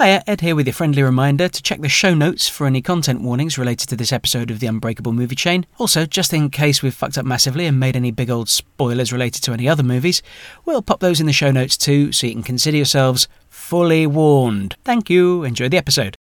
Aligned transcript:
Hiya, 0.00 0.22
Ed 0.28 0.42
here 0.42 0.54
with 0.54 0.68
your 0.68 0.74
friendly 0.74 1.02
reminder 1.02 1.48
to 1.48 1.60
check 1.60 1.80
the 1.80 1.88
show 1.88 2.14
notes 2.14 2.48
for 2.48 2.68
any 2.68 2.80
content 2.80 3.20
warnings 3.20 3.58
related 3.58 3.88
to 3.88 3.96
this 3.96 4.12
episode 4.12 4.48
of 4.48 4.60
the 4.60 4.68
Unbreakable 4.68 5.12
Movie 5.12 5.34
Chain. 5.34 5.66
Also, 5.76 6.06
just 6.06 6.32
in 6.32 6.50
case 6.50 6.84
we've 6.84 6.94
fucked 6.94 7.18
up 7.18 7.26
massively 7.26 7.66
and 7.66 7.80
made 7.80 7.96
any 7.96 8.12
big 8.12 8.30
old 8.30 8.48
spoilers 8.48 9.12
related 9.12 9.42
to 9.42 9.52
any 9.52 9.68
other 9.68 9.82
movies, 9.82 10.22
we'll 10.64 10.82
pop 10.82 11.00
those 11.00 11.18
in 11.18 11.26
the 11.26 11.32
show 11.32 11.50
notes 11.50 11.76
too, 11.76 12.12
so 12.12 12.28
you 12.28 12.32
can 12.32 12.44
consider 12.44 12.76
yourselves 12.76 13.26
fully 13.48 14.06
warned. 14.06 14.76
Thank 14.84 15.10
you. 15.10 15.42
Enjoy 15.42 15.68
the 15.68 15.78
episode. 15.78 16.17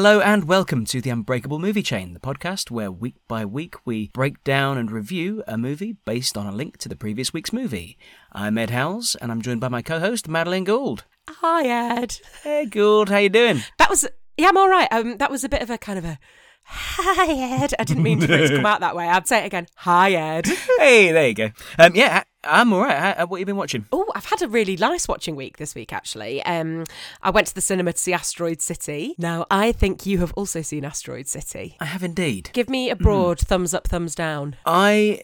Hello 0.00 0.20
and 0.20 0.44
welcome 0.48 0.86
to 0.86 1.02
the 1.02 1.10
Unbreakable 1.10 1.58
Movie 1.58 1.82
Chain, 1.82 2.14
the 2.14 2.20
podcast 2.20 2.70
where 2.70 2.90
week 2.90 3.16
by 3.28 3.44
week 3.44 3.74
we 3.84 4.08
break 4.14 4.42
down 4.44 4.78
and 4.78 4.90
review 4.90 5.44
a 5.46 5.58
movie 5.58 5.92
based 6.06 6.38
on 6.38 6.46
a 6.46 6.52
link 6.52 6.78
to 6.78 6.88
the 6.88 6.96
previous 6.96 7.34
week's 7.34 7.52
movie. 7.52 7.98
I'm 8.32 8.56
Ed 8.56 8.70
Howells 8.70 9.14
and 9.16 9.30
I'm 9.30 9.42
joined 9.42 9.60
by 9.60 9.68
my 9.68 9.82
co-host 9.82 10.26
Madeline 10.26 10.64
Gould. 10.64 11.04
Hi, 11.28 11.98
Ed. 11.98 12.16
Hey 12.42 12.64
Gould, 12.64 13.10
how 13.10 13.18
you 13.18 13.28
doing? 13.28 13.62
That 13.76 13.90
was 13.90 14.08
yeah, 14.38 14.48
I'm 14.48 14.56
all 14.56 14.70
right. 14.70 14.88
Um, 14.90 15.18
that 15.18 15.30
was 15.30 15.44
a 15.44 15.50
bit 15.50 15.60
of 15.60 15.68
a 15.68 15.76
kind 15.76 15.98
of 15.98 16.06
a 16.06 16.18
hi, 16.64 17.62
Ed. 17.62 17.74
I 17.78 17.84
didn't 17.84 18.02
mean 18.02 18.22
for 18.22 18.32
it 18.32 18.48
to 18.48 18.56
come 18.56 18.64
out 18.72 18.80
that 18.80 18.96
way. 18.96 19.06
I'd 19.06 19.28
say 19.28 19.42
it 19.42 19.46
again. 19.48 19.66
Hi, 19.76 20.12
Ed. 20.12 20.46
Hey, 20.78 21.12
there 21.12 21.28
you 21.28 21.34
go. 21.34 21.50
Um, 21.78 21.94
yeah, 21.94 22.22
I'm 22.44 22.72
all 22.72 22.80
right. 22.80 23.16
How, 23.16 23.26
what 23.26 23.36
have 23.38 23.40
you 23.40 23.46
been 23.46 23.56
watching? 23.56 23.86
Oh, 23.92 24.06
I've 24.14 24.24
had 24.24 24.42
a 24.42 24.48
really 24.48 24.76
nice 24.76 25.06
watching 25.06 25.36
week 25.36 25.58
this 25.58 25.74
week, 25.74 25.92
actually. 25.92 26.42
Um, 26.44 26.84
I 27.22 27.30
went 27.30 27.46
to 27.48 27.54
the 27.54 27.60
cinema 27.60 27.92
to 27.92 27.98
see 27.98 28.12
Asteroid 28.12 28.62
City. 28.62 29.14
Now, 29.18 29.46
I 29.50 29.72
think 29.72 30.06
you 30.06 30.18
have 30.18 30.32
also 30.34 30.62
seen 30.62 30.84
Asteroid 30.84 31.28
City. 31.28 31.76
I 31.80 31.84
have 31.86 32.02
indeed. 32.02 32.50
Give 32.52 32.70
me 32.70 32.88
a 32.90 32.96
broad 32.96 33.38
thumbs 33.38 33.74
up, 33.74 33.88
thumbs 33.88 34.14
down. 34.14 34.56
I 34.64 35.22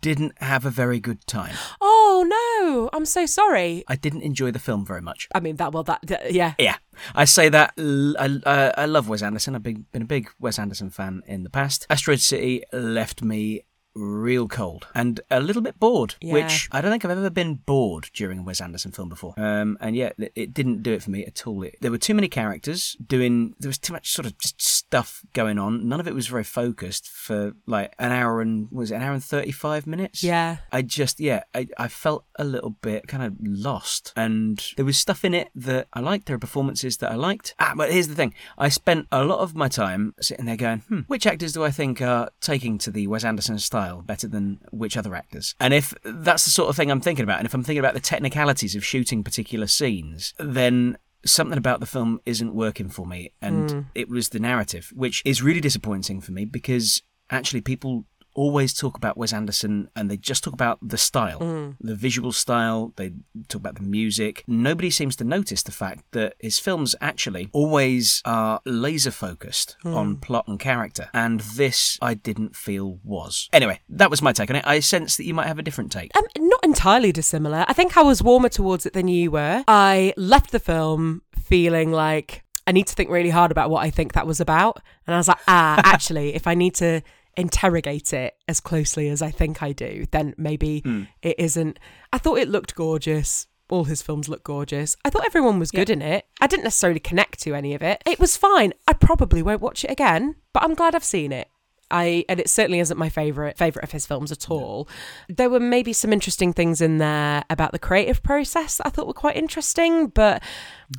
didn't 0.00 0.40
have 0.40 0.64
a 0.64 0.70
very 0.70 1.00
good 1.00 1.26
time. 1.26 1.54
Oh 1.80 2.24
no, 2.28 2.90
I'm 2.92 3.04
so 3.04 3.26
sorry. 3.26 3.82
I 3.88 3.96
didn't 3.96 4.22
enjoy 4.22 4.50
the 4.52 4.58
film 4.60 4.84
very 4.86 5.02
much. 5.02 5.28
I 5.34 5.40
mean 5.40 5.56
that. 5.56 5.72
Well, 5.72 5.82
that, 5.84 6.00
that- 6.04 6.32
yeah. 6.32 6.54
Yeah, 6.58 6.76
I 7.14 7.24
say 7.24 7.48
that. 7.48 7.74
I, 7.78 8.38
uh, 8.48 8.72
I 8.76 8.86
love 8.86 9.08
Wes 9.08 9.22
Anderson. 9.22 9.54
I've 9.54 9.62
been, 9.62 9.86
been 9.92 10.02
a 10.02 10.06
big 10.06 10.30
Wes 10.38 10.58
Anderson 10.58 10.90
fan 10.90 11.22
in 11.26 11.42
the 11.42 11.50
past. 11.50 11.86
Asteroid 11.90 12.20
City 12.20 12.62
left 12.72 13.22
me 13.22 13.62
real 13.98 14.48
cold 14.48 14.86
and 14.94 15.20
a 15.30 15.40
little 15.40 15.62
bit 15.62 15.78
bored, 15.78 16.14
Yeah. 16.20 16.32
which 16.34 16.68
I 16.72 16.80
don't 16.80 16.90
think 16.90 17.04
I've 17.04 17.10
ever 17.10 17.30
been 17.30 17.56
bored 17.56 18.08
during 18.14 18.38
a 18.38 18.42
Wes 18.42 18.60
Anderson 18.60 18.92
film 18.92 19.08
before. 19.08 19.34
Um, 19.36 19.76
and 19.80 19.96
yet 19.96 20.14
it- 20.18 20.32
it 20.34 20.54
didn't 20.54 20.82
do 20.82 20.92
it 20.92 21.02
for 21.02 21.10
me 21.10 21.24
at 21.24 21.46
all. 21.46 21.62
It, 21.62 21.76
there 21.80 21.90
were 21.90 21.98
too 21.98 22.14
many 22.14 22.28
characters 22.28 22.96
doing. 23.04 23.54
There 23.58 23.68
was 23.68 23.78
too 23.78 23.92
much 23.92 24.10
sort 24.12 24.26
of 24.26 24.38
just 24.38 24.60
stuff 24.62 25.22
going 25.32 25.58
on. 25.58 25.88
None 25.88 26.00
of 26.00 26.06
it 26.08 26.14
was 26.14 26.26
very 26.28 26.44
focused 26.44 27.08
for 27.08 27.54
like 27.66 27.94
an 27.98 28.12
hour 28.12 28.40
and 28.40 28.68
was 28.70 28.90
it 28.90 28.96
an 28.96 29.02
hour 29.02 29.12
and 29.14 29.24
thirty 29.24 29.50
five 29.52 29.86
minutes. 29.86 30.22
Yeah. 30.22 30.58
I 30.72 30.82
just, 30.82 31.20
yeah, 31.20 31.42
I, 31.54 31.66
I 31.78 31.88
felt 31.88 32.24
a 32.38 32.44
little 32.44 32.70
bit 32.70 33.06
kind 33.08 33.22
of 33.22 33.34
lost. 33.40 34.12
And 34.16 34.64
there 34.76 34.84
was 34.84 34.98
stuff 34.98 35.24
in 35.24 35.34
it 35.34 35.48
that 35.54 35.88
I 35.92 36.00
liked. 36.00 36.26
There 36.26 36.36
were 36.36 36.40
performances 36.40 36.98
that 36.98 37.10
I 37.10 37.14
liked. 37.16 37.54
Ah, 37.58 37.72
but 37.76 37.92
here's 37.92 38.08
the 38.08 38.14
thing 38.14 38.34
I 38.56 38.68
spent 38.68 39.06
a 39.10 39.24
lot 39.24 39.40
of 39.40 39.54
my 39.54 39.68
time 39.68 40.14
sitting 40.20 40.44
there 40.46 40.56
going, 40.56 40.80
hmm, 40.88 41.00
which 41.08 41.26
actors 41.26 41.52
do 41.52 41.64
I 41.64 41.70
think 41.70 42.00
are 42.02 42.30
taking 42.40 42.78
to 42.78 42.90
the 42.90 43.06
Wes 43.06 43.24
Anderson 43.24 43.58
style 43.58 43.87
better 43.96 44.28
than 44.28 44.60
which 44.70 44.96
other 44.96 45.14
actors? 45.14 45.54
And 45.60 45.74
if 45.74 45.94
that's 46.04 46.44
the 46.44 46.50
sort 46.50 46.68
of 46.68 46.76
thing 46.76 46.90
I'm 46.90 47.00
thinking 47.00 47.24
about, 47.24 47.38
and 47.38 47.46
if 47.46 47.54
I'm 47.54 47.62
thinking 47.62 47.80
about 47.80 47.94
the 47.94 48.00
technicalities 48.00 48.74
of 48.74 48.84
shooting 48.84 49.24
particular 49.24 49.66
scenes, 49.66 50.34
then 50.38 50.98
something 51.24 51.58
about 51.58 51.80
the 51.80 51.86
film 51.86 52.20
isn't 52.26 52.54
working 52.54 52.88
for 52.88 53.06
me 53.06 53.32
and 53.42 53.70
hmm. 53.70 53.80
it 53.94 54.08
was 54.08 54.28
the 54.28 54.38
narrative 54.38 54.92
which 54.94 55.20
is 55.24 55.42
really 55.42 55.60
disappointing 55.60 56.20
for 56.20 56.30
me 56.30 56.44
because 56.44 57.02
actually 57.28 57.60
people 57.60 58.04
always 58.34 58.72
talk 58.72 58.96
about 58.96 59.16
Wes 59.16 59.32
Anderson 59.32 59.88
and 59.96 60.10
they 60.10 60.16
just 60.16 60.44
talk 60.44 60.54
about 60.54 60.78
the 60.80 60.98
style, 60.98 61.74
the 61.80 61.94
visual 61.94 62.32
style, 62.32 62.92
they 62.96 63.12
talk 63.48 63.60
about 63.60 63.76
the 63.76 63.82
music. 63.82 64.44
Nobody 64.46 64.90
seems 64.90 65.16
to 65.16 65.24
notice 65.24 65.62
the 65.62 65.72
fact 65.72 66.04
that 66.12 66.34
his 66.38 66.58
films 66.58 66.94
actually 67.00 67.48
always 67.52 68.22
are 68.24 68.60
laser 68.64 69.10
focused 69.10 69.76
on 69.84 70.16
plot 70.18 70.46
and 70.46 70.58
character. 70.58 71.08
And 71.12 71.40
this 71.40 71.98
I 72.00 72.14
didn't 72.14 72.54
feel 72.56 72.98
was. 73.02 73.48
Anyway, 73.52 73.80
that 73.88 74.10
was 74.10 74.22
my 74.22 74.32
take 74.32 74.50
on 74.50 74.56
it. 74.56 74.66
I 74.66 74.80
sense 74.80 75.16
that 75.16 75.24
you 75.24 75.34
might 75.34 75.46
have 75.46 75.58
a 75.58 75.62
different 75.62 75.92
take. 75.92 76.16
Um, 76.16 76.24
not 76.38 76.64
entirely 76.64 77.12
dissimilar. 77.12 77.64
I 77.68 77.72
think 77.72 77.96
I 77.96 78.02
was 78.02 78.22
warmer 78.22 78.48
towards 78.48 78.86
it 78.86 78.92
than 78.92 79.08
you 79.08 79.30
were. 79.30 79.64
I 79.66 80.14
left 80.16 80.50
the 80.52 80.60
film 80.60 81.22
feeling 81.34 81.90
like 81.90 82.44
I 82.66 82.72
need 82.72 82.86
to 82.86 82.94
think 82.94 83.08
really 83.08 83.30
hard 83.30 83.50
about 83.50 83.70
what 83.70 83.82
I 83.82 83.90
think 83.90 84.12
that 84.12 84.26
was 84.26 84.40
about. 84.40 84.82
And 85.06 85.14
I 85.14 85.18
was 85.18 85.28
like, 85.28 85.38
ah, 85.48 85.80
actually, 85.84 86.34
if 86.34 86.46
I 86.46 86.54
need 86.54 86.74
to 86.76 87.00
interrogate 87.38 88.12
it 88.12 88.36
as 88.48 88.60
closely 88.60 89.08
as 89.08 89.22
I 89.22 89.30
think 89.30 89.62
I 89.62 89.72
do, 89.72 90.06
then 90.10 90.34
maybe 90.36 90.80
hmm. 90.80 91.04
it 91.22 91.36
isn't. 91.38 91.78
I 92.12 92.18
thought 92.18 92.38
it 92.38 92.48
looked 92.48 92.74
gorgeous. 92.74 93.46
All 93.70 93.84
his 93.84 94.02
films 94.02 94.28
look 94.28 94.44
gorgeous. 94.44 94.96
I 95.04 95.10
thought 95.10 95.26
everyone 95.26 95.58
was 95.58 95.70
good 95.70 95.90
in 95.90 96.02
it. 96.02 96.26
I 96.40 96.46
didn't 96.46 96.64
necessarily 96.64 97.00
connect 97.00 97.40
to 97.40 97.54
any 97.54 97.74
of 97.74 97.82
it. 97.82 98.02
It 98.06 98.18
was 98.18 98.36
fine. 98.36 98.72
I 98.86 98.94
probably 98.94 99.42
won't 99.42 99.60
watch 99.60 99.84
it 99.84 99.90
again, 99.90 100.36
but 100.52 100.62
I'm 100.62 100.74
glad 100.74 100.94
I've 100.94 101.04
seen 101.04 101.32
it. 101.32 101.48
I 101.90 102.24
and 102.28 102.38
it 102.38 102.50
certainly 102.50 102.80
isn't 102.80 102.98
my 102.98 103.08
favorite 103.08 103.56
favorite 103.56 103.84
of 103.84 103.92
his 103.92 104.06
films 104.06 104.30
at 104.30 104.50
all. 104.50 104.88
There 105.28 105.48
were 105.48 105.60
maybe 105.60 105.92
some 105.92 106.12
interesting 106.12 106.52
things 106.52 106.80
in 106.80 106.98
there 106.98 107.44
about 107.48 107.72
the 107.72 107.78
creative 107.78 108.22
process 108.22 108.76
that 108.76 108.86
I 108.86 108.90
thought 108.90 109.06
were 109.06 109.14
quite 109.14 109.36
interesting, 109.36 110.08
but 110.08 110.42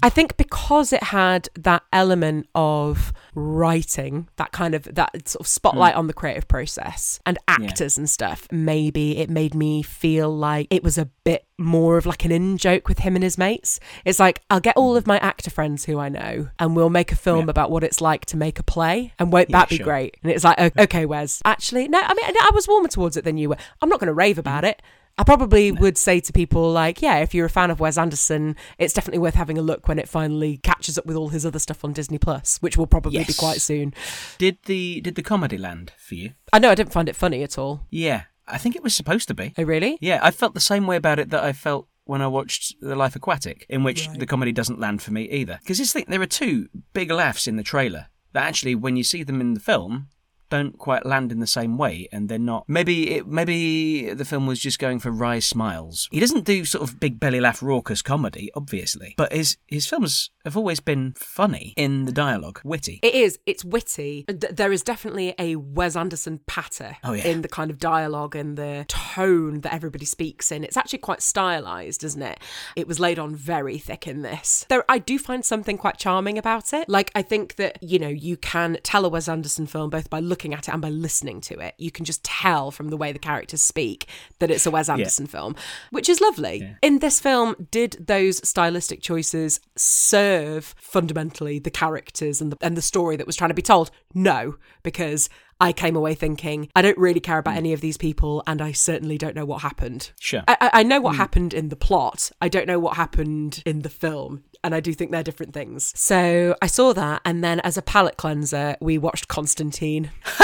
I 0.03 0.09
think 0.09 0.38
because 0.38 0.94
it 0.94 1.03
had 1.03 1.50
that 1.55 1.83
element 1.91 2.47
of 2.53 3.11
writing, 3.33 4.27
that 4.35 4.51
kind 4.51 4.75
of 4.75 4.83
that 4.83 5.27
sort 5.27 5.41
of 5.41 5.47
spotlight 5.47 5.95
mm. 5.95 5.97
on 5.97 6.07
the 6.07 6.13
creative 6.13 6.47
process 6.47 7.19
and 7.25 7.38
actors 7.47 7.97
and 7.97 8.09
stuff, 8.09 8.47
maybe 8.51 9.17
it 9.17 9.29
made 9.29 9.55
me 9.55 9.81
feel 9.81 10.29
like 10.35 10.67
it 10.69 10.83
was 10.83 10.97
a 10.97 11.05
bit 11.23 11.45
more 11.57 11.97
of 11.97 12.05
like 12.05 12.23
an 12.23 12.31
in 12.31 12.57
joke 12.57 12.88
with 12.88 13.00
him 13.00 13.16
and 13.16 13.23
his 13.23 13.38
mates. 13.38 13.79
It's 14.05 14.19
like 14.19 14.41
I'll 14.50 14.59
get 14.59 14.77
all 14.77 14.95
of 14.95 15.07
my 15.07 15.17
actor 15.19 15.50
friends 15.50 15.85
who 15.85 15.97
I 16.00 16.09
know 16.09 16.50
and 16.59 16.75
we'll 16.75 16.89
make 16.89 17.11
a 17.11 17.16
film 17.16 17.45
Yeah. 17.45 17.51
about 17.51 17.71
what 17.71 17.83
it's 17.83 18.00
like 18.00 18.25
to 18.27 18.38
make 18.38 18.59
a 18.59 18.63
play 18.63 19.13
and 19.17 19.33
won't 19.33 19.50
Yeah, 19.50 19.59
that 19.59 19.69
be 19.69 19.77
sure. 19.77 19.85
great? 19.85 20.17
And 20.21 20.31
it's 20.31 20.44
like, 20.44 20.77
okay, 20.77 21.06
Wes, 21.06 21.41
actually, 21.45 21.88
no, 21.88 22.00
I 22.00 22.13
mean, 22.13 22.25
I 22.25 22.51
was 22.53 22.67
warmer 22.67 22.89
towards 22.89 23.17
it 23.17 23.23
than 23.23 23.38
you 23.38 23.50
were. 23.50 23.57
I'm 23.81 23.89
not 23.89 24.00
going 24.00 24.07
to 24.07 24.13
rave 24.13 24.35
mm. 24.35 24.39
about 24.39 24.63
it. 24.63 24.81
I 25.19 25.24
probably 25.25 25.74
would 25.74 25.97
say 25.97 26.22
to 26.22 26.31
people 26.31 26.72
like, 26.72 27.02
yeah, 27.02 27.18
if 27.18 27.34
you're 27.34 27.46
a 27.46 27.50
fan 27.50 27.72
of 27.72 27.81
Wes 27.81 27.97
Anderson, 27.97 28.56
it's 28.78 28.94
definitely 28.94 29.19
worth 29.19 29.34
having 29.35 29.57
a 29.57 29.62
look 29.62 29.90
when 29.90 30.00
it 30.00 30.07
finally 30.07 30.57
catches 30.63 30.97
up 30.97 31.06
with 31.06 31.18
all 31.18 31.28
his 31.28 31.46
other 31.46 31.59
stuff 31.59 31.84
on 31.84 31.91
Disney 31.91 32.18
Plus, 32.18 32.57
which 32.59 32.78
will 32.78 32.88
probably 32.88 33.22
be 33.25 33.34
quite 33.34 33.59
soon. 33.59 33.94
Did 34.38 34.59
the 34.66 35.02
did 35.02 35.16
the 35.16 35.22
comedy 35.22 35.57
land 35.57 35.91
for 35.97 36.16
you? 36.16 36.31
I 36.53 36.59
know 36.59 36.69
I 36.72 36.75
didn't 36.75 36.94
find 36.94 37.09
it 37.09 37.18
funny 37.18 37.44
at 37.44 37.57
all. 37.57 37.85
Yeah, 37.90 38.24
I 38.47 38.57
think 38.57 38.78
it 38.78 38.81
was 38.84 38.96
supposed 38.96 39.28
to 39.28 39.34
be. 39.34 39.53
Oh, 39.57 39.63
really? 39.63 39.97
Yeah, 40.00 40.19
I 40.24 40.31
felt 40.31 40.53
the 40.53 40.62
same 40.62 40.88
way 40.88 40.96
about 40.96 41.19
it 41.19 41.31
that 41.31 41.44
I 41.44 41.51
felt 41.51 41.90
when 42.06 42.22
I 42.22 42.28
watched 42.28 42.75
The 42.80 42.96
Life 42.96 43.18
Aquatic, 43.18 43.66
in 43.68 43.84
which 43.84 44.07
Right. 44.07 44.19
the 44.19 44.25
comedy 44.25 44.53
doesn't 44.53 44.80
land 44.80 45.01
for 45.01 45.12
me 45.12 45.24
either. 45.30 45.59
Because 45.62 45.80
this 45.80 45.91
thing, 45.91 46.06
there 46.07 46.22
are 46.22 46.25
two 46.25 46.69
big 46.94 47.12
laughs 47.12 47.46
in 47.46 47.57
the 47.57 47.62
trailer 47.63 48.07
that 48.31 48.44
actually, 48.47 48.74
when 48.74 48.96
you 48.96 49.03
see 49.03 49.24
them 49.24 49.41
in 49.41 49.53
the 49.53 49.59
film, 49.59 50.07
don't 50.50 50.78
quite 50.78 51.06
land 51.06 51.32
in 51.32 51.40
the 51.40 51.48
same 51.48 51.78
way, 51.78 52.08
and 52.12 52.30
they're 52.30 52.40
not. 52.40 52.66
Maybe 52.68 53.12
it, 53.16 53.28
maybe 53.28 54.14
the 54.14 54.26
film 54.26 54.48
was 54.48 54.60
just 54.60 54.80
going 54.80 55.00
for 55.00 55.12
wry 55.12 55.40
smiles. 55.40 56.08
He 56.12 56.20
doesn't 56.20 56.46
do 56.46 56.66
sort 56.66 56.88
of 56.90 57.00
big 57.00 57.20
belly 57.20 57.40
laugh 57.40 57.62
raucous 57.62 58.02
comedy, 58.02 58.50
obviously, 58.56 59.14
but 59.18 59.32
his 59.34 59.58
his 59.68 59.86
films 59.88 60.30
have 60.46 60.56
always 60.58 60.80
been 60.80 61.14
funny 61.18 61.74
in 61.78 62.06
the 62.06 62.12
dialogue, 62.12 62.62
witty. 62.63 63.00
It 63.04 63.13
is. 63.13 63.38
It's 63.46 63.63
witty. 63.66 64.25
There 64.28 64.72
is 64.72 64.81
definitely 64.84 65.36
a 65.38 65.56
Wes 65.57 65.96
Anderson 65.96 66.40
patter 66.48 66.98
Oh, 67.04 67.13
yeah. 67.13 67.28
in 67.28 67.42
the 67.42 67.48
kind 67.50 67.69
of 67.69 67.78
dialogue 67.78 68.36
and 68.36 68.57
the 68.57 68.86
tone 68.88 69.62
that 69.62 69.74
everybody 69.74 70.06
speaks 70.06 70.52
in. 70.52 70.63
It's 70.63 70.78
actually 70.78 71.00
quite 71.00 71.22
stylized, 71.22 72.04
isn't 72.04 72.22
it? 72.22 72.40
It 72.75 72.88
was 72.88 73.00
laid 73.00 73.19
on 73.19 73.36
very 73.36 73.78
thick 73.78 74.07
in 74.07 74.22
this. 74.22 74.66
There, 74.69 74.84
I 74.90 74.98
do 75.00 75.19
find 75.19 75.44
something 75.45 75.78
quite 75.78 75.98
charming 75.98 76.38
about 76.38 76.74
it. 76.74 76.88
Like 76.90 77.12
I 77.16 77.22
think 77.22 77.56
that 77.56 77.78
you 77.81 78.00
know 78.00 78.07
you 78.07 78.38
can 78.38 78.78
tell 78.84 79.06
a 79.06 79.10
Wes 79.10 79.28
Anderson 79.28 79.68
film 79.68 79.90
both 79.90 80.10
by 80.10 80.19
looking 80.19 80.38
at 80.45 80.68
it 80.68 80.71
and 80.71 80.81
by 80.81 80.89
listening 80.89 81.41
to 81.41 81.59
it. 81.59 81.75
You 81.77 81.91
can 81.91 82.06
just 82.06 82.24
tell 82.24 82.71
from 82.71 82.89
the 82.89 82.97
way 82.97 83.12
the 83.12 83.19
characters 83.19 83.62
speak 83.62 84.07
that 84.39 84.50
it's 84.50 84.65
a 84.65 84.71
Wes 84.71 84.89
Anderson 84.89 85.27
film, 85.27 85.56
which 85.91 86.09
is 86.09 86.21
lovely. 86.21 86.75
In 86.81 87.00
this 87.00 87.19
film, 87.19 87.56
did 87.71 88.06
those 88.07 88.47
stylistic 88.47 89.01
choices 89.01 89.59
serve 89.75 90.74
fundamentally 90.77 91.59
the 91.59 91.71
characters 91.71 92.41
and 92.41 92.51
the 92.51 92.57
and 92.62 92.75
the 92.75 92.81
story 92.81 93.15
that 93.15 93.27
was 93.27 93.36
trying 93.36 93.50
to 93.50 93.53
be 93.53 93.62
told? 93.62 93.91
No, 94.13 94.56
because 94.83 95.30
I 95.59 95.73
came 95.73 95.95
away 95.95 96.15
thinking, 96.15 96.69
I 96.75 96.81
don't 96.81 96.97
really 96.97 97.19
care 97.19 97.38
about 97.38 97.53
hmm. 97.53 97.59
any 97.59 97.73
of 97.73 97.81
these 97.81 97.97
people, 97.97 98.44
and 98.47 98.61
I 98.61 98.71
certainly 98.71 99.17
don't 99.17 99.35
know 99.35 99.45
what 99.45 99.61
happened. 99.61 100.11
Sure. 100.19 100.44
I, 100.47 100.69
I- 100.73 100.83
know 100.89 101.00
what 101.00 101.15
hmm. 101.15 101.19
happened 101.19 101.53
in 101.53 101.69
the 101.69 101.75
plot. 101.75 102.31
I 102.41 102.50
don't 102.50 102.65
know 102.65 102.79
what 102.79 102.95
happened 102.95 103.61
in 103.65 103.81
the 103.81 103.89
film. 103.89 104.44
And 104.63 104.75
I 104.75 104.79
do 104.79 104.94
think 104.94 105.11
they're 105.11 105.23
different 105.23 105.53
things. 105.53 105.94
So 105.95 106.56
I 106.61 106.67
saw 106.67 106.94
that. 106.94 107.21
And 107.23 107.44
then 107.44 107.59
as 107.61 107.77
a 107.77 107.81
palate 107.81 108.17
cleanser, 108.17 108.75
we 108.81 108.97
watched 108.97 109.27
Constantine. 109.27 110.11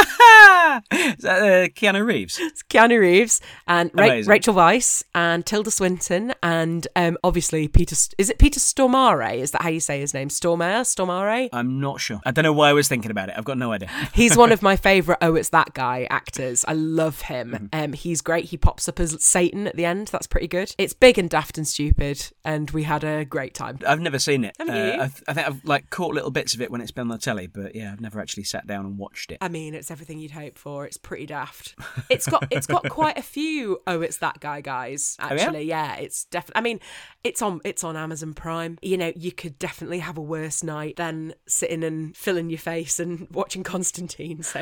Is 0.91 1.15
that 1.23 1.41
uh, 1.41 1.67
Keanu 1.69 2.05
Reeves? 2.05 2.37
It's 2.39 2.63
Keanu 2.63 2.99
Reeves 2.99 3.41
and 3.67 3.91
Ra- 3.93 4.21
Rachel 4.25 4.53
Weisz 4.53 5.03
and 5.13 5.45
Tilda 5.45 5.71
Swinton 5.71 6.33
and 6.43 6.87
um, 6.95 7.17
obviously 7.23 7.67
Peter. 7.67 7.95
St- 7.95 8.15
Is 8.17 8.29
it 8.29 8.37
Peter 8.39 8.59
Stormare? 8.59 9.37
Is 9.37 9.51
that 9.51 9.61
how 9.61 9.69
you 9.69 9.79
say 9.79 9.99
his 9.99 10.13
name? 10.13 10.29
Stormare? 10.29 10.81
Stormare? 10.81 11.49
I'm 11.53 11.79
not 11.79 11.99
sure. 12.01 12.19
I 12.25 12.31
don't 12.31 12.43
know 12.43 12.53
why 12.53 12.69
I 12.69 12.73
was 12.73 12.87
thinking 12.87 13.11
about 13.11 13.29
it. 13.29 13.35
I've 13.37 13.45
got 13.45 13.57
no 13.57 13.71
idea. 13.71 13.89
He's 14.13 14.37
one 14.37 14.51
of 14.51 14.61
my 14.61 14.75
favourite 14.89 15.19
Oh 15.21 15.35
It's 15.35 15.49
That 15.49 15.73
Guy 15.73 16.07
actors. 16.09 16.65
I 16.67 16.73
love 16.73 17.21
him. 17.21 17.51
Mm-hmm. 17.51 17.65
Um, 17.83 17.93
he's 17.93 18.21
great. 18.21 18.45
He 18.45 18.57
pops 18.57 18.87
up 18.89 18.99
as 18.99 19.23
Satan 19.23 19.67
at 19.67 19.75
the 19.75 19.85
end. 19.85 20.07
That's 20.09 20.27
pretty 20.27 20.47
good. 20.47 20.73
It's 20.77 20.93
big 20.93 21.17
and 21.17 21.29
daft 21.29 21.57
and 21.57 21.67
stupid, 21.67 22.31
and 22.43 22.69
we 22.71 22.83
had 22.83 23.03
a 23.03 23.25
great 23.25 23.53
time. 23.53 23.79
I've 23.87 23.99
never 23.99 24.19
seen 24.19 24.43
it. 24.43 24.55
Haven't 24.59 24.75
Uh, 24.75 24.77
you? 24.77 25.01
I, 25.01 25.03
I 25.05 25.33
think 25.33 25.47
I've 25.47 25.65
like 25.65 25.89
caught 25.89 26.13
little 26.13 26.31
bits 26.31 26.53
of 26.53 26.61
it 26.61 26.71
when 26.71 26.81
it's 26.81 26.91
been 26.91 27.03
on 27.03 27.07
the 27.09 27.17
telly, 27.17 27.47
but 27.47 27.75
yeah, 27.75 27.91
I've 27.91 28.01
never 28.01 28.19
actually 28.19 28.43
sat 28.43 28.67
down 28.67 28.85
and 28.85 28.97
watched 28.97 29.31
it. 29.31 29.37
I 29.41 29.47
mean, 29.49 29.73
it's 29.73 29.91
everything 29.91 30.19
you'd 30.19 30.31
hope 30.31 30.57
for. 30.57 30.64
It's 30.65 30.97
pretty 30.97 31.25
daft. 31.25 31.75
It's 32.09 32.27
got 32.27 32.47
it's 32.51 32.67
got 32.67 32.87
quite 32.89 33.17
a 33.17 33.21
few. 33.21 33.79
Oh, 33.87 34.01
it's 34.01 34.17
that 34.17 34.39
guy, 34.39 34.61
guys. 34.61 35.17
Oh, 35.19 35.27
yeah? 35.27 35.33
Actually, 35.33 35.63
yeah? 35.63 35.95
it's 35.95 36.25
definitely. 36.25 36.59
I 36.59 36.61
mean, 36.61 36.79
it's 37.23 37.41
on 37.41 37.61
it's 37.63 37.83
on 37.83 37.95
Amazon 37.95 38.33
Prime. 38.33 38.77
You 38.81 38.97
know, 38.97 39.11
you 39.15 39.31
could 39.31 39.57
definitely 39.59 39.99
have 39.99 40.17
a 40.17 40.21
worse 40.21 40.63
night 40.63 40.97
than 40.97 41.33
sitting 41.47 41.83
and 41.83 42.15
filling 42.15 42.49
your 42.49 42.59
face 42.59 42.99
and 42.99 43.27
watching 43.31 43.63
Constantine. 43.63 44.43
So, 44.43 44.59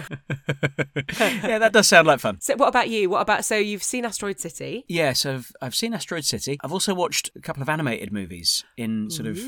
yeah, 1.20 1.60
that 1.60 1.72
does 1.74 1.88
sound 1.88 2.08
like 2.08 2.20
fun. 2.20 2.40
so 2.42 2.56
what 2.56 2.68
about 2.68 2.90
you? 2.90 3.10
What 3.10 3.22
about 3.22 3.46
so 3.46 3.56
you've 3.56 3.84
seen 3.84 4.06
Asteroid 4.06 4.40
City? 4.40 4.86
Yeah, 4.88 5.14
so 5.14 5.36
I've, 5.36 5.52
I've 5.62 5.76
seen 5.76 5.94
Asteroid 5.94 6.26
City. 6.26 6.58
I've 6.64 6.74
also 6.74 6.94
watched 6.94 7.32
a 7.36 7.40
couple 7.40 7.62
of 7.62 7.70
animated 7.70 8.12
movies 8.12 8.64
in 8.78 9.10
sort 9.10 9.28
of 9.28 9.40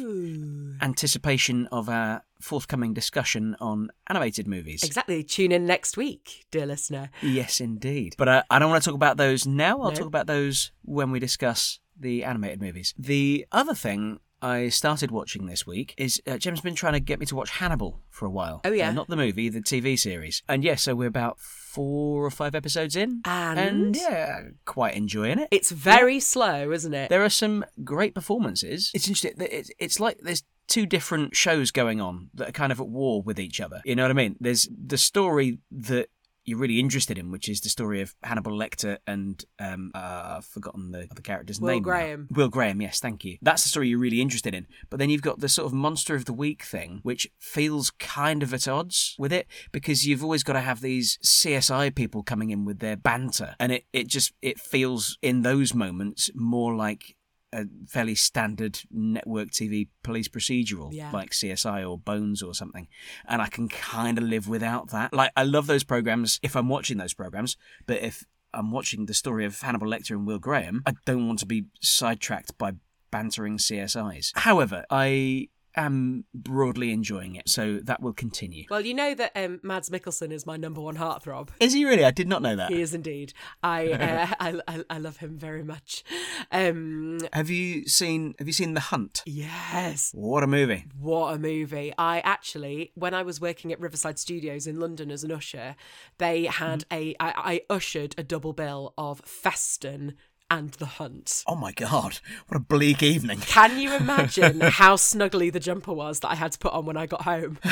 anticipation 0.81 1.67
of 1.67 1.89
our 1.89 2.23
forthcoming 2.45 2.93
discussion 2.93 3.55
on 3.59 3.89
animated 4.07 4.47
movies. 4.47 4.83
Exactly. 4.83 5.23
Tune 5.23 5.51
in 5.51 5.65
next 5.65 5.97
week, 5.97 6.45
dear 6.51 6.65
listener. 6.65 7.09
Yes, 7.21 7.59
indeed. 7.59 8.13
But 8.17 8.27
uh, 8.27 8.43
I 8.49 8.59
don't 8.59 8.69
want 8.69 8.83
to 8.83 8.89
talk 8.89 8.95
about 8.95 9.17
those 9.17 9.45
now. 9.47 9.81
I'll 9.81 9.89
No. 9.89 9.95
talk 9.95 10.07
about 10.07 10.27
those 10.27 10.71
when 10.83 11.11
we 11.11 11.19
discuss 11.19 11.79
the 11.99 12.23
animated 12.23 12.61
movies. 12.61 12.93
The 12.97 13.45
other 13.51 13.73
thing 13.73 14.19
I 14.41 14.69
started 14.69 15.09
watching 15.11 15.47
this 15.47 15.65
week 15.65 15.95
is 15.97 16.21
uh, 16.27 16.37
Jim's 16.37 16.61
been 16.61 16.75
trying 16.75 16.93
to 16.93 16.99
get 16.99 17.19
me 17.19 17.25
to 17.27 17.35
watch 17.35 17.49
Hannibal 17.49 18.01
for 18.09 18.25
a 18.25 18.29
while. 18.29 18.61
Oh, 18.63 18.71
yeah. 18.71 18.89
Uh, 18.89 18.91
not 18.91 19.07
the 19.07 19.15
movie, 19.15 19.49
the 19.49 19.61
TV 19.61 19.97
series. 19.97 20.43
And 20.47 20.63
yeah, 20.63 20.75
so 20.75 20.93
we're 20.93 21.07
about 21.07 21.39
four 21.39 22.23
or 22.23 22.29
five 22.29 22.53
episodes 22.53 22.95
in. 22.95 23.21
And? 23.25 23.95
yeah, 23.95 24.41
quite 24.65 24.95
enjoying 24.95 25.39
it. 25.39 25.47
It's 25.51 25.71
very 25.71 26.19
slow, 26.19 26.71
isn't 26.71 26.93
it? 26.93 27.09
There 27.09 27.23
are 27.23 27.29
some 27.29 27.65
great 27.83 28.13
performances. 28.13 28.91
It's 28.93 29.07
interesting. 29.07 29.33
It's, 29.39 29.71
it's 29.79 29.99
like 29.99 30.19
there's 30.21 30.43
two 30.67 30.85
different 30.85 31.35
shows 31.35 31.71
going 31.71 32.01
on 32.01 32.29
that 32.33 32.49
are 32.49 32.53
kind 32.53 32.71
of 32.71 32.79
at 32.79 32.87
war 32.87 33.21
with 33.21 33.39
each 33.39 33.61
other. 33.61 33.81
You 33.85 33.95
know 33.95 34.03
what 34.03 34.11
I 34.11 34.15
mean? 34.15 34.35
There's 34.39 34.67
the 34.69 34.97
story 34.97 35.59
that 35.71 36.09
you're 36.45 36.59
really 36.59 36.79
interested 36.79 37.17
in, 37.17 37.31
which 37.31 37.49
is 37.49 37.61
the 37.61 37.69
story 37.69 38.01
of 38.01 38.13
Hannibal 38.23 38.51
Lecter 38.51 38.97
and 39.07 39.43
um, 39.59 39.91
uh, 39.95 40.35
I've 40.37 40.45
forgotten 40.45 40.91
the 40.91 41.07
other 41.11 41.21
character's 41.23 41.59
Will 41.59 41.69
name. 41.69 41.81
now. 41.81 41.83
Graham. 41.83 42.27
Will 42.31 42.49
Graham. 42.49 42.81
Yes, 42.81 42.99
thank 42.99 43.25
you. 43.25 43.37
That's 43.41 43.63
the 43.63 43.69
story 43.69 43.89
you're 43.89 43.99
really 43.99 44.21
interested 44.21 44.53
in. 44.53 44.67
But 44.89 44.99
then 44.99 45.09
you've 45.09 45.23
got 45.23 45.39
the 45.39 45.49
sort 45.49 45.65
of 45.65 45.73
monster 45.73 46.15
of 46.15 46.25
the 46.25 46.33
week 46.33 46.63
thing, 46.63 46.99
which 47.01 47.27
feels 47.39 47.89
kind 47.91 48.43
of 48.43 48.53
at 48.53 48.67
odds 48.67 49.15
with 49.17 49.33
it 49.33 49.47
because 49.71 50.05
you've 50.07 50.23
always 50.23 50.43
got 50.43 50.53
to 50.53 50.61
have 50.61 50.81
these 50.81 51.17
CSI 51.23 51.93
people 51.95 52.21
coming 52.21 52.51
in 52.51 52.63
with 52.63 52.79
their 52.79 52.95
banter, 52.95 53.55
and 53.59 53.71
it 53.71 53.85
it 53.91 54.07
just 54.07 54.33
it 54.41 54.59
feels 54.59 55.17
in 55.21 55.41
those 55.41 55.73
moments 55.73 56.29
more 56.35 56.75
like 56.75 57.15
a 57.55 57.65
fairly 57.87 58.15
standard 58.15 58.79
network 58.91 59.49
TV 59.51 59.87
police 60.03 60.27
procedural, 60.27 60.89
Yeah. 60.91 61.11
like 61.11 61.31
CSI 61.31 61.83
or 61.89 61.97
Bones 61.97 62.41
or 62.43 62.53
something. 62.53 62.87
And 63.27 63.41
I 63.41 63.47
can 63.47 63.67
kind 63.69 64.17
of 64.17 64.23
live 64.25 64.47
without 64.47 64.89
that. 64.89 65.13
Like, 65.13 65.31
I 65.35 65.43
love 65.43 65.67
those 65.67 65.83
programs 65.83 66.39
if 66.43 66.55
I'm 66.55 66.69
watching 66.69 66.97
those 66.97 67.13
programs, 67.13 67.57
but 67.85 68.01
if 68.01 68.23
I'm 68.53 68.71
watching 68.71 69.05
the 69.05 69.13
story 69.13 69.45
of 69.45 69.59
Hannibal 69.61 69.87
Lecter 69.87 70.11
and 70.11 70.25
Will 70.27 70.39
Graham, 70.39 70.81
I 70.85 70.93
don't 71.05 71.27
want 71.27 71.39
to 71.39 71.45
be 71.45 71.65
sidetracked 71.81 72.57
by 72.57 72.73
bantering 73.11 73.57
CSIs. 73.57 74.31
However, 74.35 74.83
I 74.89 75.47
am 75.75 76.25
broadly 76.33 76.91
enjoying 76.91 77.35
it, 77.35 77.49
so 77.49 77.79
that 77.83 78.01
will 78.01 78.13
continue. 78.13 78.65
Well, 78.69 78.81
you 78.81 78.93
know 78.93 79.13
that 79.15 79.31
um, 79.35 79.59
Mads 79.63 79.89
Mikkelsen 79.89 80.31
is 80.31 80.45
my 80.45 80.57
number 80.57 80.81
one 80.81 80.97
heartthrob. 80.97 81.49
Is 81.59 81.73
he 81.73 81.85
really? 81.85 82.03
I 82.05 82.11
did 82.11 82.27
not 82.27 82.41
know 82.41 82.55
that. 82.55 82.71
He 82.71 82.81
is 82.81 82.93
indeed. 82.93 83.33
I, 83.63 83.91
uh, 83.91 84.27
I, 84.39 84.61
I 84.67 84.83
I 84.89 84.97
love 84.97 85.17
him 85.17 85.37
very 85.37 85.63
much. 85.63 86.03
Um, 86.51 87.19
Have 87.33 87.49
you 87.49 87.87
seen 87.87 88.35
Have 88.39 88.47
you 88.47 88.53
seen 88.53 88.73
The 88.73 88.79
Hunt? 88.81 89.23
yes. 89.25 90.11
What 90.13 90.43
a 90.43 90.47
movie! 90.47 90.85
What 90.99 91.33
a 91.33 91.39
movie. 91.39 91.93
I 91.97 92.19
actually, 92.19 92.91
when 92.95 93.13
I 93.13 93.23
was 93.23 93.41
working 93.41 93.71
at 93.71 93.79
Riverside 93.79 94.19
Studios 94.19 94.67
in 94.67 94.79
London 94.79 95.11
as 95.11 95.23
an 95.23 95.31
usher, 95.31 95.75
they 96.17 96.45
had 96.45 96.85
a. 96.91 97.15
I, 97.19 97.61
I 97.69 97.73
ushered 97.73 98.15
a 98.17 98.23
double 98.23 98.53
bill 98.53 98.93
of 98.97 99.21
Festen 99.25 100.13
and 100.49 100.71
The 100.71 100.85
Hunt. 100.85 101.43
Oh 101.47 101.55
my 101.55 101.71
god! 101.71 102.19
What 102.47 102.57
a 102.57 102.59
bleak 102.59 103.01
evening. 103.01 103.39
Can 103.39 103.79
you 103.79 103.95
imagine 103.95 104.59
how 104.61 104.95
snuggly 104.95 105.51
the 105.51 105.59
jumper 105.59 105.91
was 105.93 106.19
that 106.19 106.29
I 106.31 106.35
had 106.35 106.51
to 106.53 106.59
put 106.59 106.73
on 106.73 106.85
when 106.85 106.97
I 106.97 107.05
got 107.07 107.23
home? 107.23 107.57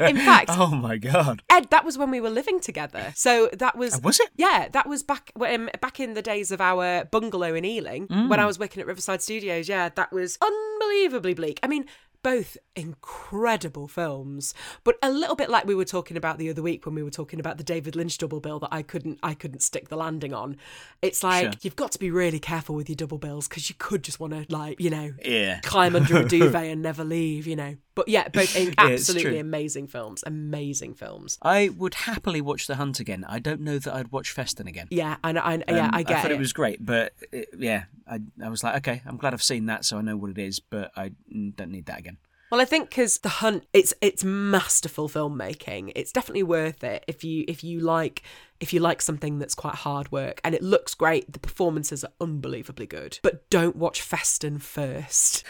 In 0.00 0.16
fact, 0.16 0.50
Oh 0.52 0.74
my 0.74 0.96
god! 0.96 1.42
Ed, 1.50 1.68
that 1.70 1.84
was 1.84 1.98
when 1.98 2.10
we 2.10 2.20
were 2.20 2.30
living 2.30 2.60
together. 2.60 3.12
So 3.14 3.48
that 3.52 3.76
was 3.76 3.94
Uh, 3.96 4.00
Was 4.02 4.20
it? 4.20 4.30
Yeah, 4.36 4.68
that 4.72 4.88
was 4.88 5.02
back 5.02 5.32
um, 5.40 5.68
back 5.80 6.00
in 6.00 6.14
the 6.14 6.22
days 6.22 6.50
of 6.50 6.60
our 6.60 7.04
bungalow 7.04 7.54
in 7.54 7.64
Ealing 7.64 8.06
when 8.28 8.40
I 8.40 8.46
was 8.46 8.58
working 8.58 8.80
at 8.80 8.86
Riverside 8.86 9.22
Studios. 9.22 9.68
Yeah, 9.68 9.90
that 9.90 10.12
was 10.12 10.38
unbelievably 10.42 11.34
bleak. 11.34 11.60
I 11.62 11.66
mean, 11.66 11.84
both 12.22 12.56
incredible 12.76 13.88
films, 13.88 14.54
but 14.84 14.96
a 15.02 15.10
little 15.10 15.36
bit 15.36 15.50
like 15.50 15.64
we 15.66 15.74
were 15.74 15.84
talking 15.84 16.16
about 16.16 16.38
the 16.38 16.50
other 16.50 16.62
week 16.62 16.84
when 16.86 16.94
we 16.94 17.02
were 17.02 17.10
talking 17.10 17.40
about 17.40 17.56
the 17.58 17.64
David 17.64 17.96
Lynch 17.96 18.18
double 18.18 18.40
bill 18.40 18.58
that 18.60 18.68
I 18.72 18.82
couldn't 18.82 19.18
I 19.22 19.34
couldn't 19.34 19.62
stick 19.62 19.88
the 19.88 19.96
landing 19.96 20.32
on. 20.34 20.56
It's 21.02 21.22
like 21.22 21.42
Sure. 21.44 21.52
you've 21.62 21.76
got 21.76 21.92
to 21.92 21.98
be 21.98 22.10
really 22.10 22.38
careful 22.38 22.74
with 22.74 22.88
your 22.88 22.96
double 22.96 23.18
bills 23.18 23.48
because 23.48 23.68
you 23.68 23.76
could 23.78 24.02
just 24.04 24.20
want 24.20 24.32
to 24.32 24.44
like 24.54 24.80
you 24.80 24.90
know 24.90 25.12
Yeah. 25.24 25.60
climb 25.60 25.96
under 25.96 26.18
a 26.18 26.28
duvet 26.28 26.66
and 26.66 26.82
never 26.82 27.04
leave. 27.04 27.46
You 27.46 27.56
know, 27.56 27.76
but 28.00 28.08
yeah, 28.08 28.28
both 28.28 28.56
absolutely 28.78 29.38
amazing 29.38 29.86
films. 29.86 30.24
Amazing 30.26 30.94
films. 30.94 31.38
I 31.42 31.68
would 31.68 31.94
happily 31.94 32.40
watch 32.40 32.66
The 32.66 32.76
Hunt 32.76 32.98
again. 33.00 33.24
I 33.28 33.38
don't 33.38 33.60
know 33.60 33.78
that 33.78 33.94
I'd 33.94 34.10
watch 34.10 34.32
Festen 34.32 34.66
again. 34.66 34.88
Yeah, 34.90 35.16
I, 35.22 35.32
know- 35.32 35.40
I, 35.42 35.62
yeah, 35.68 35.84
Um, 35.86 35.90
I 35.92 36.02
get 36.02 36.22
thought 36.22 36.30
it. 36.30 36.34
it. 36.36 36.38
was 36.40 36.52
great, 36.52 36.84
but 36.84 37.12
it, 37.32 37.48
yeah, 37.58 37.84
I 38.08 38.20
I 38.42 38.48
was 38.48 38.64
like, 38.64 38.76
okay, 38.76 39.02
I'm 39.06 39.16
glad 39.18 39.34
I've 39.34 39.42
seen 39.42 39.66
that, 39.66 39.84
so 39.84 39.98
I 39.98 40.00
know 40.00 40.16
what 40.16 40.30
it 40.30 40.38
is, 40.38 40.60
but 40.60 40.90
I 40.96 41.12
don't 41.30 41.70
need 41.70 41.86
that 41.86 41.98
again. 41.98 42.16
Well, 42.50 42.60
I 42.60 42.64
think 42.64 42.88
because 42.88 43.18
the 43.18 43.28
hunt, 43.28 43.64
it's 43.72 43.94
it's 44.00 44.24
masterful 44.24 45.08
filmmaking. 45.08 45.92
It's 45.94 46.10
definitely 46.10 46.42
worth 46.42 46.82
it 46.82 47.04
if 47.06 47.22
you 47.22 47.44
if 47.46 47.62
you 47.62 47.78
like 47.78 48.22
if 48.58 48.72
you 48.72 48.80
like 48.80 49.00
something 49.00 49.38
that's 49.38 49.54
quite 49.54 49.76
hard 49.76 50.10
work 50.10 50.40
and 50.42 50.52
it 50.52 50.60
looks 50.62 50.92
great. 50.94 51.32
The 51.32 51.38
performances 51.38 52.02
are 52.02 52.10
unbelievably 52.20 52.86
good, 52.88 53.20
but 53.22 53.48
don't 53.50 53.76
watch 53.76 54.02
Festen 54.02 54.58
first 54.58 55.44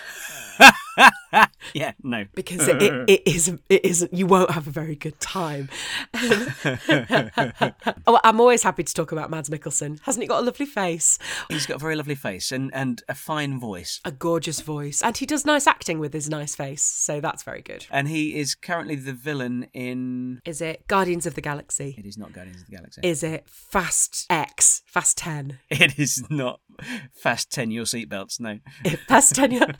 Yeah, 1.75 1.93
no. 2.03 2.25
because 2.35 2.67
it, 2.67 2.83
it, 2.83 3.23
is 3.27 3.49
it 3.69 3.85
is 3.85 4.09
you 4.11 4.27
won't 4.27 4.51
have 4.51 4.67
a 4.67 4.71
very 4.71 4.97
good 4.97 5.21
time. 5.21 5.69
oh, 6.15 8.21
I'm 8.25 8.41
always 8.41 8.63
happy 8.63 8.83
to 8.83 8.95
talk 8.95 9.13
about 9.13 9.31
Mads 9.31 9.51
Mikkelsen. 9.51 10.01
Hasn't 10.03 10.23
he 10.23 10.27
got 10.27 10.43
a 10.43 10.45
lovely 10.45 10.67
face, 10.67 11.19
He's 11.49 11.67
got 11.67 11.77
a 11.77 11.79
very 11.79 11.97
lovely 11.97 12.15
face 12.15 12.51
and, 12.51 12.71
and 12.75 13.03
a 13.09 13.15
fine 13.15 13.61
voice. 13.61 14.01
a 14.05 14.11
gorgeous 14.11 14.61
voice, 14.61 15.03
and 15.03 15.17
he 15.17 15.27
does 15.27 15.45
nice 15.45 15.67
acting 15.67 15.99
with 15.99 16.13
his 16.13 16.29
nice 16.29 16.57
face, 16.57 16.83
so 16.83 17.21
that's 17.21 17.43
very 17.43 17.63
good. 17.63 17.87
And 17.91 18.09
he 18.09 18.39
is 18.39 18.55
currently 18.55 18.97
the 18.97 19.13
villain 19.13 19.67
in. 19.73 20.41
Is 20.45 20.61
it 20.61 20.87
Guardians 20.89 21.27
of 21.27 21.35
the 21.35 21.41
Galaxy? 21.43 21.95
It 21.99 22.07
is 22.07 22.19
not 22.19 22.33
Guardians 22.33 22.63
of 22.63 22.67
the 22.69 22.77
Galaxy. 22.77 23.01
Is 23.05 23.23
it 23.23 23.49
Fast 23.49 24.27
X? 24.31 24.83
Fast 24.87 25.19
10? 25.19 25.59
It 25.71 25.99
is 25.99 26.25
not 26.31 26.61
Fast 27.23 27.51
10 27.53 27.71
Your 27.71 27.85
Seatbelts, 27.85 28.41
no. 28.41 28.59
Fast 29.09 29.35
10? 29.35 29.53
yeah. 29.53 29.73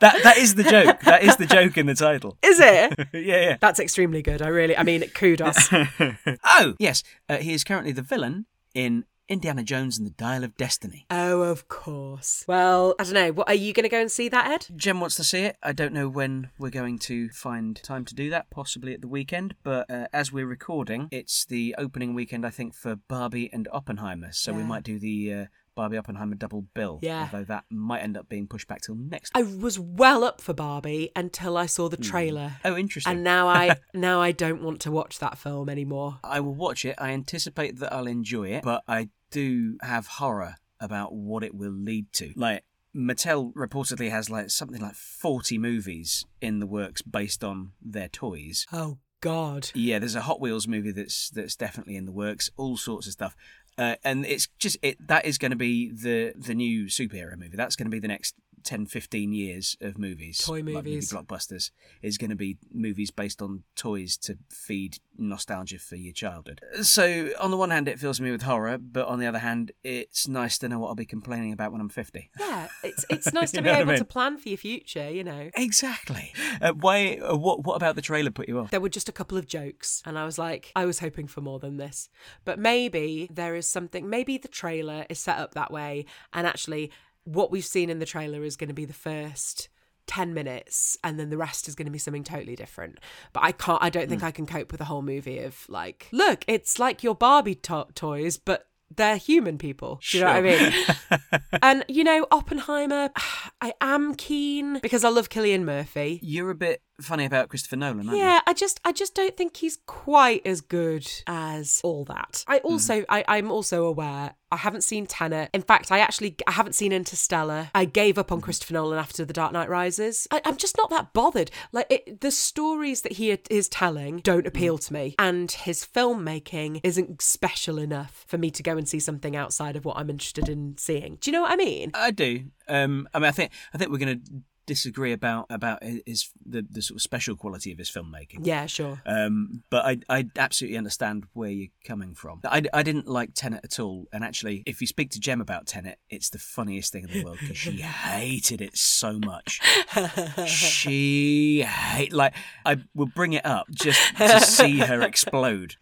That 0.00 0.22
That 0.22 0.36
is 0.38 0.54
the 0.54 0.62
joke. 0.64 1.00
That 1.00 1.22
is 1.22 1.36
the 1.36 1.46
joke 1.46 1.76
in 1.78 1.86
the 1.86 1.94
title. 1.94 2.36
Is 2.44 2.60
it? 2.60 2.94
yeah, 3.12 3.40
yeah. 3.40 3.56
That's 3.60 3.80
extremely 3.80 4.22
good. 4.22 4.42
I 4.42 4.48
really, 4.48 4.76
I 4.76 4.82
mean, 4.82 5.02
kudos. 5.08 5.68
Oh, 6.44 6.74
yes. 6.78 7.02
Uh, 7.28 7.36
he 7.38 7.52
is 7.52 7.64
currently 7.64 7.92
the 7.92 8.02
villain 8.02 8.46
in 8.74 9.04
Indiana 9.28 9.62
Jones 9.62 9.96
and 9.96 10.06
the 10.06 10.12
Dial 10.12 10.44
of 10.44 10.56
Destiny. 10.56 11.06
oh, 11.10 11.42
of 11.42 11.66
course. 11.68 12.44
Well, 12.46 12.94
I 12.98 13.04
don't 13.04 13.14
know. 13.14 13.32
What 13.32 13.48
are 13.48 13.54
you 13.54 13.72
going 13.72 13.84
to 13.84 13.88
go 13.88 14.00
and 14.00 14.10
see 14.10 14.28
that, 14.28 14.50
Ed? 14.50 14.66
Jem 14.76 15.00
wants 15.00 15.16
to 15.16 15.24
see 15.24 15.40
it. 15.40 15.56
I 15.62 15.72
don't 15.72 15.94
know 15.94 16.08
when 16.08 16.50
we're 16.58 16.70
going 16.70 16.98
to 17.00 17.30
find 17.30 17.82
time 17.82 18.04
to 18.04 18.14
do 18.14 18.28
that, 18.30 18.50
possibly 18.50 18.92
at 18.92 19.00
the 19.00 19.08
weekend, 19.08 19.54
but 19.62 19.90
uh, 19.90 20.08
as 20.12 20.30
we're 20.32 20.46
recording, 20.46 21.08
it's 21.10 21.46
the 21.46 21.74
opening 21.78 22.14
weekend, 22.14 22.44
I 22.46 22.50
think, 22.50 22.74
for 22.74 22.96
Barbie 22.96 23.50
and 23.52 23.66
Oppenheimer, 23.72 24.28
so 24.32 24.52
we 24.52 24.62
might 24.62 24.82
do 24.82 24.98
the 24.98 25.32
uh, 25.32 25.44
Barbie 25.74 25.96
Oppenheimer 25.96 26.34
double 26.34 26.62
bill. 26.74 26.98
Yeah. 27.02 27.28
Although 27.32 27.44
that 27.44 27.64
might 27.70 28.00
end 28.00 28.16
up 28.16 28.28
being 28.28 28.46
pushed 28.46 28.68
back 28.68 28.82
till 28.82 28.94
next. 28.94 29.32
I 29.34 29.42
was 29.42 29.78
well 29.78 30.24
up 30.24 30.40
for 30.40 30.54
Barbie 30.54 31.10
until 31.16 31.56
I 31.56 31.66
saw 31.66 31.88
the 31.88 31.96
hmm. 31.96 32.02
trailer. 32.02 32.52
Oh, 32.64 32.76
interesting. 32.76 33.10
And 33.10 33.24
now 33.24 33.48
I 33.48 33.76
now 33.94 34.20
I 34.20 34.32
don't 34.32 34.62
want 34.62 34.80
to 34.82 34.90
watch 34.90 35.18
that 35.18 35.38
film 35.38 35.68
anymore. 35.68 36.18
I 36.22 36.40
will 36.40 36.54
watch 36.54 36.84
it. 36.84 36.96
I 36.98 37.10
anticipate 37.10 37.78
that 37.80 37.92
I'll 37.92 38.06
enjoy 38.06 38.48
it, 38.48 38.64
but 38.64 38.82
I 38.88 39.08
do 39.30 39.76
have 39.82 40.06
horror 40.06 40.56
about 40.80 41.12
what 41.12 41.42
it 41.42 41.54
will 41.54 41.72
lead 41.72 42.12
to. 42.14 42.32
Like 42.36 42.64
Mattel 42.94 43.52
reportedly 43.54 44.10
has 44.10 44.30
like 44.30 44.50
something 44.50 44.80
like 44.80 44.94
40 44.94 45.58
movies 45.58 46.24
in 46.40 46.60
the 46.60 46.66
works 46.66 47.02
based 47.02 47.42
on 47.42 47.72
their 47.82 48.08
toys. 48.08 48.66
Oh 48.72 48.98
God. 49.20 49.70
Yeah, 49.74 49.98
there's 49.98 50.14
a 50.14 50.20
Hot 50.20 50.40
Wheels 50.40 50.68
movie 50.68 50.92
that's 50.92 51.30
that's 51.30 51.56
definitely 51.56 51.96
in 51.96 52.04
the 52.04 52.12
works. 52.12 52.50
All 52.56 52.76
sorts 52.76 53.06
of 53.06 53.14
stuff. 53.14 53.34
Uh, 53.76 53.96
and 54.04 54.24
it's 54.24 54.48
just 54.58 54.76
it 54.82 54.96
that 55.08 55.26
is 55.26 55.38
going 55.38 55.50
to 55.50 55.56
be 55.56 55.90
the 55.90 56.32
the 56.36 56.54
new 56.54 56.84
superhero 56.84 57.36
movie. 57.36 57.56
That's 57.56 57.76
going 57.76 57.86
to 57.86 57.90
be 57.90 57.98
the 57.98 58.08
next 58.08 58.34
10, 58.64 58.86
15 58.86 59.32
years 59.32 59.76
of 59.80 59.98
movies. 59.98 60.38
Toy 60.38 60.62
like 60.62 60.64
movie 60.64 60.98
blockbusters 60.98 61.70
is 62.02 62.18
going 62.18 62.30
to 62.30 62.36
be 62.36 62.58
movies 62.72 63.10
based 63.10 63.42
on 63.42 63.62
toys 63.76 64.16
to 64.18 64.38
feed 64.50 64.98
nostalgia 65.16 65.78
for 65.78 65.96
your 65.96 66.12
childhood. 66.12 66.60
So 66.82 67.30
on 67.40 67.50
the 67.50 67.56
one 67.56 67.70
hand, 67.70 67.88
it 67.88 67.98
fills 67.98 68.20
me 68.20 68.30
with 68.30 68.42
horror, 68.42 68.78
but 68.78 69.06
on 69.06 69.18
the 69.18 69.26
other 69.26 69.38
hand, 69.38 69.72
it's 69.82 70.26
nice 70.26 70.58
to 70.58 70.68
know 70.68 70.78
what 70.78 70.88
I'll 70.88 70.94
be 70.94 71.04
complaining 71.04 71.52
about 71.52 71.72
when 71.72 71.80
I'm 71.80 71.88
50. 71.88 72.30
Yeah, 72.38 72.68
it's 72.82 73.04
it's 73.10 73.32
nice 73.32 73.52
to 73.52 73.62
be 73.62 73.68
what 73.68 73.78
I 73.78 73.82
able 73.82 73.96
to 73.96 74.04
plan 74.04 74.38
for 74.38 74.48
your 74.48 74.58
future. 74.58 75.10
You 75.10 75.24
know. 75.24 75.50
Exactly. 75.54 76.32
Uh, 76.60 76.72
why? 76.72 77.16
Uh, 77.16 77.36
what? 77.36 77.64
What 77.64 77.76
about 77.76 77.96
the 77.96 78.02
trailer 78.02 78.30
put 78.30 78.48
you 78.48 78.58
off? 78.58 78.70
There 78.70 78.80
were 78.80 78.88
just 78.88 79.08
a 79.08 79.12
couple 79.12 79.38
of 79.38 79.46
jokes, 79.46 80.02
and 80.04 80.18
I 80.18 80.24
was 80.24 80.38
like, 80.38 80.72
I 80.74 80.84
was 80.84 80.98
hoping 80.98 81.26
for 81.26 81.40
more 81.40 81.58
than 81.58 81.76
this. 81.76 82.08
But 82.44 82.58
maybe 82.58 83.28
there 83.32 83.54
is 83.54 83.66
something, 83.66 84.08
maybe 84.08 84.38
the 84.38 84.48
trailer 84.48 85.06
is 85.08 85.18
set 85.18 85.38
up 85.38 85.54
that 85.54 85.70
way, 85.70 86.06
and 86.32 86.46
actually, 86.46 86.90
what 87.24 87.50
we've 87.50 87.64
seen 87.64 87.90
in 87.90 87.98
the 87.98 88.06
trailer 88.06 88.44
is 88.44 88.56
going 88.56 88.68
to 88.68 88.74
be 88.74 88.84
the 88.84 88.92
first 88.92 89.68
10 90.06 90.34
minutes, 90.34 90.98
and 91.02 91.18
then 91.18 91.30
the 91.30 91.36
rest 91.36 91.68
is 91.68 91.74
going 91.74 91.86
to 91.86 91.92
be 91.92 91.98
something 91.98 92.24
totally 92.24 92.56
different. 92.56 92.98
But 93.32 93.44
I 93.44 93.52
can't, 93.52 93.82
I 93.82 93.90
don't 93.90 94.08
think 94.08 94.20
hmm. 94.20 94.26
I 94.26 94.30
can 94.30 94.46
cope 94.46 94.70
with 94.70 94.80
a 94.80 94.84
whole 94.84 95.02
movie 95.02 95.38
of 95.38 95.66
like, 95.68 96.08
look, 96.12 96.44
it's 96.46 96.78
like 96.78 97.02
your 97.02 97.14
Barbie 97.14 97.54
to- 97.56 97.86
toys, 97.94 98.36
but 98.38 98.66
they're 98.94 99.16
human 99.16 99.58
people. 99.58 100.00
Do 100.10 100.18
you 100.18 100.24
know 100.24 100.30
what 100.30 100.36
I 100.36 100.42
mean? 100.42 101.20
and, 101.62 101.84
you 101.88 102.04
know, 102.04 102.26
Oppenheimer, 102.30 103.10
I 103.60 103.72
am 103.80 104.14
keen 104.14 104.78
because 104.80 105.04
I 105.04 105.08
love 105.08 105.28
Cillian 105.28 105.62
Murphy. 105.62 106.20
You're 106.22 106.50
a 106.50 106.54
bit 106.54 106.82
funny 107.00 107.24
about 107.24 107.48
Christopher 107.48 107.76
Nolan, 107.76 108.14
Yeah, 108.14 108.40
I 108.46 108.52
just 108.52 108.80
I 108.84 108.92
just 108.92 109.14
don't 109.14 109.36
think 109.36 109.56
he's 109.56 109.78
quite 109.86 110.46
as 110.46 110.60
good 110.60 111.10
as 111.26 111.80
all 111.82 112.04
that. 112.06 112.44
I 112.46 112.58
hmm. 112.58 112.66
also 112.66 113.04
I, 113.08 113.24
I'm 113.26 113.50
also 113.50 113.84
aware 113.84 114.34
I 114.50 114.56
haven't 114.56 114.84
seen 114.84 115.06
Tenet. 115.06 115.50
In 115.52 115.62
fact, 115.62 115.90
I 115.90 115.98
actually 115.98 116.36
I 116.46 116.52
haven't 116.52 116.74
seen 116.74 116.92
Interstellar. 116.92 117.70
I 117.74 117.84
gave 117.84 118.18
up 118.18 118.30
on 118.30 118.38
hmm. 118.38 118.44
Christopher 118.44 118.74
Nolan 118.74 118.98
after 118.98 119.24
The 119.24 119.32
Dark 119.32 119.52
Knight 119.52 119.68
Rises. 119.68 120.28
I, 120.30 120.40
I'm 120.44 120.56
just 120.56 120.76
not 120.76 120.90
that 120.90 121.12
bothered. 121.12 121.50
Like 121.72 121.86
it, 121.90 122.20
the 122.20 122.30
stories 122.30 123.02
that 123.02 123.12
he 123.12 123.30
is 123.50 123.68
telling 123.68 124.18
don't 124.18 124.42
hmm. 124.42 124.48
appeal 124.48 124.78
to 124.78 124.92
me, 124.92 125.14
and 125.18 125.50
his 125.50 125.84
filmmaking 125.84 126.80
isn't 126.82 127.22
special 127.22 127.78
enough 127.78 128.24
for 128.28 128.38
me 128.38 128.50
to 128.52 128.62
go 128.62 128.76
and 128.76 128.88
see 128.88 129.00
something 129.00 129.36
outside 129.36 129.76
of 129.76 129.84
what 129.84 129.96
I'm 129.96 130.10
interested 130.10 130.48
in 130.48 130.76
seeing. 130.78 131.18
Do 131.20 131.30
you 131.30 131.32
know 131.32 131.42
what 131.42 131.52
I 131.52 131.56
mean? 131.56 131.90
I 131.94 132.10
do. 132.10 132.44
Um, 132.68 133.08
I 133.12 133.18
mean, 133.18 133.28
I 133.28 133.32
think 133.32 133.52
I 133.72 133.78
think 133.78 133.90
we're 133.90 133.98
going 133.98 134.20
to 134.20 134.42
disagree 134.66 135.12
about 135.12 135.46
about 135.50 135.82
his 135.82 136.30
the, 136.44 136.66
the 136.68 136.82
sort 136.82 136.96
of 136.96 137.02
special 137.02 137.36
quality 137.36 137.72
of 137.72 137.78
his 137.78 137.90
filmmaking. 137.90 138.40
Yeah, 138.42 138.66
sure. 138.66 139.00
Um, 139.06 139.62
but 139.70 139.84
I 139.84 139.98
I 140.08 140.26
absolutely 140.36 140.78
understand 140.78 141.24
where 141.32 141.50
you're 141.50 141.68
coming 141.84 142.14
from. 142.14 142.40
I, 142.44 142.62
I 142.72 142.82
didn't 142.82 143.06
like 143.06 143.30
Tenet 143.34 143.60
at 143.64 143.78
all, 143.78 144.06
and 144.12 144.24
actually, 144.24 144.62
if 144.66 144.80
you 144.80 144.86
speak 144.86 145.10
to 145.10 145.20
Jem 145.20 145.40
about 145.40 145.66
Tenet, 145.66 145.98
it's 146.10 146.30
the 146.30 146.38
funniest 146.38 146.92
thing 146.92 147.04
in 147.04 147.10
the 147.10 147.24
world 147.24 147.38
because 147.40 147.56
she 147.56 147.72
hated 147.82 148.60
it 148.60 148.76
so 148.76 149.18
much. 149.18 149.60
she 150.46 151.62
hate 151.62 152.12
like 152.12 152.34
I 152.64 152.78
will 152.94 153.06
bring 153.06 153.32
it 153.32 153.44
up 153.44 153.66
just 153.70 154.16
to 154.16 154.40
see 154.40 154.78
her 154.78 155.02
explode. 155.02 155.76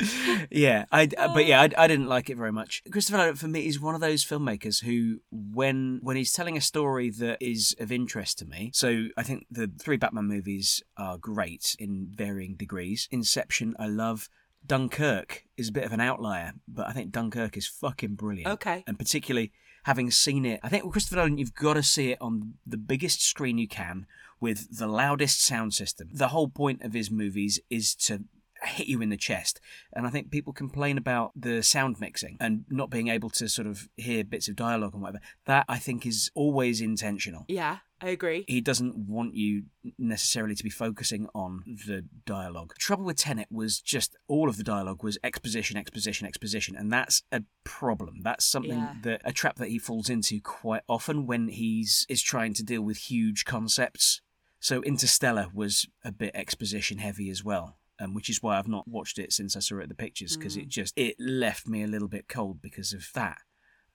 Yeah, 0.50 0.86
I 0.90 1.06
but 1.06 1.46
yeah, 1.46 1.60
I, 1.60 1.70
I 1.76 1.86
didn't 1.86 2.08
like 2.08 2.30
it 2.30 2.36
very 2.36 2.52
much. 2.52 2.82
Christopher 2.90 3.18
Nolan 3.18 3.36
for 3.36 3.48
me 3.48 3.66
is 3.66 3.80
one 3.80 3.94
of 3.94 4.00
those 4.00 4.24
filmmakers 4.24 4.84
who, 4.84 5.20
when 5.30 6.00
when 6.02 6.16
he's 6.16 6.32
telling 6.32 6.56
a 6.56 6.60
story 6.60 7.10
that 7.10 7.38
is 7.40 7.74
of 7.78 7.92
interest 7.92 8.38
to 8.38 8.46
me, 8.46 8.70
so 8.72 9.06
I 9.16 9.22
think 9.22 9.46
the 9.50 9.70
three 9.78 9.96
Batman 9.96 10.26
movies 10.26 10.82
are 10.96 11.18
great 11.18 11.76
in 11.78 12.08
varying 12.14 12.56
degrees. 12.56 13.08
Inception, 13.10 13.74
I 13.78 13.86
love. 13.86 14.28
Dunkirk 14.64 15.44
is 15.56 15.68
a 15.68 15.72
bit 15.72 15.84
of 15.84 15.92
an 15.92 16.00
outlier, 16.00 16.52
but 16.68 16.86
I 16.86 16.92
think 16.92 17.10
Dunkirk 17.10 17.56
is 17.56 17.66
fucking 17.66 18.14
brilliant. 18.14 18.52
Okay. 18.52 18.84
And 18.86 18.98
particularly 18.98 19.52
having 19.84 20.10
seen 20.10 20.44
it, 20.44 20.60
I 20.62 20.68
think 20.68 20.84
with 20.84 20.92
Christopher 20.92 21.16
Nolan, 21.16 21.38
you've 21.38 21.54
got 21.54 21.74
to 21.74 21.82
see 21.82 22.12
it 22.12 22.18
on 22.20 22.54
the 22.64 22.76
biggest 22.76 23.22
screen 23.22 23.58
you 23.58 23.66
can 23.66 24.06
with 24.40 24.78
the 24.78 24.86
loudest 24.86 25.44
sound 25.44 25.74
system. 25.74 26.10
The 26.12 26.28
whole 26.28 26.48
point 26.48 26.82
of 26.82 26.92
his 26.92 27.10
movies 27.10 27.60
is 27.70 27.94
to 27.96 28.24
hit 28.64 28.86
you 28.86 29.02
in 29.02 29.08
the 29.08 29.16
chest. 29.16 29.60
And 29.92 30.06
I 30.06 30.10
think 30.10 30.30
people 30.30 30.52
complain 30.52 30.98
about 30.98 31.32
the 31.34 31.62
sound 31.62 32.00
mixing 32.00 32.36
and 32.40 32.64
not 32.68 32.90
being 32.90 33.08
able 33.08 33.30
to 33.30 33.48
sort 33.48 33.66
of 33.66 33.88
hear 33.96 34.24
bits 34.24 34.48
of 34.48 34.56
dialogue 34.56 34.94
and 34.94 35.02
whatever. 35.02 35.20
That 35.46 35.64
I 35.68 35.78
think 35.78 36.06
is 36.06 36.30
always 36.34 36.80
intentional. 36.80 37.44
Yeah, 37.48 37.78
I 38.02 38.08
agree. 38.08 38.44
He 38.48 38.60
doesn't 38.60 38.96
want 38.96 39.34
you 39.34 39.64
necessarily 39.96 40.56
to 40.56 40.64
be 40.64 40.70
focusing 40.70 41.28
on 41.34 41.62
the 41.86 42.04
dialogue. 42.26 42.74
Trouble 42.78 43.04
with 43.04 43.16
Tenet 43.16 43.46
was 43.50 43.80
just 43.80 44.16
all 44.26 44.48
of 44.48 44.56
the 44.56 44.64
dialogue 44.64 45.04
was 45.04 45.18
exposition, 45.22 45.76
exposition, 45.76 46.26
exposition, 46.26 46.74
and 46.76 46.92
that's 46.92 47.22
a 47.30 47.44
problem. 47.62 48.22
That's 48.22 48.44
something 48.44 48.78
Yeah. 48.78 48.94
that 49.02 49.22
a 49.24 49.32
trap 49.32 49.56
that 49.56 49.68
he 49.68 49.78
falls 49.78 50.10
into 50.10 50.40
quite 50.40 50.82
often 50.88 51.26
when 51.26 51.48
he's 51.48 52.04
is 52.08 52.22
trying 52.22 52.54
to 52.54 52.64
deal 52.64 52.82
with 52.82 52.96
huge 52.96 53.44
concepts. 53.44 54.20
So 54.58 54.82
Interstellar 54.82 55.46
was 55.54 55.86
a 56.04 56.10
bit 56.12 56.32
exposition 56.34 56.98
heavy 56.98 57.30
as 57.30 57.44
well. 57.44 57.78
Um, 58.00 58.14
which 58.14 58.28
is 58.28 58.42
why 58.42 58.58
I've 58.58 58.66
not 58.66 58.88
watched 58.88 59.16
it 59.20 59.32
since 59.32 59.54
I 59.54 59.60
saw 59.60 59.78
it 59.78 59.84
at 59.84 59.88
the 59.88 59.94
pictures 59.94 60.36
because 60.36 60.56
it 60.56 60.66
just 60.66 60.92
it 60.96 61.14
left 61.20 61.68
me 61.68 61.84
a 61.84 61.86
little 61.86 62.08
bit 62.08 62.26
cold 62.26 62.60
because 62.60 62.92
of 62.92 63.06
that 63.14 63.38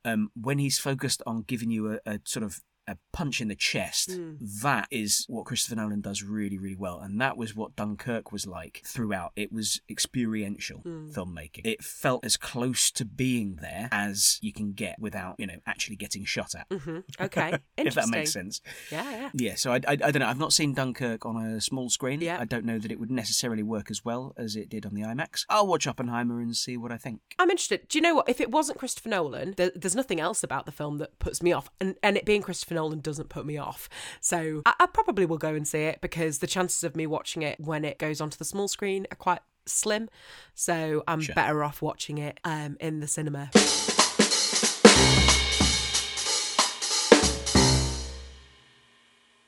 um, 0.05 0.31
when 0.33 0.59
he's 0.59 0.79
focused 0.79 1.21
on 1.27 1.41
giving 1.41 1.71
you 1.71 1.93
a, 1.93 1.99
a 2.05 2.19
sort 2.23 2.43
of 2.45 2.61
a 2.87 2.97
punch 3.13 3.41
in 3.41 3.47
the 3.47 3.55
chest, 3.55 4.17
that 4.61 4.87
is 4.91 5.25
what 5.27 5.45
Christopher 5.45 5.75
Nolan 5.75 6.01
does 6.01 6.23
really, 6.23 6.57
really 6.57 6.75
well. 6.75 6.99
And 6.99 7.19
that 7.21 7.37
was 7.37 7.55
what 7.55 7.75
Dunkirk 7.75 8.31
was 8.31 8.47
like 8.47 8.81
throughout. 8.85 9.31
It 9.35 9.51
was 9.51 9.81
experiential 9.89 10.81
filmmaking. 10.81 11.61
It 11.65 11.83
felt 11.83 12.25
as 12.25 12.37
close 12.37 12.91
to 12.91 13.05
being 13.05 13.57
there 13.61 13.89
as 13.91 14.39
you 14.41 14.53
can 14.53 14.73
get 14.73 14.99
without, 14.99 15.35
you 15.37 15.47
know, 15.47 15.57
actually 15.65 15.95
getting 15.95 16.25
shot 16.25 16.53
at. 16.55 16.67
hmm 16.71 16.99
Okay, 17.19 17.57
If 17.77 17.95
that 17.95 18.09
makes 18.09 18.31
sense. 18.31 18.61
Yeah, 18.91 19.09
yeah. 19.11 19.29
Yeah, 19.33 19.55
so 19.55 19.71
I, 19.73 19.75
I, 19.87 19.91
I 19.91 19.95
don't 19.95 20.19
know. 20.19 20.27
I've 20.27 20.39
not 20.39 20.53
seen 20.53 20.73
Dunkirk 20.73 21.25
on 21.25 21.35
a 21.37 21.59
small 21.61 21.89
screen. 21.89 22.21
Yeah. 22.21 22.37
I 22.39 22.45
don't 22.45 22.65
know 22.65 22.79
that 22.79 22.91
it 22.91 22.99
would 22.99 23.11
necessarily 23.11 23.63
work 23.63 23.89
as 23.91 24.05
well 24.05 24.33
as 24.37 24.55
it 24.55 24.69
did 24.69 24.85
on 24.85 24.93
the 24.93 25.01
IMAX. 25.01 25.45
I'll 25.49 25.67
watch 25.67 25.87
Oppenheimer 25.87 26.39
and 26.41 26.55
see 26.55 26.77
what 26.77 26.91
I 26.91 26.97
think. 26.97 27.21
I'm 27.39 27.49
interested. 27.49 27.87
Do 27.87 27.97
you 27.97 28.01
know 28.01 28.15
what? 28.15 28.29
If 28.29 28.39
it 28.39 28.51
wasn't 28.51 28.79
Christopher 28.79 29.09
Nolan, 29.09 29.53
there, 29.57 29.71
there's 29.75 29.95
nothing 29.95 30.19
else 30.19 30.43
about 30.43 30.65
the 30.65 30.71
film 30.71 30.97
that 30.99 31.17
puts 31.19 31.41
me 31.41 31.51
off, 31.51 31.69
and 31.79 31.95
and 32.03 32.17
it 32.17 32.25
being 32.25 32.41
Christopher 32.41 32.75
Nolan 32.77 32.99
doesn't 32.99 33.29
put 33.29 33.43
me 33.45 33.57
off. 33.57 33.89
So 34.21 34.61
I, 34.67 34.73
I 34.81 34.85
probably 34.85 35.25
will 35.25 35.39
go 35.39 35.55
and 35.55 35.67
see 35.67 35.79
it 35.85 35.99
because 35.99 36.37
the 36.37 36.47
chances 36.47 36.83
of 36.83 36.95
me 36.95 37.07
watching 37.07 37.41
it 37.41 37.59
when 37.59 37.83
it 37.83 37.97
goes 37.97 38.21
onto 38.21 38.37
the 38.37 38.45
small 38.45 38.67
screen 38.67 39.07
are 39.11 39.15
quite 39.15 39.39
slim. 39.65 40.09
So 40.53 41.03
I'm 41.07 41.21
Sure. 41.21 41.33
better 41.35 41.63
off 41.63 41.81
watching 41.81 42.19
it 42.19 42.39
um, 42.43 42.77
in 42.79 42.99
the 42.99 43.07
cinema. 43.07 43.49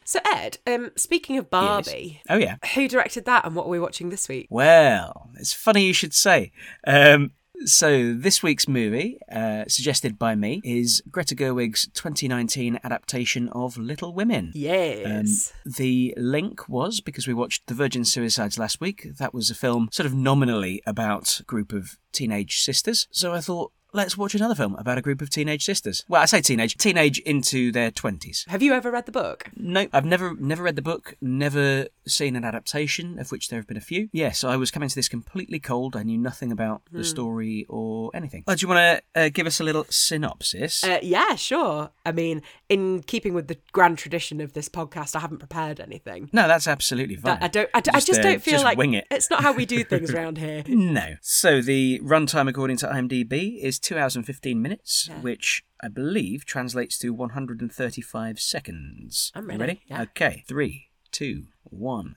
So 0.05 0.19
Ed, 0.33 0.57
um, 0.65 0.89
speaking 0.95 1.37
of 1.37 1.51
Barbie, 1.51 2.21
Oh, 2.27 2.37
yeah. 2.37 2.55
who 2.73 2.87
directed 2.87 3.25
that, 3.25 3.45
and 3.45 3.55
what 3.55 3.67
are 3.67 3.69
we 3.69 3.79
watching 3.79 4.09
this 4.09 4.27
week? 4.27 4.47
Well, 4.49 5.29
it's 5.35 5.53
funny 5.53 5.85
you 5.85 5.93
should 5.93 6.15
say. 6.15 6.51
Um, 6.87 7.31
so 7.65 8.13
this 8.13 8.41
week's 8.41 8.67
movie, 8.67 9.19
uh, 9.31 9.65
suggested 9.67 10.17
by 10.17 10.35
me, 10.35 10.61
is 10.63 11.01
Greta 11.11 11.35
Gerwig's 11.35 11.87
2019 11.93 12.79
adaptation 12.83 13.49
of 13.49 13.77
Little 13.77 14.13
Women. 14.13 14.45
Um, 14.47 14.51
Yes. 14.55 15.53
the 15.65 16.13
link 16.17 16.67
was 16.69 17.01
because 17.01 17.27
we 17.27 17.33
watched 17.33 17.67
The 17.67 17.73
Virgin 17.73 18.05
Suicides 18.05 18.57
last 18.57 18.79
week. 18.79 19.07
That 19.17 19.33
was 19.33 19.49
a 19.49 19.55
film 19.55 19.89
sort 19.91 20.05
of 20.07 20.13
nominally 20.13 20.81
about 20.85 21.39
a 21.39 21.43
group 21.43 21.73
of 21.73 21.97
teenage 22.11 22.61
sisters. 22.61 23.07
So 23.11 23.33
I 23.33 23.41
thought, 23.41 23.71
let's 23.93 24.17
watch 24.17 24.35
another 24.35 24.55
film 24.55 24.75
about 24.75 24.97
a 24.97 25.01
group 25.01 25.21
of 25.21 25.29
teenage 25.29 25.63
sisters. 25.65 26.03
Well, 26.07 26.21
I 26.21 26.25
say 26.25 26.41
teenage, 26.41 26.77
teenage 26.77 27.19
into 27.19 27.71
their 27.71 27.91
20s. 27.91 28.47
Have 28.47 28.61
you 28.61 28.73
ever 28.73 28.91
read 28.91 29.05
the 29.05 29.11
book? 29.11 29.49
No, 29.55 29.87
I've 29.93 30.05
never 30.05 30.35
never 30.35 30.63
read 30.63 30.75
the 30.75 30.81
book, 30.81 31.15
never 31.21 31.87
seen 32.07 32.35
an 32.35 32.43
adaptation, 32.43 33.19
of 33.19 33.31
which 33.31 33.49
there 33.49 33.59
have 33.59 33.67
been 33.67 33.77
a 33.77 33.81
few. 33.81 34.09
Yes, 34.11 34.43
I 34.43 34.55
was 34.55 34.71
coming 34.71 34.89
to 34.89 34.95
this 34.95 35.07
completely 35.09 35.59
cold. 35.59 35.95
I 35.95 36.03
knew 36.03 36.17
nothing 36.17 36.51
about 36.51 36.81
the 36.91 37.03
story 37.03 37.65
or 37.69 38.11
anything. 38.13 38.43
Oh, 38.47 38.55
do 38.55 38.63
you 38.63 38.67
want 38.67 39.01
to 39.15 39.21
uh, 39.21 39.29
give 39.29 39.47
us 39.47 39.59
a 39.59 39.63
little 39.63 39.85
synopsis? 39.89 40.83
Uh, 40.83 40.99
yeah, 41.01 41.35
sure. 41.35 41.91
I 42.05 42.11
mean, 42.11 42.41
in 42.67 43.03
keeping 43.03 43.33
with 43.33 43.47
the 43.47 43.57
grand 43.71 43.97
tradition 43.97 44.41
of 44.41 44.53
this 44.53 44.69
podcast, 44.69 45.15
I 45.15 45.19
haven't 45.19 45.39
prepared 45.39 45.79
anything. 45.79 46.29
no, 46.33 46.47
that's 46.47 46.67
absolutely 46.67 47.15
fine. 47.15 47.37
I 47.41 47.47
don't. 47.47 47.69
I, 47.73 47.81
d- 47.81 47.91
I 47.91 47.97
Just, 47.97 48.07
just 48.07 48.19
uh, 48.19 48.23
don't 48.23 48.41
feel 48.41 48.53
just 48.53 48.63
like 48.65 48.77
wing 48.77 48.93
it. 48.93 49.07
it's 49.09 49.29
not 49.29 49.41
how 49.41 49.51
we 49.53 49.65
do 49.65 49.83
things 49.89 50.11
around 50.13 50.37
here. 50.37 50.63
No. 50.67 51.15
So 51.21 51.61
the 51.61 51.99
runtime, 52.03 52.49
according 52.49 52.77
to 52.77 52.87
IMDb, 52.87 53.59
is 53.61 53.78
two 53.79 53.97
hours 53.97 54.15
and 54.15 54.25
fifteen 54.25 54.61
minutes, 54.61 55.09
which 55.21 55.63
I 55.81 55.87
believe, 55.87 56.45
translates 56.45 56.97
to 56.99 57.13
135 57.13 58.39
seconds. 58.39 59.31
I'm 59.33 59.49
You 59.49 59.57
ready, 59.57 59.81
yeah. 59.87 60.01
Okay. 60.01 60.43
Three, 60.47 60.89
two, 61.11 61.47
one, 61.63 62.15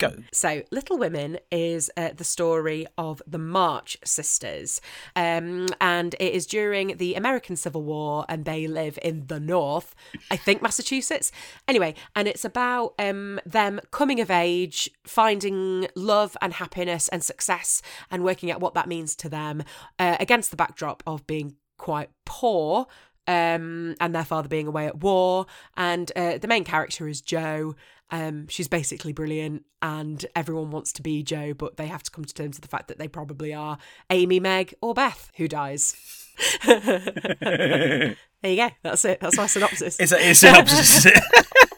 go. 0.00 0.14
So, 0.32 0.62
Little 0.72 0.98
Women 0.98 1.38
is 1.52 1.90
uh, 1.96 2.10
the 2.16 2.24
story 2.24 2.86
of 2.98 3.22
the 3.26 3.38
March 3.38 3.96
sisters. 4.04 4.80
Um, 5.14 5.66
and 5.80 6.14
it 6.18 6.32
is 6.32 6.46
during 6.46 6.96
the 6.96 7.14
American 7.14 7.54
Civil 7.54 7.84
War, 7.84 8.24
and 8.28 8.44
they 8.44 8.66
live 8.66 8.98
in 9.02 9.26
the 9.28 9.38
North, 9.38 9.94
I 10.30 10.36
think 10.36 10.62
Massachusetts. 10.62 11.30
Anyway, 11.68 11.94
and 12.16 12.26
it's 12.26 12.44
about 12.44 12.94
um, 12.98 13.38
them 13.46 13.80
coming 13.92 14.20
of 14.20 14.30
age, 14.30 14.90
finding 15.04 15.86
love 15.94 16.36
and 16.40 16.54
happiness 16.54 17.08
and 17.08 17.22
success, 17.22 17.82
and 18.10 18.24
working 18.24 18.50
out 18.50 18.60
what 18.60 18.74
that 18.74 18.88
means 18.88 19.14
to 19.16 19.28
them 19.28 19.62
uh, 19.98 20.16
against 20.18 20.50
the 20.50 20.56
backdrop 20.56 21.02
of 21.06 21.26
being 21.26 21.56
quite 21.76 22.10
poor. 22.24 22.86
Um, 23.30 23.94
and 24.00 24.12
their 24.12 24.24
father 24.24 24.48
being 24.48 24.66
away 24.66 24.86
at 24.86 24.98
war, 24.98 25.46
and 25.76 26.10
uh, 26.16 26.38
the 26.38 26.48
main 26.48 26.64
character 26.64 27.06
is 27.06 27.20
Jo, 27.20 27.76
um, 28.10 28.48
she's 28.48 28.66
basically 28.66 29.12
brilliant, 29.12 29.64
and 29.82 30.26
everyone 30.34 30.70
wants 30.70 30.92
to 30.94 31.02
be 31.02 31.22
Jo, 31.22 31.54
but 31.54 31.76
they 31.76 31.86
have 31.86 32.02
to 32.02 32.10
come 32.10 32.24
to 32.24 32.34
terms 32.34 32.56
with 32.56 32.62
the 32.62 32.68
fact 32.68 32.88
that 32.88 32.98
they 32.98 33.08
probably 33.08 33.54
are 33.54 33.78
Amy, 34.10 34.40
Meg, 34.40 34.74
or 34.80 34.94
Beth 34.94 35.30
who 35.36 35.46
dies. 35.46 35.94
there 36.66 38.16
you 38.42 38.56
go. 38.56 38.70
That's 38.82 39.04
it. 39.04 39.20
That's 39.20 39.36
my 39.36 39.46
synopsis. 39.46 40.00
It's 40.00 40.12
a, 40.12 40.30
it's 40.30 40.40
synopsis. 40.40 41.06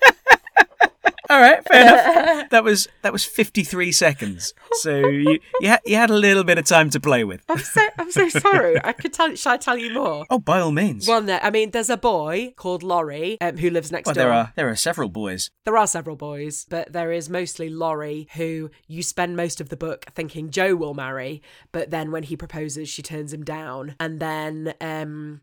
All 1.33 1.41
right, 1.41 1.65
fair 1.67 1.83
enough. 2.35 2.51
That 2.51 2.63
was 2.65 2.89
that 3.03 3.13
was 3.13 3.25
53 3.25 3.91
seconds. 3.93 4.53
So 4.75 4.99
you 4.99 5.39
you, 5.61 5.69
ha- 5.71 5.79
you 5.87 5.97
had 5.97 6.11
a 6.11 6.15
little 6.15 6.45
bit 6.45 6.59
of 6.59 6.65
time 6.67 6.91
to 6.91 7.01
play 7.01 7.25
with. 7.25 7.43
I'm 7.49 7.59
so 7.59 7.81
I'm 7.99 8.11
so 8.11 8.29
sorry. 8.29 8.77
I 8.85 8.93
could 8.93 9.13
tell. 9.13 9.35
Shall 9.35 9.55
I 9.55 9.57
tell 9.57 9.79
you 9.79 9.95
more? 9.95 10.27
Oh, 10.29 10.39
by 10.39 10.61
all 10.61 10.73
means. 10.73 11.09
Well, 11.09 11.23
no. 11.23 11.39
I 11.43 11.51
mean, 11.51 11.71
there's 11.71 11.89
a 11.91 11.97
boy 11.97 12.53
called 12.57 12.83
Laurie 12.83 13.41
um, 13.41 13.57
who 13.57 13.71
lives 13.71 13.91
next 13.91 14.07
Well, 14.07 14.15
door. 14.15 14.25
there 14.25 14.33
are 14.33 14.53
there 14.57 14.69
are 14.69 14.77
several 14.77 15.09
boys. 15.09 15.51
There 15.65 15.77
are 15.77 15.87
several 15.87 16.17
boys, 16.17 16.67
but 16.69 16.93
there 16.93 17.13
is 17.13 17.31
mostly 17.31 17.71
Laurie, 17.71 18.29
who 18.35 18.71
you 18.87 19.03
spend 19.03 19.37
most 19.37 19.61
of 19.61 19.69
the 19.71 19.77
book 19.77 20.07
thinking 20.15 20.51
Jo 20.51 20.75
will 20.77 20.95
marry, 20.95 21.41
but 21.73 21.91
then 21.91 22.11
when 22.11 22.25
he 22.25 22.37
proposes, 22.37 22.89
she 22.89 23.01
turns 23.03 23.33
him 23.33 23.45
down, 23.45 23.95
and 23.99 24.21
then 24.21 24.75
um, 24.81 25.41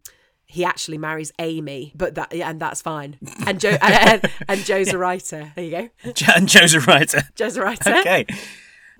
he 0.51 0.65
actually 0.65 0.97
marries 0.97 1.31
Amy, 1.37 1.93
but 1.95 2.15
that 2.15 2.33
yeah, 2.33 2.49
and 2.49 2.59
that's 2.59 2.81
fine. 2.81 3.17
And 3.45 3.59
Jo 3.59 3.69
and, 3.81 4.29
and 4.47 4.65
Jo's 4.65 4.89
a 4.89 4.97
writer. 4.97 5.51
There 5.55 5.63
you 5.63 5.89
go. 6.03 6.11
Jo- 6.13 6.31
And 6.35 6.49
Jo's 6.49 6.73
a 6.73 6.79
writer. 6.81 7.21
Jo's 7.35 7.55
a 7.55 7.61
writer. 7.61 7.93
Okay, 7.99 8.25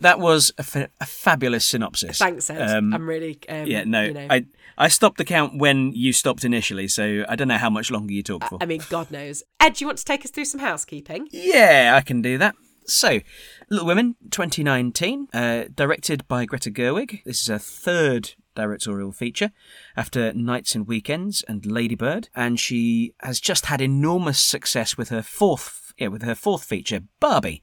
that 0.02 0.20
was 0.20 0.52
a, 0.60 0.64
fa- 0.64 0.90
a 1.02 1.06
fabulous 1.08 1.66
synopsis. 1.66 2.20
Thanks, 2.20 2.50
Ed. 2.52 2.62
Um, 2.62 2.94
I'm 2.94 3.10
really 3.10 3.40
um, 3.50 3.66
Yeah, 3.66 3.84
no, 3.84 4.04
You 4.04 4.14
know, 4.14 4.28
I 4.30 4.46
I 4.78 4.88
stopped 4.90 5.18
the 5.18 5.26
count 5.26 5.58
when 5.58 5.92
you 5.94 6.14
stopped 6.14 6.46
initially, 6.46 6.88
so 6.88 7.26
I 7.28 7.36
don't 7.36 7.48
know 7.48 7.58
how 7.58 7.70
much 7.72 7.90
longer 7.92 8.14
you 8.14 8.22
talked 8.24 8.46
for. 8.48 8.60
I 8.62 8.66
mean, 8.66 8.82
God 8.90 9.10
knows. 9.10 9.42
Ed, 9.60 9.74
do 9.74 9.84
you 9.84 9.88
want 9.88 9.98
to 9.98 10.06
take 10.06 10.24
us 10.24 10.32
through 10.32 10.46
some 10.46 10.62
housekeeping? 10.62 11.28
Yeah, 11.32 11.94
I 11.98 12.02
can 12.02 12.22
do 12.22 12.38
that. 12.38 12.54
So, 12.86 13.20
Little 13.70 13.86
Women 13.88 14.16
2019, 14.32 15.28
uh, 15.34 15.66
directed 15.76 16.28
by 16.28 16.46
Greta 16.46 16.72
Gerwig. 16.72 17.24
This 17.24 17.42
is 17.42 17.48
her 17.48 17.60
third 17.60 18.32
directorial 18.56 19.12
feature 19.12 19.52
after 19.96 20.34
Nights 20.34 20.76
and 20.76 20.88
Weekends 20.88 21.44
and 21.48 21.66
Ladybird, 21.66 22.30
and 22.36 22.60
she 22.60 23.14
has 23.22 23.40
just 23.40 23.68
had 23.68 23.82
enormous 23.82 24.40
success 24.40 24.98
with 24.98 25.10
her 25.10 25.22
fourth. 25.22 25.94
Yeah, 25.98 26.08
with 26.08 26.22
her 26.22 26.36
fourth 26.36 26.64
feature, 26.64 27.02
Barbie. 27.20 27.62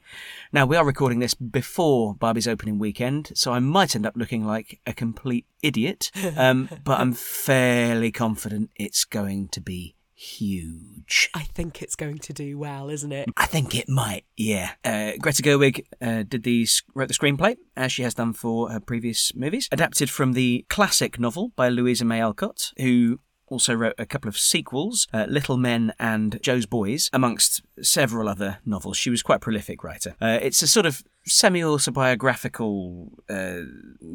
Now, 0.53 0.67
we 0.67 0.77
are 0.77 0.85
recording 0.85 1.21
this 1.21 1.33
before 1.33 2.15
Barbie's 2.15 2.47
opening 2.47 2.79
weekend, 2.79 3.33
so 3.35 3.51
I 3.51 3.61
might 3.61 3.97
end 3.97 4.05
up 4.05 4.15
looking 4.15 4.45
like 4.45 4.79
a 4.87 4.93
complete 4.93 5.47
idiot, 5.63 6.11
um, 6.37 6.69
but 6.85 7.01
I'm 7.01 7.15
fairly 7.15 8.13
confident 8.13 8.71
it's 8.77 9.07
going 9.07 9.49
to 9.49 9.63
be 9.63 9.97
huge. 10.17 11.31
I 11.35 11.43
think 11.43 11.83
it's 11.83 11.95
going 11.95 12.19
to 12.19 12.33
do 12.33 12.59
well, 12.59 12.89
isn't 12.89 13.13
it? 13.13 13.29
I 13.37 13.47
think 13.47 13.75
it 13.75 13.89
might, 13.89 14.25
yeah. 14.37 14.73
Uh, 14.85 15.13
Greta 15.21 15.43
Gerwig 15.43 15.85
uh, 16.01 16.25
did 16.27 16.43
the 16.43 16.67
wrote 16.95 17.09
the 17.09 17.15
screenplay, 17.15 17.57
as 17.77 17.93
she 17.93 18.03
has 18.03 18.15
done 18.15 18.33
for 18.33 18.71
her 18.71 18.81
previous 18.81 19.35
movies. 19.35 19.69
Adapted 19.71 20.11
from 20.11 20.33
the 20.33 20.65
classic 20.69 21.21
novel 21.21 21.53
by 21.55 21.69
Louisa 21.69 22.05
May 22.05 22.21
Alcott, 22.21 22.73
who 22.79 23.21
also 23.49 23.75
wrote 23.75 23.95
a 23.99 24.07
couple 24.07 24.29
of 24.29 24.39
sequels, 24.39 25.07
uh, 25.13 25.27
Little 25.29 25.57
Men 25.57 25.93
and 25.99 26.41
Jo's 26.43 26.67
Boys, 26.67 27.11
amongst 27.13 27.63
several 27.81 28.29
other 28.29 28.59
novels. 28.65 28.97
She 28.97 29.11
was 29.11 29.23
quite 29.23 29.37
a 29.37 29.41
prolific 29.41 29.85
writer. 29.85 30.17
Uh, 30.21 30.39
it's 30.41 30.63
a 30.63 30.67
sort 30.67 30.87
of 30.87 31.05
semi-autobiographical 31.27 33.13
uh, 33.29 33.61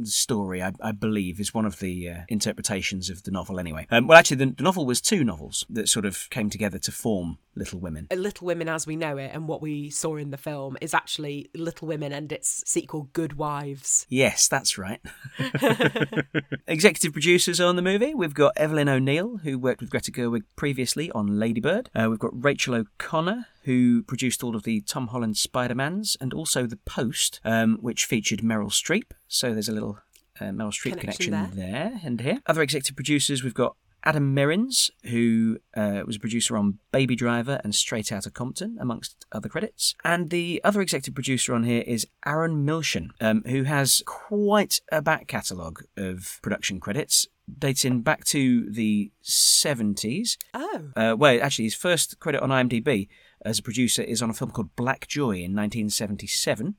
story, 0.04 0.64
I, 0.64 0.72
I 0.82 0.92
believe, 0.92 1.40
is 1.40 1.54
one 1.54 1.66
of 1.66 1.80
the 1.80 2.10
uh, 2.10 2.18
interpretations 2.30 3.10
of 3.10 3.24
the 3.24 3.32
novel 3.32 3.60
anyway. 3.60 3.88
Um, 3.92 4.08
well, 4.08 4.18
actually, 4.18 4.38
the, 4.38 4.54
the 4.58 4.64
novel 4.64 4.86
was 4.86 5.02
two 5.02 5.24
novels 5.24 5.66
that 5.70 5.90
sort 5.90 6.06
of 6.06 6.30
came 6.30 6.50
together 6.50 6.80
to 6.80 6.92
form 6.92 7.38
Little 7.56 7.80
Women. 7.80 8.08
Little 8.12 8.48
Women 8.48 8.70
as 8.70 8.88
we 8.88 8.96
know 8.96 9.18
it 9.18 9.32
and 9.34 9.48
what 9.48 9.62
we 9.62 9.90
saw 9.90 10.16
in 10.16 10.32
the 10.32 10.38
film 10.38 10.78
is 10.80 10.94
actually 10.94 11.50
Little 11.54 11.88
Women 11.88 12.14
and 12.14 12.32
its 12.32 12.64
sequel 12.66 13.10
Good 13.14 13.34
Wives. 13.34 14.06
Yes, 14.10 14.48
that's 14.48 14.78
right. 14.78 15.02
Executive 16.68 17.12
producers 17.12 17.60
on 17.60 17.76
the 17.76 17.82
movie. 17.82 18.16
We've 18.16 18.34
got 18.34 18.54
Evelyn 18.56 18.88
O'Neill, 18.88 19.38
who 19.38 19.60
worked 19.60 19.82
with 19.82 19.90
Greta 19.90 20.12
Gerwig 20.12 20.44
previously 20.56 21.12
on 21.12 21.40
Ladybird. 21.40 21.90
Uh, 21.94 22.08
we've 22.10 22.20
got 22.20 22.32
Rachel 22.44 22.76
O'Connor, 22.76 23.48
who 23.64 24.04
produced 24.04 24.44
all 24.44 24.56
of 24.56 24.64
the 24.64 24.82
Tom 24.82 25.08
Holland 25.08 25.38
Spider-Mans 25.38 26.18
and 26.20 26.34
also 26.34 26.66
The 26.66 26.78
Post, 26.78 27.40
um, 27.44 27.78
which 27.82 28.06
featured 28.06 28.40
Meryl 28.40 28.72
Streep. 28.72 29.12
So 29.28 29.54
there's 29.54 29.70
a 29.70 29.74
little 29.74 30.00
uh, 30.40 30.46
Meryl 30.46 30.74
Streep 30.74 31.00
Connection 31.00 31.34
connection, 31.34 31.58
there. 31.58 32.00
and 32.04 32.22
here. 32.22 32.40
Other 32.46 32.62
executive 32.62 32.96
producers, 32.96 33.44
we've 33.44 33.54
got 33.54 33.76
Adam 34.04 34.36
Merims, 34.36 34.90
who 35.06 35.60
uh, 35.76 36.02
was 36.06 36.16
a 36.16 36.20
producer 36.20 36.58
on 36.58 36.80
Baby 36.92 37.16
Driver 37.16 37.62
and 37.64 37.76
Straight 37.76 38.12
Outta 38.12 38.32
Compton, 38.32 38.78
amongst 38.80 39.26
other 39.32 39.48
credits. 39.48 39.96
And 40.04 40.30
the 40.30 40.60
other 40.64 40.82
executive 40.82 41.14
producer 41.14 41.54
on 41.54 41.64
here 41.64 41.84
is 41.86 42.08
Arnon 42.26 42.66
Milchan, 42.66 43.10
um, 43.20 43.44
who 43.46 43.64
has 43.64 44.02
quite 44.06 44.82
a 44.92 45.02
back 45.02 45.28
catalogue 45.28 45.84
of 45.98 46.40
production 46.42 46.80
credits. 46.80 47.28
Dating 47.60 48.02
back 48.02 48.24
to 48.26 48.70
the 48.72 49.12
70s. 49.24 50.38
Oh. 50.54 50.84
Uh, 50.96 51.16
well, 51.18 51.40
actually, 51.42 51.66
his 51.66 51.76
first 51.76 52.20
credit 52.20 52.42
on 52.42 52.50
IMDb 52.50 53.10
as 53.46 53.60
a 53.60 53.64
producer 53.64 54.02
is 54.02 54.22
on 54.22 54.30
a 54.30 54.34
film 54.34 54.52
called 54.52 54.76
Black 54.76 55.08
Joy 55.08 55.38
in 55.38 55.56
1977, 55.56 56.76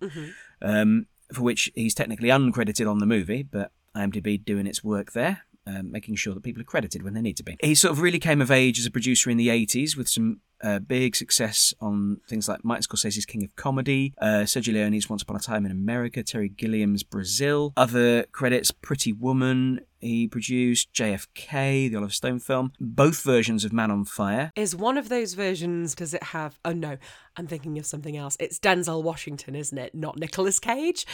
um, 0.63 1.07
for 1.33 1.43
which 1.43 1.71
he's 1.75 1.95
technically 1.95 2.29
uncredited 2.29 2.91
on 2.91 2.99
the 2.99 3.07
movie, 3.07 3.43
but 3.43 3.73
IMDb 3.97 4.43
doing 4.43 4.67
its 4.67 4.83
work 4.83 5.13
there. 5.13 5.43
Um, 5.65 5.93
making 5.93 6.17
sure 6.17 6.35
that 6.35 6.43
people 6.43 6.61
are 6.61 6.65
credited 6.65 7.05
when 7.05 7.15
they 7.15 7.21
need 7.21 7.37
to 7.37 7.45
be. 7.45 7.57
He 7.63 7.77
sort 7.77 7.93
of 7.93 8.01
really 8.01 8.19
came 8.19 8.41
of 8.41 8.51
age 8.51 8.81
as 8.81 8.87
a 8.87 8.91
producer 8.91 9.31
in 9.31 9.37
the 9.37 9.47
80s 9.47 9.97
with 9.97 10.09
some 10.09 10.41
uh, 10.63 10.79
big 10.79 11.17
success 11.17 11.75
on 11.81 12.21
things 12.29 12.49
like 12.49 12.65
Martin 12.65 12.83
Scorsese's 12.85 13.27
King 13.27 13.45
of 13.45 13.55
Comedy, 13.57 14.15
uh, 14.21 14.45
Sergio 14.45 14.75
Leone's 14.75 15.09
Once 15.09 15.23
Upon 15.23 15.37
a 15.37 15.41
Time 15.41 15.65
in 15.67 15.73
America, 15.73 16.23
Terry 16.23 16.49
Gilliam's 16.49 17.03
Brazil. 17.03 17.73
Other 17.77 18.25
credits 18.33 18.71
Pretty 18.71 19.13
Woman, 19.13 19.81
he 20.01 20.27
produced 20.29 20.93
JFK, 20.93 21.91
the 21.91 21.97
Oliver 21.97 22.13
Stone 22.13 22.41
film, 22.41 22.73
both 22.81 23.23
versions 23.23 23.65
of 23.65 23.73
Man 23.73 23.91
on 23.91 24.05
Fire. 24.05 24.51
Is 24.57 24.75
one 24.75 24.99
of 24.99 25.09
those 25.09 25.35
versions, 25.35 25.95
does 25.95 26.13
it 26.15 26.23
have, 26.23 26.59
oh 26.65 26.73
no, 26.73 26.97
I'm 27.37 27.47
thinking 27.47 27.79
of 27.79 27.87
something 27.87 28.17
else. 28.17 28.37
It's 28.41 28.59
Denzel 28.59 29.03
Washington, 29.03 29.55
isn't 29.55 29.79
it? 29.79 29.95
Not 29.95 30.19
Nicolas 30.19 30.59
Cage. 30.59 31.07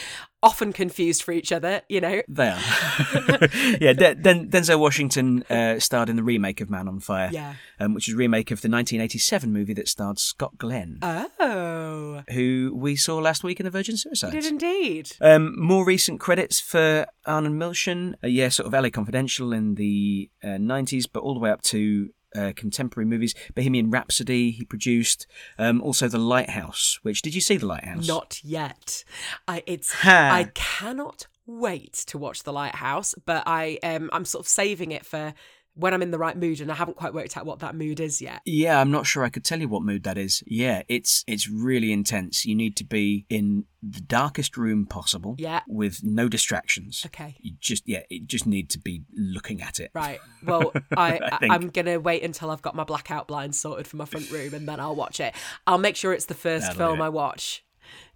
Often 0.43 0.73
confused 0.73 1.23
for 1.23 1.33
each 1.33 1.53
other, 1.53 1.83
you 1.89 2.01
know. 2.01 2.23
They 2.29 2.49
are. 2.49 2.59
yeah, 3.81 3.93
De- 3.93 4.15
Den- 4.17 4.49
Denzel 4.51 4.79
Washington 4.81 5.43
uh, 5.51 5.79
starred 5.79 6.09
in 6.09 6.17
the 6.17 6.23
remake 6.23 6.61
of 6.61 6.71
Man 6.71 6.89
on 6.89 6.99
Fire, 7.01 7.31
Yeah. 7.33 7.55
um, 7.79 7.95
which 7.95 8.09
is 8.09 8.15
a 8.15 8.17
remake 8.17 8.51
of 8.51 8.61
the 8.63 8.69
1987 8.69 9.38
movie 9.47 9.75
that 9.75 9.89
starred 9.89 10.19
Scott 10.19 10.59
Glenn, 10.59 10.99
Oh. 11.03 12.23
who 12.31 12.73
we 12.75 12.97
saw 12.97 13.17
last 13.19 13.45
week 13.45 13.61
in 13.61 13.65
The 13.65 13.71
Virgin 13.71 13.97
Suicides. 13.97 14.33
Did 14.35 14.45
indeed. 14.47 15.13
Um, 15.21 15.55
more 15.59 15.85
recent 15.85 16.21
credits 16.21 16.61
for 16.61 17.07
Arnon 17.27 17.59
Milchan, 17.59 18.15
uh, 18.25 18.27
yeah, 18.27 18.49
sort 18.49 18.67
of 18.67 18.73
LA 18.73 18.91
Confidential 18.91 19.53
in 19.53 19.75
the 19.77 20.31
uh, 20.43 20.59
90s, 20.59 21.07
but 21.13 21.21
all 21.23 21.35
the 21.35 21.41
way 21.41 21.51
up 21.51 21.63
to 21.63 22.11
uh, 22.37 22.53
contemporary 22.57 23.07
movies. 23.07 23.35
Bohemian 23.55 23.91
Rhapsody, 23.91 24.51
he 24.51 24.65
produced. 24.65 25.27
Um, 25.59 25.81
also, 25.81 26.09
The 26.09 26.19
Lighthouse, 26.19 26.99
which, 27.03 27.23
did 27.23 27.35
you 27.35 27.41
see 27.41 27.57
The 27.57 27.67
Lighthouse? 27.67 28.07
Not 28.07 28.41
yet. 28.45 29.05
I 29.47 29.63
it's 29.67 29.93
Ha. 29.93 30.31
I 30.33 30.45
cannot 30.55 31.27
wait 31.47 31.95
to 32.09 32.19
watch 32.19 32.43
The 32.43 32.53
Lighthouse, 32.53 33.15
but 33.25 33.43
I 33.47 33.79
um 33.83 34.11
I'm 34.13 34.27
sort 34.27 34.45
of 34.45 34.49
saving 34.49 34.93
it 34.93 35.07
for 35.07 35.33
when 35.79 35.95
I'm 35.95 36.03
in 36.03 36.11
the 36.11 36.19
right 36.19 36.37
mood 36.37 36.61
and 36.61 36.73
I 36.73 36.75
haven't 36.75 36.97
quite 36.97 37.15
worked 37.15 37.37
out 37.37 37.47
what 37.47 37.61
that 37.61 37.77
mood 37.77 38.01
is 38.01 38.21
yet. 38.21 38.43
Yeah, 38.45 38.81
I'm 38.81 38.91
not 38.91 39.07
sure 39.07 39.23
I 39.23 39.29
could 39.29 39.45
tell 39.45 39.61
you 39.61 39.69
what 39.69 39.83
mood 39.83 40.03
that 40.03 40.19
is. 40.19 40.43
Yeah, 40.47 40.83
it's 40.89 41.25
it's 41.29 41.49
really 41.49 41.93
intense. 41.93 42.45
You 42.45 42.57
need 42.57 42.77
to 42.79 42.85
be 42.85 43.27
in 43.31 43.65
the 43.81 44.01
darkest 44.01 44.57
room 44.57 44.87
possible. 44.87 45.37
Yeah. 45.39 45.61
With 45.69 46.01
no 46.03 46.29
distractions. 46.29 47.05
Okay. 47.07 47.37
You 47.41 47.53
just 47.61 47.85
yeah, 47.87 48.03
you 48.11 48.27
just 48.27 48.45
need 48.45 48.71
to 48.71 48.79
be 48.79 49.05
looking 49.17 49.63
at 49.63 49.79
it. 49.79 49.93
Right. 49.95 50.19
Well, 50.45 50.73
I, 50.97 51.21
I. 51.23 51.49
I'm 51.51 51.69
gonna 51.69 52.01
wait 52.01 52.25
until 52.25 52.51
I've 52.51 52.63
got 52.63 52.75
my 52.75 52.85
blackout 52.85 53.29
blinds 53.29 53.61
sorted 53.61 53.87
for 53.87 53.97
my 53.97 54.05
front 54.05 54.31
room, 54.33 54.55
and 54.55 54.69
then 54.69 54.81
I'll 54.81 54.97
watch 54.97 55.21
it. 55.21 55.33
I'll 55.67 55.79
make 55.79 55.95
sure 55.95 56.13
it's 56.13 56.27
the 56.27 56.35
first 56.35 56.67
That'll 56.67 56.79
film. 56.79 57.03
I 57.03 57.09
watch, 57.09 57.65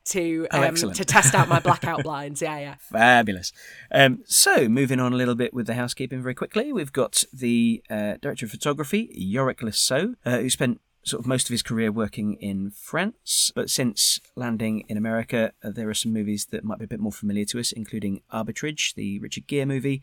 to 0.06 0.46
Oh, 0.50 0.62
um, 0.62 0.74
to 0.74 1.04
test 1.04 1.34
out 1.34 1.48
my 1.48 1.60
blackout 1.60 2.02
blinds. 2.04 2.42
Yeah, 2.42 2.58
yeah. 2.58 2.74
Fabulous. 2.78 3.52
Um, 3.90 4.20
so, 4.26 4.68
moving 4.68 5.00
on 5.00 5.12
a 5.12 5.16
little 5.16 5.34
bit 5.34 5.54
with 5.54 5.66
the 5.66 5.74
housekeeping 5.74 6.22
very 6.22 6.34
quickly, 6.34 6.72
we've 6.72 6.92
got 6.92 7.24
the 7.32 7.82
uh, 7.90 8.14
director 8.20 8.46
of 8.46 8.50
photography, 8.50 9.08
Yorick 9.12 9.62
Le 9.62 9.72
Saux, 9.72 10.14
uh, 10.24 10.38
who 10.38 10.50
spent 10.50 10.80
sort 11.04 11.20
of 11.20 11.26
most 11.26 11.48
of 11.48 11.50
his 11.50 11.62
career 11.62 11.90
working 11.90 12.34
in 12.34 12.70
France, 12.70 13.50
but 13.56 13.68
since 13.68 14.20
landing 14.36 14.84
in 14.88 14.96
America, 14.96 15.52
uh, 15.64 15.70
there 15.70 15.88
are 15.88 15.94
some 15.94 16.12
movies 16.12 16.46
that 16.52 16.62
might 16.62 16.78
be 16.78 16.84
a 16.84 16.88
bit 16.88 17.00
more 17.00 17.10
familiar 17.10 17.44
to 17.44 17.58
us, 17.58 17.72
including 17.72 18.20
Arbitrage, 18.32 18.94
the 18.94 19.18
Richard 19.18 19.48
Gere 19.48 19.64
movie, 19.64 20.00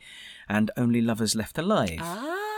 and 0.49 0.71
Only 0.75 1.01
Lovers 1.01 1.35
Left 1.35 1.57
Alive. 1.57 1.99
Ah, 2.01 2.48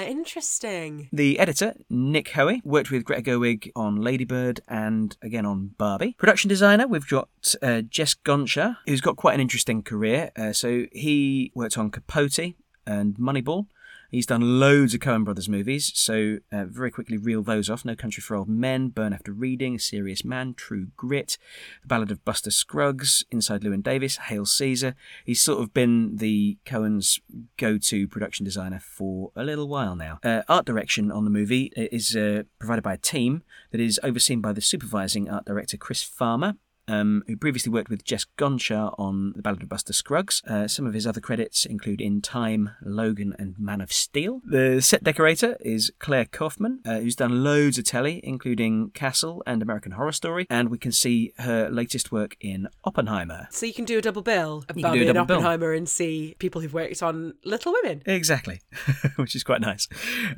interesting. 0.00 1.08
The 1.12 1.38
editor, 1.38 1.74
Nick 1.90 2.30
Houy, 2.30 2.64
worked 2.64 2.90
with 2.90 3.04
Greta 3.04 3.22
Gerwig 3.22 3.70
on 3.76 3.96
Ladybird 3.96 4.60
and 4.68 5.16
again 5.22 5.46
on 5.46 5.74
Barbie. 5.78 6.14
Production 6.18 6.48
designer, 6.48 6.86
we've 6.86 7.06
got 7.08 7.28
uh, 7.62 7.82
Jess 7.82 8.14
Gonchor, 8.14 8.76
who's 8.86 9.00
got 9.00 9.16
quite 9.16 9.34
an 9.34 9.40
interesting 9.40 9.82
career. 9.82 10.30
Uh, 10.36 10.52
so 10.52 10.86
he 10.92 11.52
worked 11.54 11.76
on 11.78 11.90
Capote 11.90 12.54
and 12.86 13.14
Moneyball. 13.16 13.66
He's 14.12 14.26
done 14.26 14.60
loads 14.60 14.92
of 14.92 15.00
Coen 15.00 15.24
Brothers 15.24 15.48
movies, 15.48 15.90
so 15.94 16.36
uh, 16.52 16.66
very 16.66 16.90
quickly 16.90 17.16
reel 17.16 17.42
those 17.42 17.70
off. 17.70 17.82
No 17.82 17.96
Country 17.96 18.20
for 18.20 18.36
Old 18.36 18.46
Men, 18.46 18.90
Burn 18.90 19.14
After 19.14 19.32
Reading, 19.32 19.78
Serious 19.78 20.22
Man, 20.22 20.52
True 20.52 20.88
Grit, 20.98 21.38
The 21.80 21.88
Ballad 21.88 22.10
of 22.10 22.22
Buster 22.22 22.50
Scruggs, 22.50 23.24
Inside 23.30 23.62
Llewyn 23.62 23.82
Davis, 23.82 24.18
Hail 24.18 24.44
Caesar. 24.44 24.94
He's 25.24 25.40
sort 25.40 25.62
of 25.62 25.72
been 25.72 26.18
the 26.18 26.58
Coen's 26.66 27.20
go-to 27.56 28.06
production 28.06 28.44
designer 28.44 28.80
for 28.80 29.32
a 29.34 29.44
little 29.44 29.66
while 29.66 29.96
now. 29.96 30.18
Uh, 30.22 30.42
art 30.46 30.66
direction 30.66 31.10
on 31.10 31.24
the 31.24 31.30
movie 31.30 31.72
is 31.74 32.14
uh, 32.14 32.42
provided 32.58 32.82
by 32.82 32.92
a 32.92 32.98
team 32.98 33.42
that 33.70 33.80
is 33.80 33.98
overseen 34.02 34.42
by 34.42 34.52
the 34.52 34.60
supervising 34.60 35.30
art 35.30 35.46
director 35.46 35.78
Chris 35.78 36.02
Farmer, 36.02 36.56
um, 36.92 37.22
who 37.26 37.36
previously 37.36 37.72
worked 37.72 37.88
with 37.88 38.04
Jess 38.04 38.26
Gonchor 38.38 38.94
on 38.98 39.32
The 39.34 39.42
Ballad 39.42 39.62
of 39.62 39.68
Buster 39.68 39.92
Scruggs. 39.92 40.42
Uh, 40.46 40.68
some 40.68 40.86
of 40.86 40.94
his 40.94 41.06
other 41.06 41.20
credits 41.20 41.64
include 41.64 42.00
In 42.00 42.20
Time, 42.20 42.70
Logan, 42.82 43.34
and 43.38 43.58
Man 43.58 43.80
of 43.80 43.92
Steel. 43.92 44.40
The 44.44 44.80
set 44.80 45.02
decorator 45.02 45.56
is 45.60 45.90
Claire 45.98 46.26
Kaufman, 46.26 46.80
uh, 46.84 47.00
who's 47.00 47.16
done 47.16 47.42
loads 47.42 47.78
of 47.78 47.84
telly, 47.84 48.20
including 48.22 48.90
Castle 48.90 49.42
and 49.46 49.62
American 49.62 49.92
Horror 49.92 50.12
Story, 50.12 50.46
and 50.50 50.68
we 50.68 50.78
can 50.78 50.92
see 50.92 51.32
her 51.38 51.68
latest 51.70 52.12
work 52.12 52.36
in 52.40 52.68
Oppenheimer. 52.84 53.48
So 53.50 53.66
you 53.66 53.74
can 53.74 53.84
do 53.84 53.98
a 53.98 54.02
double 54.02 54.22
bill 54.22 54.64
of 54.68 54.76
You 54.76 54.82
can 54.82 54.90
Barbie 54.90 55.06
and 55.06 55.14
double 55.14 55.26
bill. 55.26 55.36
Oppenheimer 55.38 55.72
and 55.72 55.88
see 55.88 56.36
people 56.38 56.60
who've 56.60 56.74
worked 56.74 57.02
on 57.02 57.34
Little 57.44 57.72
Women. 57.72 58.02
Exactly, 58.06 58.60
which 59.16 59.34
is 59.34 59.42
quite 59.42 59.60
nice. 59.60 59.88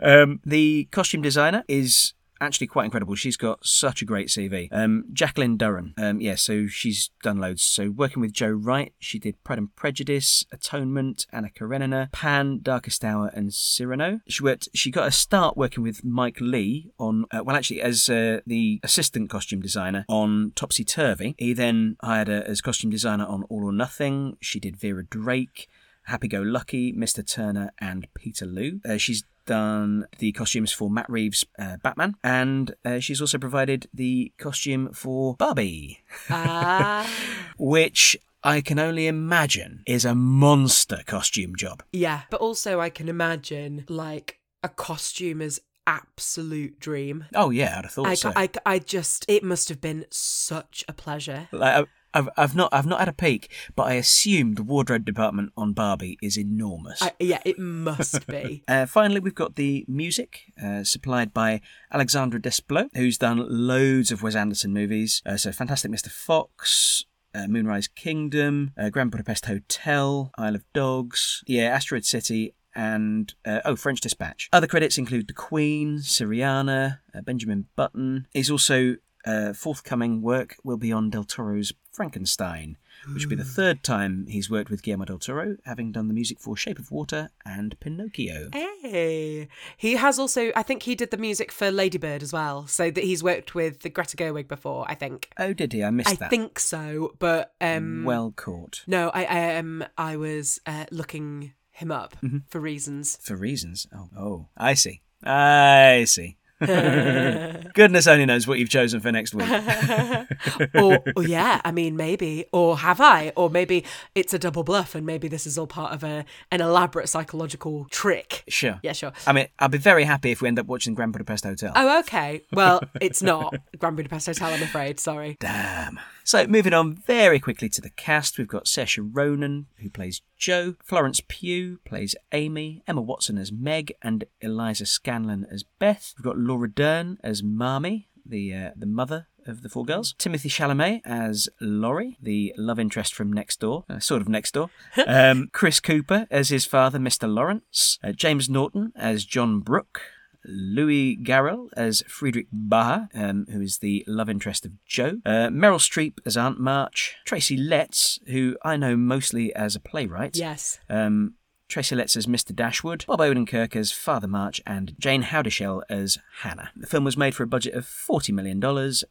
Um, 0.02 0.40
the 0.44 0.88
costume 0.92 1.22
designer 1.22 1.64
is 1.68 2.13
actually 2.40 2.66
quite 2.66 2.84
incredible. 2.84 3.14
She's 3.14 3.36
got 3.36 3.64
such 3.64 4.02
a 4.02 4.04
great 4.04 4.28
CV. 4.28 4.68
Um, 4.70 5.04
Jacqueline 5.12 5.56
Durran. 5.56 5.98
Um, 5.98 6.20
yeah, 6.20 6.34
so 6.34 6.66
she's 6.66 7.10
done 7.22 7.38
loads. 7.38 7.62
So 7.62 7.90
working 7.90 8.20
with 8.20 8.32
Joe 8.32 8.50
Wright, 8.50 8.92
she 8.98 9.18
did 9.18 9.42
Pride 9.44 9.58
and 9.58 9.74
Prejudice, 9.76 10.44
Atonement, 10.52 11.26
Anna 11.32 11.50
Karenina, 11.50 12.10
Pan, 12.12 12.60
Darkest 12.62 13.04
Hour, 13.04 13.30
and 13.34 13.52
Cyrano. 13.52 14.20
She 14.28 14.42
worked. 14.42 14.68
She 14.74 14.90
got 14.90 15.08
a 15.08 15.12
start 15.12 15.56
working 15.56 15.82
with 15.82 16.04
Mike 16.04 16.38
Leigh 16.40 16.90
on. 16.98 17.26
Uh, 17.30 17.42
well, 17.44 17.56
actually, 17.56 17.80
as 17.80 18.08
uh, 18.08 18.40
the 18.46 18.80
assistant 18.82 19.30
costume 19.30 19.60
designer 19.60 20.04
on 20.08 20.52
Topsy 20.54 20.84
Turvy. 20.84 21.34
He 21.38 21.52
then 21.52 21.96
hired 22.02 22.28
her 22.28 22.44
as 22.46 22.60
costume 22.60 22.90
designer 22.90 23.24
on 23.26 23.44
All 23.44 23.64
or 23.64 23.72
Nothing. 23.72 24.36
She 24.40 24.60
did 24.60 24.76
Vera 24.76 25.04
Drake. 25.04 25.68
Happy 26.04 26.28
Go 26.28 26.42
Lucky, 26.42 26.92
Mr. 26.92 27.26
Turner, 27.26 27.72
and 27.78 28.06
Peterloo. 28.14 28.80
Uh, 28.86 28.98
she's 28.98 29.24
done 29.46 30.06
the 30.18 30.32
costumes 30.32 30.72
for 30.72 30.90
Matt 30.90 31.08
Reeves' 31.08 31.44
uh, 31.58 31.76
Batman, 31.82 32.14
and 32.24 32.74
uh, 32.84 32.98
she's 32.98 33.20
also 33.20 33.38
provided 33.38 33.88
the 33.92 34.32
costume 34.38 34.92
for 34.92 35.34
Barbie, 35.36 36.00
Ah, 36.30 37.08
which 37.58 38.16
I 38.42 38.60
can 38.60 38.78
only 38.78 39.06
imagine 39.06 39.82
is 39.86 40.04
a 40.04 40.14
monster 40.14 41.00
costume 41.06 41.56
job. 41.56 41.82
yeah. 41.92 42.22
But 42.30 42.40
also, 42.40 42.80
I 42.80 42.90
can 42.90 43.08
imagine 43.08 43.84
like 43.88 44.38
a 44.62 44.68
costumer's 44.68 45.60
absolute 45.86 46.80
dream. 46.80 47.26
Oh 47.34 47.50
yeah, 47.50 47.76
I'd 47.78 47.84
have 47.84 47.92
thought 47.92 48.06
I, 48.06 48.14
so. 48.14 48.32
I, 48.34 48.48
I 48.64 48.78
just, 48.78 49.24
it 49.28 49.42
must 49.44 49.68
have 49.68 49.80
been 49.80 50.06
such 50.10 50.84
a 50.88 50.92
pleasure. 50.92 51.48
Like, 51.52 51.84
I- 51.84 51.88
I've, 52.14 52.28
I've 52.36 52.54
not 52.54 52.72
I've 52.72 52.86
not 52.86 53.00
had 53.00 53.08
a 53.08 53.12
peek, 53.12 53.50
but 53.74 53.84
I 53.84 53.94
assume 53.94 54.54
the 54.54 54.62
wardrobe 54.62 55.04
department 55.04 55.52
on 55.56 55.72
Barbie 55.72 56.16
is 56.22 56.38
enormous. 56.38 57.02
I, 57.02 57.12
yeah, 57.18 57.40
it 57.44 57.58
must 57.58 58.26
be. 58.26 58.62
Uh, 58.74 58.86
finally, 58.86 59.20
we've 59.20 59.34
got 59.34 59.56
the 59.56 59.84
music 59.88 60.52
uh, 60.62 60.84
supplied 60.84 61.34
by 61.34 61.60
Alexandre 61.92 62.38
Desplat, 62.38 62.88
who's 62.94 63.18
done 63.18 63.44
loads 63.48 64.10
of 64.10 64.22
Wes 64.22 64.34
Anderson 64.34 64.72
movies. 64.72 65.22
Uh, 65.26 65.36
so, 65.36 65.52
Fantastic 65.52 65.90
Mr. 65.90 66.08
Fox, 66.08 67.04
uh, 67.34 67.46
Moonrise 67.46 67.88
Kingdom, 67.88 68.72
uh, 68.78 68.90
Grand 68.90 69.10
Budapest 69.10 69.46
Hotel, 69.46 70.30
Isle 70.38 70.54
of 70.56 70.72
Dogs, 70.72 71.42
yeah, 71.46 71.64
Asteroid 71.64 72.04
City. 72.04 72.54
And 72.76 73.32
uh, 73.44 73.60
oh, 73.64 73.76
French 73.76 74.00
Dispatch. 74.00 74.48
Other 74.52 74.66
credits 74.66 74.98
include 74.98 75.28
The 75.28 75.32
Queen, 75.32 75.98
Syriana, 75.98 76.98
uh, 77.14 77.20
Benjamin 77.20 77.66
Button. 77.76 78.26
He's 78.32 78.50
also 78.50 78.96
uh, 79.26 79.52
forthcoming 79.52 80.20
work 80.22 80.56
will 80.64 80.76
be 80.76 80.92
on 80.92 81.10
Del 81.10 81.24
Toro's 81.24 81.72
Frankenstein, 81.90 82.76
which 83.12 83.24
will 83.24 83.30
be 83.30 83.36
the 83.36 83.44
third 83.44 83.82
time 83.82 84.26
he's 84.28 84.50
worked 84.50 84.70
with 84.70 84.82
Guillermo 84.82 85.04
del 85.04 85.18
Toro, 85.18 85.56
having 85.64 85.92
done 85.92 86.08
the 86.08 86.14
music 86.14 86.38
for 86.40 86.56
Shape 86.56 86.78
of 86.78 86.90
Water 86.90 87.30
and 87.44 87.78
Pinocchio. 87.80 88.50
Hey, 88.52 89.48
he 89.76 89.94
has 89.96 90.18
also. 90.18 90.50
I 90.56 90.62
think 90.62 90.82
he 90.82 90.94
did 90.94 91.10
the 91.10 91.16
music 91.16 91.50
for 91.52 91.70
Ladybird 91.70 92.22
as 92.22 92.32
well. 92.32 92.66
So 92.66 92.90
that 92.90 93.04
he's 93.04 93.22
worked 93.22 93.54
with 93.54 93.80
the 93.80 93.88
Greta 93.90 94.16
Gerwig 94.16 94.48
before. 94.48 94.84
I 94.88 94.94
think. 94.94 95.30
Oh, 95.38 95.52
did 95.52 95.72
he? 95.72 95.82
I 95.84 95.90
missed 95.90 96.10
I 96.10 96.14
that. 96.14 96.26
I 96.26 96.28
think 96.28 96.58
so, 96.58 97.14
but 97.18 97.54
um, 97.60 98.04
well 98.04 98.32
caught. 98.36 98.82
no, 98.86 99.10
I 99.14 99.24
I 99.24 99.56
um 99.56 99.84
I 99.96 100.16
was 100.16 100.60
uh, 100.66 100.86
looking 100.90 101.52
him 101.70 101.90
up 101.90 102.16
Mm-hmm. 102.22 102.38
for 102.48 102.60
reasons. 102.60 103.18
For 103.22 103.36
reasons. 103.36 103.86
Oh, 103.94 104.08
oh, 104.16 104.46
I 104.56 104.74
see. 104.74 105.02
I 105.22 106.04
see. 106.06 106.36
Goodness 107.74 108.06
only 108.06 108.26
knows 108.26 108.46
what 108.46 108.58
you've 108.58 108.68
chosen 108.68 109.00
for 109.00 109.10
next 109.10 109.34
week. 109.34 109.48
or, 110.74 111.02
or 111.16 111.22
yeah, 111.24 111.60
I 111.64 111.72
mean 111.72 111.96
maybe, 111.96 112.46
or 112.52 112.78
have 112.78 113.00
I, 113.00 113.32
or 113.36 113.50
maybe 113.50 113.84
it's 114.14 114.32
a 114.32 114.38
double 114.38 114.62
bluff, 114.62 114.94
and 114.94 115.04
maybe 115.04 115.26
this 115.28 115.46
is 115.46 115.58
all 115.58 115.66
part 115.66 115.92
of 115.92 116.04
a 116.04 116.24
an 116.50 116.60
elaborate 116.60 117.08
psychological 117.08 117.86
trick. 117.90 118.44
Sure. 118.48 118.78
Yeah, 118.82 118.92
sure. 118.92 119.12
I 119.26 119.32
mean, 119.32 119.48
I'll 119.58 119.68
be 119.68 119.78
very 119.78 120.04
happy 120.04 120.30
if 120.30 120.40
we 120.40 120.48
end 120.48 120.58
up 120.58 120.66
watching 120.66 120.94
Grand 120.94 121.12
Budapest 121.12 121.44
Hotel. 121.44 121.72
Oh, 121.74 121.98
okay. 122.00 122.42
Well, 122.52 122.82
it's 123.00 123.22
not 123.22 123.54
Grand 123.78 123.96
Budapest 123.96 124.26
Hotel, 124.26 124.52
I'm 124.52 124.62
afraid. 124.62 125.00
Sorry. 125.00 125.36
Damn. 125.40 125.98
So, 126.26 126.46
moving 126.46 126.72
on 126.72 126.94
very 126.94 127.38
quickly 127.38 127.68
to 127.68 127.82
the 127.82 127.90
cast, 127.90 128.38
we've 128.38 128.48
got 128.48 128.64
Saoirse 128.64 129.10
Ronan, 129.12 129.66
who 129.76 129.90
plays 129.90 130.22
Jo, 130.38 130.74
Florence 130.82 131.20
Pugh 131.28 131.80
plays 131.84 132.16
Amy, 132.32 132.82
Emma 132.86 133.02
Watson 133.02 133.36
as 133.36 133.52
Meg, 133.52 133.92
and 134.00 134.24
Eliza 134.40 134.84
Scanlen 134.84 135.44
as 135.52 135.64
Beth. 135.78 136.14
We've 136.16 136.24
got 136.24 136.38
Laura 136.38 136.70
Dern 136.70 137.18
as 137.22 137.42
Marmee, 137.42 138.08
the 138.24 138.54
uh, 138.54 138.70
the 138.74 138.86
mother 138.86 139.26
of 139.46 139.62
the 139.62 139.68
four 139.68 139.84
girls. 139.84 140.14
Timothée 140.18 140.50
Chalamet 140.50 141.02
as 141.04 141.50
Laurie, 141.60 142.16
the 142.22 142.54
love 142.56 142.78
interest 142.78 143.12
from 143.12 143.30
next 143.30 143.60
door, 143.60 143.84
uh, 143.90 143.98
sort 143.98 144.22
of 144.22 144.28
next 144.28 144.52
door. 144.52 144.70
Um, 145.06 145.50
Chris 145.52 145.80
Cooper 145.80 146.26
as 146.30 146.48
his 146.48 146.64
father, 146.64 146.98
Mr. 146.98 147.32
Lawrence. 147.32 147.98
Uh, 148.02 148.12
James 148.12 148.48
Norton 148.48 148.92
as 148.96 149.26
John 149.26 149.60
Brooke. 149.60 150.00
Louis 150.44 151.16
Garrel 151.16 151.68
as 151.76 152.02
Friedrich 152.06 152.48
Bhaer, 152.52 153.08
um, 153.14 153.46
who 153.50 153.60
is 153.60 153.78
the 153.78 154.04
love 154.06 154.28
interest 154.28 154.66
of 154.66 154.72
Jo. 154.84 155.20
Uh, 155.24 155.48
Meryl 155.48 155.78
Streep 155.78 156.18
as 156.26 156.36
Aunt 156.36 156.58
March. 156.58 157.16
Tracy 157.24 157.56
Letts, 157.56 158.18
who 158.26 158.56
I 158.62 158.76
know 158.76 158.96
mostly 158.96 159.54
as 159.54 159.74
a 159.74 159.80
playwright. 159.80 160.36
Yes. 160.36 160.78
Um, 160.88 161.34
Tracy 161.68 161.96
Letts 161.96 162.16
as 162.16 162.26
Mr. 162.26 162.54
Dashwood, 162.54 163.04
Bob 163.06 163.20
Odenkirk 163.20 163.74
as 163.74 163.90
Father 163.90 164.28
March, 164.28 164.60
and 164.66 164.94
Jayne 164.98 165.22
Houdyshell 165.22 165.82
as 165.88 166.18
Hannah. 166.42 166.70
The 166.76 166.86
film 166.86 167.04
was 167.04 167.16
made 167.16 167.34
for 167.34 167.42
a 167.42 167.48
budget 167.48 167.74
of 167.74 167.84
$40 167.86 168.32
million 168.32 168.62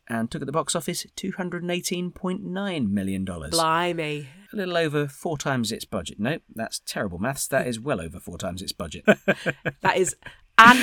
and 0.07 0.31
took 0.31 0.41
at 0.41 0.45
the 0.45 0.51
box 0.51 0.75
office 0.75 1.05
$218.9 1.17 2.89
million. 2.89 3.25
Blimey. 3.25 4.27
A 4.53 4.55
little 4.55 4.77
over 4.77 5.07
four 5.07 5.37
times 5.37 5.71
its 5.71 5.83
budget. 5.83 6.19
No, 6.19 6.37
that's 6.53 6.79
terrible 6.85 7.17
maths. 7.17 7.47
That 7.47 7.67
is 7.67 7.79
well 7.79 7.99
over 7.99 8.19
four 8.19 8.37
times 8.37 8.61
its 8.61 8.71
budget. 8.71 9.03
That 9.81 9.97
is 9.97 10.15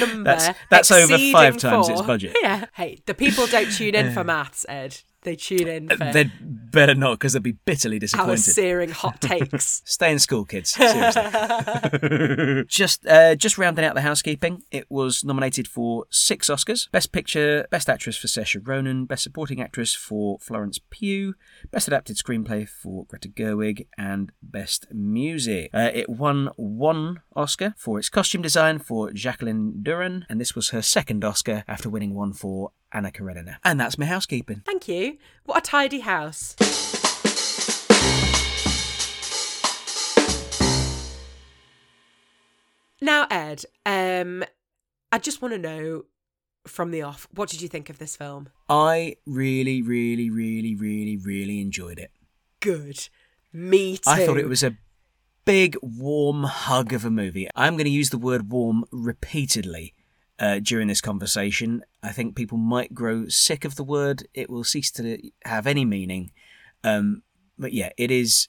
number. 0.01 0.25
That's- 0.25 0.57
that's 0.69 0.91
over 0.91 1.17
five 1.33 1.57
times 1.57 1.89
its 1.89 2.03
budget. 2.03 2.37
Yeah. 2.43 2.67
Hey, 2.75 2.99
the 3.07 3.15
people 3.15 3.47
don't 3.47 3.71
tune 3.73 3.95
in 3.95 4.13
for 4.13 4.25
maths, 4.25 4.67
Ed. 4.69 5.01
They 5.23 5.37
tune 5.37 5.69
in 5.69 5.89
for 5.89 5.97
They'd 6.13 6.33
better 6.71 6.95
not, 6.95 7.19
because 7.19 7.35
they'd 7.35 7.43
be 7.43 7.53
bitterly 7.53 7.99
disappointed. 7.99 8.31
our 8.31 8.37
searing 8.39 8.91
hot 8.91 9.21
takes. 9.21 9.83
Stay 9.85 10.13
in 10.13 10.19
school, 10.19 10.45
kids. 10.45 10.71
Seriously. 10.71 12.65
just, 12.69 13.07
uh, 13.07 13.35
just 13.35 13.59
rounding 13.59 13.85
out 13.85 13.95
the 13.95 14.01
housekeeping, 14.01 14.63
it 14.71 14.87
was 14.89 15.23
nominated 15.23 15.69
for 15.69 16.07
six 16.11 16.49
Oscars: 16.49 16.91
Best 16.91 17.13
Picture, 17.13 17.67
Best 17.71 17.91
Actress 17.91 18.17
for 18.17 18.29
Saoirse 18.29 18.67
Ronan, 18.67 19.05
Best 19.05 19.25
Supporting 19.25 19.61
Actress 19.61 19.95
for 19.95 20.39
Florence 20.41 20.79
Pugh, 20.91 21.35
Best 21.71 21.87
Adapted 21.89 22.17
Screenplay 22.17 22.69
for 22.69 23.05
Greta 23.07 23.29
Gerwig, 23.29 23.87
and 23.99 24.33
Best 24.43 24.87
Music. 24.93 25.71
Uh, 25.75 25.91
it 25.93 26.09
won 26.09 26.49
one 26.57 27.21
Oscar 27.37 27.75
for 27.77 27.99
its 27.99 28.09
costume 28.09 28.43
design 28.43 28.79
for 28.79 29.13
Jacqueline 29.13 29.83
Durran, 29.83 30.25
and 30.29 30.41
this 30.41 30.55
was 30.55 30.71
her 30.71 30.83
second 30.83 31.25
Oscar 31.25 31.65
after 31.69 31.91
winning 31.91 32.15
one 32.15 32.33
for 32.33 32.73
Anna 32.93 33.11
Karenina. 33.11 33.59
And 33.65 33.81
that's 33.81 33.99
my 33.99 34.07
housekeeping. 34.07 34.63
Thank 34.67 34.89
you. 34.89 35.19
What 35.45 35.59
a 35.59 35.61
tidy 35.61 36.01
house. 36.01 36.57
Now, 43.03 43.27
Ed, 43.31 43.65
um, 43.87 44.45
I 45.11 45.19
just 45.19 45.41
want 45.41 45.55
to 45.55 45.59
know 45.59 46.05
from 46.67 46.91
the 46.91 47.03
off, 47.03 47.27
what 47.33 47.49
did 47.49 47.63
you 47.63 47.69
think 47.69 47.89
of 47.89 47.99
this 47.99 48.15
film? 48.17 48.51
I 48.69 49.17
really, 49.27 49.81
really, 49.81 50.29
really, 50.29 50.75
really, 50.75 51.17
really 51.17 51.61
enjoyed 51.61 51.99
it. 51.99 52.11
Good. 52.61 53.09
Me 53.53 53.97
too. 53.97 54.11
I 54.11 54.27
thought 54.27 54.39
it 54.39 54.49
was 54.49 54.63
a 54.63 54.77
big, 55.45 55.77
warm 55.83 56.45
hug 56.45 56.93
of 56.93 57.05
a 57.05 57.11
movie. 57.11 57.49
I'm 57.57 57.75
going 57.75 57.87
to 57.87 57.91
use 57.91 58.11
the 58.11 58.19
word 58.19 58.51
warm 58.51 58.85
repeatedly 58.93 59.95
uh, 60.41 60.59
during 60.59 60.89
this 60.89 61.01
conversation. 61.01 61.85
I 62.03 62.11
think 62.11 62.35
people 62.35 62.59
might 62.59 62.95
grow 62.95 63.29
sick 63.29 63.65
of 63.65 63.77
the 63.77 63.85
word. 63.85 64.27
It 64.35 64.51
will 64.51 64.65
cease 64.65 64.91
to 64.93 65.19
have 65.45 65.67
any 65.67 65.85
meaning. 65.85 66.33
Um, 66.83 67.23
but 67.59 67.73
yeah, 67.73 67.91
it 67.97 68.11
is 68.11 68.49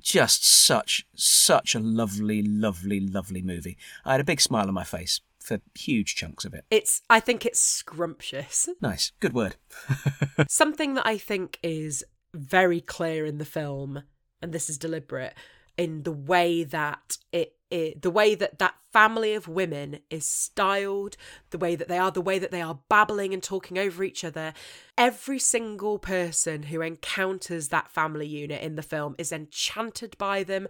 just 0.00 0.46
such, 0.46 1.06
such 1.14 1.74
a 1.74 1.80
lovely, 1.80 2.42
lovely, 2.42 2.98
lovely 2.98 3.42
movie. 3.42 3.76
I 4.04 4.12
had 4.12 4.20
a 4.20 4.24
big 4.24 4.40
smile 4.40 4.68
on 4.68 4.74
my 4.74 4.84
face 4.84 5.20
for 5.38 5.60
huge 5.74 6.14
chunks 6.14 6.44
of 6.44 6.54
it. 6.54 6.64
It's 6.70 7.02
I 7.10 7.20
think 7.20 7.44
it's 7.44 7.60
scrumptious. 7.60 8.68
Nice. 8.80 9.12
Good 9.20 9.34
word. 9.34 9.56
Something 10.48 10.94
that 10.94 11.06
I 11.06 11.18
think 11.18 11.58
is 11.62 12.04
very 12.34 12.80
clear 12.80 13.26
in 13.26 13.38
the 13.38 13.44
film, 13.44 14.02
and 14.42 14.52
this 14.52 14.68
is 14.68 14.78
deliberate, 14.78 15.34
in 15.76 16.02
the 16.02 16.12
way 16.12 16.64
that 16.64 17.18
it, 17.32 17.54
it 17.70 18.02
the 18.02 18.10
way 18.10 18.34
that 18.34 18.58
that 18.58 18.74
family 18.92 19.34
of 19.34 19.46
women 19.46 20.00
is 20.10 20.28
styled, 20.28 21.16
the 21.50 21.58
way 21.58 21.76
that 21.76 21.88
they 21.88 21.98
are, 21.98 22.10
the 22.10 22.20
way 22.20 22.38
that 22.38 22.50
they 22.50 22.62
are 22.62 22.78
babbling 22.88 23.34
and 23.34 23.42
talking 23.42 23.78
over 23.78 24.02
each 24.02 24.24
other. 24.24 24.52
Every 24.96 25.38
single 25.38 25.98
person 25.98 26.64
who 26.64 26.80
encounters 26.80 27.68
that 27.68 27.90
family 27.90 28.26
unit 28.26 28.62
in 28.62 28.76
the 28.76 28.82
film 28.82 29.14
is 29.18 29.30
enchanted 29.30 30.16
by 30.18 30.42
them, 30.42 30.68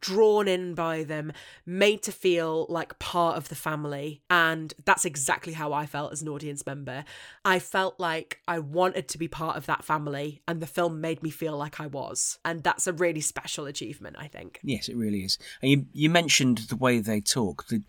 drawn 0.00 0.48
in 0.48 0.74
by 0.74 1.04
them, 1.04 1.32
made 1.66 2.02
to 2.04 2.12
feel 2.12 2.66
like 2.68 2.98
part 2.98 3.36
of 3.36 3.48
the 3.48 3.54
family. 3.54 4.22
And 4.30 4.72
that's 4.84 5.04
exactly 5.04 5.52
how 5.52 5.72
I 5.72 5.86
felt 5.86 6.12
as 6.12 6.22
an 6.22 6.28
audience 6.28 6.64
member. 6.66 7.04
I 7.44 7.58
felt 7.58 7.98
like 7.98 8.40
I 8.46 8.58
wanted 8.58 9.08
to 9.08 9.18
be 9.18 9.28
part 9.28 9.56
of 9.56 9.66
that 9.66 9.84
family, 9.84 10.42
and 10.48 10.60
the 10.60 10.66
film 10.66 11.00
made 11.00 11.22
me 11.22 11.30
feel 11.30 11.56
like 11.56 11.80
I 11.80 11.86
was. 11.86 12.38
And 12.44 12.62
that's 12.62 12.86
a 12.86 12.92
really 12.92 13.20
special 13.20 13.66
achievement, 13.66 14.16
I 14.18 14.28
think. 14.28 14.60
Yes, 14.62 14.88
it 14.88 14.96
really 14.96 15.20
is. 15.20 15.38
And 15.62 15.70
you, 15.70 15.86
you 15.92 16.10
mentioned 16.10 16.37
the 16.44 16.76
way 16.76 17.00
they 17.00 17.20
talk. 17.20 17.66
The, 17.68 17.82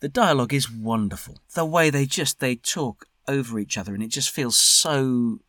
the 0.00 0.08
dialogue 0.08 0.54
is 0.54 0.70
wonderful. 0.70 1.38
The 1.54 1.64
way 1.64 1.90
they 1.90 2.06
just 2.06 2.40
they 2.40 2.56
talk 2.56 3.06
over 3.26 3.58
each 3.58 3.76
other, 3.76 3.94
and 3.94 4.02
it 4.02 4.08
just 4.10 4.30
feels 4.30 4.56
so 4.56 5.40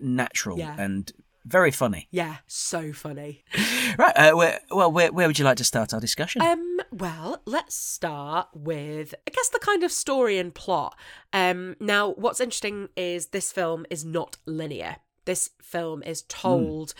natural 0.00 0.58
Yeah. 0.58 0.76
and 0.78 1.10
very 1.44 1.70
funny. 1.70 2.08
Yeah, 2.10 2.36
so 2.46 2.92
funny. 2.92 3.44
Right. 3.96 4.12
Uh, 4.16 4.32
where, 4.36 4.60
well, 4.70 4.92
where, 4.92 5.10
where 5.10 5.26
would 5.26 5.38
you 5.40 5.44
like 5.46 5.56
to 5.56 5.64
start 5.64 5.92
our 5.94 5.98
discussion? 5.98 6.40
Um, 6.42 6.78
well, 6.92 7.40
let's 7.46 7.74
start 7.74 8.48
with 8.54 9.12
I 9.26 9.30
guess 9.30 9.48
the 9.48 9.58
kind 9.58 9.82
of 9.82 9.90
story 9.90 10.38
and 10.38 10.54
plot. 10.54 10.94
Um, 11.32 11.74
now 11.80 12.10
what's 12.12 12.38
interesting 12.40 12.90
is 12.96 13.28
this 13.28 13.50
film 13.50 13.86
is 13.90 14.04
not 14.04 14.36
linear. 14.46 14.96
This 15.24 15.50
film 15.60 16.02
is 16.04 16.22
told 16.22 16.94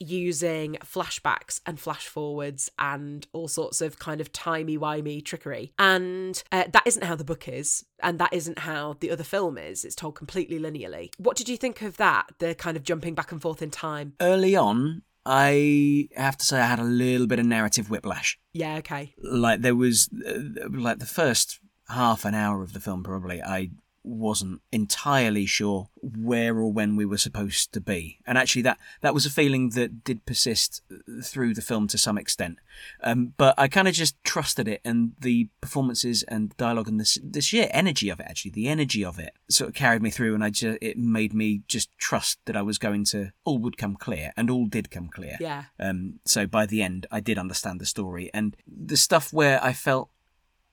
using 0.00 0.76
flashbacks 0.84 1.60
and 1.66 1.80
flash 1.80 2.06
forwards 2.06 2.70
and 2.78 3.26
all 3.32 3.48
sorts 3.48 3.80
of 3.80 3.98
kind 3.98 4.20
of 4.20 4.32
timey-wimey 4.32 5.24
trickery. 5.24 5.72
And 5.78 6.42
uh, 6.52 6.64
that 6.72 6.86
isn't 6.86 7.04
how 7.04 7.16
the 7.16 7.24
book 7.24 7.48
is, 7.48 7.84
and 8.02 8.18
that 8.18 8.32
isn't 8.32 8.60
how 8.60 8.96
the 9.00 9.10
other 9.10 9.24
film 9.24 9.58
is. 9.58 9.84
It's 9.84 9.94
told 9.94 10.14
completely 10.14 10.58
linearly. 10.58 11.10
What 11.18 11.36
did 11.36 11.48
you 11.48 11.56
think 11.56 11.82
of 11.82 11.96
that? 11.96 12.26
The 12.38 12.54
kind 12.54 12.76
of 12.76 12.84
jumping 12.84 13.14
back 13.14 13.32
and 13.32 13.42
forth 13.42 13.62
in 13.62 13.70
time. 13.70 14.14
Early 14.20 14.54
on, 14.54 15.02
I 15.26 16.08
have 16.16 16.36
to 16.38 16.44
say 16.44 16.60
I 16.60 16.66
had 16.66 16.78
a 16.78 16.84
little 16.84 17.26
bit 17.26 17.38
of 17.38 17.46
narrative 17.46 17.90
whiplash. 17.90 18.38
Yeah, 18.52 18.76
okay. 18.76 19.14
Like 19.22 19.62
there 19.62 19.76
was, 19.76 20.08
uh, 20.26 20.68
like 20.70 21.00
the 21.00 21.06
first 21.06 21.60
half 21.88 22.24
an 22.24 22.34
hour 22.34 22.62
of 22.62 22.72
the 22.72 22.80
film, 22.80 23.02
probably 23.02 23.42
I 23.42 23.70
wasn't 24.04 24.62
entirely 24.72 25.44
sure 25.44 25.88
where 26.16 26.56
or 26.56 26.72
when 26.72 26.96
we 26.96 27.04
were 27.04 27.18
supposed 27.18 27.72
to 27.72 27.80
be, 27.80 28.18
and 28.26 28.38
actually 28.38 28.62
that 28.62 28.78
that 29.00 29.14
was 29.14 29.26
a 29.26 29.30
feeling 29.30 29.70
that 29.70 30.04
did 30.04 30.24
persist 30.26 30.82
through 31.22 31.54
the 31.54 31.62
film 31.62 31.88
to 31.88 31.98
some 31.98 32.18
extent. 32.18 32.58
Um, 33.02 33.34
but 33.36 33.54
I 33.58 33.68
kind 33.68 33.88
of 33.88 33.94
just 33.94 34.22
trusted 34.24 34.68
it, 34.68 34.80
and 34.84 35.12
the 35.20 35.48
performances 35.60 36.22
and 36.24 36.56
dialogue 36.56 36.88
and 36.88 37.00
the 37.00 37.18
the 37.22 37.40
sheer 37.40 37.68
energy 37.72 38.08
of 38.08 38.20
it, 38.20 38.26
actually 38.28 38.52
the 38.52 38.68
energy 38.68 39.04
of 39.04 39.18
it, 39.18 39.32
sort 39.48 39.70
of 39.70 39.74
carried 39.74 40.02
me 40.02 40.10
through, 40.10 40.34
and 40.34 40.44
I 40.44 40.50
just 40.50 40.78
it 40.80 40.98
made 40.98 41.34
me 41.34 41.62
just 41.68 41.90
trust 41.98 42.38
that 42.46 42.56
I 42.56 42.62
was 42.62 42.78
going 42.78 43.04
to 43.06 43.32
all 43.44 43.58
would 43.58 43.76
come 43.76 43.96
clear, 43.96 44.32
and 44.36 44.50
all 44.50 44.66
did 44.66 44.90
come 44.90 45.08
clear. 45.08 45.36
Yeah. 45.40 45.64
Um, 45.78 46.20
so 46.24 46.46
by 46.46 46.66
the 46.66 46.82
end, 46.82 47.06
I 47.10 47.20
did 47.20 47.38
understand 47.38 47.80
the 47.80 47.86
story, 47.86 48.30
and 48.32 48.56
the 48.66 48.96
stuff 48.96 49.32
where 49.32 49.62
I 49.62 49.72
felt 49.72 50.10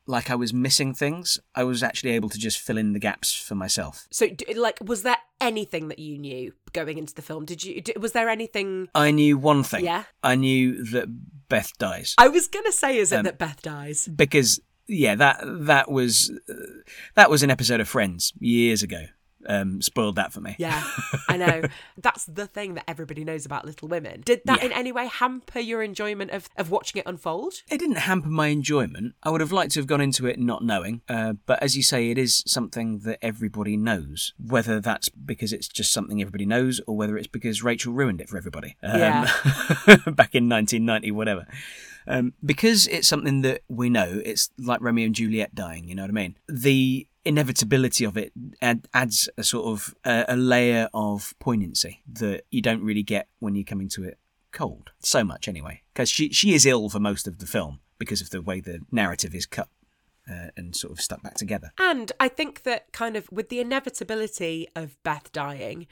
like 0.07 0.29
I 0.29 0.35
was 0.35 0.53
missing 0.53 0.93
things, 0.93 1.39
I 1.55 1.63
was 1.63 1.81
actually 1.83 2.11
able 2.11 2.29
to 2.29 2.37
just 2.37 2.59
fill 2.59 2.77
in 2.77 2.93
the 2.93 2.99
gaps 2.99 3.33
for 3.33 3.55
myself. 3.55 4.07
So, 4.11 4.27
like, 4.55 4.77
was 4.83 5.01
there 5.03 5.17
anything 5.41 5.87
that 5.87 5.99
you 5.99 6.17
knew 6.17 6.53
going 6.73 6.97
into 6.97 7.13
the 7.15 7.21
film? 7.21 7.45
Did 7.45 7.63
you? 7.63 7.81
Was 7.99 8.11
there 8.11 8.29
anything? 8.29 8.87
I 8.93 9.11
knew 9.11 9.37
one 9.37 9.63
thing. 9.63 9.83
Yeah. 9.85 10.03
I 10.23 10.35
knew 10.35 10.83
that 10.85 11.07
Beth 11.49 11.71
dies 11.77 12.15
I 12.17 12.27
was 12.27 12.47
gonna 12.47 12.71
say, 12.71 12.97
is 12.97 13.11
it 13.11 13.17
Um, 13.17 13.23
that 13.23 13.37
Beth 13.37 13.61
dies? 13.61 14.07
because 14.07 14.59
yeah, 14.87 15.15
that 15.15 15.39
that 15.43 15.89
was 15.91 16.31
uh, 16.49 16.53
that 17.15 17.29
was 17.29 17.41
an 17.43 17.49
episode 17.51 17.79
of 17.79 17.87
Friends 17.87 18.33
years 18.39 18.83
ago. 18.83 19.05
Um, 19.47 19.81
spoiled 19.81 20.15
that 20.15 20.33
for 20.33 20.41
me. 20.41 20.55
Yeah, 20.57 20.83
I 21.29 21.37
know. 21.37 21.61
That's 21.97 22.25
the 22.25 22.47
thing 22.47 22.73
that 22.75 22.83
everybody 22.87 23.23
knows 23.23 23.45
about 23.45 23.65
Little 23.65 23.87
Women. 23.87 24.21
Did 24.25 24.41
that 24.45 24.59
Yeah. 24.59 24.67
in 24.67 24.71
any 24.71 24.91
way 24.91 25.07
hamper 25.07 25.59
your 25.59 25.81
enjoyment 25.83 26.31
of, 26.31 26.49
of 26.57 26.71
watching 26.71 26.99
it 26.99 27.07
unfold? 27.07 27.55
It 27.69 27.77
didn't 27.79 27.97
hamper 27.97 28.29
my 28.29 28.47
enjoyment. 28.47 29.15
I 29.23 29.29
would 29.29 29.41
have 29.41 29.51
liked 29.51 29.71
to 29.73 29.79
have 29.79 29.87
gone 29.87 30.01
into 30.01 30.25
it 30.27 30.39
not 30.39 30.63
knowing, 30.63 31.01
uh, 31.09 31.33
but 31.45 31.61
as 31.61 31.75
you 31.77 31.83
say, 31.83 32.09
it 32.09 32.17
is 32.17 32.43
something 32.47 32.99
that 32.99 33.19
everybody 33.21 33.77
knows. 33.77 34.33
Whether 34.37 34.79
that's 34.79 35.09
because 35.09 35.53
it's 35.53 35.67
just 35.67 35.91
something 35.91 36.21
everybody 36.21 36.45
knows, 36.45 36.81
or 36.87 36.95
whether 36.97 37.17
it's 37.17 37.27
because 37.27 37.63
Rachel 37.63 37.93
ruined 37.93 38.21
it 38.21 38.29
for 38.29 38.37
everybody 38.37 38.75
um, 38.83 38.99
Yeah. 38.99 39.25
back 40.07 40.35
in 40.35 40.49
1990, 40.49 41.11
whatever. 41.11 41.47
Um, 42.07 42.33
because 42.45 42.85
it's 42.87 43.07
something 43.07 43.41
that 43.41 43.61
we 43.67 43.89
know, 43.89 44.21
it's 44.23 44.49
like 44.59 44.79
Romeo 44.81 45.05
and 45.07 45.15
Juliet 45.15 45.55
dying. 45.55 45.87
You 45.87 45.95
know 45.95 46.03
what 46.03 46.09
I 46.11 46.13
mean? 46.13 46.37
The 46.47 47.07
inevitability 47.25 48.05
of 48.05 48.15
it 48.15 48.31
add, 48.61 48.87
adds 48.93 49.27
a 49.37 49.43
sort 49.43 49.65
of 49.65 49.95
a 50.05 50.35
layer 50.35 50.87
of 50.93 51.33
poignancy 51.39 52.01
that 52.13 52.43
you 52.51 52.61
don't 52.61 52.83
really 52.83 53.03
get 53.03 53.27
when 53.39 53.55
you're 53.55 53.65
coming 53.65 53.89
to 53.89 54.03
it 54.03 54.19
cold. 54.51 54.91
So 54.99 55.23
much 55.23 55.47
anyway, 55.47 55.81
because 55.93 56.09
she 56.09 56.31
she 56.31 56.53
is 56.53 56.65
ill 56.65 56.89
for 56.89 56.99
most 56.99 57.27
of 57.27 57.39
the 57.39 57.45
film 57.45 57.79
because 57.97 58.21
of 58.21 58.29
the 58.29 58.41
way 58.41 58.59
the 58.59 58.79
narrative 58.91 59.33
is 59.35 59.45
cut 59.45 59.69
uh, 60.29 60.47
and 60.55 60.75
sort 60.75 60.91
of 60.91 61.01
stuck 61.01 61.21
back 61.23 61.35
together. 61.35 61.71
And 61.77 62.11
I 62.19 62.27
think 62.27 62.63
that 62.63 62.91
kind 62.91 63.15
of 63.15 63.31
with 63.31 63.49
the 63.49 63.59
inevitability 63.59 64.67
of 64.75 65.01
Beth 65.03 65.31
dying, 65.31 65.87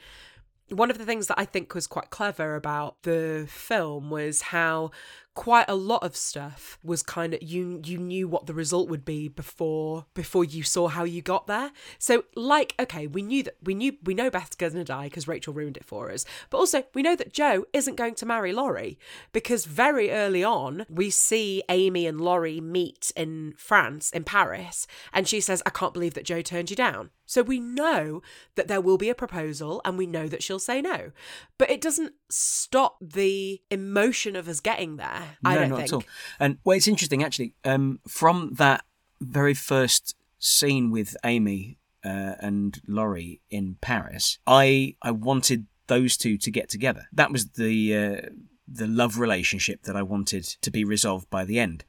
one 0.70 0.90
of 0.90 0.98
the 0.98 1.04
things 1.04 1.26
that 1.26 1.38
I 1.38 1.44
think 1.44 1.74
was 1.74 1.86
quite 1.86 2.10
clever 2.10 2.54
about 2.56 3.02
the 3.02 3.46
film 3.48 4.10
was 4.10 4.42
how 4.42 4.90
quite 5.34 5.68
a 5.68 5.74
lot 5.74 6.02
of 6.04 6.16
stuff 6.16 6.78
was 6.84 7.02
kind 7.02 7.34
of 7.34 7.42
you 7.42 7.80
you 7.84 7.98
knew 7.98 8.28
what 8.28 8.46
the 8.46 8.54
result 8.54 8.88
would 8.88 9.04
be 9.04 9.28
before 9.28 10.06
before 10.14 10.44
you 10.44 10.62
saw 10.62 10.86
how 10.86 11.02
you 11.02 11.20
got 11.20 11.48
there 11.48 11.72
so 11.98 12.24
like 12.36 12.72
okay 12.78 13.08
we 13.08 13.20
knew 13.20 13.42
that 13.42 13.56
we 13.62 13.74
knew 13.74 13.96
we 14.04 14.14
know 14.14 14.30
beth's 14.30 14.54
gonna 14.54 14.84
die 14.84 15.06
because 15.06 15.26
rachel 15.26 15.52
ruined 15.52 15.76
it 15.76 15.84
for 15.84 16.10
us 16.10 16.24
but 16.50 16.58
also 16.58 16.84
we 16.94 17.02
know 17.02 17.16
that 17.16 17.32
jo 17.32 17.64
isn't 17.72 17.96
going 17.96 18.14
to 18.14 18.24
marry 18.24 18.52
laurie 18.52 18.96
because 19.32 19.64
very 19.64 20.12
early 20.12 20.44
on 20.44 20.86
we 20.88 21.10
see 21.10 21.64
amy 21.68 22.06
and 22.06 22.20
laurie 22.20 22.60
meet 22.60 23.10
in 23.16 23.52
france 23.56 24.10
in 24.12 24.22
paris 24.22 24.86
and 25.12 25.26
she 25.26 25.40
says 25.40 25.62
i 25.66 25.70
can't 25.70 25.94
believe 25.94 26.14
that 26.14 26.24
jo 26.24 26.42
turned 26.42 26.70
you 26.70 26.76
down 26.76 27.10
so 27.26 27.42
we 27.42 27.58
know 27.58 28.22
that 28.54 28.68
there 28.68 28.80
will 28.80 28.98
be 28.98 29.08
a 29.08 29.14
proposal 29.14 29.80
and 29.84 29.96
we 29.96 30.06
know 30.06 30.28
that 30.28 30.42
she'll 30.42 30.58
say 30.58 30.82
no. 30.82 31.12
But 31.58 31.70
it 31.70 31.80
doesn't 31.80 32.12
stop 32.30 32.98
the 33.00 33.60
emotion 33.70 34.36
of 34.36 34.48
us 34.48 34.60
getting 34.60 34.96
there. 34.96 35.23
I 35.44 35.54
no, 35.54 35.66
not 35.66 35.76
think. 35.76 35.88
at 35.88 35.92
all. 35.92 36.04
And 36.38 36.58
well, 36.64 36.76
it's 36.76 36.88
interesting 36.88 37.22
actually. 37.22 37.54
Um, 37.64 38.00
from 38.06 38.54
that 38.54 38.84
very 39.20 39.54
first 39.54 40.16
scene 40.38 40.90
with 40.90 41.16
Amy 41.24 41.78
uh, 42.04 42.34
and 42.40 42.80
Laurie 42.86 43.40
in 43.50 43.76
Paris, 43.80 44.38
I 44.46 44.96
I 45.02 45.10
wanted 45.10 45.66
those 45.86 46.16
two 46.16 46.38
to 46.38 46.50
get 46.50 46.68
together. 46.68 47.08
That 47.12 47.30
was 47.30 47.50
the 47.50 47.96
uh, 47.96 48.28
the 48.66 48.86
love 48.86 49.18
relationship 49.18 49.82
that 49.82 49.96
I 49.96 50.02
wanted 50.02 50.44
to 50.44 50.70
be 50.70 50.84
resolved 50.84 51.28
by 51.30 51.44
the 51.44 51.58
end. 51.58 51.84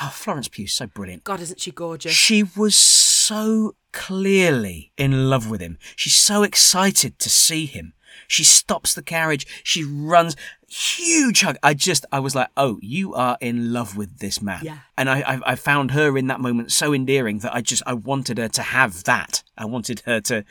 Oh, 0.00 0.10
Florence 0.12 0.48
Pugh's 0.48 0.74
so 0.74 0.86
brilliant. 0.86 1.24
God, 1.24 1.40
isn't 1.40 1.60
she 1.60 1.72
gorgeous? 1.72 2.12
She 2.12 2.42
was 2.42 2.74
so 2.74 3.74
clearly 3.92 4.92
in 4.96 5.28
love 5.28 5.50
with 5.50 5.60
him. 5.60 5.78
She's 5.96 6.14
so 6.14 6.42
excited 6.42 7.18
to 7.18 7.28
see 7.28 7.66
him. 7.66 7.92
She 8.26 8.44
stops 8.44 8.94
the 8.94 9.02
carriage. 9.02 9.46
She 9.64 9.84
runs. 9.84 10.36
Huge 10.72 11.40
hug. 11.40 11.56
I 11.64 11.74
just, 11.74 12.06
I 12.12 12.20
was 12.20 12.36
like, 12.36 12.48
oh, 12.56 12.78
you 12.80 13.12
are 13.14 13.36
in 13.40 13.72
love 13.72 13.96
with 13.96 14.18
this 14.18 14.40
man. 14.40 14.60
Yeah. 14.62 14.78
And 14.96 15.10
I, 15.10 15.20
I, 15.20 15.40
I 15.44 15.54
found 15.56 15.90
her 15.90 16.16
in 16.16 16.28
that 16.28 16.40
moment 16.40 16.70
so 16.70 16.94
endearing 16.94 17.40
that 17.40 17.52
I 17.52 17.60
just, 17.60 17.82
I 17.86 17.94
wanted 17.94 18.38
her 18.38 18.48
to 18.48 18.62
have 18.62 19.02
that. 19.04 19.42
I 19.58 19.64
wanted 19.64 20.00
her 20.06 20.20
to 20.20 20.44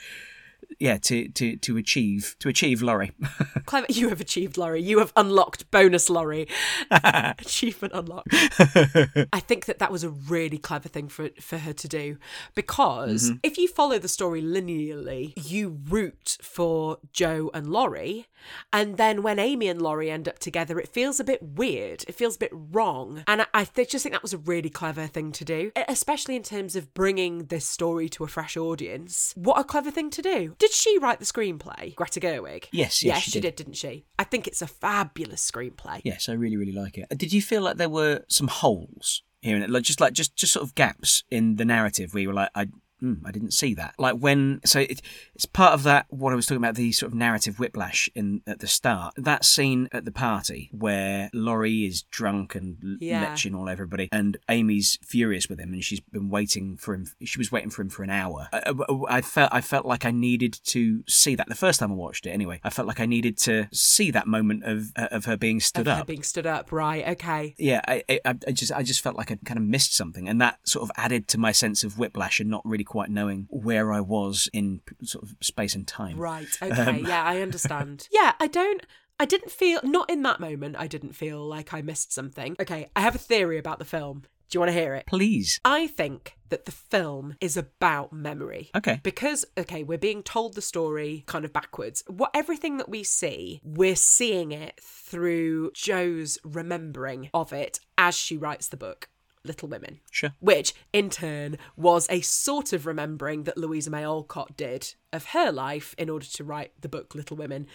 yeah 0.80 0.98
to 0.98 1.28
to 1.30 1.58
to 1.58 1.78
achieve 1.78 2.36
to 2.40 2.50
achieve 2.50 2.82
Laurie. 2.82 3.12
Clever. 3.66 3.88
You 3.90 4.10
have 4.10 4.22
achieved, 4.22 4.58
Laurie. 4.58 4.82
You 4.82 5.00
have 5.00 5.14
unlocked 5.16 5.70
bonus 5.72 6.10
Laurie. 6.10 6.48
Achievement 6.92 7.94
unlocked. 7.94 8.30
I 8.32 9.40
think 9.40 9.66
that 9.66 9.80
that 9.80 9.92
was 9.92 10.04
a 10.04 10.10
really 10.10 10.58
clever 10.58 10.90
thing 10.90 11.10
for 11.10 11.30
for 11.40 11.60
her 11.60 11.74
to 11.74 11.88
do 11.88 12.18
because 12.56 13.30
mm-hmm. 13.30 13.38
if 13.44 13.58
you 13.58 13.68
follow 13.68 14.00
the 14.00 14.08
story 14.08 14.42
linearly, 14.42 15.34
you 15.36 15.80
root 15.88 16.38
for 16.42 16.98
Jo 17.12 17.52
and 17.54 17.68
Laurie, 17.68 18.28
and 18.72 18.98
then 18.98 19.22
when 19.22 19.40
Amy 19.40 19.68
and 19.68 19.82
Laurie 19.82 20.10
end 20.10 20.28
up 20.28 20.40
together, 20.40 20.80
it 20.80 20.88
feels 20.88 21.20
a 21.20 21.24
bit 21.24 21.42
weird. 21.44 22.04
It 22.08 22.16
feels 22.16 22.36
a 22.38 22.40
bit 22.40 22.52
wrong, 22.54 23.24
and 23.28 23.42
I, 23.42 23.46
I 23.54 23.66
just 23.66 24.04
think 24.04 24.14
that 24.14 24.24
was 24.24 24.34
a 24.34 24.38
really 24.38 24.70
clever 24.70 25.08
thing 25.08 25.32
to 25.34 25.46
do, 25.46 25.72
especially 25.88 26.36
in 26.36 26.44
terms 26.44 26.76
of 26.76 26.94
bringing 26.94 27.46
this 27.46 27.66
story 27.66 28.10
to 28.10 28.24
a 28.24 28.28
fresh 28.28 28.56
audience. 28.58 29.34
What 29.36 29.60
a 29.60 29.64
clever 29.64 29.92
thing 29.92 30.10
to 30.12 30.22
do! 30.22 30.56
Did 30.58 30.69
she 30.74 30.98
write 31.00 31.20
the 31.20 31.26
screenplay, 31.26 31.96
Greta 31.96 32.20
Gerwig? 32.20 32.66
Yes, 32.72 33.04
yes, 33.04 33.16
yes, 33.16 33.24
she 33.24 33.32
did. 33.32 33.42
did, 33.42 33.56
didn't 33.56 33.74
she? 33.74 34.06
I 34.18 34.24
think 34.24 34.48
it's 34.48 34.62
a 34.62 34.68
fabulous 34.68 35.50
screenplay. 35.50 36.02
Yes, 36.04 36.30
I 36.30 36.34
really, 36.34 36.58
really 36.58 36.72
like 36.72 36.98
it. 36.98 37.08
Uh, 37.12 37.16
did 37.16 37.34
you 37.34 37.42
feel 37.42 37.62
like 37.62 37.78
there 37.78 37.90
were 37.90 38.24
some 38.28 38.48
holes 38.48 39.24
here 39.42 39.56
and 39.56 39.64
there, 39.64 39.70
like 39.70 39.84
just 39.84 40.02
like 40.02 40.14
just 40.14 40.36
just 40.36 40.54
sort 40.54 40.66
of 40.66 40.76
gaps 40.76 41.24
in 41.30 41.56
the 41.56 41.66
narrative 41.66 42.14
where 42.14 42.22
you 42.22 42.30
were 42.30 42.34
like, 42.34 42.50
I. 42.56 42.68
Mm, 43.02 43.22
I 43.26 43.32
didn't 43.32 43.52
see 43.54 43.74
that. 43.76 43.96
Like 43.98 44.16
when, 44.18 44.62
so 44.66 44.80
it, 44.82 45.02
it's 45.36 45.46
part 45.46 45.74
of 45.74 45.84
that. 45.84 46.06
What 46.10 46.34
I 46.34 46.36
was 46.36 46.46
talking 46.46 46.62
about, 46.64 46.76
the 46.76 46.92
sort 46.92 47.12
of 47.12 47.18
narrative 47.18 47.60
whiplash 47.60 48.10
in 48.16 48.42
at 48.48 48.60
the 48.60 48.68
start. 48.68 49.14
That 49.18 49.46
scene 49.46 49.88
at 49.92 50.06
the 50.06 50.12
party 50.12 50.70
where 50.72 51.30
Laurie 51.34 51.86
is 51.86 52.04
drunk 52.04 52.56
and 52.56 52.98
Yeah. 53.00 53.26
leching 53.34 53.56
all 53.56 53.70
everybody, 53.70 54.10
and 54.12 54.38
Amy's 54.50 54.98
furious 55.02 55.48
with 55.50 55.60
him, 55.60 55.74
and 55.74 55.84
she's 55.84 56.00
been 56.00 56.30
waiting 56.30 56.78
for 56.78 56.94
him. 56.94 57.06
She 57.24 57.38
was 57.38 57.52
waiting 57.52 57.70
for 57.70 57.82
him 57.82 57.90
for 57.90 58.04
an 58.04 58.10
hour. 58.10 58.48
I, 58.52 58.64
I- 58.68 59.20
I 59.20 59.22
felt, 59.22 59.50
I 59.54 59.62
felt 59.62 59.86
like 59.86 60.06
I 60.06 60.12
needed 60.12 60.60
to 60.66 61.04
see 61.08 61.36
that 61.36 61.48
the 61.48 61.56
first 61.56 61.80
time 61.80 61.92
I 61.92 61.96
watched 61.96 62.26
it. 62.26 62.32
Anyway, 62.32 62.60
I 62.64 62.70
felt 62.70 62.88
like 62.88 63.00
I 63.00 63.06
needed 63.06 63.38
to 63.40 63.68
see 63.72 64.12
that 64.12 64.28
moment 64.28 64.64
of 64.66 64.92
of 64.96 65.26
her 65.26 65.38
being 65.38 65.60
stood 65.60 65.88
Of 65.88 65.96
her 65.96 66.02
up 66.02 66.08
being 66.08 66.24
stood 66.24 66.46
up, 66.46 66.72
right? 66.72 67.08
Okay. 67.10 67.56
yeah, 67.58 67.82
I, 67.88 68.04
I, 68.10 68.20
I 68.26 68.52
just, 68.52 68.72
I 68.72 68.84
just 68.84 69.02
felt 69.02 69.16
like 69.16 69.32
I 69.32 69.38
kind 69.46 69.58
of 69.58 69.64
missed 69.64 69.96
something, 69.96 70.28
and 70.28 70.40
that 70.42 70.60
sort 70.64 70.84
of 70.84 70.92
added 70.98 71.28
to 71.30 71.38
my 71.38 71.52
sense 71.52 71.84
of 71.84 71.98
whiplash 71.98 72.40
and 72.40 72.50
not 72.50 72.62
really 72.66 72.84
quite 72.90 73.10
knowing 73.10 73.48
where 73.50 73.94
I 73.94 74.02
was 74.02 74.50
in 74.52 74.82
sort 75.04 75.24
of 75.24 75.36
space 75.42 75.76
and 75.76 75.88
time. 75.88 76.18
Right. 76.18 76.48
Um, 76.62 76.72
Okay. 76.72 77.02
yeah, 77.08 77.24
I 77.24 77.42
understand. 77.48 78.08
Yeah, 78.12 78.34
I 78.40 78.48
don't. 78.48 78.86
I 79.20 79.26
didn't 79.26 79.52
feel 79.52 79.80
not 79.84 80.10
in 80.10 80.24
that 80.24 80.40
moment. 80.40 80.76
I 80.80 80.88
didn't 80.88 81.14
feel 81.14 81.46
like 81.46 81.74
I 81.74 81.82
missed 81.82 82.12
something. 82.14 82.56
Okay, 82.60 82.90
I 82.96 83.02
have 83.02 83.16
a 83.16 83.20
theory 83.20 83.58
about 83.58 83.80
the 83.80 83.86
film. 83.86 84.24
Do 84.50 84.56
you 84.56 84.62
want 84.62 84.70
to 84.72 84.80
hear 84.80 84.96
it? 84.96 85.06
Please. 85.06 85.60
I 85.64 85.86
think 85.86 86.36
that 86.50 86.66
the 86.66 86.72
film 86.72 87.36
is 87.40 87.56
about 87.56 88.12
memory. 88.12 88.72
Okay. 88.76 89.00
Because 89.04 89.46
okay, 89.58 89.84
we're 89.84 90.00
being 90.00 90.24
told 90.24 90.56
the 90.56 90.62
story 90.62 91.24
kind 91.28 91.46
of 91.46 91.54
backwards. 91.54 92.04
What 92.08 92.32
everything 92.34 92.78
that 92.78 92.90
we 92.90 93.04
see, 93.04 93.62
we're 93.64 93.96
seeing 93.96 94.52
it 94.52 94.80
through 94.82 95.72
Jo's 95.76 96.40
remembering 96.44 97.30
of 97.34 97.54
it 97.54 97.80
as 97.98 98.16
she 98.16 98.38
writes 98.38 98.70
the 98.70 98.78
book. 98.78 99.10
Little 99.44 99.70
Women. 99.70 100.00
Sure. 100.12 100.34
Which, 100.40 100.74
in 100.94 101.10
turn, 101.10 101.58
was 101.76 102.08
a 102.10 102.22
sort 102.22 102.74
of 102.74 102.86
remembering 102.86 103.44
that 103.44 103.58
Louisa 103.58 103.90
May 103.90 104.04
Alcott 104.04 104.58
did 104.58 104.96
of 105.12 105.26
her 105.26 105.52
life 105.52 105.96
in 105.98 106.10
order 106.10 106.26
to 106.26 106.44
write 106.44 106.74
the 106.80 106.90
book 106.90 107.16
Little 107.16 107.38
Women. 107.38 107.68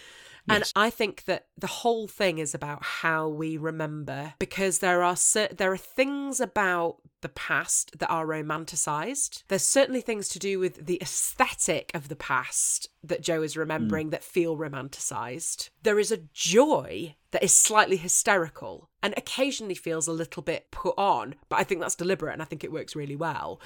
And 0.47 0.71
I 0.75 0.89
think 0.89 1.25
that 1.25 1.47
the 1.57 1.67
whole 1.67 2.07
thing 2.07 2.37
is 2.37 2.53
about 2.53 2.83
how 2.83 3.27
we 3.27 3.57
remember 3.57 4.35
because 4.37 4.79
there 4.79 5.01
are 5.01 5.15
there 5.51 5.71
are 5.71 5.77
things 5.77 6.39
about 6.39 6.97
the 7.21 7.29
past 7.29 7.97
that 7.97 8.09
are 8.09 8.27
romanticized. 8.27 9.43
There's 9.47 9.65
certainly 9.65 10.01
things 10.01 10.27
to 10.29 10.39
do 10.39 10.59
with 10.59 10.85
the 10.85 10.99
aesthetic 11.01 11.89
of 11.95 12.09
the 12.09 12.15
past 12.15 12.89
that 13.03 13.23
Jo 13.23 13.41
is 13.41 13.57
remembering 13.57 14.07
mm. 14.07 14.11
that 14.11 14.23
feel 14.23 14.55
romanticized. 14.55 15.69
There 15.81 15.99
is 15.99 16.11
a 16.11 16.21
joy 16.33 17.15
that 17.31 17.43
is 17.43 17.53
slightly 17.53 17.97
hysterical 17.97 18.89
and 19.05 19.13
occasionally 19.17 19.75
feels 19.75 20.07
a 20.07 20.11
little 20.11 20.41
bit 20.41 20.71
put 20.71 20.95
on, 20.97 21.35
but 21.47 21.59
I 21.59 21.63
think 21.63 21.79
that's 21.79 21.93
deliberate 21.93 22.33
and 22.33 22.41
I 22.41 22.45
think 22.45 22.63
it 22.63 22.71
works 22.71 22.95
really 22.95 23.15
well. 23.15 23.61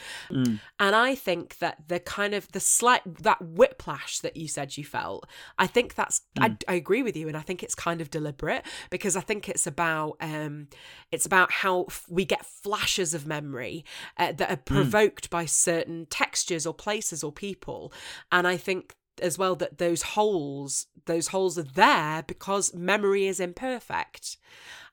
And 0.77 0.95
I 0.97 1.15
think 1.15 1.59
that 1.59 1.87
the 1.87 2.01
kind 2.01 2.33
of 2.33 2.51
the 2.51 2.59
slight 2.59 3.03
that 3.23 3.41
whiplash 3.41 4.19
that 4.19 4.35
you 4.35 4.49
said 4.49 4.75
you 4.75 4.83
felt, 4.83 5.25
I 5.57 5.65
think 5.65 5.95
that's 5.95 6.23
I, 6.41 6.57
I 6.67 6.73
agree 6.73 7.03
with 7.03 7.15
you, 7.15 7.29
and 7.29 7.37
I 7.37 7.41
think 7.41 7.63
it's 7.63 7.73
kind 7.73 8.01
of 8.01 8.09
deliberate 8.09 8.63
because 8.89 9.15
I 9.15 9.21
think 9.21 9.47
it's 9.47 9.65
about 9.65 10.17
um 10.19 10.67
it's 11.09 11.25
about 11.25 11.51
how 11.63 11.85
f- 11.85 12.05
we 12.09 12.25
get 12.25 12.45
flashes 12.45 13.13
of 13.13 13.25
memory 13.25 13.85
uh, 14.17 14.33
that 14.33 14.51
are 14.51 14.57
provoked 14.57 15.29
by 15.29 15.45
certain 15.45 16.05
textures 16.07 16.65
or 16.65 16.73
places 16.73 17.23
or 17.23 17.31
people, 17.31 17.93
and 18.29 18.45
I 18.45 18.57
think 18.57 18.93
as 19.21 19.37
well 19.37 19.55
that 19.55 19.77
those 19.77 20.01
holes 20.01 20.87
those 21.05 21.27
holes 21.27 21.57
are 21.57 21.63
there 21.63 22.23
because 22.27 22.73
memory 22.73 23.25
is 23.25 23.39
imperfect 23.39 24.37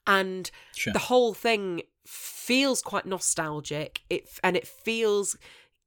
and 0.06 0.50
Sure. 0.74 0.92
the 0.92 0.98
whole 1.00 1.34
thing 1.34 1.82
feels 2.06 2.82
quite 2.82 3.06
nostalgic. 3.06 4.02
It 4.08 4.28
and 4.42 4.56
it 4.56 4.66
feels 4.66 5.36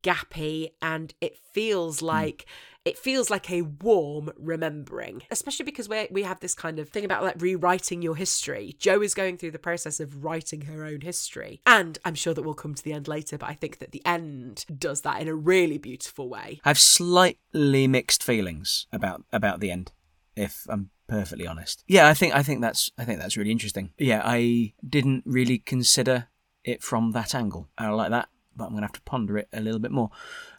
gappy 0.03 0.69
and 0.82 1.13
it 1.21 1.38
feels 1.53 1.99
hmm. 1.99 2.08
like 2.08 2.45
it 2.86 2.97
feels 2.97 3.29
like 3.29 3.51
a 3.51 3.62
warm 3.62 4.32
remembering. 4.38 5.21
Especially 5.29 5.65
because 5.65 5.89
we 5.89 6.08
we 6.12 6.23
have 6.23 6.39
this 6.39 6.55
kind 6.55 6.79
of 6.79 6.89
thing 6.89 7.05
about 7.05 7.23
like 7.23 7.36
rewriting 7.41 8.01
your 8.01 8.15
history. 8.15 8.75
Jo 8.79 9.01
is 9.01 9.13
going 9.13 9.38
through 9.38 9.51
the 9.51 9.60
process 9.60 9.99
of 9.99 10.23
writing 10.23 10.62
her 10.62 10.86
own 10.86 11.01
history. 11.01 11.62
And 11.65 11.97
i'm 12.05 12.15
sure 12.15 12.34
that 12.34 12.41
we'll 12.41 12.53
come 12.53 12.73
to 12.73 12.84
the 12.84 12.93
end 12.93 13.08
later 13.08 13.38
but 13.38 13.49
i 13.49 13.53
think 13.53 13.79
that 13.79 13.91
the 13.91 14.05
end 14.05 14.65
does 14.77 15.01
that 15.01 15.21
in 15.21 15.27
a 15.27 15.36
really 15.36 15.77
beautiful 15.77 16.29
way. 16.29 16.60
I 16.63 16.69
have 16.69 16.79
slightly 16.79 17.88
mixed 17.88 18.23
feelings 18.23 18.88
about 18.91 19.23
about 19.32 19.60
the 19.60 19.71
end, 19.71 19.91
if 20.36 20.65
I'm 20.69 20.89
perfectly 21.09 21.47
honest. 21.47 21.83
Yeah, 21.87 22.07
I 22.07 22.13
think 22.13 22.33
I 22.33 22.43
think 22.43 22.61
that's 22.61 22.91
I 22.97 23.03
think 23.05 23.19
that's 23.19 23.35
really 23.37 23.51
interesting. 23.51 23.91
Yeah, 23.97 24.21
I 24.23 24.73
didn't 24.87 25.23
really 25.25 25.57
consider 25.59 26.27
it 26.63 26.83
from 26.83 27.11
that 27.11 27.33
angle. 27.35 27.67
I 27.77 27.89
like 27.89 28.11
that, 28.11 28.29
but 28.55 28.65
I'm 28.65 28.71
gonna 28.73 28.85
have 28.85 28.93
to 28.93 29.01
ponder 29.01 29.37
it 29.37 29.47
a 29.51 29.61
little 29.61 29.79
bit 29.79 29.91
more. 29.91 30.09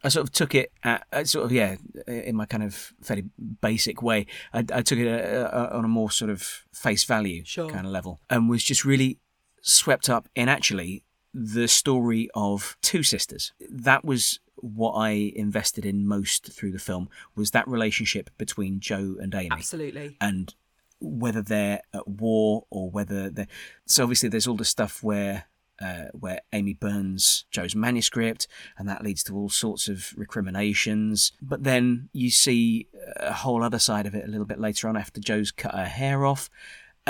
I 0.03 0.09
sort 0.09 0.27
of 0.27 0.33
took 0.33 0.55
it 0.55 0.73
at, 0.83 1.07
at 1.13 1.29
sort 1.29 1.45
of 1.47 1.53
yeah, 1.53 1.77
in 2.07 2.37
my 2.37 2.47
kind 2.47 2.63
of 2.63 2.93
fairly 3.03 3.25
basic 3.61 4.03
way. 4.03 4.27
I, 4.53 4.65
I 4.73 4.83
took 4.83 4.99
it 4.99 5.09
uh, 5.09 5.49
uh, 5.49 5.71
on 5.73 5.85
a 5.85 5.89
more 5.89 6.11
sort 6.11 6.31
of 6.31 6.43
face 6.73 7.05
value 7.05 7.43
Sure. 7.45 7.69
kind 7.69 7.87
of 7.87 7.93
level, 7.93 8.21
and 8.29 8.49
was 8.49 8.65
just 8.65 8.85
really 8.85 9.19
swept 9.63 10.09
up 10.09 10.29
in 10.35 10.49
actually 10.49 11.05
the 11.33 11.69
story 11.69 12.29
of 12.35 12.77
two 12.83 13.03
sisters. 13.03 13.53
That 13.69 14.05
was 14.05 14.41
what 14.57 14.93
I 14.93 15.33
invested 15.35 15.87
in 15.87 16.07
most 16.07 16.53
through 16.53 16.73
the 16.73 16.79
film 16.79 17.09
was 17.35 17.53
that 17.53 17.67
relationship 17.67 18.31
between 18.37 18.81
Jo 18.81 19.17
and 19.19 19.35
Amy 19.35 19.49
absolutely 19.51 20.19
and 20.21 20.55
whether 21.01 21.41
they're 21.41 21.81
at 21.95 22.07
war 22.07 22.65
or 22.69 22.91
whether 22.91 23.31
they're 23.31 23.47
so 23.87 24.03
obviously 24.03 24.29
there's 24.29 24.47
all 24.47 24.57
the 24.57 24.65
stuff 24.67 25.03
where 25.03 25.47
uh, 25.81 26.09
where 26.13 26.41
Amy 26.53 26.75
burns 26.75 27.47
Jo's 27.51 27.75
manuscript, 27.75 28.47
and 28.77 28.89
that 28.89 29.03
leads 29.03 29.23
to 29.25 29.35
all 29.35 29.49
sorts 29.49 29.89
of 29.89 30.13
recriminations. 30.17 31.33
But 31.41 31.65
then 31.65 32.11
you 32.13 32.31
see 32.31 32.89
a 33.17 33.33
whole 33.33 33.65
other 33.65 33.79
side 33.79 34.07
of 34.07 34.15
it 34.15 34.27
a 34.27 34.31
little 34.31 34.45
bit 34.45 34.61
later 34.61 34.89
on 34.89 34.97
after 34.97 35.21
Jo's 35.21 35.51
cut 35.51 35.75
her 35.75 35.87
hair 35.87 36.27
off. 36.27 36.51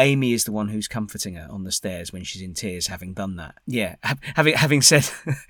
Amy 0.01 0.33
is 0.33 0.45
the 0.45 0.53
one 0.53 0.69
who's 0.69 0.89
comforting 0.89 1.35
her 1.35 1.47
on 1.51 1.65
the 1.65 1.73
stairs 1.73 2.13
when 2.13 2.25
she's 2.25 2.43
in 2.43 2.55
tears, 2.55 2.89
having 2.89 3.13
done 3.15 3.37
that. 3.37 3.55
Yeah, 3.67 3.97
ha- 4.03 4.17
having 4.35 4.55
having 4.55 4.83
said, 4.83 5.09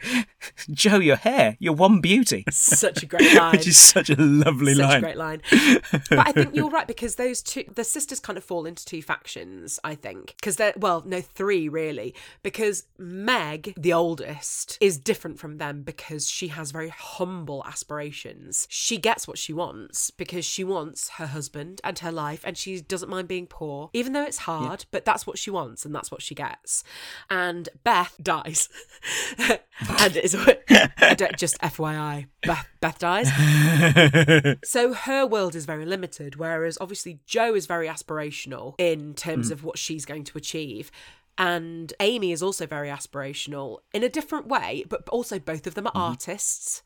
Jo, 0.71 0.99
your 0.99 1.17
hair, 1.17 1.57
you're 1.59 1.73
one 1.73 2.01
beauty, 2.01 2.45
such 2.51 3.03
a 3.03 3.07
great 3.07 3.35
line 3.37 3.53
which 3.53 3.67
is 3.67 3.79
such 3.79 4.11
a 4.11 4.17
lovely 4.17 4.75
Such 4.75 4.83
line. 4.85 4.97
a 4.99 5.01
great 5.01 5.17
line. 5.17 5.43
but 6.09 6.19
I 6.19 6.33
think 6.33 6.55
you're 6.55 6.71
right 6.71 6.87
because 6.87 7.17
those 7.17 7.43
two, 7.43 7.65
the 7.75 7.85
sisters 7.85 8.21
kind 8.21 8.37
of 8.37 8.45
fall 8.45 8.67
into 8.67 8.85
two 8.85 9.03
factions, 9.03 9.79
I 9.85 9.95
think. 9.95 10.35
Because 10.37 10.57
they're, 10.57 10.75
well, 10.77 11.03
no, 11.07 11.21
three 11.21 11.69
really. 11.69 12.15
Because 12.43 12.85
Meg, 12.99 13.75
the 13.77 13.93
oldest, 13.93 14.79
is 14.81 14.99
different 14.99 15.39
from 15.39 15.59
them 15.59 15.83
because 15.83 16.29
she 16.31 16.49
has 16.49 16.71
very 16.71 16.89
humble 16.89 17.63
aspirations. 17.67 18.67
She 18.71 18.99
gets 18.99 19.29
what 19.29 19.39
she 19.39 19.53
wants 19.53 20.11
because 20.11 20.45
she 20.45 20.65
wants 20.65 21.11
her 21.11 21.27
husband 21.27 21.81
and 21.85 21.99
her 22.01 22.13
life 22.13 22.43
and 22.45 22.57
she 22.57 22.81
doesn't 22.81 23.09
mind 23.11 23.29
being 23.29 23.47
poor, 23.47 23.91
even 23.93 24.13
though 24.13 24.25
it's 24.25 24.39
hard, 24.40 24.85
but 24.90 25.05
that's 25.05 25.26
what 25.26 25.38
she 25.38 25.50
wants 25.50 25.85
and 25.85 25.94
that's 25.94 26.11
what 26.11 26.22
she 26.22 26.35
gets. 26.35 26.85
And 27.29 27.68
Beth 27.85 28.16
dies. 28.22 28.68
and 29.38 30.16
it's 30.16 30.33
just 31.37 31.59
FYI, 31.61 32.26
Beth, 32.42 32.68
Beth 32.81 32.98
dies. 32.98 33.31
So 34.64 34.92
her 34.92 35.26
world 35.26 35.55
is 35.55 35.64
very 35.64 35.85
limited, 35.85 36.37
whereas 36.37 36.79
obviously 36.81 37.20
Jo 37.26 37.55
is 37.55 37.66
very 37.66 37.88
aspirational 37.88 38.74
in 38.79 39.14
terms 39.14 39.48
mm. 39.48 39.53
of 39.53 39.64
what 39.64 39.79
she's 39.79 40.05
going 40.05 40.24
to 40.24 40.38
achieve. 40.38 40.90
And 41.40 41.94
Amy 42.00 42.33
is 42.33 42.42
also 42.42 42.66
very 42.66 42.90
aspirational 42.90 43.79
in 43.94 44.05
a 44.05 44.11
different 44.11 44.46
way, 44.46 44.85
but 44.87 45.09
also 45.09 45.38
both 45.38 45.66
of 45.66 45.74
them 45.74 45.87
are 45.87 45.92
mm-hmm. 45.92 46.11
artists. 46.11 46.82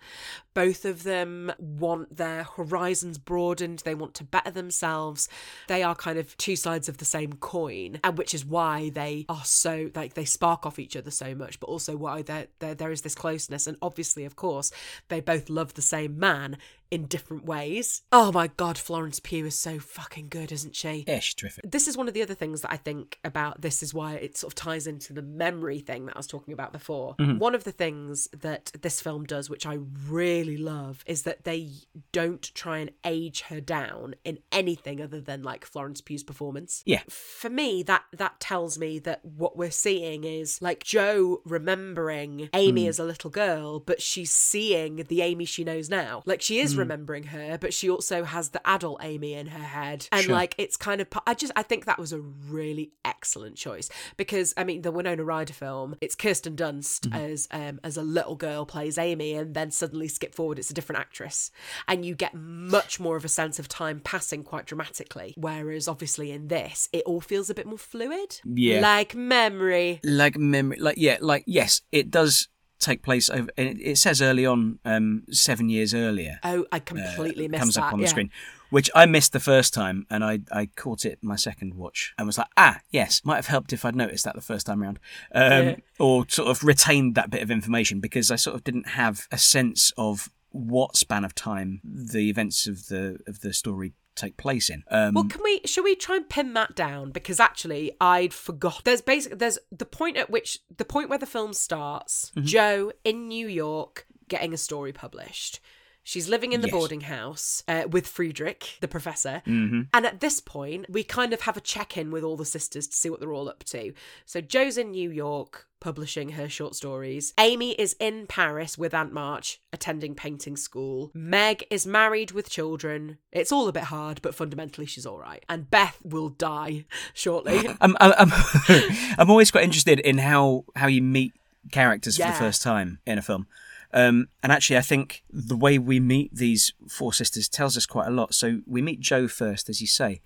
Both 0.55 0.84
of 0.84 1.02
them 1.02 1.52
want 1.59 2.18
their 2.18 2.44
horizons 2.44 3.18
broadened. 3.18 3.80
They 3.80 3.96
want 3.96 4.14
to 4.14 4.24
better 4.24 4.52
themselves. 4.52 5.28
They 5.66 5.82
are 5.82 5.96
kind 5.96 6.20
of 6.20 6.36
two 6.36 6.55
sides 6.55 6.88
of 6.88 6.98
the 6.98 7.05
same 7.05 7.32
coin, 7.32 7.98
and 8.05 8.16
which 8.16 8.32
is 8.32 8.44
why 8.44 8.90
they 8.90 9.26
are 9.28 9.44
so 9.44 9.90
like 9.96 10.14
they 10.14 10.24
spark 10.24 10.64
off 10.64 10.78
each 10.78 10.96
other 10.96 11.11
so 11.11 11.34
much, 11.34 11.59
but 11.59 11.66
also 11.66 11.96
why 11.96 12.22
there 12.22 12.46
there, 12.61 12.76
there 12.76 12.92
is 12.92 13.02
this 13.02 13.16
closeness. 13.16 13.66
And 13.66 13.76
obviously, 13.82 14.24
of 14.24 14.36
course, 14.36 14.70
they 15.09 15.18
both 15.18 15.50
love 15.50 15.74
the 15.74 15.82
same 15.82 16.16
man 16.16 16.59
in 16.95 17.07
different 17.07 17.45
ways. 17.45 18.03
Oh 18.12 18.30
my 18.30 18.47
god, 18.47 18.78
Florence 18.78 19.18
Pugh 19.18 19.47
is 19.47 19.59
so 19.59 19.80
fucking 19.80 20.28
good, 20.28 20.53
isn't 20.53 20.76
she? 20.76 21.05
Yeah, 21.09 21.18
she's 21.18 21.34
terrific. 21.34 21.68
This 21.68 21.88
is 21.88 21.97
one 21.97 22.07
of 22.07 22.14
the 22.14 22.22
other 22.22 22.34
things 22.34 22.61
that 22.61 22.72
I 22.72 22.76
think 22.76 23.18
about. 23.24 23.62
This 23.62 23.82
is 23.82 23.92
why 23.92 24.14
it 24.14 24.36
sort 24.36 24.53
of 24.53 24.55
ties 24.55 24.86
into 24.86 25.12
the 25.12 25.20
memory 25.20 25.80
thing 25.80 26.07
that 26.07 26.14
I 26.14 26.18
was 26.20 26.28
talking 26.28 26.55
about 26.55 26.72
before. 26.72 27.16
Mm-hmm. 27.16 27.38
One 27.38 27.57
of 27.57 27.64
the 27.64 27.72
things 27.72 28.28
that 28.38 28.70
this 28.80 29.01
film 29.01 29.24
does, 29.24 29.51
which 29.51 29.66
I 29.66 29.78
really 30.07 30.57
love, 30.57 31.03
is 31.05 31.24
that 31.24 31.42
they 31.42 31.70
don't 32.12 32.55
try 32.55 32.78
and 32.78 32.92
age 33.05 33.42
her 33.49 33.61
down 33.61 34.14
in 34.24 34.38
anything 34.53 35.03
other 35.03 35.20
than 35.20 35.42
like 35.42 35.64
Florence 35.64 36.01
Pugh's 36.01 36.22
performance. 36.22 36.84
Yeah. 36.86 37.03
For 37.09 37.51
me, 37.51 37.82
that 37.82 38.05
that 38.12 38.38
tells 38.38 38.78
me 38.78 39.01
that 39.01 39.24
what 39.24 39.57
we're 39.57 39.72
seeing 39.72 40.22
is 40.22 40.62
like 40.62 40.84
Jo 40.84 41.42
remembering 41.45 42.51
Amy 42.55 42.84
mm. 42.84 42.88
as 42.88 43.01
a 43.01 43.05
little 43.05 43.30
girl, 43.30 43.80
but 43.80 44.01
she's 44.01 44.30
seeing 44.30 45.03
the 45.09 45.22
Amy 45.22 45.45
she 45.45 45.64
knows 45.64 45.90
now. 45.90 46.22
Like 46.24 46.40
she 46.40 46.61
is 46.61 46.76
remembering 46.85 47.24
her, 47.24 47.59
but 47.59 47.74
she 47.74 47.91
also 47.91 48.24
has 48.24 48.51
the 48.51 48.66
adult 48.66 48.99
Amy 49.03 49.35
in 49.35 49.49
her 49.49 49.62
head. 49.62 50.09
And 50.12 50.24
Sure. 50.24 50.35
like 50.35 50.55
it's 50.59 50.76
kind 50.76 51.01
of 51.01 51.09
I 51.26 51.35
just 51.35 51.53
I 51.57 51.62
think 51.62 51.85
that 51.87 51.99
was 51.99 52.12
a 52.12 52.20
really 52.20 52.93
excellent 53.05 53.57
choice 53.57 53.89
because 54.16 54.55
I 54.57 54.64
mean 54.64 54.82
the 54.82 54.91
Winona 54.93 55.24
Ryder 55.24 55.53
film, 55.53 55.97
it's 56.01 56.14
Kirsten 56.14 56.57
Dunst 56.57 57.12
as 57.14 57.49
um 57.51 57.80
as 57.82 57.97
a 57.97 58.03
little 58.03 58.37
girl 58.37 58.64
plays 58.66 58.99
Amy 58.99 59.35
and 59.35 59.55
then 59.55 59.70
suddenly 59.70 60.09
skip 60.09 60.35
forward 60.35 60.59
it's 60.59 60.70
a 60.70 60.74
different 60.74 61.01
actress 61.01 61.51
and 61.89 62.05
you 62.05 62.14
get 62.14 62.35
much 62.35 63.01
more 63.01 63.16
of 63.16 63.24
a 63.24 63.28
sense 63.28 63.59
of 63.59 63.68
time 63.68 64.01
passing 64.01 64.43
quite 64.43 64.66
dramatically 64.66 65.35
whereas 65.37 65.89
obviously 65.89 66.30
in 66.30 66.49
this 66.49 66.89
it 66.93 67.03
all 67.07 67.20
feels 67.20 67.51
a 67.51 67.55
bit 67.55 67.66
more 67.66 67.78
fluid. 67.78 68.41
Yeah. 68.45 68.80
Like 68.80 69.14
memory. 69.14 70.01
Like 70.05 70.37
memory, 70.37 70.78
like 70.78 70.97
yeah, 70.99 71.18
like 71.20 71.45
yes, 71.47 71.82
it 71.93 72.11
does 72.11 72.49
take 72.85 73.03
place 73.03 73.28
over. 73.30 73.49
It, 73.57 73.78
it 73.80 73.99
says 73.99 74.20
early 74.22 74.47
on, 74.47 74.78
um, 74.85 75.24
seven 75.30 75.68
years 75.68 75.95
earlier. 75.95 76.39
Oh, 76.43 76.66
I 76.70 76.78
completely 76.78 77.49
missed 77.49 77.61
comes 77.61 77.74
that. 77.74 77.85
up 77.85 77.93
on 77.93 77.99
yeah. 77.99 78.05
the 78.05 78.11
screen, 78.11 78.30
which 78.70 78.91
I 78.95 79.07
missed 79.07 79.32
the 79.32 79.41
first 79.41 79.74
time, 79.74 80.07
and 80.11 80.24
I, 80.24 80.41
I 80.53 80.66
caught 80.66 81.05
it 81.05 81.18
my 81.22 81.37
second 81.37 81.74
watch 81.74 82.14
and 82.18 82.26
was 82.26 82.39
like, 82.39 82.49
ah, 82.57 82.80
yes, 82.91 83.22
might 83.24 83.37
have 83.37 83.47
helped 83.47 83.72
if 83.72 83.85
I'd 83.85 83.97
noticed 83.97 84.24
that 84.24 84.35
the 84.35 84.41
first 84.41 84.66
time 84.66 84.82
round, 84.82 84.99
um, 85.35 85.51
Yeah. 85.51 85.76
or 85.99 86.24
sort 86.28 86.49
of 86.49 86.62
retained 86.64 87.14
that 87.14 87.30
bit 87.30 87.43
of 87.43 87.51
information 87.51 88.01
because 88.01 88.30
I 88.30 88.37
sort 88.37 88.57
of 88.57 88.64
didn't 88.64 88.89
have 88.91 89.26
a 89.32 89.39
sense 89.39 89.93
of 89.97 90.28
what 90.51 90.97
span 90.97 91.24
of 91.24 91.35
time 91.35 91.80
the 91.82 92.30
events 92.30 92.68
of 92.68 92.87
the 92.87 93.18
of 93.26 93.41
the 93.41 93.53
story 93.53 93.93
take 94.14 94.36
place 94.36 94.70
in. 94.70 94.84
Um, 94.90 95.14
Well, 95.14 95.24
can 95.24 95.40
we? 95.42 95.60
Should 95.64 95.84
we 95.84 95.94
try 95.94 96.16
and 96.16 96.28
pin 96.28 96.54
that 96.54 96.74
down? 96.74 97.10
Because 97.10 97.40
actually, 97.40 97.92
I'd 98.00 98.32
forgot. 98.32 98.82
There's 98.84 99.02
basically 99.02 99.38
there's 99.38 99.58
the 99.70 99.84
point 99.86 100.16
at 100.16 100.30
which 100.30 100.58
the 100.76 100.84
point 100.84 101.08
where 101.08 101.18
the 101.18 101.26
film 101.26 101.52
starts. 101.52 102.30
Mm-hmm. 102.36 102.46
Jo 102.46 102.92
in 103.04 103.28
New 103.28 103.48
York 103.48 104.06
getting 104.28 104.52
a 104.54 104.58
story 104.58 104.92
published. 104.92 105.60
She's 106.05 106.28
living 106.28 106.52
in 106.52 106.61
the 106.61 106.68
Yes. 106.68 106.74
boarding 106.74 107.00
house 107.02 107.62
uh, 107.66 107.84
with 107.90 108.07
Friedrich, 108.07 108.76
the 108.80 108.88
professor. 108.88 109.42
Mm-hmm. 109.46 109.82
And 109.92 110.07
at 110.07 110.20
this 110.20 110.38
point, 110.38 110.86
we 110.88 111.02
kind 111.02 111.32
of 111.32 111.40
have 111.42 111.57
a 111.57 111.61
check 111.62 111.96
in 111.96 112.11
with 112.11 112.22
all 112.22 112.36
the 112.36 112.44
sisters 112.44 112.86
to 112.86 112.96
see 112.96 113.09
what 113.11 113.20
they're 113.20 113.32
all 113.32 113.48
up 113.48 113.64
to. 113.64 113.92
So 114.26 114.40
Jo's 114.42 114.76
in 114.76 114.90
New 114.90 115.11
York 115.11 115.66
publishing 115.80 116.30
her 116.30 116.48
short 116.48 116.74
stories. 116.74 117.34
Amy 117.38 117.72
is 117.72 117.94
in 118.00 118.26
Paris 118.26 118.78
with 118.78 118.94
Aunt 118.94 119.12
March 119.12 119.61
attending 119.72 120.14
painting 120.14 120.57
school. 120.57 121.11
Meg 121.14 121.66
is 121.70 121.86
married 121.86 122.32
with 122.32 122.48
children. 122.48 123.18
It's 123.32 123.52
all 123.52 123.68
a 123.68 123.72
bit 123.72 123.84
hard, 123.84 124.20
but 124.22 124.34
fundamentally 124.34 124.86
she's 124.86 125.05
all 125.07 125.18
right. 125.18 125.44
And 125.48 125.70
Beth 125.70 125.98
will 126.02 126.30
die 126.30 126.84
shortly. 127.14 127.66
I'm, 127.80 127.96
I'm, 128.00 128.12
I'm, 128.18 128.32
I'm 129.18 129.30
always 129.30 129.50
quite 129.50 129.64
interested 129.64 130.00
in 130.00 130.18
how, 130.18 130.64
how 130.76 130.86
you 130.86 131.02
meet 131.02 131.32
characters 131.72 132.16
for 132.18 132.26
the 132.26 132.32
first 132.32 132.62
time 132.62 132.98
in 133.07 133.16
a 133.18 133.22
film. 133.22 133.46
Um, 133.95 134.26
and 134.42 134.51
actually, 134.51 134.76
I 134.76 134.82
think 134.82 135.22
the 135.30 135.57
way 135.57 135.78
we 135.78 136.01
meet 136.01 136.34
these 136.34 136.72
four 136.88 137.12
sisters 137.12 137.49
tells 137.49 137.76
us 137.76 137.86
quite 137.86 138.09
a 138.09 138.11
lot. 138.11 138.34
So 138.34 138.61
we 138.66 138.82
meet 138.82 139.01
Jo 139.01 139.28
first, 139.28 139.70
as 139.70 139.80
you 139.80 139.86
say, 139.86 140.20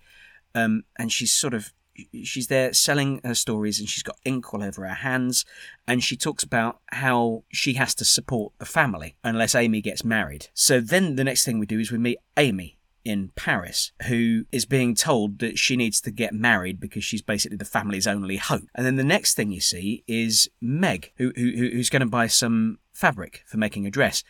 um, 0.55 0.83
and 0.97 1.11
she's 1.11 1.31
sort 1.31 1.53
of 1.53 1.71
she's 2.23 2.47
there 2.47 2.73
selling 2.73 3.21
her 3.23 3.35
stories, 3.35 3.79
and 3.79 3.87
she's 3.87 4.03
got 4.03 4.17
ink 4.25 4.53
all 4.53 4.63
over 4.63 4.87
her 4.87 4.95
hands, 4.95 5.45
and 5.87 6.03
she 6.03 6.17
talks 6.17 6.43
about 6.43 6.79
how 6.87 7.43
she 7.51 7.73
has 7.73 7.93
to 7.95 8.05
support 8.05 8.53
the 8.57 8.65
family 8.65 9.15
unless 9.23 9.53
Amy 9.53 9.81
gets 9.81 10.03
married. 10.03 10.47
So 10.55 10.81
then 10.81 11.15
the 11.15 11.23
next 11.23 11.45
thing 11.45 11.59
we 11.59 11.67
do 11.67 11.79
is 11.79 11.91
we 11.91 11.99
meet 11.99 12.17
Amy 12.37 12.79
in 13.05 13.31
Paris, 13.35 13.91
who 14.07 14.45
is 14.51 14.65
being 14.65 14.93
told 14.93 15.39
that 15.39 15.57
she 15.57 15.75
needs 15.75 16.01
to 16.01 16.11
get 16.11 16.33
married 16.33 16.79
because 16.79 17.03
she's 17.03 17.21
basically 17.21 17.57
the 17.57 17.65
family's 17.65 18.07
only 18.07 18.37
hope. 18.37 18.65
And 18.75 18.85
then 18.85 18.97
the 18.97 19.03
next 19.03 19.35
thing 19.35 19.51
you 19.51 19.61
see 19.61 20.03
is 20.07 20.49
Meg, 20.61 21.11
who, 21.17 21.31
who 21.35 21.51
who's 21.51 21.89
going 21.89 22.01
to 22.01 22.05
buy 22.07 22.27
some 22.27 22.79
fabric 22.99 23.43
for 23.45 23.57
making 23.57 23.87
a 23.87 23.91
dress. 23.91 24.23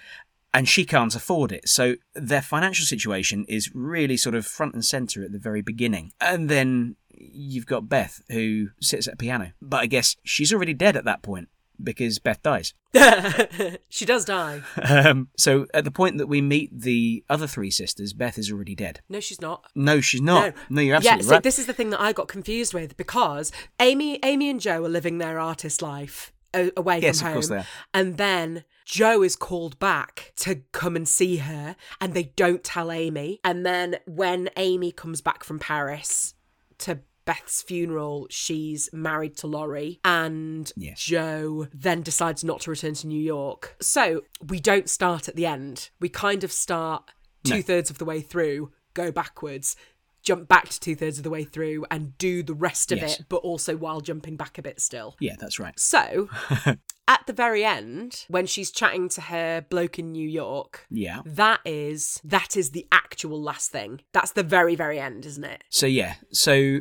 And 0.51 0.67
she 0.67 0.83
can't 0.83 1.15
afford 1.15 1.51
it. 1.51 1.67
So 1.69 1.95
their 2.15 2.41
financial 2.41 2.85
situation 2.85 3.45
is 3.47 3.69
really 3.75 4.17
sort 4.17 4.33
of 4.33 4.47
front 4.47 4.73
and 4.73 4.83
center 4.83 5.23
at 5.23 5.31
the 5.31 5.37
very 5.37 5.61
beginning. 5.61 6.11
And 6.19 6.49
then 6.49 6.95
you've 7.11 7.67
got 7.67 7.89
Beth, 7.89 8.21
who 8.29 8.69
sits 8.81 9.07
at 9.07 9.13
a 9.13 9.17
piano. 9.17 9.51
But 9.61 9.81
I 9.81 9.85
guess 9.85 10.15
she's 10.23 10.53
already 10.53 10.73
dead 10.73 10.95
at 10.95 11.05
that 11.05 11.21
point 11.21 11.49
because 11.81 12.19
Beth 12.19 12.41
dies. 12.41 12.73
she 13.89 14.05
does 14.05 14.25
die. 14.25 14.61
Um, 14.81 15.29
so 15.37 15.67
at 15.73 15.83
the 15.83 15.91
point 15.91 16.17
that 16.17 16.27
we 16.27 16.41
meet 16.41 16.77
the 16.77 17.23
other 17.29 17.47
three 17.47 17.71
sisters, 17.71 18.13
Beth 18.13 18.37
is 18.37 18.51
already 18.51 18.75
dead. 18.75 19.01
No, 19.07 19.19
she's 19.19 19.41
not. 19.41 19.65
No, 19.75 20.01
she's 20.01 20.21
not. 20.21 20.55
No, 20.69 20.81
you're 20.81 20.95
absolutely 20.95 21.23
yeah, 21.23 21.27
so 21.27 21.35
right. 21.35 21.43
this 21.43 21.59
is 21.59 21.67
the 21.67 21.73
thing 21.73 21.91
that 21.91 22.01
I 22.01 22.11
got 22.11 22.27
confused 22.27 22.73
with 22.73 22.97
because 22.97 23.51
Amy, 23.79 24.19
Amy 24.23 24.49
and 24.49 24.59
Jo 24.59 24.83
are 24.83 24.89
living 24.89 25.19
their 25.19 25.39
artist 25.39 25.81
life 25.81 26.33
away 26.53 26.99
Yes, 26.99 27.19
from 27.19 27.27
home, 27.27 27.33
course 27.35 27.47
they 27.49 27.57
are. 27.57 27.65
and 27.93 28.17
then 28.17 28.63
Jo 28.85 29.21
is 29.23 29.35
called 29.35 29.77
back 29.79 30.33
to 30.37 30.61
come 30.71 30.95
and 30.95 31.07
see 31.07 31.37
her, 31.37 31.75
and 32.01 32.13
they 32.13 32.23
don't 32.35 32.63
tell 32.63 32.91
Amy. 32.91 33.39
And 33.43 33.65
then 33.65 33.97
when 34.07 34.49
Amy 34.57 34.91
comes 34.91 35.21
back 35.21 35.43
from 35.43 35.59
Paris 35.59 36.33
to 36.79 36.99
Beth's 37.25 37.61
funeral, 37.61 38.25
she's 38.31 38.89
married 38.91 39.37
to 39.37 39.47
Laurie, 39.47 39.99
and 40.03 40.71
Yes. 40.75 40.99
Jo 41.01 41.67
then 41.71 42.01
decides 42.01 42.43
not 42.43 42.61
to 42.61 42.71
return 42.71 42.95
to 42.95 43.07
New 43.07 43.21
York. 43.21 43.75
So 43.81 44.21
we 44.43 44.59
don't 44.59 44.89
start 44.89 45.29
at 45.29 45.35
the 45.35 45.45
end. 45.45 45.91
We 45.99 46.09
kind 46.09 46.43
of 46.43 46.51
start 46.51 47.11
two 47.43 47.61
thirds 47.61 47.91
of 47.91 47.99
the 47.99 48.05
way 48.05 48.21
through, 48.21 48.71
go 48.95 49.11
backwards, 49.11 49.75
jump 50.23 50.47
back 50.47 50.69
to 50.69 50.79
two 50.79 50.95
thirds 50.95 51.17
of 51.17 51.23
the 51.23 51.29
way 51.29 51.43
through, 51.43 51.85
and 51.89 52.17
do 52.17 52.43
the 52.43 52.53
rest 52.53 52.91
of 52.91 52.99
Yes. 52.99 53.19
it, 53.19 53.25
but 53.29 53.37
also 53.37 53.75
while 53.77 54.01
jumping 54.01 54.35
back 54.35 54.57
a 54.57 54.61
bit 54.61 54.79
still. 54.81 55.15
yeah, 55.19 55.35
that's 55.39 55.59
right. 55.59 55.79
So 55.79 56.29
at 57.07 57.25
the 57.25 57.33
very 57.33 57.63
end, 57.65 58.25
when 58.27 58.45
she's 58.45 58.71
chatting 58.71 59.09
to 59.09 59.21
her 59.21 59.61
bloke 59.69 59.97
in 59.99 60.11
New 60.11 60.27
York, 60.27 60.85
Yeah. 60.89 61.21
that 61.25 61.61
is 61.65 62.19
that 62.23 62.55
is 62.57 62.71
the 62.71 62.85
actual 62.91 63.41
last 63.41 63.71
thing. 63.71 64.01
That's 64.13 64.31
the 64.33 64.43
very, 64.43 64.75
very 64.75 64.99
end, 64.99 65.25
isn't 65.25 65.43
it? 65.43 65.63
So 65.69 65.85
yeah, 65.85 66.15
so 66.31 66.79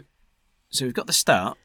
so 0.71 0.85
we've 0.85 0.95
got 0.95 1.07
the 1.07 1.13
start, 1.15 1.57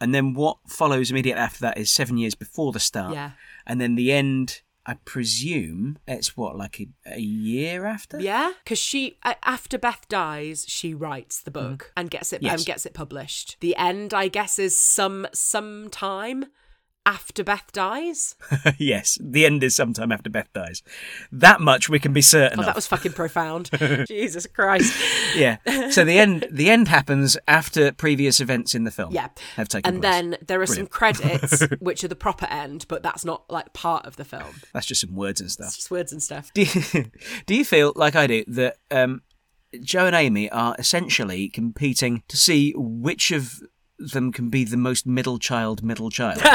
and 0.00 0.14
then 0.14 0.32
what 0.34 0.58
follows 0.68 1.10
immediately 1.10 1.40
after 1.42 1.60
that 1.60 1.76
is 1.76 1.90
seven 1.92 2.16
years 2.16 2.34
before 2.34 2.72
the 2.72 2.80
start. 2.80 3.14
Yeah. 3.14 3.32
And 3.66 3.80
then 3.80 3.96
the 3.96 4.12
end, 4.12 4.62
I 4.86 4.94
presume 5.04 5.98
it's 6.06 6.36
what 6.36 6.56
like 6.56 6.80
a, 6.80 7.16
a 7.16 7.20
year 7.20 7.86
after. 7.86 8.20
Yeah, 8.20 8.52
because 8.62 8.78
she 8.78 9.18
after 9.42 9.78
Beth 9.78 10.06
dies, 10.08 10.64
she 10.68 10.94
writes 10.94 11.40
the 11.40 11.50
book 11.50 11.84
mm-hmm. 11.84 12.00
and 12.00 12.10
gets 12.10 12.32
it. 12.32 12.42
Yes. 12.42 12.60
and 12.60 12.66
gets 12.66 12.86
it 12.86 12.94
published. 12.94 13.56
The 13.60 13.76
end, 13.76 14.14
I 14.14 14.28
guess, 14.28 14.58
is 14.58 14.76
some 14.76 15.26
some 15.32 15.88
time 15.90 16.46
after 17.06 17.44
Beth 17.44 17.70
dies. 17.72 18.34
yes, 18.78 19.16
the 19.22 19.46
end 19.46 19.62
is 19.62 19.74
sometime 19.74 20.12
after 20.12 20.28
Beth 20.28 20.52
dies. 20.52 20.82
That 21.32 21.60
much 21.60 21.88
we 21.88 21.98
can 21.98 22.12
be 22.12 22.20
certain 22.20 22.58
Oh, 22.58 22.62
of. 22.62 22.66
that 22.66 22.74
was 22.74 22.86
fucking 22.86 23.12
profound. 23.12 23.70
Jesus 24.08 24.46
Christ. 24.46 24.92
yeah. 25.36 25.58
So 25.90 26.04
the 26.04 26.18
end 26.18 26.46
the 26.50 26.68
end 26.68 26.88
happens 26.88 27.38
after 27.48 27.92
previous 27.92 28.40
events 28.40 28.74
in 28.74 28.84
the 28.84 28.90
film. 28.90 29.12
Yeah. 29.12 29.28
Have 29.54 29.68
taken 29.68 29.82
place. 29.82 29.94
And 29.94 30.02
place. 30.02 30.38
then 30.40 30.46
there 30.46 30.60
are 30.60 30.66
some 30.66 30.86
credits, 30.88 31.62
which 31.78 32.02
are 32.04 32.08
the 32.08 32.16
proper 32.16 32.46
end, 32.46 32.84
but 32.88 33.02
that's 33.02 33.24
not 33.24 33.44
like 33.50 33.72
part 33.72 34.04
of 34.04 34.16
the 34.16 34.24
film. 34.24 34.60
That's 34.74 34.86
just 34.86 35.00
some 35.00 35.14
words 35.14 35.40
and 35.40 35.50
stuff. 35.50 35.68
It's 35.68 35.76
just 35.76 35.90
words 35.90 36.12
and 36.12 36.22
stuff. 36.22 36.50
Do 36.54 36.62
you, 36.62 37.04
do 37.46 37.54
you 37.54 37.64
feel 37.64 37.92
like 37.94 38.16
I 38.16 38.26
do 38.26 38.44
that 38.48 38.78
um, 38.90 39.22
Jo 39.80 40.06
and 40.06 40.16
Amy 40.16 40.50
are 40.50 40.74
essentially 40.78 41.48
competing 41.48 42.22
to 42.28 42.36
see 42.36 42.72
which 42.76 43.30
of 43.30 43.60
them 43.98 44.32
can 44.32 44.50
be 44.50 44.64
the 44.64 44.76
most 44.76 45.06
middle 45.06 45.38
child 45.38 45.82
middle 45.82 46.10
child? 46.10 46.40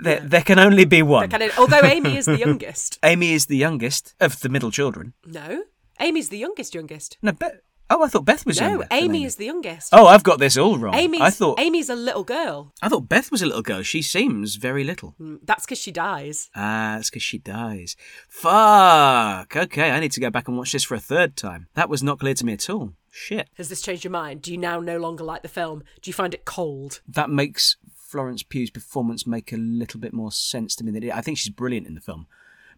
there, 0.00 0.20
there 0.20 0.42
can 0.42 0.58
only 0.58 0.84
be 0.84 1.02
one. 1.02 1.32
Of, 1.32 1.58
although 1.58 1.82
Amy 1.84 2.16
is 2.16 2.26
the 2.26 2.38
youngest. 2.46 2.98
Amy 3.02 3.32
is 3.32 3.46
the 3.46 3.56
youngest 3.56 4.14
of 4.20 4.40
the 4.40 4.48
middle 4.48 4.70
children. 4.70 5.14
No, 5.26 5.64
Amy's 6.00 6.28
the 6.28 6.38
youngest, 6.38 6.74
youngest. 6.74 7.18
No, 7.22 7.32
Be- 7.32 7.46
oh, 7.90 8.02
I 8.02 8.08
thought 8.08 8.24
Beth 8.24 8.44
was 8.46 8.60
No, 8.60 8.68
younger. 8.68 8.86
Amy 8.90 9.24
is 9.24 9.36
the 9.36 9.46
youngest. 9.46 9.90
Oh, 9.92 10.06
I've 10.06 10.22
got 10.24 10.38
this 10.38 10.56
all 10.56 10.78
wrong. 10.78 10.94
Amy's, 10.94 11.20
I 11.20 11.30
thought 11.30 11.60
Amy's 11.60 11.90
a 11.90 11.94
little 11.96 12.24
girl. 12.24 12.72
I 12.82 12.88
thought 12.88 13.08
Beth 13.08 13.30
was 13.30 13.42
a 13.42 13.46
little 13.46 13.62
girl. 13.62 13.82
She 13.82 14.02
seems 14.02 14.56
very 14.56 14.84
little. 14.84 15.14
Mm, 15.20 15.38
That's 15.44 15.64
because 15.64 15.78
she 15.78 15.92
dies. 15.92 16.50
Ah, 16.56 16.94
that's 16.96 17.10
because 17.10 17.22
she 17.22 17.38
dies. 17.38 17.96
Fuck. 18.28 19.56
Okay, 19.56 19.90
I 19.90 20.00
need 20.00 20.12
to 20.12 20.20
go 20.20 20.30
back 20.30 20.48
and 20.48 20.56
watch 20.56 20.72
this 20.72 20.84
for 20.84 20.94
a 20.94 21.00
third 21.00 21.36
time. 21.36 21.68
That 21.74 21.88
was 21.88 22.02
not 22.02 22.18
clear 22.18 22.34
to 22.34 22.46
me 22.46 22.54
at 22.54 22.68
all. 22.70 22.94
Shit. 23.14 23.50
Has 23.54 23.68
this 23.68 23.82
changed 23.82 24.04
your 24.04 24.10
mind? 24.10 24.40
Do 24.40 24.50
you 24.50 24.56
now 24.58 24.80
no 24.80 24.96
longer 24.96 25.22
like 25.22 25.42
the 25.42 25.48
film? 25.48 25.84
Do 26.00 26.08
you 26.08 26.14
find 26.14 26.32
it 26.32 26.46
cold? 26.46 27.02
That 27.06 27.28
makes 27.28 27.76
Florence 27.94 28.42
Pugh's 28.42 28.70
performance 28.70 29.26
make 29.26 29.52
a 29.52 29.58
little 29.58 30.00
bit 30.00 30.14
more 30.14 30.32
sense 30.32 30.74
to 30.76 30.84
me. 30.84 30.92
Than 30.92 31.02
it, 31.02 31.12
I 31.14 31.20
think 31.20 31.36
she's 31.36 31.52
brilliant 31.52 31.86
in 31.86 31.94
the 31.94 32.00
film, 32.00 32.26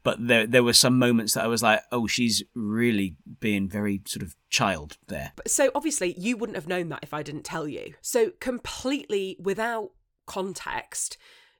but 0.02 0.26
there 0.26 0.44
there 0.44 0.64
were 0.64 0.72
some 0.72 0.98
moments 0.98 1.34
that 1.34 1.44
I 1.44 1.46
was 1.46 1.62
like, 1.62 1.82
oh, 1.92 2.08
she's 2.08 2.42
really 2.52 3.14
being 3.38 3.68
very 3.68 4.02
sort 4.06 4.24
of 4.24 4.34
child 4.50 4.98
there. 5.06 5.32
So 5.46 5.70
obviously, 5.72 6.14
you 6.18 6.36
wouldn't 6.36 6.56
have 6.56 6.68
known 6.68 6.88
that 6.88 7.04
if 7.04 7.14
I 7.14 7.22
didn't 7.22 7.44
tell 7.44 7.68
you. 7.68 7.94
So 8.02 8.32
completely 8.40 9.36
without 9.40 9.92
context. 10.26 11.16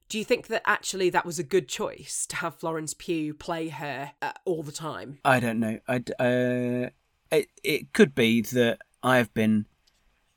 Do 0.09 0.19
you 0.19 0.25
think 0.25 0.49
that 0.49 0.63
actually 0.67 1.11
that 1.11 1.25
was 1.25 1.39
a 1.39 1.43
good 1.45 1.67
choice 1.67 2.27
to 2.27 2.37
have 2.37 2.57
Florence 2.57 2.93
Pugh 2.93 3.33
play 3.33 3.69
her 3.69 4.13
uh, 4.21 4.33
all 4.45 4.63
the 4.63 4.73
time? 4.73 5.19
I 5.25 5.41
don't 5.41 5.59
know. 5.59 5.79
I 5.89 6.03
uh, 6.23 6.91
it 7.35 7.49
it 7.63 7.93
could 7.93 8.15
be 8.15 8.41
that 8.43 8.79
I've 9.03 9.33
been 9.35 9.67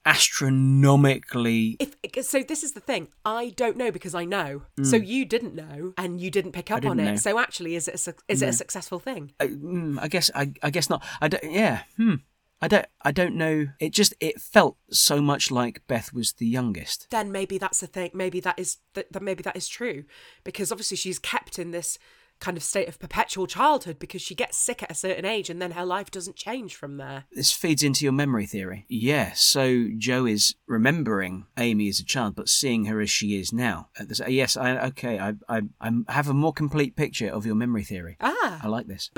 astronomically 0.06 1.76
If 1.80 2.26
so, 2.26 2.42
this 2.42 2.64
is 2.64 2.72
the 2.72 2.80
thing. 2.80 3.10
I 3.26 3.54
don't 3.58 3.76
know 3.76 3.92
because 3.92 4.16
I 4.16 4.24
know. 4.26 4.64
So 4.82 4.96
you 4.96 5.26
didn't 5.26 5.54
know, 5.54 5.94
and 5.98 6.22
you 6.22 6.32
didn't 6.32 6.54
pick 6.54 6.72
up 6.72 6.78
on 6.78 6.82
didn't 6.82 7.00
it. 7.00 7.04
know. 7.04 7.16
So 7.18 7.38
actually, 7.40 7.76
is 7.76 7.88
it 7.88 8.08
a, 8.08 8.14
is 8.28 8.42
it 8.42 8.50
a 8.50 8.54
successful 8.54 9.00
thing? 9.00 9.34
I, 9.40 9.48
mm, 9.48 10.00
I 10.02 10.08
guess 10.08 10.32
I, 10.34 10.54
I 10.64 10.70
guess 10.70 10.90
not. 10.90 11.04
I 11.22 11.28
don't. 11.28 11.44
Yeah. 11.52 11.84
Hmm. 11.98 12.16
I 12.62 12.68
don't. 12.68 12.86
I 13.02 13.12
don't 13.12 13.36
know. 13.36 13.68
It 13.80 13.92
just 13.92 14.14
it 14.20 14.42
felt 14.42 14.78
so 14.90 15.22
much 15.22 15.52
like 15.52 15.86
Beth 15.88 16.14
was 16.14 16.34
the 16.34 16.48
youngest. 16.48 17.08
Then 17.12 17.32
maybe 17.32 17.58
that's 17.58 17.82
the 17.82 17.88
thing. 17.88 18.12
Maybe 18.14 18.40
that 18.40 18.58
is 18.58 18.78
that, 18.94 19.12
that 19.12 19.22
maybe 19.22 19.44
that 19.44 19.56
is 19.56 19.68
true, 19.68 20.06
because 20.44 20.72
obviously 20.72 20.98
she's 20.98 21.20
kept 21.20 21.60
in 21.60 21.72
this 21.72 22.00
kind 22.40 22.58
of 22.58 22.64
state 22.64 22.88
of 22.88 23.00
perpetual 23.00 23.48
childhood 23.48 23.98
because 24.00 24.22
she 24.22 24.36
gets 24.36 24.58
sick 24.58 24.84
at 24.84 24.92
a 24.92 24.96
certain 24.96 25.26
age 25.26 25.50
and 25.50 25.62
then 25.62 25.72
her 25.72 25.86
life 25.86 26.12
doesn't 26.12 26.36
change 26.36 26.76
from 26.76 26.98
there. 26.98 27.26
This 27.32 27.52
feeds 27.52 27.84
into 27.84 28.04
your 28.06 28.12
memory 28.14 28.46
theory. 28.46 28.86
Yeah. 28.88 29.32
So 29.36 29.88
Jo 29.98 30.26
is 30.26 30.56
remembering 30.68 31.46
Amy 31.58 31.90
as 31.90 32.00
a 32.00 32.06
child, 32.06 32.36
but 32.36 32.50
seeing 32.50 32.86
her 32.86 33.02
as 33.02 33.10
she 33.10 33.40
is 33.40 33.52
now. 33.52 33.90
Uh, 34.00 34.06
this- 34.06 34.22
Yes. 34.28 34.56
I 34.58 34.78
okay. 34.88 35.20
I 35.20 35.34
I 35.50 35.62
I 35.82 35.92
have 36.10 36.28
a 36.28 36.34
more 36.34 36.54
complete 36.54 36.96
picture 36.96 37.30
of 37.30 37.46
your 37.46 37.56
memory 37.56 37.84
theory. 37.84 38.18
Ah, 38.22 38.60
I 38.64 38.68
like 38.68 38.88
this. 38.88 39.10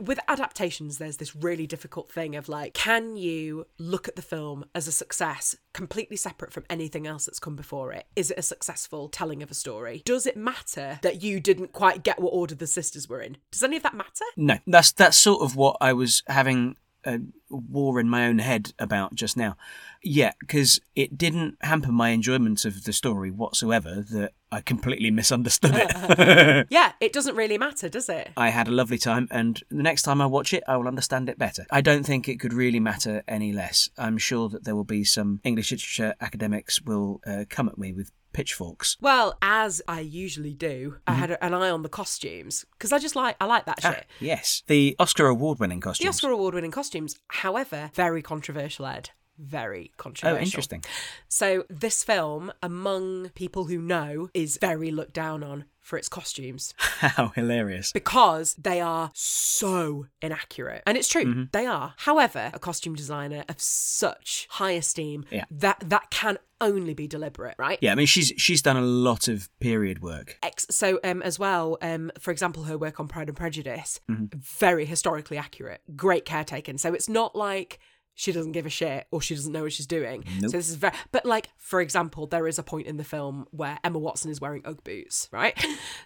With 0.00 0.18
adaptations 0.28 0.98
there's 0.98 1.16
this 1.16 1.34
really 1.34 1.66
difficult 1.66 2.10
thing 2.10 2.36
of 2.36 2.48
like 2.48 2.74
can 2.74 3.16
you 3.16 3.66
look 3.78 4.08
at 4.08 4.16
the 4.16 4.22
film 4.22 4.64
as 4.74 4.86
a 4.86 4.92
success 4.92 5.56
completely 5.72 6.16
separate 6.16 6.52
from 6.52 6.64
anything 6.68 7.06
else 7.06 7.26
that's 7.26 7.38
come 7.38 7.56
before 7.56 7.92
it 7.92 8.06
is 8.14 8.30
it 8.30 8.38
a 8.38 8.42
successful 8.42 9.08
telling 9.08 9.42
of 9.42 9.50
a 9.50 9.54
story 9.54 10.02
does 10.04 10.26
it 10.26 10.36
matter 10.36 10.98
that 11.02 11.22
you 11.22 11.40
didn't 11.40 11.72
quite 11.72 12.02
get 12.02 12.20
what 12.20 12.30
order 12.30 12.54
the 12.54 12.66
sisters 12.66 13.08
were 13.08 13.20
in 13.20 13.36
does 13.50 13.62
any 13.62 13.76
of 13.76 13.82
that 13.82 13.94
matter 13.94 14.24
No, 14.36 14.58
that's 14.66 14.92
that's 14.92 15.16
sort 15.16 15.42
of 15.42 15.56
what 15.56 15.76
I 15.80 15.92
was 15.92 16.22
having 16.26 16.76
a 17.04 17.20
war 17.48 17.98
in 18.00 18.08
my 18.08 18.26
own 18.26 18.38
head 18.38 18.72
about 18.78 19.14
just 19.14 19.36
now. 19.36 19.56
Yeah, 20.02 20.32
because 20.40 20.80
it 20.94 21.16
didn't 21.16 21.56
hamper 21.62 21.92
my 21.92 22.10
enjoyment 22.10 22.64
of 22.64 22.84
the 22.84 22.92
story 22.92 23.30
whatsoever. 23.30 24.04
That 24.10 24.32
I 24.52 24.60
completely 24.60 25.10
misunderstood 25.10 25.72
it. 25.74 26.66
yeah 26.70 26.92
it 27.00 27.12
doesn't 27.12 27.36
really 27.36 27.58
matter 27.58 27.88
does 27.88 28.08
it 28.08 28.30
I 28.36 28.48
had 28.50 28.68
a 28.68 28.72
lovely 28.72 28.98
time, 28.98 29.28
and 29.30 29.60
the 29.70 29.82
next 29.82 30.02
time 30.02 30.20
I 30.20 30.26
watch 30.26 30.52
it, 30.52 30.62
I 30.66 30.76
will 30.76 30.88
understand 30.88 31.28
it 31.28 31.38
better. 31.38 31.66
I 31.70 31.80
don't 31.80 32.04
think 32.04 32.28
it 32.28 32.40
could 32.40 32.52
really 32.52 32.80
matter 32.80 33.22
any 33.28 33.52
less. 33.52 33.88
I'm 33.98 34.18
sure 34.18 34.48
that 34.48 34.64
there 34.64 34.74
will 34.76 34.84
be 34.84 35.04
some 35.04 35.40
English 35.44 35.70
literature 35.70 36.14
academics 36.20 36.80
will 36.82 37.20
uh, 37.26 37.44
come 37.48 37.68
at 37.68 37.78
me 37.78 37.92
with 37.92 38.10
pitchforks. 38.32 38.96
well 39.00 39.36
as 39.42 39.82
i 39.88 39.98
usually 39.98 40.54
do 40.54 40.94
i 41.04 41.14
had 41.14 41.36
an 41.42 41.52
eye 41.52 41.68
on 41.68 41.82
the 41.82 41.88
costumes 41.88 42.64
because 42.74 42.92
i 42.92 42.98
just 42.98 43.16
like 43.16 43.34
i 43.40 43.44
like 43.44 43.64
that 43.66 43.80
Ah, 43.82 43.90
shit 43.90 44.06
yes, 44.20 44.62
the 44.68 44.94
Oscar 45.00 45.26
award-winning 45.26 45.80
costumes. 45.80 46.04
the 46.04 46.08
oscar 46.08 46.30
award-winning 46.30 46.70
costumes 46.70 47.16
however 47.26 47.90
very 47.92 48.22
controversial 48.22 48.86
ed 48.86 49.10
very 49.40 49.92
controversial. 49.96 50.38
oh, 50.38 50.42
interesting. 50.42 50.84
So 51.28 51.64
this 51.68 52.04
film, 52.04 52.52
among 52.62 53.30
people 53.30 53.64
who 53.64 53.80
know, 53.80 54.28
is 54.34 54.58
very 54.60 54.90
looked 54.90 55.14
down 55.14 55.42
on 55.42 55.64
for 55.80 55.96
its 55.96 56.08
costumes 56.10 56.74
How 56.78 57.28
hilarious! 57.28 57.90
because 57.92 58.54
they 58.56 58.80
are 58.80 59.10
so 59.14 60.06
inaccurate. 60.20 60.82
And 60.86 60.96
it's 60.98 61.08
true, 61.08 61.24
Mm-hmm. 61.24 61.42
they 61.52 61.66
are. 61.66 61.94
However, 61.98 62.50
a 62.52 62.58
costume 62.58 62.94
designer 62.94 63.44
of 63.48 63.60
such 63.60 64.46
high 64.50 64.72
esteem 64.72 65.24
Yeah. 65.30 65.44
that 65.50 65.82
that 65.86 66.10
can 66.10 66.38
only 66.60 66.92
be 66.92 67.08
deliberate, 67.08 67.54
right? 67.58 67.78
Yeah, 67.80 67.92
I 67.92 67.94
mean 67.94 68.06
she's 68.06 68.32
she's 68.36 68.60
done 68.60 68.76
a 68.76 68.82
lot 68.82 69.26
of 69.28 69.48
period 69.60 70.02
work. 70.02 70.36
Ex- 70.42 70.66
so 70.70 71.00
um 71.02 71.22
as 71.22 71.38
well 71.38 71.78
um 71.80 72.12
for 72.20 72.30
example 72.30 72.64
her 72.64 72.76
work 72.76 73.00
on 73.00 73.08
pride 73.08 73.28
and 73.28 73.36
prejudice 73.36 73.98
Mm-hmm. 74.10 74.38
very 74.38 74.84
historically 74.84 75.38
accurate 75.38 75.80
great 75.96 76.24
care 76.26 76.44
taken 76.44 76.76
so 76.78 76.92
it's 76.92 77.08
not 77.08 77.34
like 77.34 77.78
she 78.14 78.32
doesn't 78.32 78.52
give 78.52 78.66
a 78.66 78.70
shit 78.70 79.06
or 79.10 79.20
she 79.20 79.34
doesn't 79.34 79.52
know 79.52 79.62
what 79.62 79.72
she's 79.72 79.86
doing. 79.86 80.24
So 80.42 80.48
this 80.48 80.68
is 80.68 80.74
very 80.76 80.94
but 81.12 81.24
like 81.24 81.48
for 81.56 81.80
example 81.80 82.26
there 82.26 82.46
is 82.46 82.58
a 82.58 82.62
point 82.62 82.86
in 82.86 82.96
the 82.96 83.04
film 83.04 83.46
where 83.50 83.78
emma 83.84 83.98
watson 83.98 84.30
is 84.30 84.40
wearing 84.40 84.62
ugg 84.64 84.82
boots 84.84 85.28
right? 85.32 85.54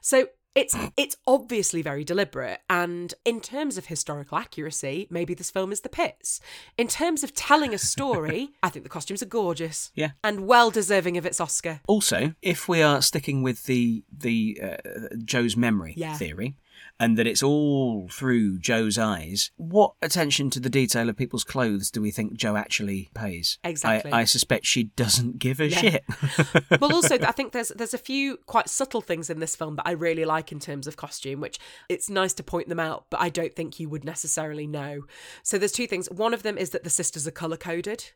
So 0.00 0.28
it's 0.54 0.76
it's 0.96 1.16
obviously 1.26 1.82
very 1.82 2.04
deliberate. 2.04 2.60
And 2.70 3.12
in 3.24 3.40
terms 3.40 3.76
of 3.76 3.86
historical 3.86 4.38
accuracy 4.38 5.08
maybe 5.10 5.34
this 5.34 5.50
film 5.50 5.72
is 5.72 5.80
the 5.80 5.88
pits. 5.88 6.38
In 6.78 6.86
terms 6.86 7.24
of 7.24 7.34
telling 7.34 7.74
a 7.74 7.78
story 7.78 8.50
i 8.62 8.68
think 8.68 8.84
the 8.84 8.88
costumes 8.88 9.20
are 9.22 9.26
gorgeous. 9.26 9.90
Yeah. 9.96 10.12
and 10.22 10.46
well 10.46 10.70
deserving 10.70 11.16
of 11.16 11.26
its 11.26 11.40
oscar. 11.40 11.80
Also, 11.88 12.34
if 12.40 12.68
we 12.68 12.82
are 12.82 13.02
sticking 13.02 13.42
with 13.42 13.64
the 13.64 14.04
the 14.16 14.60
uh, 14.62 14.76
Jo's 15.24 15.56
memory 15.56 15.94
Yeah. 15.96 16.16
theory, 16.16 16.56
and 17.00 17.18
that 17.18 17.26
it's 17.26 17.42
all 17.42 18.08
through 18.08 18.58
Jo's 18.58 18.96
eyes, 18.98 19.50
what 19.56 19.94
attention 20.00 20.48
to 20.50 20.60
the 20.60 20.70
detail 20.70 21.08
of 21.08 21.16
people's 21.16 21.44
clothes 21.44 21.90
do 21.90 22.00
we 22.00 22.10
think 22.10 22.34
Jo 22.34 22.56
actually 22.56 23.10
pays? 23.14 23.58
Exactly. 23.64 24.12
I, 24.12 24.20
I 24.20 24.24
suspect 24.24 24.64
she 24.66 24.84
doesn't 24.84 25.38
give 25.38 25.60
a 25.60 25.68
Yeah. 25.68 25.78
shit. 25.80 26.04
well 26.80 26.94
also 26.94 27.18
i 27.18 27.32
think 27.32 27.52
there's 27.52 27.70
there's 27.76 27.94
a 27.94 27.98
few 27.98 28.36
quite 28.46 28.68
subtle 28.68 29.00
things 29.00 29.28
in 29.30 29.40
this 29.40 29.56
film 29.56 29.76
that 29.76 29.86
i 29.86 29.90
really 29.90 30.24
like 30.24 30.52
in 30.52 30.60
terms 30.60 30.86
of 30.86 30.96
costume 30.96 31.40
which 31.40 31.58
it's 31.88 32.08
nice 32.08 32.32
to 32.32 32.42
point 32.42 32.68
them 32.68 32.80
out 32.80 33.06
but 33.10 33.20
i 33.20 33.28
don't 33.28 33.54
think 33.54 33.78
you 33.80 33.88
would 33.88 34.04
necessarily 34.04 34.66
know 34.66 35.02
so 35.42 35.58
there's 35.58 35.72
two 35.72 35.86
things 35.86 36.08
one 36.10 36.32
of 36.34 36.42
them 36.42 36.56
is 36.56 36.70
that 36.70 36.84
the 36.84 36.90
sisters 36.90 37.26
are 37.26 37.30
color 37.32 37.56
coded 37.56 38.12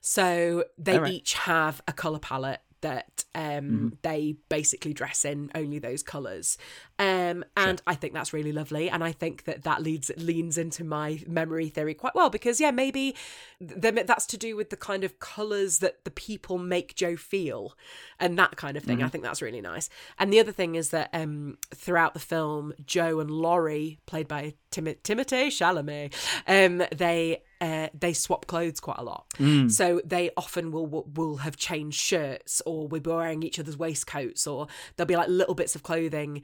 so 0.00 0.64
they 0.78 0.94
Alright. 0.96 1.12
each 1.12 1.34
have 1.34 1.82
a 1.88 1.92
color 1.92 2.18
palette 2.18 2.60
that 2.80 3.24
um 3.34 3.96
they 4.02 4.36
basically 4.48 4.92
dress 4.92 5.24
in 5.24 5.50
only 5.54 5.78
those 5.78 6.02
colors 6.02 6.58
um 6.98 7.44
and 7.56 7.82
i 7.86 7.94
think 7.94 8.12
that's 8.12 8.32
really 8.32 8.52
lovely 8.52 8.88
and 8.88 9.02
i 9.02 9.12
think 9.12 9.44
that 9.44 9.62
that 9.64 9.82
leads 9.82 10.10
leans 10.16 10.56
into 10.58 10.84
my 10.84 11.20
memory 11.26 11.68
theory 11.68 11.94
quite 11.94 12.14
well 12.14 12.30
because 12.30 12.60
yeah 12.60 12.70
maybe 12.70 13.14
th- 13.60 14.06
that's 14.06 14.26
to 14.26 14.36
do 14.36 14.56
with 14.56 14.70
the 14.70 14.76
kind 14.76 15.04
of 15.04 15.18
colors 15.18 15.78
that 15.78 16.04
the 16.04 16.10
people 16.10 16.58
make 16.58 16.94
jo 16.94 17.16
feel 17.16 17.74
and 18.18 18.38
that 18.38 18.56
kind 18.56 18.76
of 18.76 18.82
thing. 18.82 19.02
I 19.02 19.08
think 19.08 19.24
that's 19.24 19.42
really 19.42 19.60
nice. 19.60 19.88
And 20.18 20.32
the 20.32 20.40
other 20.40 20.52
thing 20.52 20.74
is 20.74 20.90
that 20.90 21.10
um 21.12 21.58
throughout 21.74 22.14
the 22.14 22.20
film 22.20 22.72
jo 22.84 23.20
and 23.20 23.30
laurie 23.30 23.98
played 24.06 24.28
by 24.28 24.54
Tim- 24.70 24.86
timothée 24.86 25.48
chalamet 25.48 26.12
um 26.46 26.82
they 26.96 27.42
uh, 27.60 27.88
they 27.98 28.12
swap 28.12 28.46
clothes 28.46 28.80
quite 28.80 28.98
a 28.98 29.02
lot. 29.02 29.26
So 29.68 30.00
they 30.04 30.30
often 30.36 30.70
will, 30.70 30.86
will 30.86 31.10
will 31.14 31.36
have 31.38 31.56
changed 31.56 31.98
shirts, 32.00 32.60
or 32.66 32.88
we'll 32.88 33.00
be 33.00 33.10
wearing 33.10 33.42
each 33.42 33.58
other's 33.58 33.76
waistcoats, 33.76 34.46
or 34.46 34.66
there'll 34.96 35.06
be 35.08 35.16
like 35.16 35.28
little 35.28 35.54
bits 35.54 35.74
of 35.74 35.82
clothing 35.82 36.42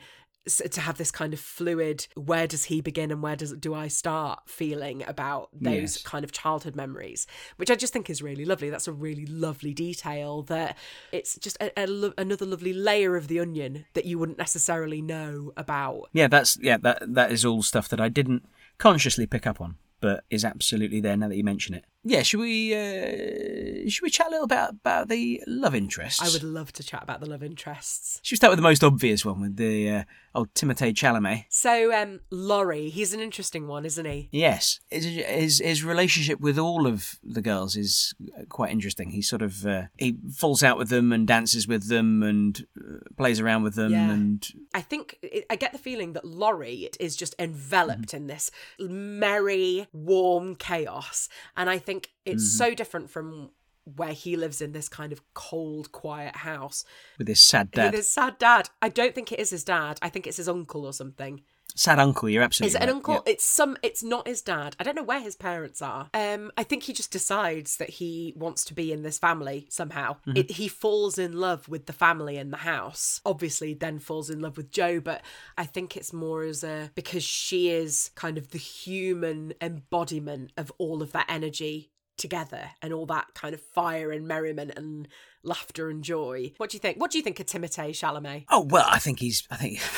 to 0.72 0.80
have 0.80 0.98
this 0.98 1.12
kind 1.12 1.32
of 1.32 1.38
fluid. 1.38 2.08
Where 2.16 2.48
does 2.48 2.64
he 2.64 2.80
begin 2.80 3.12
and 3.12 3.22
where 3.22 3.36
does 3.36 3.52
do 3.52 3.74
I 3.74 3.86
start 3.86 4.40
feeling 4.48 5.04
about 5.06 5.50
those 5.52 5.72
Yes. 5.96 6.02
kind 6.02 6.24
of 6.24 6.32
childhood 6.32 6.74
memories, 6.74 7.28
which 7.58 7.70
I 7.70 7.76
just 7.76 7.92
think 7.92 8.10
is 8.10 8.20
really 8.22 8.44
lovely. 8.44 8.68
That's 8.68 8.88
a 8.88 8.92
really 8.92 9.24
lovely 9.26 9.72
detail. 9.72 10.42
That 10.42 10.76
it's 11.12 11.36
just 11.36 11.56
a, 11.60 11.70
a 11.80 11.86
lo- 11.86 12.14
another 12.18 12.44
lovely 12.44 12.72
layer 12.72 13.14
of 13.14 13.28
the 13.28 13.38
onion 13.38 13.84
that 13.94 14.04
you 14.04 14.18
wouldn't 14.18 14.38
necessarily 14.38 15.00
know 15.00 15.52
about. 15.56 16.08
yeah, 16.12 16.26
that's 16.26 16.58
yeah 16.60 16.76
that 16.78 17.14
that 17.14 17.30
is 17.30 17.44
all 17.44 17.62
stuff 17.62 17.88
that 17.90 18.00
I 18.00 18.08
didn't 18.08 18.44
consciously 18.78 19.26
pick 19.26 19.46
up 19.46 19.60
on, 19.60 19.76
but 20.02 20.24
is 20.28 20.44
absolutely 20.44 21.00
there 21.00 21.16
now 21.16 21.28
that 21.28 21.36
you 21.36 21.44
mention 21.44 21.74
it. 21.74 21.86
Yeah, 22.04 22.22
should 22.22 22.40
we 22.40 22.74
uh, 22.74 23.88
should 23.88 24.02
we 24.02 24.10
chat 24.10 24.26
a 24.26 24.30
little 24.30 24.46
bit 24.48 24.58
about 24.70 25.08
the 25.08 25.40
love 25.46 25.74
interests? 25.74 26.20
I 26.20 26.28
would 26.32 26.42
love 26.42 26.72
to 26.74 26.82
chat 26.82 27.02
about 27.02 27.20
the 27.20 27.28
love 27.30 27.42
interests. 27.44 28.18
Should 28.22 28.34
we 28.34 28.36
start 28.38 28.50
with 28.50 28.58
the 28.58 28.62
most 28.62 28.82
obvious 28.82 29.24
one 29.24 29.40
with 29.40 29.56
the 29.56 29.88
uh, 29.90 30.04
old 30.34 30.52
Timothée 30.54 30.92
Chalamet? 30.92 31.44
So, 31.48 31.94
um, 31.94 32.18
Laurie, 32.30 32.88
he's 32.88 33.14
an 33.14 33.20
interesting 33.20 33.68
one, 33.68 33.84
isn't 33.84 34.04
he? 34.04 34.28
Yes, 34.32 34.80
his, 34.90 35.04
his 35.04 35.58
his 35.64 35.84
relationship 35.84 36.40
with 36.40 36.58
all 36.58 36.88
of 36.88 37.20
the 37.22 37.40
girls 37.42 37.76
is 37.76 38.14
quite 38.48 38.72
interesting. 38.72 39.10
He 39.10 39.22
sort 39.22 39.42
of 39.42 39.64
uh, 39.64 39.82
he 39.96 40.16
falls 40.36 40.64
out 40.64 40.78
with 40.78 40.88
them 40.88 41.12
and 41.12 41.24
dances 41.24 41.68
with 41.68 41.88
them 41.88 42.24
and 42.24 42.66
uh, 42.76 42.98
plays 43.16 43.38
around 43.38 43.62
with 43.62 43.76
them 43.76 43.92
Yeah. 43.92 44.10
and 44.10 44.44
I 44.74 44.80
think 44.80 45.18
I 45.48 45.54
get 45.54 45.70
the 45.70 45.78
feeling 45.78 46.14
that 46.14 46.24
Laurie 46.24 46.88
is 46.98 47.14
just 47.14 47.36
enveloped 47.38 48.12
in 48.12 48.26
this 48.26 48.50
merry, 48.80 49.86
warm 49.92 50.56
chaos, 50.56 51.28
and 51.56 51.70
I 51.70 51.78
think 51.78 51.91
it's 52.24 52.44
mm-hmm. 52.44 52.70
so 52.70 52.74
different 52.74 53.10
from 53.10 53.50
where 53.84 54.12
he 54.12 54.36
lives 54.36 54.62
in 54.62 54.72
this 54.72 54.88
kind 54.88 55.12
of 55.12 55.20
cold, 55.34 55.90
quiet 55.92 56.36
house 56.36 56.84
with 57.18 57.28
his 57.28 57.42
sad 57.42 57.70
dad. 57.72 57.86
with 57.86 57.94
his 57.94 58.12
sad 58.12 58.38
dad. 58.38 58.70
I 58.80 58.88
don't 58.88 59.14
think 59.14 59.32
it 59.32 59.40
is 59.40 59.50
his 59.50 59.64
dad. 59.64 59.98
I 60.00 60.08
think 60.08 60.26
it's 60.26 60.36
his 60.36 60.48
uncle 60.48 60.84
or 60.84 60.92
something. 60.92 61.42
Sad 61.74 61.98
uncle. 61.98 62.28
You're 62.28 62.42
absolutely. 62.42 62.68
Is 62.68 62.74
it 62.74 62.82
an 62.82 62.88
uncle? 62.90 63.14
yeah. 63.14 63.32
It's 63.32 63.44
some. 63.44 63.76
It's 63.82 64.02
not 64.02 64.26
his 64.26 64.42
dad. 64.42 64.76
I 64.78 64.84
don't 64.84 64.96
know 64.96 65.02
where 65.02 65.20
his 65.20 65.36
parents 65.36 65.80
are. 65.82 66.08
Um, 66.14 66.50
I 66.56 66.62
think 66.62 66.84
he 66.84 66.92
just 66.92 67.10
decides 67.10 67.76
that 67.76 67.90
he 67.90 68.34
wants 68.36 68.64
to 68.66 68.74
be 68.74 68.92
in 68.92 69.02
this 69.02 69.18
family 69.18 69.66
somehow. 69.70 70.16
Mm-hmm. 70.26 70.36
It, 70.36 70.50
he 70.52 70.68
falls 70.68 71.18
in 71.18 71.32
love 71.32 71.68
with 71.68 71.86
the 71.86 71.92
family 71.92 72.36
and 72.36 72.52
the 72.52 72.58
house. 72.58 73.20
Obviously, 73.24 73.74
then 73.74 73.98
falls 73.98 74.30
in 74.30 74.40
love 74.40 74.56
with 74.56 74.70
Jo. 74.70 75.00
But 75.00 75.22
I 75.56 75.64
think 75.64 75.96
it's 75.96 76.12
more 76.12 76.42
as 76.42 76.64
a 76.64 76.90
because 76.94 77.24
she 77.24 77.70
is 77.70 78.10
kind 78.14 78.38
of 78.38 78.50
the 78.50 78.58
human 78.58 79.54
embodiment 79.60 80.52
of 80.56 80.72
all 80.78 81.02
of 81.02 81.12
that 81.12 81.26
energy 81.28 81.91
together 82.22 82.70
and 82.80 82.94
all 82.94 83.04
that 83.06 83.26
kind 83.34 83.52
of 83.52 83.60
fire 83.60 84.10
and 84.10 84.26
merriment 84.26 84.72
and 84.76 85.08
laughter 85.42 85.90
and 85.90 86.02
joy. 86.02 86.52
What 86.56 86.70
do 86.70 86.76
you 86.76 86.80
think? 86.80 86.98
What 86.98 87.10
do 87.10 87.18
you 87.18 87.24
think 87.24 87.38
of 87.40 87.46
Timothée 87.46 87.90
Chalamet? 87.90 88.46
Oh 88.50 88.62
well, 88.62 88.86
I 88.88 88.98
think 88.98 89.18
he's. 89.20 89.46
I 89.50 89.56
think. 89.56 89.80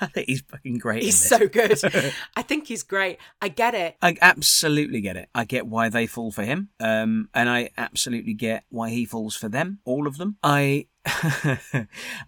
I 0.00 0.06
think 0.06 0.26
he's 0.26 0.40
fucking 0.40 0.78
great. 0.78 1.04
He's 1.04 1.16
so 1.16 1.46
good. 1.46 1.80
I 2.36 2.42
think 2.42 2.66
he's 2.66 2.82
great. 2.82 3.18
I 3.40 3.48
get 3.48 3.74
it. 3.74 3.96
I 4.02 4.16
absolutely 4.20 5.00
get 5.00 5.16
it. 5.16 5.28
I 5.34 5.44
get 5.44 5.68
why 5.68 5.88
they 5.88 6.08
fall 6.08 6.32
for 6.32 6.42
him, 6.42 6.70
um, 6.80 7.28
and 7.32 7.48
I 7.48 7.70
absolutely 7.78 8.34
get 8.34 8.64
why 8.70 8.90
he 8.90 9.04
falls 9.04 9.36
for 9.36 9.48
them, 9.48 9.78
all 9.84 10.08
of 10.08 10.18
them. 10.18 10.36
I, 10.42 10.88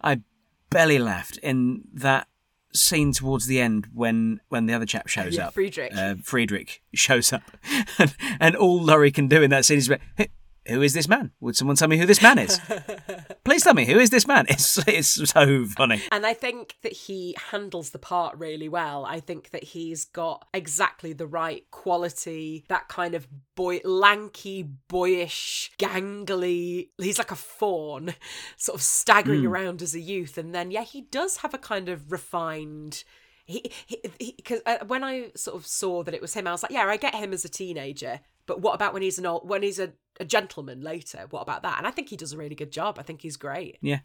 I 0.01 0.21
belly 0.69 0.97
laughed 0.97 1.37
in 1.43 1.83
that 1.93 2.27
scene 2.73 3.11
towards 3.11 3.45
the 3.47 3.59
end 3.59 3.87
when 3.93 4.39
when 4.49 4.65
the 4.65 4.73
other 4.73 4.85
chap 4.85 5.07
shows 5.07 5.35
Yeah, 5.35 5.47
up. 5.47 5.53
Friedrich. 5.53 5.93
uh, 5.95 6.15
Friedrich 6.23 6.81
shows 6.93 7.31
up, 7.33 7.43
and, 7.97 8.15
and 8.39 8.55
all 8.55 8.81
Laurie 8.81 9.11
can 9.11 9.27
do 9.27 9.41
in 9.41 9.49
that 9.51 9.65
scene 9.65 9.77
is, 9.77 9.87
"Who- 9.87 10.25
"Who 10.67 10.81
is 10.81 10.93
this 10.93 11.07
man? 11.07 11.31
Would 11.39 11.55
someone 11.55 11.75
tell 11.75 11.87
me 11.87 11.97
who 11.97 12.05
this 12.05 12.21
man 12.21 12.39
is? 12.39 12.59
Please 13.43 13.63
tell 13.63 13.73
me 13.73 13.85
who 13.85 13.99
is 13.99 14.09
this 14.09 14.27
man." 14.27 14.45
It's 14.57 14.77
it's 14.87 15.31
so 15.31 15.65
funny. 15.65 16.01
And 16.11 16.25
I 16.25 16.33
think 16.33 16.75
that 16.81 16.93
he 16.93 17.35
handles 17.51 17.91
the 17.91 17.99
part 17.99 18.37
really 18.37 18.69
well. 18.69 19.05
I 19.05 19.19
think 19.19 19.51
that 19.51 19.63
he's 19.63 20.05
got 20.05 20.47
exactly 20.53 21.13
the 21.13 21.27
right 21.27 21.69
quality, 21.71 22.65
that 22.69 22.87
kind 22.87 23.13
of 23.13 23.27
boy, 23.55 23.81
lanky, 23.83 24.63
boyish, 24.87 25.71
gangly. 25.77 26.89
He's 26.97 27.17
like 27.17 27.31
a 27.31 27.35
fawn, 27.35 28.13
sort 28.57 28.75
of 28.75 28.81
staggering 28.81 29.45
around 29.45 29.81
as 29.81 29.93
a 29.93 29.99
youth. 29.99 30.37
And 30.37 30.55
then, 30.55 30.71
yeah, 30.71 30.83
he 30.83 31.01
does 31.01 31.37
have 31.37 31.53
a 31.53 31.57
kind 31.57 31.89
of 31.89 32.11
refined. 32.11 33.03
He, 33.45 33.71
because 34.19 34.61
uh, 34.65 34.79
when 34.87 35.03
I 35.03 35.31
sort 35.35 35.55
of 35.55 35.65
saw 35.65 36.03
that 36.03 36.13
it 36.13 36.21
was 36.21 36.33
him, 36.33 36.47
I 36.47 36.51
was 36.51 36.63
like, 36.63 36.71
yeah, 36.71 36.85
I 36.85 36.97
get 36.97 37.15
him 37.15 37.31
as 37.31 37.45
a 37.45 37.49
teenager, 37.49 38.19
but 38.47 38.61
what 38.61 38.73
about 38.73 38.93
when 38.93 39.03
he's 39.03 39.19
an 39.19 39.25
old, 39.27 39.47
when 39.47 39.61
he's 39.61 39.77
a, 39.79 39.91
a 40.19 40.25
gentleman 40.25 40.81
later? 40.81 41.27
What 41.29 41.41
about 41.41 41.61
that? 41.61 41.77
And 41.77 41.85
I 41.85 41.91
think 41.91 42.09
he 42.09 42.17
does 42.17 42.33
a 42.33 42.37
really 42.37 42.55
good 42.55 42.71
job. 42.71 42.97
I 42.97 43.03
think 43.03 43.21
he's 43.21 43.37
great. 43.37 43.77
Yeah. 43.81 43.99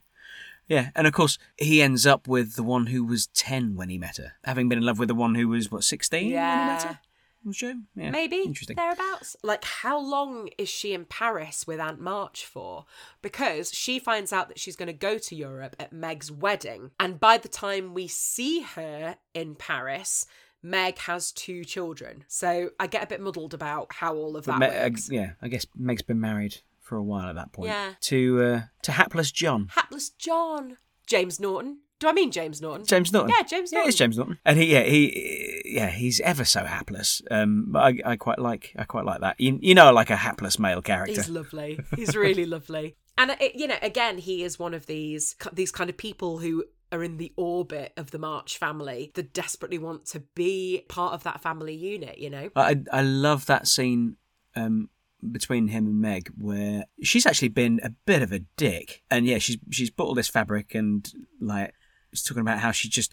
Yeah, 0.69 0.91
and 0.95 1.07
of 1.09 1.13
course 1.13 1.37
he 1.57 1.83
ends 1.83 2.07
up 2.07 2.29
with 2.29 2.55
the 2.55 2.63
one 2.63 2.87
who 2.87 3.05
was 3.05 3.27
ten 3.29 3.75
when 3.75 3.89
he 3.89 3.99
met 3.99 4.19
her, 4.19 4.35
having 4.45 4.69
been 4.69 4.79
in 4.79 4.85
love 4.85 4.99
with 4.99 5.09
the 5.09 5.15
one 5.15 5.35
who 5.35 5.49
was 5.49 5.71
what 5.73 5.83
sixteen 5.83 6.27
when 6.27 6.31
he 6.31 6.37
met 6.37 6.83
Yeah. 6.85 6.89
her. 6.89 6.99
Was 7.45 7.57
Jo? 7.57 7.73
Yeah, 7.97 8.11
Maybe 8.13 8.37
interesting. 8.37 8.77
thereabouts. 8.77 9.35
Like, 9.43 9.65
how 9.65 9.99
long 10.01 10.49
is 10.59 10.69
she 10.69 10.95
in 10.95 11.05
Paris 11.07 11.67
with 11.67 11.81
Aunt 11.81 11.99
March 12.01 12.47
for? 12.47 12.85
Because 13.21 13.73
she 13.75 13.99
finds 13.99 14.33
out 14.33 14.47
that 14.47 14.61
she's 14.61 14.77
going 14.77 14.87
to 14.87 14.93
go 14.93 15.19
to 15.19 15.35
Europe 15.35 15.75
at 15.81 15.93
Meg's 15.93 16.31
wedding, 16.31 16.93
and 17.01 17.19
by 17.19 17.39
the 17.39 17.49
time 17.49 17.95
we 17.95 18.07
see 18.07 18.61
her 18.61 19.17
in 19.35 19.57
Paris, 19.57 20.25
Meg 20.63 20.99
has 20.99 21.33
two 21.33 21.65
children. 21.65 22.25
So 22.29 22.71
I 22.79 22.87
get 22.87 23.03
a 23.03 23.07
bit 23.07 23.21
muddled 23.21 23.55
about 23.55 23.93
how 23.95 24.15
all 24.15 24.37
of 24.37 24.45
that 24.47 24.59
Me- 24.59 24.67
uh, 24.67 24.83
works. 24.85 25.09
yeah, 25.11 25.33
I 25.43 25.49
guess 25.49 25.67
Meg's 25.77 26.03
been 26.03 26.21
married 26.21 26.59
for 26.81 26.97
a 26.97 27.03
while 27.03 27.29
at 27.29 27.35
that 27.37 27.53
point. 27.53 27.69
Yeah. 27.71 27.95
To 28.03 28.43
uh, 28.43 28.61
to 28.83 28.93
hapless 28.93 29.31
John. 29.31 29.69
Hapless 29.75 30.11
John, 30.11 30.77
James 31.07 31.41
Norton. 31.41 31.79
Do 31.99 32.09
I 32.09 32.13
mean 32.13 32.33
James 32.33 32.61
Norton? 32.61 32.85
James 32.85 33.13
Norton. 33.13 33.31
Yeah, 33.37 33.45
James 33.45 33.71
Yeah, 33.71 33.79
Norton. 33.79 33.89
it's 33.91 33.97
James 33.99 34.17
Norton. 34.19 34.39
And 34.45 34.59
he, 34.59 34.73
yeah, 34.73 34.83
he, 34.83 35.63
yeah, 35.67 35.89
he's 35.89 36.19
ever 36.23 36.45
so 36.45 36.65
hapless. 36.65 37.23
Um, 37.31 37.67
but 37.69 37.79
I, 37.81 38.01
I 38.05 38.17
quite 38.17 38.41
like, 38.41 38.73
I 38.77 38.83
quite 38.83 39.05
like 39.05 39.21
that. 39.21 39.39
You, 39.39 39.57
you 39.63 39.77
know, 39.77 39.93
like 39.93 40.11
a 40.11 40.17
hapless 40.17 40.59
male 40.59 40.83
character. 40.83 41.15
He's 41.15 41.29
lovely. 41.29 41.79
He's 41.95 42.17
really 42.17 42.45
lovely. 42.57 42.97
And 43.17 43.37
it, 43.41 43.55
you 43.55 43.69
know, 43.69 43.77
again, 43.83 44.19
he 44.19 44.43
is 44.43 44.59
one 44.59 44.75
of 44.75 44.87
these 44.87 45.37
these 45.53 45.71
kind 45.71 45.89
of 45.91 45.97
people 45.97 46.39
who 46.39 46.65
are 46.93 47.03
in 47.03 47.17
the 47.17 47.33
orbit 47.37 47.93
of 47.97 48.11
the 48.11 48.19
March 48.19 48.59
family 48.59 49.11
that 49.15 49.33
desperately 49.33 49.79
want 49.79 50.07
to 50.07 50.21
be 50.35 50.85
part 50.89 51.15
of 51.15 51.23
that 51.25 51.43
family 51.43 51.75
unit. 51.75 52.19
You 52.19 52.31
know, 52.31 52.51
I, 52.55 52.81
I 52.93 53.03
love 53.03 53.47
that 53.47 53.67
scene 53.67 54.17
um, 54.55 54.91
between 55.31 55.69
him 55.69 55.87
and 55.87 56.01
Meg 56.01 56.31
where 56.37 56.85
she's 57.03 57.27
actually 57.27 57.49
been 57.49 57.81
a 57.83 57.91
bit 57.91 58.23
of 58.23 58.33
a 58.33 58.41
dick, 58.57 59.03
and 59.11 59.27
yeah, 59.27 59.39
she's 59.39 59.59
she's 59.71 59.91
bought 59.91 60.09
all 60.09 60.15
this 60.15 60.29
fabric 60.29 60.75
and 60.75 61.11
like 61.41 61.75
she's 62.13 62.25
talking 62.25 62.43
about 62.43 62.59
how 62.59 62.73
she 62.73 62.89
just 62.89 63.13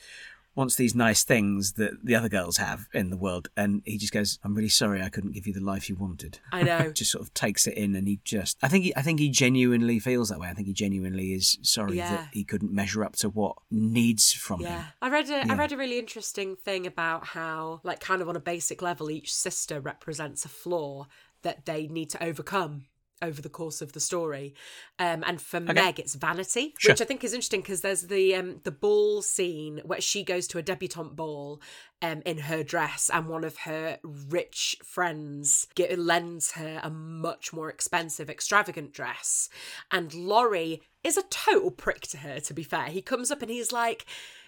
wants 0.55 0.75
these 0.75 0.93
nice 0.95 1.23
things 1.23 1.73
that 1.73 1.91
the 2.03 2.15
other 2.15 2.27
girls 2.29 2.57
have 2.57 2.87
in 2.93 3.09
the 3.09 3.17
world, 3.17 3.47
and 3.55 3.81
he 3.85 3.97
just 3.97 4.11
goes, 4.13 4.39
"I'm 4.43 4.55
really 4.55 4.69
sorry, 4.69 5.01
I 5.01 5.09
couldn't 5.09 5.31
give 5.33 5.47
you 5.47 5.53
the 5.53 5.59
life 5.63 5.89
you 5.89 5.95
wanted." 5.95 6.39
I 6.51 6.63
know. 6.63 6.91
just 6.95 7.11
sort 7.11 7.21
of 7.23 7.33
takes 7.33 7.67
it 7.67 7.75
in, 7.75 7.95
and 7.95 8.07
he 8.07 8.19
just, 8.23 8.57
I 8.61 8.67
think 8.67 8.83
he, 8.85 8.95
I 8.95 9.01
think 9.01 9.19
he 9.19 9.29
genuinely 9.29 9.99
feels 9.99 10.29
that 10.29 10.39
way. 10.39 10.49
I 10.49 10.53
think 10.53 10.67
he 10.67 10.73
genuinely 10.73 11.33
is 11.33 11.57
sorry 11.61 11.97
Yeah. 11.97 12.09
that 12.11 12.27
he 12.31 12.43
couldn't 12.43 12.71
measure 12.73 13.03
up 13.03 13.15
to 13.17 13.29
what 13.29 13.55
needs 13.71 14.33
from 14.33 14.61
him. 14.61 14.67
Yeah, 14.67 14.85
I 15.01 15.09
read 15.09 15.29
a 15.29 15.41
I 15.41 15.45
Yeah. 15.45 15.55
read 15.55 15.71
a 15.71 15.77
really 15.77 15.99
interesting 15.99 16.55
thing 16.55 16.85
about 16.87 17.27
how, 17.27 17.79
like, 17.83 17.99
kind 17.99 18.21
of 18.21 18.27
on 18.29 18.35
a 18.35 18.39
basic 18.41 18.81
level, 18.81 19.09
each 19.09 19.33
sister 19.33 19.79
represents 19.79 20.45
a 20.45 20.49
flaw 20.49 21.07
that 21.41 21.65
they 21.65 21.87
need 21.87 22.09
to 22.09 22.23
overcome 22.23 22.85
over 23.21 23.41
the 23.41 23.49
course 23.49 23.81
of 23.81 23.93
the 23.93 23.99
story. 23.99 24.53
Um, 24.97 25.23
and 25.25 25.41
for 25.41 25.59
Meg, 25.59 25.99
it's 25.99 26.15
vanity, 26.15 26.73
Sure. 26.77 26.93
which 26.93 27.01
I 27.01 27.05
think 27.05 27.23
is 27.23 27.33
interesting 27.33 27.61
because 27.61 27.81
there's 27.81 28.03
the 28.03 28.35
um, 28.35 28.61
the 28.63 28.71
ball 28.71 29.21
scene 29.21 29.81
where 29.85 30.01
she 30.01 30.23
goes 30.23 30.47
to 30.47 30.57
a 30.57 30.61
debutante 30.61 31.15
ball 31.15 31.61
um, 32.01 32.21
in 32.25 32.37
her 32.39 32.63
dress, 32.63 33.09
and 33.13 33.27
one 33.27 33.43
of 33.43 33.57
her 33.57 33.99
rich 34.03 34.77
friends 34.83 35.67
get, 35.75 35.97
lends 35.99 36.51
her 36.53 36.79
a 36.83 36.89
much 36.89 37.51
more 37.53 37.69
expensive, 37.69 38.29
extravagant 38.29 38.93
dress, 38.93 39.49
and 39.91 40.13
Laurie 40.13 40.81
is 41.03 41.17
a 41.17 41.23
total 41.23 41.71
prick 41.71 42.01
to 42.01 42.17
her. 42.17 42.39
To 42.39 42.53
be 42.53 42.63
fair, 42.63 42.85
he 42.85 43.01
comes 43.01 43.31
up 43.31 43.41
and 43.41 43.51
he's 43.51 43.71
like 43.71 44.05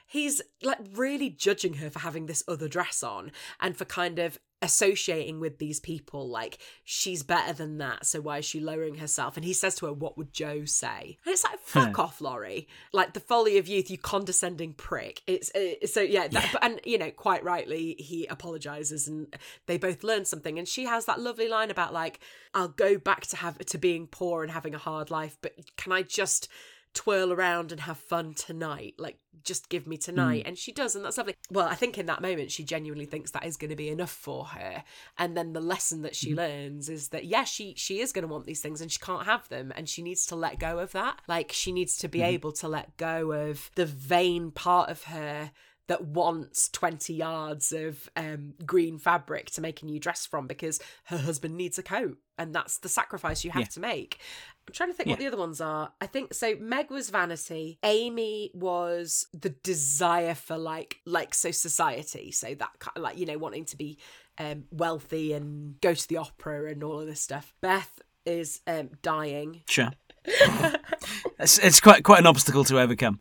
he's 0.07 0.41
like 0.61 0.77
really 0.93 1.29
judging 1.29 1.75
her 1.75 1.89
for 1.89 1.99
having 1.99 2.25
this 2.25 2.43
other 2.45 2.67
dress 2.67 3.01
on 3.01 3.31
and 3.61 3.77
for 3.77 3.85
kind 3.85 4.19
of 4.19 4.37
associating 4.61 5.39
with 5.39 5.57
these 5.57 5.79
people 5.79 6.29
like 6.29 6.59
she's 6.83 7.23
better 7.23 7.53
than 7.53 7.77
that 7.79 8.05
so 8.05 8.21
why 8.21 8.39
is 8.39 8.45
she 8.45 8.59
lowering 8.59 8.95
herself? 8.95 9.35
And 9.35 9.45
he 9.45 9.53
says 9.53 9.75
to 9.75 9.87
her 9.87 9.93
what 9.93 10.17
would 10.17 10.33
jo 10.33 10.65
say? 10.65 11.17
And 11.25 11.33
it's 11.33 11.43
like 11.43 11.59
fuck 11.59 11.97
off 11.99 12.21
laurie. 12.21 12.67
Like 12.93 13.13
the 13.13 13.19
folly 13.19 13.57
of 13.57 13.67
youth 13.67 13.89
you 13.89 13.97
condescending 13.97 14.73
prick. 14.73 15.21
It's 15.27 15.53
uh, 15.55 15.85
so 15.87 16.01
yeah, 16.01 16.27
that, 16.27 16.49
But, 16.53 16.63
and 16.63 16.79
you 16.83 16.97
know 16.97 17.11
quite 17.11 17.43
rightly 17.43 17.95
he 17.99 18.25
apologizes 18.27 19.07
and 19.07 19.35
they 19.65 19.77
both 19.77 20.03
learn 20.03 20.25
something. 20.25 20.59
And 20.59 20.67
she 20.67 20.85
has 20.85 21.05
that 21.05 21.19
lovely 21.19 21.47
line 21.47 21.71
about 21.71 21.93
like 21.93 22.19
i'll 22.53 22.67
go 22.67 22.97
back 22.97 23.25
to 23.27 23.35
have 23.37 23.57
to 23.59 23.77
being 23.77 24.07
poor 24.07 24.43
and 24.43 24.51
having 24.51 24.75
a 24.75 24.77
hard 24.77 25.09
life 25.09 25.37
but 25.41 25.53
can 25.77 25.91
i 25.91 26.01
just 26.01 26.47
twirl 26.93 27.31
around 27.31 27.71
and 27.71 27.81
have 27.81 27.97
fun 27.97 28.33
tonight. 28.33 28.95
Like, 28.97 29.17
just 29.43 29.69
give 29.69 29.87
me 29.87 29.97
tonight. 29.97 30.43
Mm. 30.43 30.49
And 30.49 30.57
she 30.57 30.71
does, 30.71 30.95
and 30.95 31.03
that's 31.03 31.17
lovely. 31.17 31.35
Well, 31.49 31.67
I 31.67 31.75
think 31.75 31.97
in 31.97 32.05
that 32.07 32.21
moment, 32.21 32.51
she 32.51 32.63
genuinely 32.63 33.05
thinks 33.05 33.31
that 33.31 33.45
is 33.45 33.57
going 33.57 33.69
to 33.69 33.75
be 33.75 33.89
enough 33.89 34.11
for 34.11 34.45
her. 34.45 34.83
And 35.17 35.35
then 35.35 35.53
the 35.53 35.61
lesson 35.61 36.01
that 36.03 36.15
she 36.15 36.29
mm-hmm. 36.29 36.39
learns 36.39 36.89
is 36.89 37.09
that, 37.09 37.25
yeah, 37.25 37.43
she, 37.43 37.73
she 37.75 37.99
is 37.99 38.11
going 38.11 38.23
to 38.23 38.31
want 38.31 38.45
these 38.45 38.61
things 38.61 38.81
and 38.81 38.91
she 38.91 38.99
can't 38.99 39.25
have 39.25 39.47
them. 39.49 39.71
And 39.75 39.87
she 39.87 40.01
needs 40.01 40.25
to 40.27 40.35
let 40.35 40.59
go 40.59 40.79
of 40.79 40.91
that. 40.91 41.19
Like, 41.27 41.51
she 41.51 41.71
needs 41.71 41.97
to 41.97 42.07
be 42.07 42.19
mm-hmm. 42.19 42.33
able 42.33 42.51
to 42.53 42.67
let 42.67 42.97
go 42.97 43.31
of 43.31 43.71
the 43.75 43.85
vain 43.85 44.51
part 44.51 44.89
of 44.89 45.03
her 45.03 45.51
that 45.91 46.05
wants 46.05 46.69
20 46.69 47.13
yards 47.13 47.73
of 47.73 48.09
um, 48.15 48.53
green 48.65 48.97
fabric 48.97 49.49
to 49.51 49.59
make 49.59 49.81
a 49.81 49.85
new 49.85 49.99
dress 49.99 50.25
from 50.25 50.47
because 50.47 50.79
her 51.05 51.17
husband 51.17 51.57
needs 51.57 51.77
a 51.77 51.83
coat 51.83 52.17
and 52.37 52.55
that's 52.55 52.77
the 52.77 52.87
sacrifice 52.87 53.43
you 53.43 53.51
have 53.51 53.63
Yeah. 53.63 53.67
to 53.67 53.79
make 53.81 54.21
i'm 54.67 54.73
trying 54.73 54.89
to 54.89 54.93
think 54.95 55.09
what 55.09 55.19
the 55.19 55.27
other 55.27 55.37
ones 55.37 55.59
are. 55.61 55.91
I 55.99 56.07
think 56.07 56.33
so 56.33 56.55
meg 56.59 56.89
was 56.89 57.09
vanity. 57.09 57.79
Amy 57.83 58.51
was 58.53 59.27
the 59.33 59.49
desire 59.49 60.35
for 60.35 60.57
like 60.57 60.97
like 61.05 61.33
so 61.33 61.51
society 61.51 62.31
so 62.31 62.47
that 62.55 62.71
kind 62.79 62.95
of 62.95 63.03
like 63.03 63.17
you 63.17 63.25
know 63.25 63.37
wanting 63.37 63.65
to 63.65 63.77
be 63.77 63.97
um 64.37 64.65
wealthy 64.71 65.33
and 65.33 65.79
go 65.81 65.93
to 65.93 66.07
the 66.07 66.17
opera 66.17 66.71
and 66.71 66.83
all 66.83 66.99
of 66.99 67.07
this 67.07 67.21
stuff. 67.21 67.53
Beth 67.61 68.01
is 68.25 68.61
um 68.67 68.91
dying. 69.01 69.61
Sure. 69.67 69.91
it's, 71.41 71.57
it's 71.59 71.79
quite 71.79 72.03
quite 72.03 72.19
an 72.19 72.27
obstacle 72.27 72.63
to 72.65 72.79
overcome. 72.79 73.19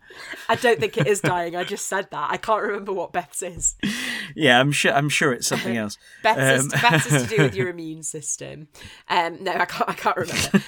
i 0.48 0.54
don't 0.54 0.78
think 0.78 0.96
it 0.98 1.06
is 1.06 1.20
dying 1.20 1.56
i 1.56 1.64
just 1.64 1.86
said 1.86 2.08
that 2.10 2.30
i 2.30 2.36
can't 2.36 2.62
remember 2.62 2.92
what 2.92 3.12
beth's 3.12 3.42
is 3.42 3.76
Yeah, 4.36 4.60
I'm 4.60 4.70
sure. 4.70 4.92
I'm 4.92 5.08
sure 5.08 5.32
it's 5.32 5.48
something 5.48 5.76
else. 5.76 5.98
Beth's, 6.22 6.38
Um, 6.38 6.66
is, 6.66 6.82
Beth's 6.82 7.06
is 7.12 7.22
to 7.24 7.36
do 7.36 7.42
with 7.42 7.54
your 7.60 7.68
immune 7.68 8.04
system. 8.04 8.68
Um, 9.08 9.42
no, 9.42 9.52
I 9.52 9.64
can't. 9.64 9.90
I 9.90 9.94
can't 9.94 10.16
remember. 10.16 10.60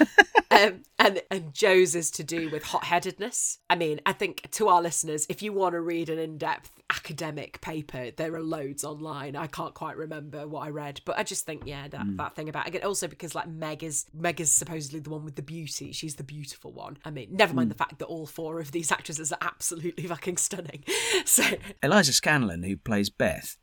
um, 0.50 0.82
and 0.98 1.22
and 1.30 1.54
Jo's 1.54 1.94
is 1.94 2.10
to 2.12 2.24
do 2.24 2.50
with 2.50 2.64
hot 2.64 2.82
headedness. 2.84 3.58
I 3.70 3.76
mean, 3.76 4.00
I 4.04 4.12
think 4.14 4.48
to 4.52 4.66
our 4.66 4.82
listeners, 4.82 5.26
if 5.28 5.42
you 5.42 5.52
want 5.52 5.74
to 5.74 5.80
read 5.80 6.08
an 6.08 6.18
in 6.18 6.38
depth 6.38 6.72
academic 6.90 7.60
paper, 7.60 8.10
there 8.10 8.34
are 8.34 8.42
loads 8.42 8.82
online. 8.84 9.36
I 9.36 9.46
can't 9.46 9.74
quite 9.74 9.96
remember 9.96 10.46
what 10.48 10.66
I 10.66 10.70
read, 10.70 11.00
but 11.04 11.16
I 11.16 11.22
just 11.22 11.46
think 11.46 11.62
yeah, 11.64 11.86
that, 11.88 12.04
that 12.16 12.34
thing 12.34 12.48
about 12.48 12.66
again 12.66 12.82
also 12.82 13.06
because 13.06 13.34
like 13.36 13.48
Meg 13.48 13.84
is 13.84 14.06
Meg 14.12 14.40
is 14.40 14.52
supposedly 14.52 14.98
the 14.98 15.10
one 15.10 15.24
with 15.24 15.36
the 15.36 15.42
beauty. 15.42 15.92
She's 15.92 16.16
the 16.16 16.24
beautiful 16.24 16.72
one. 16.72 16.98
I 17.04 17.10
mean, 17.10 17.28
Never 17.42 17.54
mind 17.54 17.66
hmm. 17.66 17.72
the 17.72 17.78
fact 17.84 17.98
that 17.98 18.04
all 18.06 18.26
four 18.26 18.60
of 18.60 18.70
these 18.70 18.92
actresses 18.92 19.32
are 19.32 19.38
absolutely 19.40 20.06
fucking 20.06 20.36
stunning. 20.36 20.84
So 21.24 21.42
Eliza 21.82 22.12
Scanlen, 22.12 22.66
who 22.66 22.76
plays 22.76 23.10
Beth, 23.10 23.56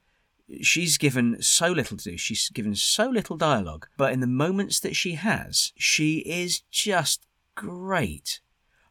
she's 0.61 0.97
given 0.97 1.41
so 1.41 1.71
little 1.71 1.97
to 1.97 2.11
do. 2.11 2.17
She's 2.17 2.49
given 2.49 2.75
so 2.75 3.07
little 3.09 3.38
dialogue, 3.38 3.88
but 3.97 4.11
in 4.11 4.19
the 4.19 4.27
moments 4.27 4.80
that 4.82 4.95
she 4.95 5.13
has, 5.13 5.71
she 5.77 6.17
is 6.19 6.61
just 6.71 7.25
great. 7.55 8.41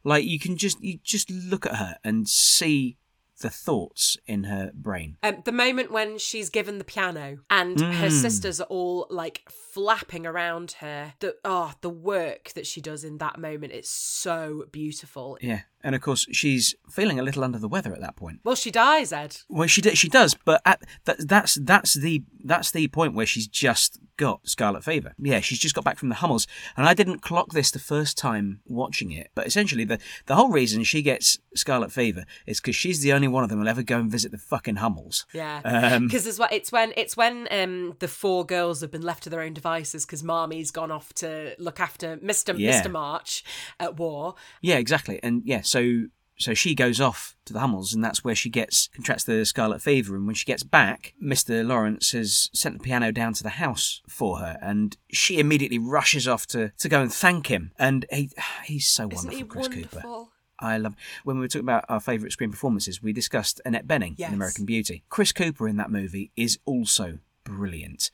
Like 0.04 0.24
you 0.24 0.38
can 0.38 0.56
just 0.56 0.82
you 0.82 1.00
just 1.02 1.30
look 1.30 1.66
at 1.66 1.76
her 1.76 1.96
and 2.02 2.28
see 2.28 2.96
the 3.40 3.50
thoughts 3.50 4.16
in 4.26 4.44
her 4.44 4.70
brain. 4.74 5.16
Um, 5.22 5.42
the 5.44 5.52
moment 5.52 5.90
when 5.92 6.18
she's 6.18 6.50
given 6.50 6.78
the 6.78 6.84
piano 6.84 7.38
and 7.50 7.80
her 7.80 8.08
Mm. 8.08 8.12
sisters 8.12 8.60
are 8.60 8.64
all 8.68 9.06
like 9.10 9.42
flapping 9.72 10.26
around 10.26 10.72
her, 10.80 11.14
the 11.20 11.36
oh, 11.44 11.72
the 11.80 11.90
work 11.90 12.52
that 12.54 12.66
she 12.66 12.80
does 12.80 13.04
in 13.04 13.18
that 13.18 13.38
moment 13.38 13.72
is 13.72 13.88
so 13.88 14.64
beautiful. 14.72 15.38
Yeah, 15.40 15.62
and 15.84 15.94
of 15.94 16.00
course 16.00 16.26
she's 16.32 16.74
feeling 16.90 17.18
a 17.18 17.22
little 17.22 17.44
under 17.44 17.58
the 17.58 17.68
weather 17.68 17.92
at 17.92 18.00
that 18.00 18.16
point. 18.16 18.40
Well, 18.44 18.54
she 18.56 18.70
dies, 18.70 19.12
Ed. 19.12 19.38
Well, 19.48 19.68
she 19.68 19.80
d- 19.80 19.94
she 19.94 20.08
does, 20.08 20.34
but 20.34 20.60
at, 20.64 20.82
that, 21.04 21.28
that's 21.28 21.54
that's 21.54 21.94
the 21.94 22.22
that's 22.44 22.70
the 22.70 22.88
point 22.88 23.14
where 23.14 23.26
she's 23.26 23.46
just 23.46 23.98
got 24.16 24.40
scarlet 24.48 24.82
fever. 24.82 25.14
Yeah, 25.18 25.38
she's 25.40 25.58
just 25.60 25.74
got 25.74 25.84
back 25.84 25.96
from 25.98 26.08
the 26.08 26.16
Hummels, 26.16 26.46
and 26.76 26.86
I 26.86 26.94
didn't 26.94 27.20
clock 27.20 27.52
this 27.52 27.70
the 27.70 27.78
first 27.78 28.18
time 28.18 28.60
watching 28.66 29.12
it. 29.12 29.30
But 29.34 29.46
essentially, 29.46 29.84
the 29.84 29.98
the 30.26 30.34
whole 30.36 30.50
reason 30.50 30.82
she 30.84 31.02
gets 31.02 31.38
scarlet 31.54 31.92
fever 31.92 32.24
is 32.46 32.60
because 32.60 32.76
she's 32.76 33.00
the 33.00 33.12
only 33.12 33.28
one 33.28 33.42
of 33.44 33.50
them 33.50 33.58
who'll 33.58 33.68
ever 33.68 33.82
go 33.82 33.98
and 33.98 34.10
visit 34.10 34.30
the 34.32 34.38
fucking 34.38 34.76
Hummels. 34.76 35.26
Yeah, 35.32 35.60
Um, 35.64 36.06
because 36.06 36.26
as 36.26 36.38
well, 36.38 36.48
it's 36.50 36.72
when 36.72 36.92
it's 36.96 37.16
when 37.16 37.46
um 37.50 37.94
the 38.00 38.08
four 38.08 38.44
girls 38.44 38.80
have 38.80 38.90
been 38.90 39.02
left 39.02 39.22
to 39.24 39.30
their 39.30 39.40
own 39.40 39.54
devices 39.54 40.04
because 40.06 40.22
Marmee's 40.22 40.70
gone 40.70 40.90
off 40.90 41.12
to 41.14 41.54
look 41.58 41.78
after 41.80 42.18
Mister 42.22 42.54
Yeah. 42.54 42.72
Mister 42.72 42.88
March 42.88 43.44
at 43.78 43.96
war. 43.96 44.34
Yeah, 44.60 44.76
exactly, 44.76 45.20
and 45.22 45.42
yeah, 45.44 45.60
so 45.68 46.06
so 46.40 46.54
she 46.54 46.74
goes 46.76 47.00
off 47.00 47.36
to 47.46 47.52
the 47.52 47.58
Hummels, 47.58 47.92
and 47.92 48.02
that's 48.04 48.22
where 48.22 48.34
she 48.34 48.48
gets 48.48 48.88
contracts 48.94 49.24
the 49.24 49.44
scarlet 49.44 49.82
fever. 49.82 50.14
And 50.14 50.24
when 50.26 50.36
she 50.36 50.46
gets 50.46 50.62
back, 50.62 51.14
Mister 51.20 51.64
Laurence 51.64 52.12
has 52.12 52.48
sent 52.52 52.78
the 52.78 52.84
piano 52.84 53.10
down 53.12 53.32
to 53.34 53.42
the 53.42 53.48
house 53.50 54.02
for 54.08 54.38
her, 54.38 54.56
and 54.62 54.96
she 55.10 55.38
immediately 55.40 55.78
rushes 55.78 56.28
off 56.28 56.46
to 56.48 56.70
to 56.78 56.88
go 56.88 57.02
and 57.02 57.12
thank 57.12 57.48
him. 57.48 57.72
And 57.78 58.06
he 58.10 58.30
he's 58.64 58.86
so 58.86 59.08
Isn't 59.10 59.30
wonderful, 59.30 59.38
he 59.38 59.44
Chris 59.44 59.68
Cooper. 59.68 60.24
I 60.60 60.76
love 60.76 60.96
when 61.22 61.36
we 61.36 61.40
were 61.42 61.48
talking 61.48 61.64
about 61.66 61.84
our 61.88 62.00
favourite 62.00 62.32
screen 62.32 62.50
performances. 62.50 63.00
We 63.02 63.12
discussed 63.12 63.60
Annette 63.64 63.86
Bening 63.86 64.14
Yes. 64.16 64.28
in 64.28 64.34
American 64.34 64.64
Beauty. 64.64 65.04
Chris 65.08 65.30
Cooper 65.32 65.68
in 65.68 65.76
that 65.76 65.90
movie 65.90 66.32
is 66.36 66.58
also 66.64 67.18
brilliant. 67.44 68.10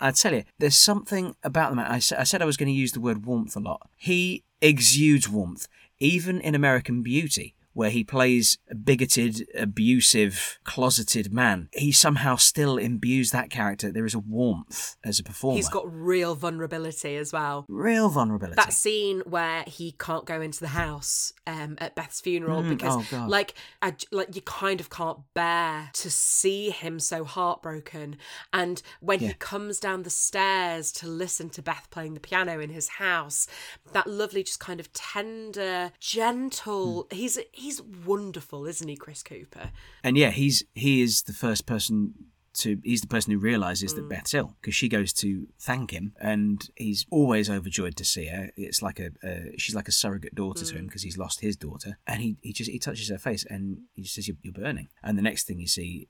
I 0.00 0.10
tell 0.10 0.34
you, 0.34 0.44
there's 0.58 0.74
something 0.76 1.36
about 1.44 1.70
the 1.70 1.76
man. 1.76 1.86
I, 1.90 1.96
I 1.96 2.24
said 2.24 2.42
I 2.42 2.44
was 2.46 2.56
going 2.56 2.68
to 2.68 2.72
use 2.72 2.92
the 2.92 3.00
word 3.00 3.24
warmth 3.24 3.54
a 3.56 3.60
lot. 3.60 3.88
He 3.96 4.42
exudes 4.62 5.28
warmth, 5.28 5.68
even 6.02 6.40
in 6.40 6.56
American 6.56 7.02
Beauty, 7.02 7.54
where 7.72 7.90
he 7.90 8.04
plays 8.04 8.58
a 8.70 8.74
bigoted, 8.74 9.46
abusive, 9.54 10.58
closeted 10.64 11.32
man. 11.32 11.68
He 11.72 11.92
somehow 11.92 12.36
still 12.36 12.76
imbues 12.76 13.30
that 13.30 13.50
character. 13.50 13.90
There 13.90 14.04
is 14.06 14.14
a 14.14 14.18
warmth 14.18 14.96
as 15.04 15.18
a 15.18 15.22
performer. 15.22 15.56
He's 15.56 15.68
got 15.68 15.84
real 15.92 16.34
vulnerability 16.34 17.16
as 17.16 17.32
well. 17.32 17.64
real 17.68 18.08
vulnerability. 18.08 18.56
That 18.56 18.72
scene 18.72 19.22
where 19.26 19.64
he 19.66 19.92
can't 19.92 20.26
go 20.26 20.40
into 20.40 20.60
the 20.60 20.68
house 20.68 21.32
um, 21.46 21.76
at 21.78 21.94
Beth's 21.94 22.20
funeral 22.20 22.62
Mm, 22.62 22.68
because, 22.68 23.06
oh, 23.12 23.26
like, 23.28 23.54
I 23.80 23.94
like 24.10 24.34
you 24.36 24.42
kind 24.42 24.80
of 24.80 24.90
can't 24.90 25.18
bear 25.34 25.90
to 25.94 26.10
see 26.10 26.70
him 26.70 27.00
so 27.00 27.24
heartbroken. 27.24 28.16
And 28.52 28.82
when 29.00 29.18
he 29.20 29.32
comes 29.34 29.80
down 29.80 30.02
the 30.02 30.10
stairs 30.10 30.92
to 30.92 31.06
listen 31.06 31.50
to 31.50 31.62
Beth 31.62 31.88
playing 31.90 32.14
the 32.14 32.20
piano 32.20 32.60
in 32.60 32.70
his 32.70 32.88
house, 32.88 33.46
that 33.92 34.06
lovely, 34.06 34.42
just 34.42 34.60
kind 34.60 34.80
of 34.80 34.92
tender, 34.92 35.92
gentle. 36.00 37.06
Hmm. 37.10 37.16
He's 37.16 37.38
he's 37.62 37.80
wonderful, 37.82 38.66
isn't 38.66 38.88
he, 38.88 38.96
Chris 38.96 39.22
Cooper? 39.22 39.70
And 40.04 40.16
yeah, 40.16 40.30
he's 40.30 40.62
he 40.74 41.00
is 41.02 41.22
the 41.22 41.32
first 41.32 41.66
person 41.66 42.14
to 42.54 42.78
he's 42.84 43.00
the 43.00 43.06
person 43.06 43.32
who 43.32 43.38
realizes 43.38 43.92
Mm. 43.92 43.96
that 43.96 44.08
Beth's 44.10 44.34
ill 44.34 44.56
because 44.60 44.74
she 44.74 44.88
goes 44.88 45.10
to 45.14 45.46
thank 45.58 45.90
him 45.90 46.12
and 46.20 46.68
he's 46.76 47.06
always 47.10 47.48
overjoyed 47.48 47.96
to 47.96 48.04
see 48.04 48.26
her. 48.26 48.50
It's 48.56 48.82
like 48.82 49.00
a 49.00 49.08
uh, 49.26 49.50
she's 49.56 49.74
like 49.74 49.88
a 49.88 49.92
surrogate 49.92 50.34
daughter 50.34 50.64
Mm. 50.64 50.68
to 50.70 50.74
him 50.78 50.86
because 50.86 51.02
he's 51.02 51.16
lost 51.16 51.40
his 51.40 51.56
daughter 51.56 51.96
and 52.06 52.20
he 52.20 52.36
he 52.42 52.52
just 52.52 52.70
he 52.70 52.78
touches 52.78 53.08
her 53.08 53.16
face 53.18 53.44
and 53.48 53.78
he 53.94 54.04
says 54.04 54.28
you're, 54.28 54.36
you're 54.42 54.52
burning 54.52 54.88
and 55.02 55.16
the 55.16 55.22
next 55.22 55.46
thing 55.46 55.60
you 55.60 55.66
see 55.66 56.08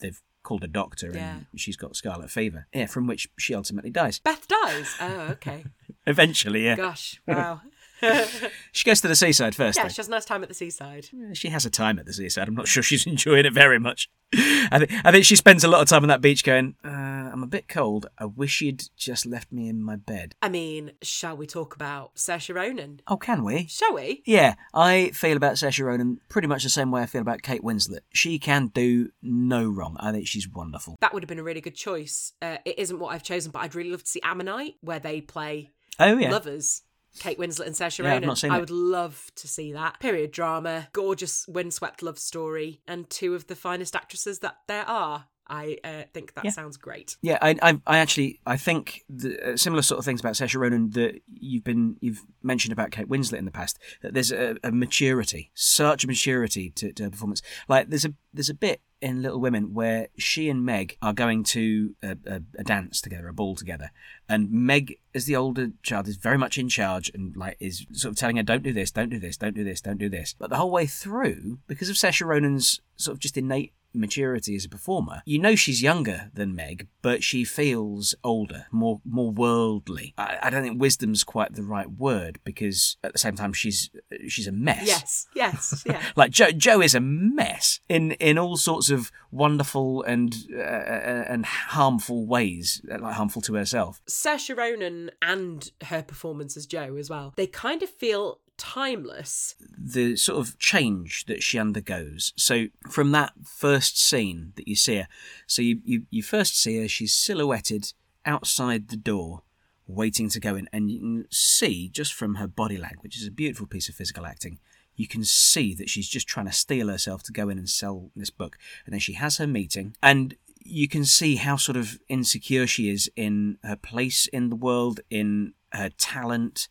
they've 0.00 0.20
called 0.42 0.62
a 0.64 0.68
doctor 0.68 1.10
Yeah. 1.14 1.36
and 1.50 1.58
she's 1.60 1.76
got 1.76 1.96
scarlet 1.96 2.30
fever. 2.30 2.66
Yeah, 2.74 2.86
from 2.86 3.06
which 3.06 3.28
she 3.38 3.54
ultimately 3.54 3.90
dies. 3.90 4.18
Beth 4.18 4.46
dies. 4.48 4.94
Oh, 5.00 5.20
okay. 5.32 5.64
Eventually, 6.06 6.64
yeah. 6.64 6.76
Gosh, 6.76 7.20
wow. 7.26 7.60
She 8.72 8.84
goes 8.84 9.00
to 9.00 9.08
the 9.08 9.16
seaside 9.16 9.54
first. 9.54 9.76
yeah, 9.76 9.84
though. 9.84 9.88
she 9.88 9.96
has 9.96 10.08
a 10.08 10.10
nice 10.10 10.24
time 10.24 10.42
at 10.42 10.48
the 10.48 10.54
seaside. 10.54 11.08
She 11.32 11.48
has 11.48 11.66
a 11.66 11.70
time 11.70 11.98
at 11.98 12.06
the 12.06 12.12
seaside. 12.12 12.46
I'm 12.46 12.54
not 12.54 12.68
sure 12.68 12.82
she's 12.82 13.06
enjoying 13.08 13.44
it 13.44 13.52
very 13.52 13.78
much. 13.78 14.08
I 14.32 14.78
think 14.78 14.92
I 15.04 15.10
think 15.10 15.24
she 15.24 15.36
spends 15.36 15.64
a 15.64 15.68
lot 15.68 15.80
of 15.80 15.88
time 15.88 16.02
on 16.02 16.08
that 16.08 16.20
beach 16.20 16.44
going, 16.44 16.76
uh, 16.84 16.88
I'm 16.88 17.42
a 17.42 17.46
bit 17.46 17.66
cold. 17.66 18.06
I 18.18 18.26
wish 18.26 18.60
you'd 18.60 18.88
just 18.96 19.26
left 19.26 19.50
me 19.50 19.68
in 19.68 19.82
my 19.82 19.96
bed. 19.96 20.34
I 20.42 20.48
mean, 20.48 20.92
shall 21.02 21.36
we 21.36 21.46
talk 21.46 21.74
about 21.74 22.14
Saoirse 22.16 22.54
Ronan? 22.54 23.00
Oh, 23.08 23.16
can 23.16 23.42
we? 23.42 23.66
Shall 23.66 23.94
we? 23.94 24.22
Yeah, 24.26 24.54
I 24.74 25.10
feel 25.10 25.36
about 25.36 25.54
Saoirse 25.54 25.84
Ronan 25.84 26.20
pretty 26.28 26.46
much 26.46 26.62
the 26.62 26.70
same 26.70 26.90
way 26.90 27.02
I 27.02 27.06
feel 27.06 27.22
about 27.22 27.42
Kate 27.42 27.62
Winslet. 27.62 28.00
She 28.12 28.38
can 28.38 28.68
do 28.68 29.10
no 29.22 29.66
wrong. 29.66 29.96
I 29.98 30.12
think 30.12 30.26
she's 30.26 30.48
wonderful. 30.48 30.96
That 31.00 31.14
would 31.14 31.22
have 31.22 31.28
been 31.28 31.38
a 31.38 31.44
really 31.44 31.62
good 31.62 31.74
choice. 31.74 32.32
Uh, 32.42 32.58
it 32.64 32.78
isn't 32.78 32.98
what 32.98 33.14
I've 33.14 33.22
chosen, 33.22 33.50
but 33.50 33.60
I'd 33.60 33.74
really 33.74 33.90
love 33.90 34.04
to 34.04 34.10
see 34.10 34.20
Ammonite, 34.22 34.76
where 34.82 35.00
they 35.00 35.20
play 35.20 35.70
Oh 35.98 36.16
yeah, 36.16 36.30
lovers. 36.30 36.82
Kate 37.18 37.38
Winslet 37.38 37.66
and 37.66 37.74
Saoirse 37.74 38.02
Yeah, 38.02 38.14
Ronan. 38.14 38.50
I 38.50 38.58
would 38.58 38.70
love 38.70 39.30
to 39.36 39.48
see 39.48 39.72
that. 39.72 40.00
Period 40.00 40.30
drama, 40.32 40.88
gorgeous 40.92 41.46
windswept 41.48 42.02
love 42.02 42.18
story, 42.18 42.80
and 42.86 43.08
two 43.10 43.34
of 43.34 43.46
the 43.46 43.56
finest 43.56 43.94
actresses 43.96 44.40
that 44.40 44.58
there 44.66 44.88
are. 44.88 45.26
I 45.48 45.78
uh, 45.82 46.02
think 46.12 46.34
that 46.34 46.44
Yeah. 46.44 46.50
sounds 46.50 46.76
great. 46.76 47.16
Yeah, 47.22 47.38
I, 47.40 47.56
I, 47.62 47.80
I 47.86 47.98
actually, 47.98 48.40
I 48.46 48.56
think 48.56 49.04
the, 49.08 49.52
uh, 49.52 49.56
similar 49.56 49.82
sort 49.82 49.98
of 49.98 50.04
things 50.04 50.20
about 50.20 50.34
Saoirse 50.34 50.58
Ronan 50.60 50.90
that 50.90 51.20
you've 51.32 51.64
been, 51.64 51.96
you've 52.00 52.22
mentioned 52.42 52.72
about 52.72 52.90
Kate 52.90 53.08
Winslet 53.08 53.38
in 53.38 53.44
the 53.44 53.50
past. 53.50 53.78
That 54.02 54.14
there's 54.14 54.30
a, 54.32 54.56
a 54.62 54.70
maturity, 54.70 55.50
such 55.54 56.04
a 56.04 56.06
maturity 56.06 56.70
to, 56.70 56.92
to 56.92 57.04
her 57.04 57.10
performance. 57.10 57.42
Like 57.68 57.88
there's 57.88 58.04
a, 58.04 58.14
there's 58.32 58.50
a 58.50 58.54
bit 58.54 58.80
in 59.00 59.22
Little 59.22 59.40
Women 59.40 59.74
where 59.74 60.08
she 60.18 60.48
and 60.50 60.64
Meg 60.64 60.96
are 61.00 61.12
going 61.12 61.44
to 61.44 61.94
a, 62.02 62.16
a, 62.26 62.42
a 62.58 62.64
dance 62.64 63.00
together, 63.00 63.28
a 63.28 63.32
ball 63.32 63.54
together, 63.54 63.90
and 64.28 64.50
Meg, 64.50 64.96
as 65.14 65.24
the 65.26 65.36
older 65.36 65.70
child, 65.82 66.08
is 66.08 66.16
very 66.16 66.36
much 66.36 66.58
in 66.58 66.68
charge 66.68 67.08
and 67.14 67.36
like 67.36 67.56
is 67.60 67.86
sort 67.92 68.10
of 68.12 68.18
telling 68.18 68.36
her, 68.36 68.42
"Don't 68.42 68.64
do 68.64 68.72
this, 68.72 68.90
don't 68.90 69.08
do 69.08 69.20
this, 69.20 69.36
don't 69.36 69.54
do 69.54 69.62
this, 69.62 69.80
don't 69.80 69.98
do 69.98 70.08
this." 70.08 70.34
But 70.36 70.50
the 70.50 70.56
whole 70.56 70.72
way 70.72 70.86
through, 70.86 71.60
because 71.68 71.88
of 71.88 71.94
Saoirse 71.94 72.26
Ronan's 72.26 72.80
sort 72.96 73.14
of 73.14 73.20
just 73.20 73.36
innate 73.36 73.72
maturity 73.98 74.56
as 74.56 74.64
a 74.64 74.68
performer. 74.68 75.22
You 75.24 75.38
know 75.38 75.54
she's 75.54 75.82
younger 75.82 76.30
than 76.32 76.54
Meg, 76.54 76.88
but 77.02 77.22
she 77.22 77.44
feels 77.44 78.14
older, 78.24 78.66
more 78.70 79.00
more 79.04 79.30
worldly. 79.30 80.14
I, 80.16 80.38
I 80.42 80.50
don't 80.50 80.62
think 80.62 80.80
wisdom's 80.80 81.24
quite 81.24 81.54
the 81.54 81.62
right 81.62 81.90
word 81.90 82.38
because 82.44 82.96
at 83.02 83.12
the 83.12 83.18
same 83.18 83.36
time 83.36 83.52
she's 83.52 83.90
she's 84.26 84.46
a 84.46 84.52
mess. 84.52 84.86
Yes, 84.86 85.26
yes, 85.34 85.82
yeah. 85.86 86.02
Like 86.16 86.30
Jo, 86.30 86.50
Jo 86.50 86.80
is 86.80 86.94
a 86.94 87.00
mess 87.00 87.80
in 87.88 88.12
in 88.12 88.38
all 88.38 88.56
sorts 88.56 88.90
of 88.90 89.10
wonderful 89.30 90.02
and 90.02 90.34
uh, 90.52 90.60
and 90.60 91.44
harmful 91.44 92.26
ways, 92.26 92.80
like 92.84 93.14
harmful 93.14 93.42
to 93.42 93.54
herself. 93.54 94.00
Saoirse 94.08 94.56
Ronan 94.56 95.10
and 95.22 95.70
her 95.84 96.02
performance 96.02 96.56
as 96.56 96.66
Jo 96.66 96.96
as 96.96 97.10
well. 97.10 97.34
They 97.36 97.46
kind 97.46 97.82
of 97.82 97.90
feel 97.90 98.40
timeless. 98.58 99.54
the 99.78 100.16
sort 100.16 100.38
of 100.38 100.58
change 100.58 101.24
that 101.26 101.42
she 101.42 101.58
undergoes. 101.58 102.32
So 102.36 102.66
from 102.90 103.12
that 103.12 103.32
first 103.44 103.98
scene 103.98 104.52
that 104.56 104.68
you 104.68 104.76
see 104.76 104.96
her, 104.96 105.08
so 105.46 105.62
you, 105.62 105.80
you, 105.84 106.02
you 106.10 106.22
first 106.22 106.60
see 106.60 106.78
her, 106.80 106.88
she's 106.88 107.14
silhouetted 107.14 107.92
outside 108.26 108.88
the 108.88 108.96
door, 108.96 109.42
waiting 109.86 110.28
to 110.28 110.40
go 110.40 110.54
in, 110.54 110.68
and 110.72 110.90
you 110.90 110.98
can 110.98 111.26
see 111.30 111.88
just 111.88 112.12
from 112.12 112.34
her 112.34 112.46
body 112.46 112.76
language, 112.76 113.16
is 113.16 113.26
a 113.26 113.30
beautiful 113.30 113.66
piece 113.66 113.88
of 113.88 113.94
physical 113.94 114.26
acting. 114.26 114.58
You 114.96 115.08
can 115.08 115.24
see 115.24 115.74
that 115.74 115.88
she's 115.88 116.08
just 116.08 116.26
trying 116.28 116.46
to 116.46 116.52
steel 116.52 116.88
herself 116.88 117.22
to 117.24 117.32
go 117.32 117.48
in 117.48 117.56
and 117.56 117.70
sell 117.70 118.10
this 118.16 118.30
book. 118.30 118.58
And 118.84 118.92
then 118.92 119.00
she 119.00 119.14
has 119.14 119.38
her 119.38 119.46
meeting, 119.46 119.96
and 120.02 120.34
you 120.60 120.88
can 120.88 121.04
see 121.04 121.36
how 121.36 121.56
sort 121.56 121.76
of 121.76 121.98
insecure 122.08 122.66
she 122.66 122.90
is 122.90 123.10
in 123.16 123.58
her 123.62 123.76
place 123.76 124.26
in 124.26 124.50
the 124.50 124.56
world, 124.56 125.00
in 125.08 125.54
her 125.72 125.88
talent, 125.88 126.68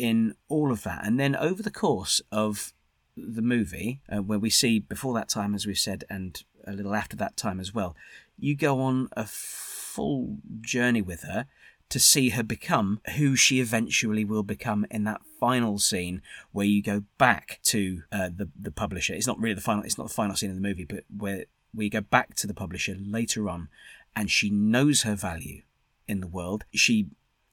in 0.00 0.34
all 0.48 0.72
of 0.72 0.82
that. 0.82 1.06
And 1.06 1.20
then 1.20 1.36
over 1.36 1.62
the 1.62 1.70
course 1.70 2.22
of 2.32 2.72
the 3.16 3.42
movie, 3.42 4.00
uh, 4.10 4.22
where 4.22 4.38
we 4.38 4.50
see 4.50 4.78
before 4.78 5.14
that 5.14 5.28
time, 5.28 5.54
as 5.54 5.66
we've 5.66 5.78
said, 5.78 6.04
and 6.08 6.42
a 6.66 6.72
little 6.72 6.94
after 6.94 7.16
that 7.16 7.36
time 7.36 7.60
as 7.60 7.74
well, 7.74 7.94
you 8.38 8.56
go 8.56 8.80
on 8.80 9.08
a 9.12 9.26
full 9.26 10.38
journey 10.62 11.02
with 11.02 11.22
her 11.22 11.46
to 11.90 11.98
see 11.98 12.30
her 12.30 12.42
become 12.42 13.00
who 13.16 13.36
she 13.36 13.60
eventually 13.60 14.24
will 14.24 14.44
become 14.44 14.86
in 14.90 15.04
that 15.04 15.20
final 15.38 15.78
scene 15.78 16.22
where 16.52 16.66
you 16.66 16.82
go 16.82 17.02
back 17.18 17.58
to 17.64 18.02
uh, 18.12 18.30
the 18.34 18.48
the 18.58 18.70
publisher. 18.70 19.12
It's 19.12 19.26
not 19.26 19.38
really 19.38 19.54
the 19.54 19.60
final. 19.60 19.84
It's 19.84 19.98
not 19.98 20.08
the 20.08 20.14
final 20.14 20.36
scene 20.36 20.50
of 20.50 20.56
the 20.56 20.62
movie, 20.62 20.84
but 20.84 21.04
where 21.14 21.44
we 21.74 21.90
go 21.90 22.00
back 22.00 22.34
to 22.36 22.46
the 22.46 22.54
publisher 22.54 22.96
later 22.98 23.48
on, 23.48 23.68
and 24.16 24.30
she 24.30 24.50
knows 24.50 25.02
her 25.02 25.14
value 25.14 25.62
in 26.08 26.20
the 26.20 26.28
world. 26.28 26.64
She 26.72 27.08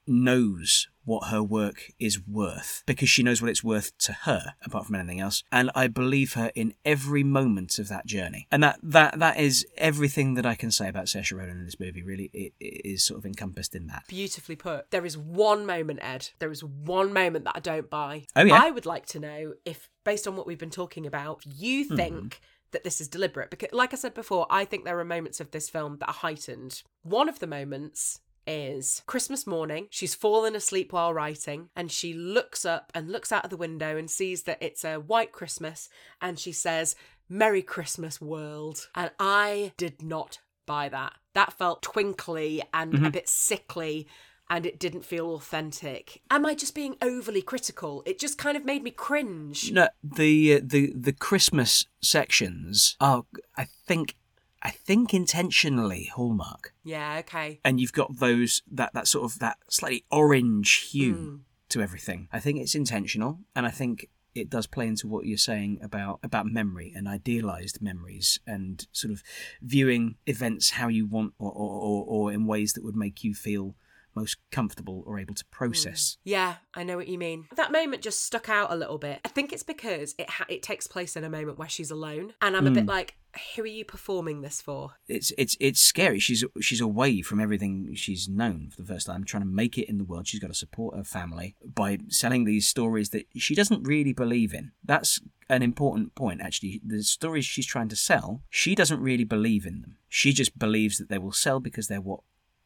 knows 0.06 0.88
what 1.08 1.28
her 1.28 1.42
work 1.42 1.90
is 1.98 2.20
worth 2.26 2.84
because 2.86 3.08
she 3.08 3.22
knows 3.22 3.40
what 3.42 3.50
it's 3.50 3.64
worth 3.64 3.96
to 3.98 4.12
her, 4.12 4.54
apart 4.64 4.86
from 4.86 4.94
anything 4.94 5.20
else. 5.20 5.42
And 5.50 5.70
I 5.74 5.88
believe 5.88 6.34
her 6.34 6.52
in 6.54 6.74
every 6.84 7.24
moment 7.24 7.78
of 7.78 7.88
that 7.88 8.06
journey. 8.06 8.46
And 8.52 8.62
that 8.62 8.78
that 8.82 9.18
that 9.18 9.38
is 9.38 9.66
everything 9.76 10.34
that 10.34 10.46
I 10.46 10.54
can 10.54 10.70
say 10.70 10.88
about 10.88 11.06
Saoirse 11.06 11.36
Ronan 11.36 11.58
in 11.58 11.64
this 11.64 11.80
movie. 11.80 12.02
Really, 12.02 12.30
it, 12.32 12.52
it 12.60 12.82
is 12.84 13.02
sort 13.04 13.18
of 13.18 13.26
encompassed 13.26 13.74
in 13.74 13.86
that. 13.88 14.04
Beautifully 14.08 14.56
put. 14.56 14.90
There 14.90 15.06
is 15.06 15.16
one 15.18 15.66
moment, 15.66 15.98
Ed. 16.02 16.28
There 16.38 16.50
is 16.52 16.62
one 16.62 17.12
moment 17.12 17.44
that 17.46 17.56
I 17.56 17.60
don't 17.60 17.90
buy. 17.90 18.26
Oh, 18.36 18.42
yeah? 18.44 18.60
I 18.62 18.70
would 18.70 18.86
like 18.86 19.06
to 19.06 19.18
know 19.18 19.54
if, 19.64 19.88
based 20.04 20.28
on 20.28 20.36
what 20.36 20.46
we've 20.46 20.58
been 20.58 20.70
talking 20.70 21.06
about, 21.06 21.42
you 21.46 21.86
Hmm. 21.88 21.96
think 21.96 22.40
that 22.72 22.84
this 22.84 23.00
is 23.00 23.08
deliberate. 23.08 23.50
Because, 23.50 23.70
like 23.72 23.92
I 23.94 23.96
said 23.96 24.12
before, 24.14 24.46
I 24.50 24.66
think 24.66 24.84
there 24.84 24.98
are 24.98 25.04
moments 25.04 25.40
of 25.40 25.50
this 25.52 25.70
film 25.70 25.96
that 26.00 26.08
are 26.08 26.12
heightened. 26.12 26.82
One 27.02 27.28
of 27.28 27.38
the 27.38 27.46
moments 27.46 28.20
is 28.48 29.02
Christmas 29.06 29.46
morning. 29.46 29.86
She's 29.90 30.14
fallen 30.14 30.56
asleep 30.56 30.92
while 30.92 31.12
writing, 31.12 31.68
and 31.76 31.92
she 31.92 32.14
looks 32.14 32.64
up 32.64 32.90
and 32.94 33.12
looks 33.12 33.30
out 33.30 33.44
of 33.44 33.50
the 33.50 33.56
window 33.56 33.96
and 33.96 34.10
sees 34.10 34.44
that 34.44 34.58
it's 34.60 34.84
a 34.84 34.96
white 34.96 35.32
Christmas, 35.32 35.88
and 36.20 36.38
she 36.38 36.50
says, 36.52 36.96
Merry 37.28 37.62
Christmas, 37.62 38.20
world. 38.20 38.88
And 38.94 39.10
I 39.20 39.72
did 39.76 40.02
not 40.02 40.38
buy 40.66 40.88
that. 40.88 41.12
That 41.34 41.52
felt 41.52 41.82
twinkly 41.82 42.62
and 42.72 43.06
a 43.06 43.10
bit 43.10 43.28
sickly. 43.28 44.08
And 44.50 44.64
it 44.64 44.78
didn't 44.78 45.04
feel 45.04 45.34
authentic. 45.34 46.22
Am 46.30 46.46
I 46.46 46.54
just 46.54 46.74
being 46.74 46.96
overly 47.02 47.42
critical? 47.42 48.02
It 48.06 48.18
just 48.18 48.38
kind 48.38 48.56
of 48.56 48.64
made 48.64 48.82
me 48.82 48.90
cringe. 48.90 49.70
No, 49.70 49.88
the 50.02 50.54
uh, 50.54 50.60
the 50.62 50.90
the 50.96 51.12
Christmas 51.12 51.84
sections 52.00 52.96
are, 52.98 53.24
I 53.58 53.66
think, 53.86 54.16
I 54.62 54.70
think 54.70 55.14
intentionally 55.14 56.10
Hallmark, 56.14 56.74
Yeah, 56.84 57.18
okay. 57.20 57.60
and 57.64 57.80
you've 57.80 57.92
got 57.92 58.18
those 58.18 58.62
that 58.70 58.92
that 58.94 59.06
sort 59.06 59.30
of 59.30 59.38
that 59.38 59.58
slightly 59.68 60.04
orange 60.10 60.90
hue 60.90 61.14
hmm. 61.14 61.36
to 61.70 61.80
everything. 61.80 62.28
I 62.32 62.40
think 62.40 62.58
it's 62.58 62.74
intentional, 62.74 63.40
and 63.54 63.66
I 63.66 63.70
think 63.70 64.08
it 64.34 64.50
does 64.50 64.66
play 64.66 64.86
into 64.86 65.06
what 65.06 65.26
you're 65.26 65.38
saying 65.38 65.78
about 65.82 66.20
about 66.22 66.46
memory 66.46 66.92
and 66.94 67.06
idealized 67.08 67.80
memories 67.80 68.40
and 68.46 68.86
sort 68.92 69.12
of 69.12 69.22
viewing 69.62 70.16
events 70.26 70.70
how 70.70 70.88
you 70.88 71.06
want 71.06 71.34
or 71.38 71.50
or, 71.50 71.80
or, 71.80 72.04
or 72.06 72.32
in 72.32 72.46
ways 72.46 72.72
that 72.72 72.84
would 72.84 72.96
make 72.96 73.24
you 73.24 73.34
feel 73.34 73.74
most 74.18 74.36
comfortable 74.50 75.02
or 75.06 75.18
able 75.18 75.34
to 75.34 75.44
process. 75.46 76.18
Hmm. 76.24 76.30
Yeah, 76.30 76.54
I 76.74 76.82
know 76.82 76.96
what 76.96 77.08
you 77.08 77.18
mean. 77.18 77.46
That 77.56 77.72
moment 77.72 78.02
just 78.02 78.24
stuck 78.24 78.48
out 78.48 78.72
a 78.72 78.76
little 78.76 78.98
bit. 78.98 79.20
I 79.24 79.28
think 79.28 79.52
it's 79.52 79.62
because 79.62 80.14
it 80.18 80.28
ha- 80.28 80.46
it 80.48 80.62
takes 80.62 80.86
place 80.86 81.16
in 81.16 81.24
a 81.24 81.30
moment 81.30 81.58
where 81.58 81.68
she's 81.68 81.90
alone, 81.90 82.34
and 82.42 82.56
I'm 82.56 82.66
a 82.66 82.70
bit 82.70 82.84
hmm. 82.84 82.88
like, 82.88 83.16
who 83.54 83.62
are 83.62 83.66
you 83.66 83.84
performing 83.84 84.40
this 84.40 84.60
for? 84.60 84.92
it's 85.08 85.32
it's 85.38 85.56
it's 85.60 85.80
scary. 85.80 86.18
She's 86.18 86.44
she's 86.60 86.80
away 86.80 87.22
from 87.22 87.40
everything 87.40 87.94
she's 87.94 88.28
known 88.28 88.70
for 88.70 88.82
the 88.82 88.88
first 88.88 89.06
time, 89.06 89.24
trying 89.24 89.42
to 89.42 89.48
make 89.48 89.78
it 89.78 89.88
in 89.88 89.98
the 89.98 90.04
world. 90.04 90.26
She's 90.26 90.40
got 90.40 90.48
to 90.48 90.54
support 90.54 90.96
her 90.96 91.04
family 91.04 91.56
by 91.62 91.98
selling 92.08 92.44
these 92.44 92.66
stories 92.66 93.10
that 93.10 93.26
she 93.36 93.54
doesn't 93.54 93.82
really 93.86 94.12
believe 94.12 94.54
in. 94.54 94.72
That's 94.84 95.20
an 95.48 95.62
important 95.62 96.14
point, 96.14 96.40
actually. 96.40 96.80
The 96.84 97.02
stories 97.02 97.44
she's 97.44 97.66
trying 97.66 97.88
to 97.88 97.96
sell, 97.96 98.42
she 98.50 98.74
doesn't 98.74 99.00
really 99.00 99.24
believe 99.24 99.66
in 99.66 99.80
them. 99.80 99.96
She 100.08 100.32
just 100.32 100.58
believes 100.58 100.98
that 100.98 101.08
they 101.08 101.18
will 101.18 101.32
sell 101.32 101.60
because 101.60 101.88
they're 101.88 102.00
what 102.00 102.20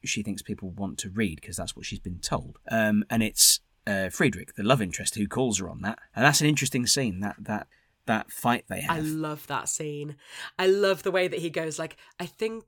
she 0.05 0.23
thinks 0.23 0.43
people 0.43 0.71
want 0.71 0.99
to 0.99 1.11
read 1.11 1.41
because 1.41 1.57
that's 1.57 1.77
what 1.77 1.87
she's 1.87 2.01
been 2.01 2.19
told. 2.19 2.59
Um, 2.71 3.05
and 3.11 3.23
it's 3.23 3.61
uh, 3.87 4.09
Friedrich, 4.09 4.55
the 4.55 4.63
love 4.63 4.83
interest, 4.83 5.15
who 5.15 5.27
calls 5.27 5.59
her 5.59 5.69
on 5.69 5.83
that, 5.83 5.99
and 6.15 6.25
that's 6.25 6.41
an 6.41 6.47
interesting 6.47 6.87
scene. 6.87 7.21
That 7.21 7.37
that 7.41 7.67
that 8.07 8.31
fight 8.31 8.65
they 8.69 8.81
have. 8.81 8.97
I 8.97 9.01
love 9.01 9.47
that 9.47 9.69
scene. 9.69 10.17
I 10.59 10.67
love 10.67 11.03
the 11.03 11.11
way 11.11 11.29
that 11.29 11.41
he 11.41 11.51
goes 11.51 11.79
like, 11.79 11.97
I 12.19 12.27
think 12.27 12.65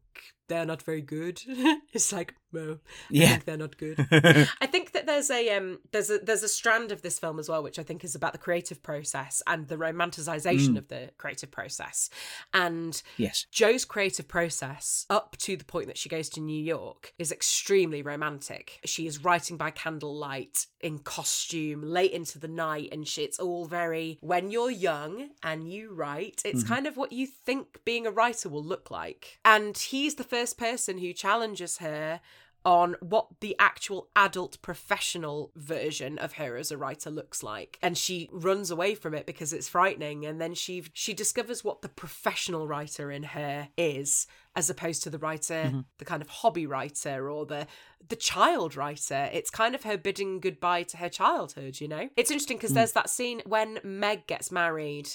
they're 0.49 0.67
not 0.67 0.83
very 0.83 1.01
good. 1.01 1.41
it's 1.93 2.13
like, 2.13 2.35
no, 2.53 2.73
I 2.73 2.77
Yeah. 3.11 3.29
think 3.31 3.45
they're 3.47 3.57
not 3.57 3.77
good. 3.79 3.97
I 4.61 4.67
think 4.67 4.93
that 4.93 5.07
there's 5.07 5.31
a 5.31 5.51
um 5.57 5.79
there's 5.93 6.11
a 6.11 6.19
there's 6.19 6.43
a 6.43 6.49
strand 6.49 6.93
of 6.93 7.03
this 7.03 7.19
film 7.19 7.39
as 7.39 7.49
well, 7.49 7.63
which 7.63 7.79
I 7.79 7.83
think 7.83 8.05
is 8.05 8.15
about 8.15 8.33
the 8.33 8.39
creative 8.39 8.83
process 8.83 9.43
and 9.47 9.67
the 9.69 9.77
romanticization 9.77 10.77
of 10.77 10.89
the 10.89 11.11
creative 11.19 11.51
process. 11.51 12.11
And 12.53 13.01
yes. 13.17 13.47
Jo's 13.51 13.85
creative 13.85 14.29
process, 14.29 15.07
up 15.11 15.37
to 15.39 15.57
the 15.57 15.65
point 15.65 15.87
that 15.89 15.99
she 15.99 16.09
goes 16.09 16.29
to 16.31 16.41
New 16.41 16.63
York, 16.63 17.13
is 17.19 17.33
extremely 17.33 18.03
romantic. 18.03 18.81
She 18.85 19.07
is 19.07 19.25
writing 19.25 19.57
by 19.57 19.71
candlelight 19.71 20.67
in 20.81 20.99
costume 20.99 21.83
late 21.83 22.13
into 22.13 22.39
the 22.39 22.49
night, 22.49 22.91
and 22.93 23.09
she, 23.09 23.23
it's 23.23 23.41
all 23.41 23.65
very 23.65 24.19
when 24.21 24.51
you're 24.51 24.71
young 24.71 25.31
and 25.43 25.69
you 25.73 25.93
write, 25.93 26.43
it's 26.45 26.63
kind 26.63 26.87
of 26.87 26.97
what 26.97 27.13
you 27.13 27.27
think 27.27 27.81
being 27.85 28.07
a 28.07 28.11
writer 28.11 28.49
will 28.49 28.63
look 28.65 28.91
like. 28.91 29.39
And 29.45 29.77
he's 30.05 30.17
the 30.17 30.23
first 30.25 30.59
person 30.59 30.99
who 30.99 31.15
challenges 31.15 31.79
her 31.79 32.21
on 32.63 32.95
what 33.01 33.27
the 33.41 33.57
actual 33.59 34.09
adult 34.15 34.61
professional 34.61 35.51
version 35.57 36.19
of 36.19 36.35
her 36.35 36.57
as 36.57 36.71
a 36.71 36.77
writer 36.77 37.11
looks 37.11 37.43
like. 37.43 37.79
And 37.83 37.97
she 37.97 38.29
runs 38.31 38.71
away 38.71 38.95
from 38.95 39.15
it 39.15 39.25
because 39.25 39.55
it's 39.55 39.69
frightening. 39.69 40.27
And 40.27 40.41
then 40.41 40.55
she 40.55 40.85
she 40.93 41.15
discovers 41.15 41.65
what 41.65 41.81
the 41.81 41.89
professional 41.89 42.67
writer 42.67 43.11
in 43.11 43.23
her 43.23 43.69
is 43.79 44.27
as 44.55 44.69
opposed 44.69 45.03
to 45.03 45.11
the 45.11 45.19
writer 45.19 45.65
mm-hmm. 45.65 45.81
the 45.99 46.05
kind 46.05 46.23
of 46.23 46.29
hobby 46.29 46.67
writer 46.67 47.31
or 47.31 47.47
the 47.47 47.67
the 48.07 48.17
child 48.17 48.77
writer. 48.77 49.31
It's 49.33 49.51
kind 49.51 49.75
of 49.75 49.85
her 49.85 49.97
bidding 49.97 50.41
goodbye 50.41 50.83
to 50.85 50.99
her 50.99 51.09
childhood 51.09 51.81
you 51.81 51.89
know? 51.89 52.11
It's 52.17 52.31
interesting 52.31 52.59
because 52.59 52.73
mm. 52.73 52.77
there's 52.77 52.93
that 52.93 53.09
scene 53.09 53.41
when 53.47 53.79
meg 53.83 54.27
gets 54.27 54.53
married 54.53 55.09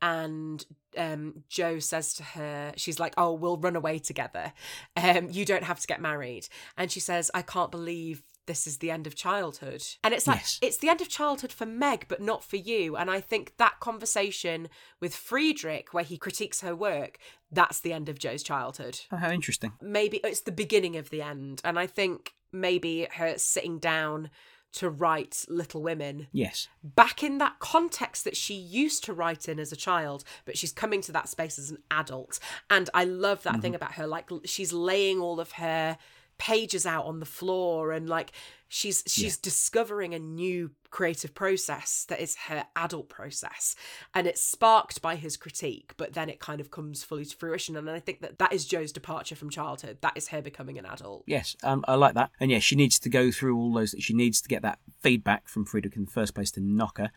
and 0.00 0.64
um, 0.96 1.44
Jo 1.48 1.78
says 1.78 2.14
to 2.14 2.22
her, 2.22 2.72
she's 2.76 2.98
like, 3.00 3.14
"Oh, 3.16 3.32
we'll 3.32 3.56
run 3.56 3.76
away 3.76 3.98
together. 3.98 4.52
Um, 4.96 5.28
you 5.30 5.44
don't 5.44 5.64
have 5.64 5.80
to 5.80 5.86
get 5.86 6.00
married." 6.00 6.48
And 6.76 6.90
she 6.90 7.00
says, 7.00 7.30
"I 7.34 7.42
can't 7.42 7.70
believe 7.70 8.22
this 8.46 8.66
is 8.66 8.78
the 8.78 8.90
end 8.90 9.06
of 9.06 9.14
childhood." 9.14 9.82
And 10.02 10.14
it's 10.14 10.26
like 10.26 10.38
Yes. 10.40 10.58
it's 10.62 10.76
the 10.78 10.88
end 10.88 11.00
of 11.00 11.08
childhood 11.08 11.52
for 11.52 11.66
Meg, 11.66 12.06
but 12.08 12.20
not 12.22 12.42
for 12.42 12.56
you. 12.56 12.96
And 12.96 13.10
I 13.10 13.20
think 13.20 13.54
that 13.58 13.80
conversation 13.80 14.68
with 15.00 15.14
Friedrich, 15.14 15.92
where 15.92 16.04
he 16.04 16.16
critiques 16.16 16.60
her 16.62 16.74
work, 16.74 17.18
that's 17.50 17.80
the 17.80 17.92
end 17.92 18.08
of 18.08 18.18
Jo's 18.18 18.42
childhood 18.42 19.00
Oh, 19.12 19.16
how 19.16 19.30
interesting. 19.30 19.72
maybe 19.80 20.18
it's 20.24 20.42
the 20.42 20.52
beginning 20.52 20.96
of 20.96 21.10
the 21.10 21.22
end. 21.22 21.60
And 21.64 21.78
I 21.78 21.86
think 21.86 22.32
maybe 22.52 23.06
her 23.14 23.34
sitting 23.36 23.78
down 23.78 24.30
to 24.74 24.90
write 24.90 25.44
Little 25.48 25.82
Women 25.82 26.28
Yes. 26.32 26.68
back 26.82 27.22
in 27.22 27.38
that 27.38 27.58
context 27.58 28.24
that 28.24 28.36
she 28.36 28.54
used 28.54 29.02
to 29.04 29.12
write 29.12 29.48
in 29.48 29.58
as 29.58 29.72
a 29.72 29.76
child, 29.76 30.24
but 30.44 30.58
she's 30.58 30.72
coming 30.72 31.00
to 31.02 31.12
that 31.12 31.28
space 31.28 31.58
as 31.58 31.70
an 31.70 31.78
adult. 31.90 32.38
And 32.68 32.90
I 32.94 33.04
love 33.04 33.42
that 33.42 33.54
mm-hmm. 33.54 33.62
thing 33.62 33.74
about 33.74 33.92
her. 33.92 34.06
Like 34.06 34.30
she's 34.44 34.72
laying 34.72 35.20
all 35.20 35.40
of 35.40 35.52
her 35.52 35.98
pages 36.38 36.86
out 36.86 37.04
on 37.04 37.20
the 37.20 37.26
floor 37.26 37.92
and 37.92 38.08
like 38.08 38.32
she's 38.68 39.02
she's 39.06 39.36
discovering 39.36 40.14
a 40.14 40.18
new 40.18 40.70
creative 40.90 41.34
process 41.34 42.06
that 42.08 42.20
is 42.20 42.36
her 42.48 42.64
adult 42.76 43.08
process 43.08 43.74
and 44.14 44.26
it's 44.26 44.40
sparked 44.40 45.02
by 45.02 45.16
his 45.16 45.36
critique 45.36 45.92
but 45.96 46.14
then 46.14 46.28
it 46.28 46.40
kind 46.40 46.60
of 46.60 46.70
comes 46.70 47.02
fully 47.02 47.24
to 47.24 47.36
fruition 47.36 47.76
and 47.76 47.90
i 47.90 48.00
think 48.00 48.20
that 48.20 48.38
that 48.38 48.52
is 48.52 48.64
jo's 48.66 48.92
departure 48.92 49.36
from 49.36 49.50
childhood 49.50 49.98
that 50.00 50.12
is 50.16 50.28
her 50.28 50.40
becoming 50.40 50.78
an 50.78 50.86
adult 50.86 51.24
Yes, 51.26 51.56
um, 51.62 51.84
I 51.86 51.94
like 51.94 52.14
that. 52.14 52.30
And 52.40 52.50
yeah, 52.50 52.58
she 52.58 52.74
needs 52.74 52.98
to 53.00 53.08
go 53.08 53.30
through 53.30 53.56
all 53.56 53.72
those. 53.72 53.94
She 53.98 54.14
needs 54.14 54.40
to 54.40 54.48
get 54.48 54.62
that 54.62 54.78
feedback 55.00 55.46
from 55.46 55.66
Friedrich 55.66 55.94
in 55.96 56.06
the 56.06 56.10
first 56.10 56.34
place 56.34 56.50
to 56.52 56.60
knock 56.60 56.96
her, 56.98 57.10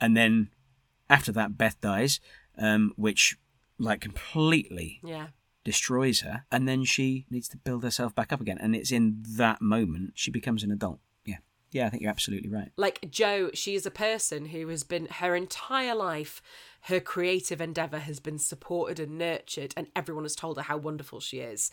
and 0.00 0.16
then 0.16 0.48
after 1.10 1.32
that, 1.32 1.58
Beth 1.58 1.80
dies, 1.80 2.18
um, 2.56 2.92
which 2.96 3.36
like 3.78 4.00
completely 4.00 5.00
yeah 5.02 5.28
destroys 5.64 6.20
her, 6.20 6.44
and 6.50 6.66
then 6.68 6.84
she 6.84 7.26
needs 7.30 7.48
to 7.48 7.56
build 7.56 7.84
herself 7.84 8.14
back 8.14 8.32
up 8.32 8.40
again. 8.40 8.58
And 8.60 8.74
it's 8.74 8.92
in 8.92 9.22
that 9.36 9.60
moment 9.60 10.12
she 10.14 10.30
becomes 10.30 10.62
an 10.62 10.70
adult. 10.70 11.00
Yeah, 11.24 11.36
yeah, 11.70 11.86
I 11.86 11.90
think 11.90 12.02
you're 12.02 12.10
absolutely 12.10 12.50
right. 12.50 12.72
like 12.76 13.10
Jo, 13.10 13.50
she 13.54 13.74
is 13.74 13.86
a 13.86 13.90
person 13.90 14.46
who 14.46 14.68
has 14.68 14.82
been 14.82 15.06
her 15.06 15.34
entire 15.34 15.94
life, 15.94 16.42
her 16.82 17.00
creative 17.00 17.60
endeavor 17.60 17.98
has 17.98 18.20
been 18.20 18.38
supported 18.38 18.98
and 18.98 19.18
nurtured, 19.18 19.72
and 19.76 19.88
everyone 19.94 20.24
has 20.24 20.34
told 20.34 20.56
her 20.56 20.62
how 20.62 20.76
wonderful 20.76 21.20
she 21.20 21.38
is. 21.38 21.70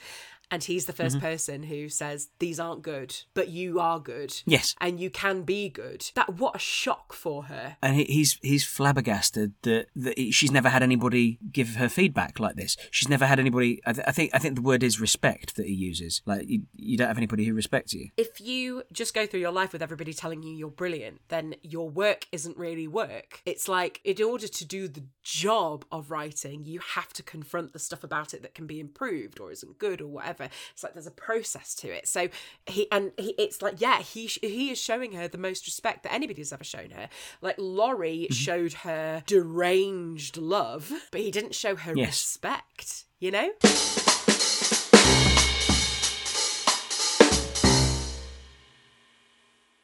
And 0.51 0.63
he's 0.63 0.85
the 0.85 0.93
1st 0.93 1.09
mm-hmm. 1.11 1.19
person 1.19 1.63
who 1.63 1.89
says, 1.89 2.29
These 2.39 2.59
aren't 2.59 2.81
good, 2.81 3.15
but 3.35 3.49
you 3.49 3.79
are 3.79 3.99
good. 3.99 4.41
Yes, 4.45 4.75
And 4.81 4.99
you 4.99 5.11
can 5.11 5.43
be 5.43 5.69
good. 5.69 6.09
That 6.15 6.35
what 6.35 6.55
a 6.55 6.59
shock 6.59 7.13
for 7.13 7.43
her. 7.43 7.77
and 7.83 7.95
he, 7.95 8.05
he's 8.05 8.39
he's 8.41 8.65
flabbergasted 8.65 9.53
that, 9.61 9.87
that 9.95 10.17
he- 10.17 10.31
she's 10.31 10.51
never 10.51 10.69
had 10.69 10.81
anybody 10.81 11.37
give 11.51 11.75
her 11.75 11.87
feedback 11.87 12.39
like 12.39 12.55
this. 12.55 12.77
She's 12.89 13.09
never 13.09 13.27
had 13.27 13.39
anybody. 13.39 13.79
I, 13.85 13.93
th- 13.93 14.07
I 14.07 14.11
think 14.11 14.31
I 14.33 14.39
think 14.39 14.55
the 14.55 14.63
word 14.63 14.81
is 14.81 14.99
respect 14.99 15.55
that 15.55 15.67
he 15.67 15.73
uses. 15.73 16.23
Like 16.25 16.49
you, 16.49 16.63
you 16.75 16.97
don't 16.97 17.07
have 17.07 17.17
anybody 17.17 17.45
who 17.45 17.53
respects 17.53 17.93
you. 17.93 18.09
If 18.17 18.41
you 18.41 18.83
just 18.91 19.13
go 19.13 19.27
through 19.27 19.41
your 19.41 19.51
life 19.51 19.71
with 19.71 19.83
everybody 19.83 20.13
telling 20.13 20.41
you 20.41 20.55
you're 20.55 20.69
brilliant, 20.69 21.21
then 21.27 21.55
your 21.61 21.89
work 21.89 22.25
isn't 22.31 22.57
really 22.57 22.87
work. 22.87 23.41
It's 23.45 23.67
like, 23.67 24.01
in 24.03 24.21
order 24.23 24.47
to 24.47 24.65
do 24.65 24.87
the 24.87 24.98
job 25.23 25.85
of 25.91 26.11
writing, 26.11 26.65
you 26.65 26.79
have 26.79 27.11
to 27.13 27.23
confront 27.23 27.73
the 27.73 27.79
stuff 27.79 28.03
about 28.03 28.33
it 28.33 28.41
that 28.41 28.53
can 28.53 28.67
be 28.67 28.79
improved 28.79 29.39
or 29.39 29.51
isn't 29.51 29.77
good 29.79 30.01
or 30.01 30.07
whatever. 30.07 30.49
It's 30.73 30.83
like 30.83 30.93
there's 30.93 31.07
a 31.07 31.11
process 31.11 31.73
to 31.75 31.89
it. 31.89 32.07
So 32.07 32.29
he, 32.65 32.91
and 32.91 33.11
he, 33.17 33.35
it's 33.37 33.61
like, 33.61 33.79
yeah, 33.81 33.99
he, 34.01 34.27
he 34.27 34.71
is 34.71 34.79
showing 34.79 35.13
her 35.13 35.27
the 35.27 35.37
most 35.37 35.65
respect 35.65 36.03
that 36.03 36.13
anybody's 36.13 36.51
ever 36.53 36.63
shown 36.63 36.91
her. 36.91 37.09
Like 37.41 37.55
Laurie 37.57 38.27
showed 38.31 38.73
her 38.73 39.23
deranged 39.25 40.37
love, 40.37 40.91
but 41.11 41.21
he 41.21 41.31
didn't 41.31 41.55
show 41.55 41.75
her 41.75 41.93
Yes. 41.95 42.07
respect, 42.07 43.05
you 43.19 43.31
know? 43.31 43.51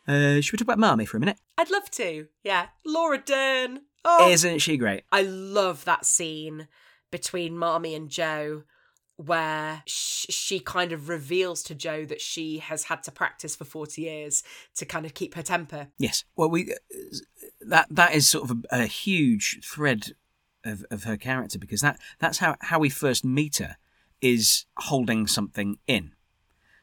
Uh, 0.08 0.40
should 0.40 0.54
we 0.54 0.58
talk 0.58 0.62
about 0.74 0.78
Marmee 0.80 1.06
for 1.06 1.18
a 1.18 1.20
minute? 1.20 1.38
I'd 1.58 1.72
love 1.72 1.90
to. 1.92 2.28
Yeah. 2.44 2.68
Laura 2.86 3.18
Dern. 3.18 3.82
Oh, 4.06 4.30
Isn't 4.30 4.60
she 4.60 4.78
great? 4.78 5.04
I 5.12 5.24
love 5.24 5.84
that 5.86 6.06
scene 6.06 6.68
between 7.12 7.58
Marmee 7.58 7.96
and 7.96 8.10
Jo 8.10 8.64
where 9.18 9.82
sh- 9.86 10.26
she 10.30 10.60
kind 10.60 10.92
of 10.92 11.08
reveals 11.08 11.64
to 11.64 11.74
Jo 11.74 12.06
that 12.06 12.20
she 12.22 12.60
has 12.60 12.86
had 12.86 13.02
to 13.04 13.12
practice 13.12 13.56
for 13.56 13.64
40 13.64 14.02
years 14.02 14.44
to 14.76 14.86
kind 14.86 15.06
of 15.06 15.14
keep 15.14 15.36
her 15.36 15.42
temper. 15.42 15.88
Yes. 15.98 16.26
Well, 16.36 16.50
we 16.50 16.74
that 17.62 17.88
that 17.90 18.14
is 18.14 18.28
sort 18.28 18.50
of 18.50 18.58
a, 18.72 18.82
a 18.82 18.86
huge 18.86 19.62
thread 19.64 20.12
of, 20.66 20.86
of 20.92 21.06
her 21.06 21.18
character 21.18 21.58
because 21.58 21.82
that 21.82 22.00
that's 22.20 22.40
how 22.40 22.58
how 22.62 22.80
we 22.80 22.90
first 22.90 23.24
meet 23.24 23.58
her 23.58 23.78
is 24.22 24.66
holding 24.78 25.28
something 25.28 25.78
in. 25.88 26.12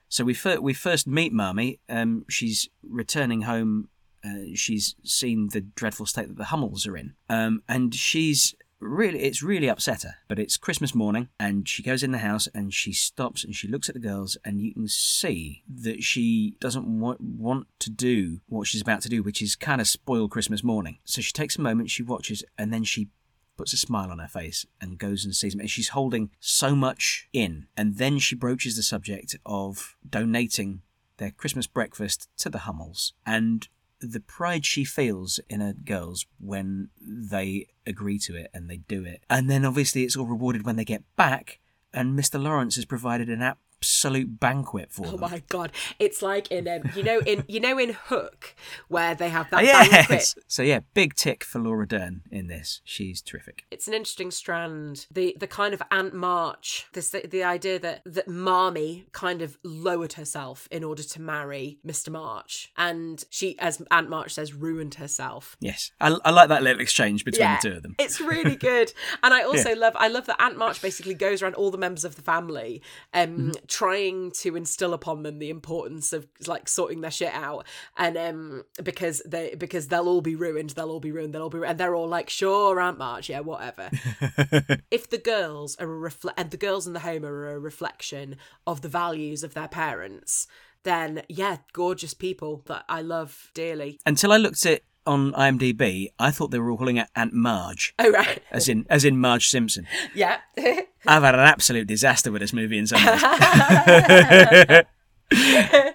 So 0.09 0.25
we 0.25 0.35
fir- 0.35 0.61
we 0.61 0.75
first 0.75 1.07
meet 1.07 1.33
Marmee. 1.33 1.81
Um, 1.89 2.25
she's 2.29 2.69
returning 2.83 3.43
home. 3.43 3.89
Uh, 4.25 4.55
she's 4.55 4.95
seen 5.05 5.49
the 5.49 5.61
dreadful 5.61 6.07
state 6.07 6.29
that 6.29 6.37
the 6.37 6.45
Hummels 6.45 6.87
are 6.87 6.97
in, 6.97 7.15
um, 7.29 7.63
and 7.69 7.95
she's 7.95 8.55
really 8.79 9.21
it's 9.21 9.43
really 9.43 9.69
upset 9.69 10.03
her. 10.03 10.17
But 10.29 10.39
it's 10.39 10.57
Christmas 10.57 10.95
morning, 10.95 11.29
and 11.39 11.69
she 11.69 11.83
goes 11.83 12.03
in 12.03 12.13
the 12.13 12.19
house 12.19 12.49
and 12.55 12.73
she 12.73 12.93
stops 12.93 13.45
and 13.45 13.55
she 13.55 13.69
looks 13.69 13.89
at 13.89 13.95
the 13.95 14.01
girls, 14.01 14.37
and 14.45 14.61
you 14.61 14.75
can 14.75 14.89
see 14.89 15.63
that 15.69 16.03
she 16.03 16.57
doesn't 16.61 16.87
wa- 16.87 17.17
want 17.21 17.67
to 17.81 17.91
do 17.91 18.41
what 18.49 18.67
she's 18.67 18.83
about 18.83 19.03
to 19.03 19.09
do, 19.09 19.23
which 19.23 19.43
is 19.43 19.57
kind 19.57 19.81
of 19.81 19.89
spoil 19.89 20.29
Christmas 20.29 20.63
morning. 20.63 20.99
So 21.05 21.21
she 21.21 21.33
takes 21.33 21.57
a 21.57 21.63
moment, 21.63 21.91
she 21.91 22.03
watches, 22.03 22.45
and 22.59 22.73
then 22.73 22.85
she 22.85 23.09
puts 23.57 23.73
a 23.73 23.77
smile 23.77 24.11
on 24.11 24.19
her 24.19 24.29
face 24.29 24.67
and 24.81 24.99
goes 24.99 25.25
and 25.25 25.35
sees 25.35 25.55
him. 25.55 25.61
And 25.61 25.71
she's 25.71 25.91
holding 25.91 26.31
so 26.41 26.75
much 26.75 27.29
in. 27.33 27.67
And 27.77 27.97
then 27.97 28.19
she 28.19 28.35
broaches 28.35 28.77
the 28.77 28.83
subject 28.83 29.37
of 29.45 29.97
donating 30.09 30.83
their 31.19 31.31
Christmas 31.31 31.67
breakfast 31.67 32.29
to 32.39 32.51
the 32.51 32.61
Hummels. 32.61 33.13
And 33.27 33.69
the 34.07 34.21
pride 34.21 34.67
she 34.67 34.85
feels 34.85 35.41
in 35.49 35.61
her 35.61 35.73
girls 35.73 36.27
when 36.39 36.89
they 37.01 37.69
agree 37.87 38.19
to 38.19 38.37
it 38.37 38.51
and 38.53 38.69
they 38.69 38.79
do 38.79 39.05
it. 39.05 39.25
And 39.31 39.51
then 39.51 39.65
obviously 39.65 40.05
it's 40.05 40.17
all 40.17 40.27
rewarded 40.27 40.65
when 40.65 40.77
they 40.77 40.85
get 40.85 41.05
back. 41.17 41.61
And 41.93 42.19
Mr. 42.19 42.43
Laurence 42.43 42.77
has 42.77 42.85
provided 42.85 43.29
an 43.29 43.43
absolute 43.83 44.39
banquet 44.39 44.93
for 44.93 45.07
Oh 45.07 45.11
them. 45.13 45.21
my 45.21 45.43
god. 45.49 45.73
It's 45.99 46.23
like 46.23 46.51
in 46.53 46.69
um, 46.69 46.83
you 46.95 47.03
know 47.03 47.19
in 47.21 47.43
you 47.49 47.59
know 47.59 47.79
in 47.79 47.91
Hook 48.07 48.55
where 48.89 49.15
they 49.17 49.29
have 49.29 49.51
that 49.51 49.59
Oh, 49.59 49.63
yes. 49.63 49.91
banquet 49.91 50.35
So 50.47 50.63
yeah, 50.63 50.81
big 50.95 51.15
tick 51.15 51.43
for 51.43 51.59
Laura 51.59 51.87
Dern 51.87 52.23
in 52.31 52.47
this. 52.47 52.81
She's 52.85 53.21
terrific. 53.21 53.65
it's 53.73 53.89
an 53.89 53.95
interesting 53.95 54.31
strand. 54.31 55.07
The 55.11 55.37
the 55.39 55.49
kind 55.49 55.75
of 55.75 55.83
Aunt 55.91 56.15
March, 56.15 56.87
this 56.93 57.11
the, 57.11 57.27
the 57.27 57.43
idea 57.43 57.79
that 57.81 58.03
that 58.07 58.29
Marmee 58.29 59.07
kind 59.13 59.43
of 59.43 59.59
lowered 59.65 60.13
herself 60.15 60.69
in 60.71 60.85
order 60.85 61.03
to 61.03 61.21
marry 61.21 61.79
Mr. 61.85 62.11
March, 62.11 62.71
and 62.77 63.25
she, 63.31 63.59
as 63.59 63.83
Aunt 63.91 64.09
March 64.09 64.33
says, 64.35 64.55
ruined 64.55 64.95
herself. 64.95 65.57
Yes, 65.61 65.91
I, 66.01 66.17
I 66.25 66.31
like 66.31 66.49
that 66.51 66.63
little 66.63 66.81
exchange 66.81 67.25
between 67.25 67.49
the 67.51 67.59
two 67.61 67.77
of 67.77 67.83
them. 67.83 67.97
It's 67.99 68.21
really 68.21 68.55
good. 68.57 68.93
And 69.25 69.35
I 69.35 69.43
also 69.51 69.75
love 69.75 69.95
I 69.97 70.07
love 70.09 70.27
that 70.27 70.41
Aunt 70.41 70.57
March 70.57 70.81
basically 70.81 71.15
goes 71.15 71.43
around 71.43 71.55
all 71.57 71.71
the 71.73 71.79
members 71.79 72.05
of 72.05 72.15
the 72.15 72.23
family 72.23 72.81
um 73.13 73.33
Mm-hmm. 73.33 73.51
Trying 73.73 74.31
to 74.31 74.55
instill 74.55 74.93
upon 74.93 75.23
them 75.23 75.39
the 75.39 75.49
importance 75.49 76.13
of 76.13 76.27
like 76.47 76.69
sorting 76.69 77.01
their 77.01 77.11
shit 77.11 77.33
out 77.33 77.67
and 77.97 78.19
um 78.19 78.63
because 78.83 79.23
they 79.25 79.55
because 79.55 79.89
they'll 79.89 80.09
all 80.09 80.21
be 80.21 80.37
ruined, 80.37 80.71
they'll 80.71 80.91
all 80.91 81.01
be 81.01 81.11
ruined, 81.11 81.35
they'll 81.35 81.43
all 81.43 81.49
be 81.49 81.57
ruined. 81.57 81.71
and 81.71 81.81
they're 81.81 81.95
all 81.95 82.09
like, 82.09 82.29
sure, 82.29 82.79
Aunt 82.79 82.99
March, 82.99 83.31
yeah, 83.31 83.41
whatever. 83.41 83.89
if 84.91 85.09
the 85.09 85.19
girls 85.19 85.75
are 85.77 85.91
a 85.91 85.99
reflect 85.99 86.39
and 86.39 86.51
the 86.51 86.59
girls 86.59 86.87
in 86.87 86.93
the 86.93 87.01
home 87.01 87.25
are 87.25 87.49
a 87.49 87.59
reflection 87.59 88.37
of 88.67 88.83
the 88.83 88.91
values 88.91 89.43
of 89.43 89.55
their 89.55 89.69
parents, 89.69 90.47
then 90.83 91.23
yeah, 91.31 91.57
gorgeous 91.73 92.13
people 92.13 92.63
that 92.67 92.85
I 92.91 93.01
love 93.01 93.51
dearly. 93.55 94.01
Until 94.05 94.33
I 94.33 94.37
looked 94.37 94.67
at 94.67 94.83
on 95.07 95.33
IMDb, 95.33 96.09
I 96.19 96.31
thought 96.31 96.51
they 96.51 96.59
were 96.59 96.71
all 96.71 96.77
calling 96.79 96.97
it 96.99 97.09
Aunt 97.17 97.33
Marge, 97.33 97.95
Oh 97.99 98.11
right. 98.11 98.43
as 98.51 98.69
in 98.69 98.87
as 98.89 99.05
in 99.05 99.19
Marge 99.19 99.49
Simpson. 99.49 99.87
Yeah. 100.15 100.39
I've 101.07 101.23
had 101.25 101.35
an 101.35 101.41
absolute 101.41 101.89
disaster 101.89 102.31
with 102.31 102.43
this 102.43 102.53
movie 102.53 102.79
in 102.79 102.87
some 102.87 103.05
ways. 103.05 103.21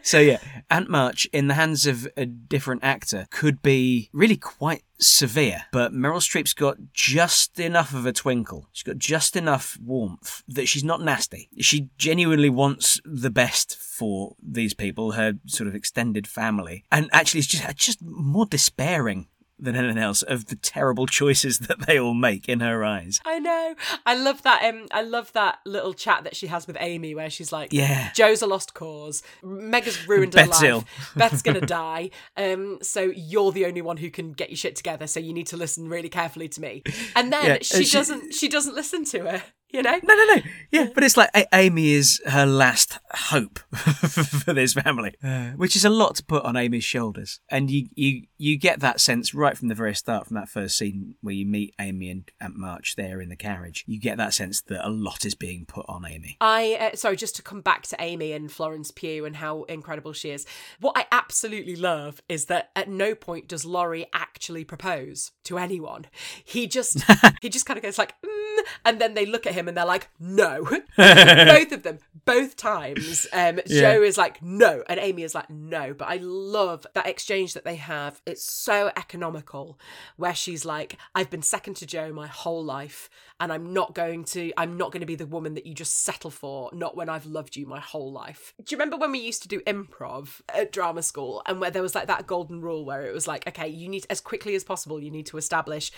so 0.01 0.20
yeah, 0.20 0.39
Aunt 0.70 0.89
March 0.89 1.26
in 1.32 1.47
the 1.47 1.53
hands 1.53 1.86
of 1.86 2.07
a 2.18 2.26
different 2.26 2.84
actor 2.84 3.28
could 3.32 3.61
be 3.61 4.09
really 4.11 4.38
quite 4.38 4.84
severe, 4.97 5.65
but 5.72 5.93
Meryl 5.93 6.22
Streep's 6.22 6.53
got 6.53 6.78
just 6.93 7.59
enough 7.59 7.93
of 7.93 8.05
a 8.05 8.11
twinkle. 8.11 8.68
She's 8.74 8.84
got 8.84 8.97
just 8.97 9.36
enough 9.36 9.78
warmth 9.84 10.43
that 10.47 10.68
she's 10.68 10.84
not 10.84 11.01
nasty. 11.01 11.49
She 11.59 11.89
genuinely 11.97 12.49
wants 12.49 12.99
the 13.05 13.30
best 13.30 13.78
for 13.78 14.36
these 14.41 14.74
people, 14.74 15.13
her 15.13 15.34
sort 15.45 15.68
of 15.68 15.76
extended 15.76 16.28
family, 16.28 16.84
and 16.91 17.09
actually 17.13 17.39
is 17.39 17.47
just 17.47 17.78
just 17.78 18.01
more 18.01 18.45
despairing 18.45 19.28
than 19.60 19.76
anything 19.76 19.97
else 19.97 20.22
of 20.22 20.45
the 20.47 20.55
terrible 20.55 21.08
choices 21.08 21.60
that 21.68 21.86
they 21.88 21.99
all 21.99 22.14
make 22.14 22.47
in 22.47 22.60
her 22.60 22.84
eyes. 22.86 23.20
I 23.26 23.39
know. 23.39 23.76
I 24.05 24.16
love 24.16 24.43
that. 24.43 24.64
Um, 24.64 24.88
I 24.91 25.01
love 25.01 25.34
that 25.34 25.60
little 25.66 25.93
chat 25.93 26.24
that 26.26 26.36
she 26.36 26.47
has 26.47 26.68
with 26.68 26.78
Amy, 26.80 27.16
where 27.16 27.30
she's 27.30 27.51
like, 27.51 27.74
Yeah. 27.74 28.12
Jo's 28.14 28.41
a 28.41 28.47
lost 28.47 28.74
cause. 28.74 29.24
Mega's 29.43 30.08
ruined 30.08 30.34
her 30.34 30.45
Beth's 30.45 30.62
life. 30.62 30.70
ill." 30.70 30.84
Beth's 31.16 31.41
gonna 31.41 31.62
die. 31.66 32.12
Um, 32.36 32.80
so 32.82 33.12
you're 33.16 33.51
the 33.51 33.66
only 33.66 33.82
one 33.82 33.97
who 33.97 34.10
can 34.12 34.34
get 34.34 34.49
your 34.49 34.58
shit 34.58 34.76
together. 34.76 35.08
So 35.08 35.20
you 35.20 35.34
need 35.34 35.47
to 35.47 35.58
listen 35.58 35.88
really 35.89 36.10
carefully 36.10 36.47
to 36.49 36.62
me. 36.62 36.84
And 37.16 37.32
then 37.34 37.45
Yeah, 37.45 37.58
she, 37.62 37.84
she- 37.86 37.97
doesn't. 37.97 38.34
She 38.34 38.47
doesn't 38.49 38.76
listen 38.76 39.05
to 39.05 39.20
her. 39.22 39.43
You 39.78 39.84
know. 39.84 39.99
No, 40.01 40.15
no, 40.15 40.25
no. 40.34 40.41
Yeah, 40.71 40.88
but 40.95 41.03
it's 41.03 41.15
like 41.15 41.30
A- 41.36 41.45
Amy 41.53 41.91
is 41.91 42.19
her 42.25 42.47
last 42.47 42.97
hope 43.11 43.59
for 43.75 44.51
this 44.51 44.73
family, 44.73 45.13
uh, 45.23 45.51
which 45.51 45.75
is 45.75 45.86
a 45.86 45.89
lot 45.91 46.15
to 46.15 46.23
put 46.23 46.43
on 46.45 46.57
Amy's 46.57 46.84
shoulders. 46.84 47.41
And 47.47 47.69
you, 47.69 47.86
you, 47.93 48.23
you 48.39 48.57
get 48.57 48.80
that 48.80 48.99
sense 48.99 49.36
right 49.36 49.55
from 49.55 49.67
the 49.67 49.75
very 49.75 49.93
start, 49.93 50.25
from 50.25 50.34
that 50.34 50.49
first 50.49 50.80
scene 50.80 51.13
where 51.21 51.36
you 51.36 51.45
meet 51.45 51.75
Amy 51.80 52.09
and 52.09 52.28
Aunt 52.41 52.55
March 52.55 52.95
there 52.95 53.21
in 53.21 53.30
the 53.30 53.36
carriage. 53.36 53.84
You 53.86 53.99
get 53.99 54.17
that 54.17 54.34
sense 54.34 54.61
that 54.61 54.84
a 54.84 54.89
lot 54.89 55.25
is 55.25 55.36
being 55.36 55.67
put 55.67 55.86
on 55.88 56.07
Amy. 56.07 56.38
I 56.41 56.89
uh, 56.93 56.95
sorry, 56.95 57.15
just 57.15 57.36
to 57.36 57.43
come 57.43 57.61
back 57.61 57.84
to 57.84 57.97
Amy 57.99 58.32
and 58.32 58.51
Florence 58.51 58.89
Pugh 58.89 59.25
and 59.25 59.36
how 59.36 59.61
incredible 59.65 60.13
she 60.13 60.32
is. 60.32 60.47
What 60.80 60.97
I 60.97 61.05
absolutely 61.11 61.75
love 61.75 62.19
is 62.28 62.45
that 62.45 62.71
at 62.75 62.89
no 62.89 63.13
point 63.13 63.47
does 63.47 63.63
Laurie 63.63 64.07
actually 64.11 64.63
propose 64.63 65.34
to 65.43 65.59
anyone. 65.59 66.07
He 66.43 66.65
just 66.65 67.03
he 67.43 67.49
just 67.49 67.67
kind 67.67 67.78
of 67.78 67.84
goes 67.84 67.99
like, 67.99 68.15
mm, 68.25 68.59
and 68.84 68.99
then 68.99 69.13
they 69.13 69.28
look 69.28 69.45
at 69.45 69.53
him 69.53 69.66
and 69.68 69.78
they're 69.78 69.86
like, 69.86 70.09
no. 70.20 70.63
both 70.97 71.72
of 71.72 71.84
them, 71.84 71.99
both 72.26 72.55
times. 72.55 73.28
Um, 73.32 73.59
Jo 73.68 74.01
is 74.01 74.18
like, 74.18 74.41
no, 74.41 74.84
and 74.88 74.99
Amy 74.99 75.24
is 75.24 75.36
like, 75.36 75.49
no. 75.49 75.93
But 75.93 76.07
I 76.07 76.18
love 76.22 76.86
that 76.93 77.07
exchange 77.07 77.53
that 77.53 77.63
they 77.63 77.76
have. 77.76 78.22
It's 78.26 78.43
so 78.43 78.91
economical, 78.95 79.80
where 80.18 80.36
she's 80.36 80.65
like, 80.65 80.97
I've 81.15 81.30
been 81.30 81.41
second 81.41 81.76
to 81.78 81.86
Jo 81.86 82.11
my 82.11 82.28
whole 82.28 82.63
life, 82.63 83.09
and 83.39 83.51
I'm 83.51 83.74
not 83.74 83.93
going 83.93 84.24
to, 84.26 84.51
I'm 84.57 84.78
not 84.78 84.91
going 84.91 85.01
to 85.01 85.07
be 85.07 85.15
the 85.15 85.26
woman 85.26 85.53
that 85.55 85.65
you 85.65 85.74
just 85.74 86.03
settle 86.03 86.32
for. 86.32 86.70
Not 86.74 86.95
when 86.95 87.09
I've 87.09 87.26
loved 87.26 87.55
you 87.55 87.65
my 87.65 87.80
whole 87.80 88.11
life. 88.11 88.53
Do 88.63 88.74
you 88.74 88.78
remember 88.78 88.97
when 88.97 89.11
we 89.11 89.20
used 89.20 89.41
to 89.43 89.47
do 89.47 89.61
improv 89.61 90.41
at 90.53 90.72
drama 90.72 91.03
school, 91.03 91.41
and 91.45 91.59
where 91.59 91.72
there 91.72 91.82
was 91.82 91.95
like 91.95 92.07
that 92.07 92.28
golden 92.28 92.61
rule 92.61 92.86
where 92.86 93.05
it 93.05 93.13
was 93.13 93.28
like, 93.28 93.47
okay, 93.47 93.68
you 93.68 93.88
need 93.88 94.05
as 94.09 94.22
quickly 94.22 94.55
as 94.55 94.63
possible, 94.63 95.01
you 95.01 95.11
need 95.11 95.26
to 95.28 95.38
establish 95.38 95.91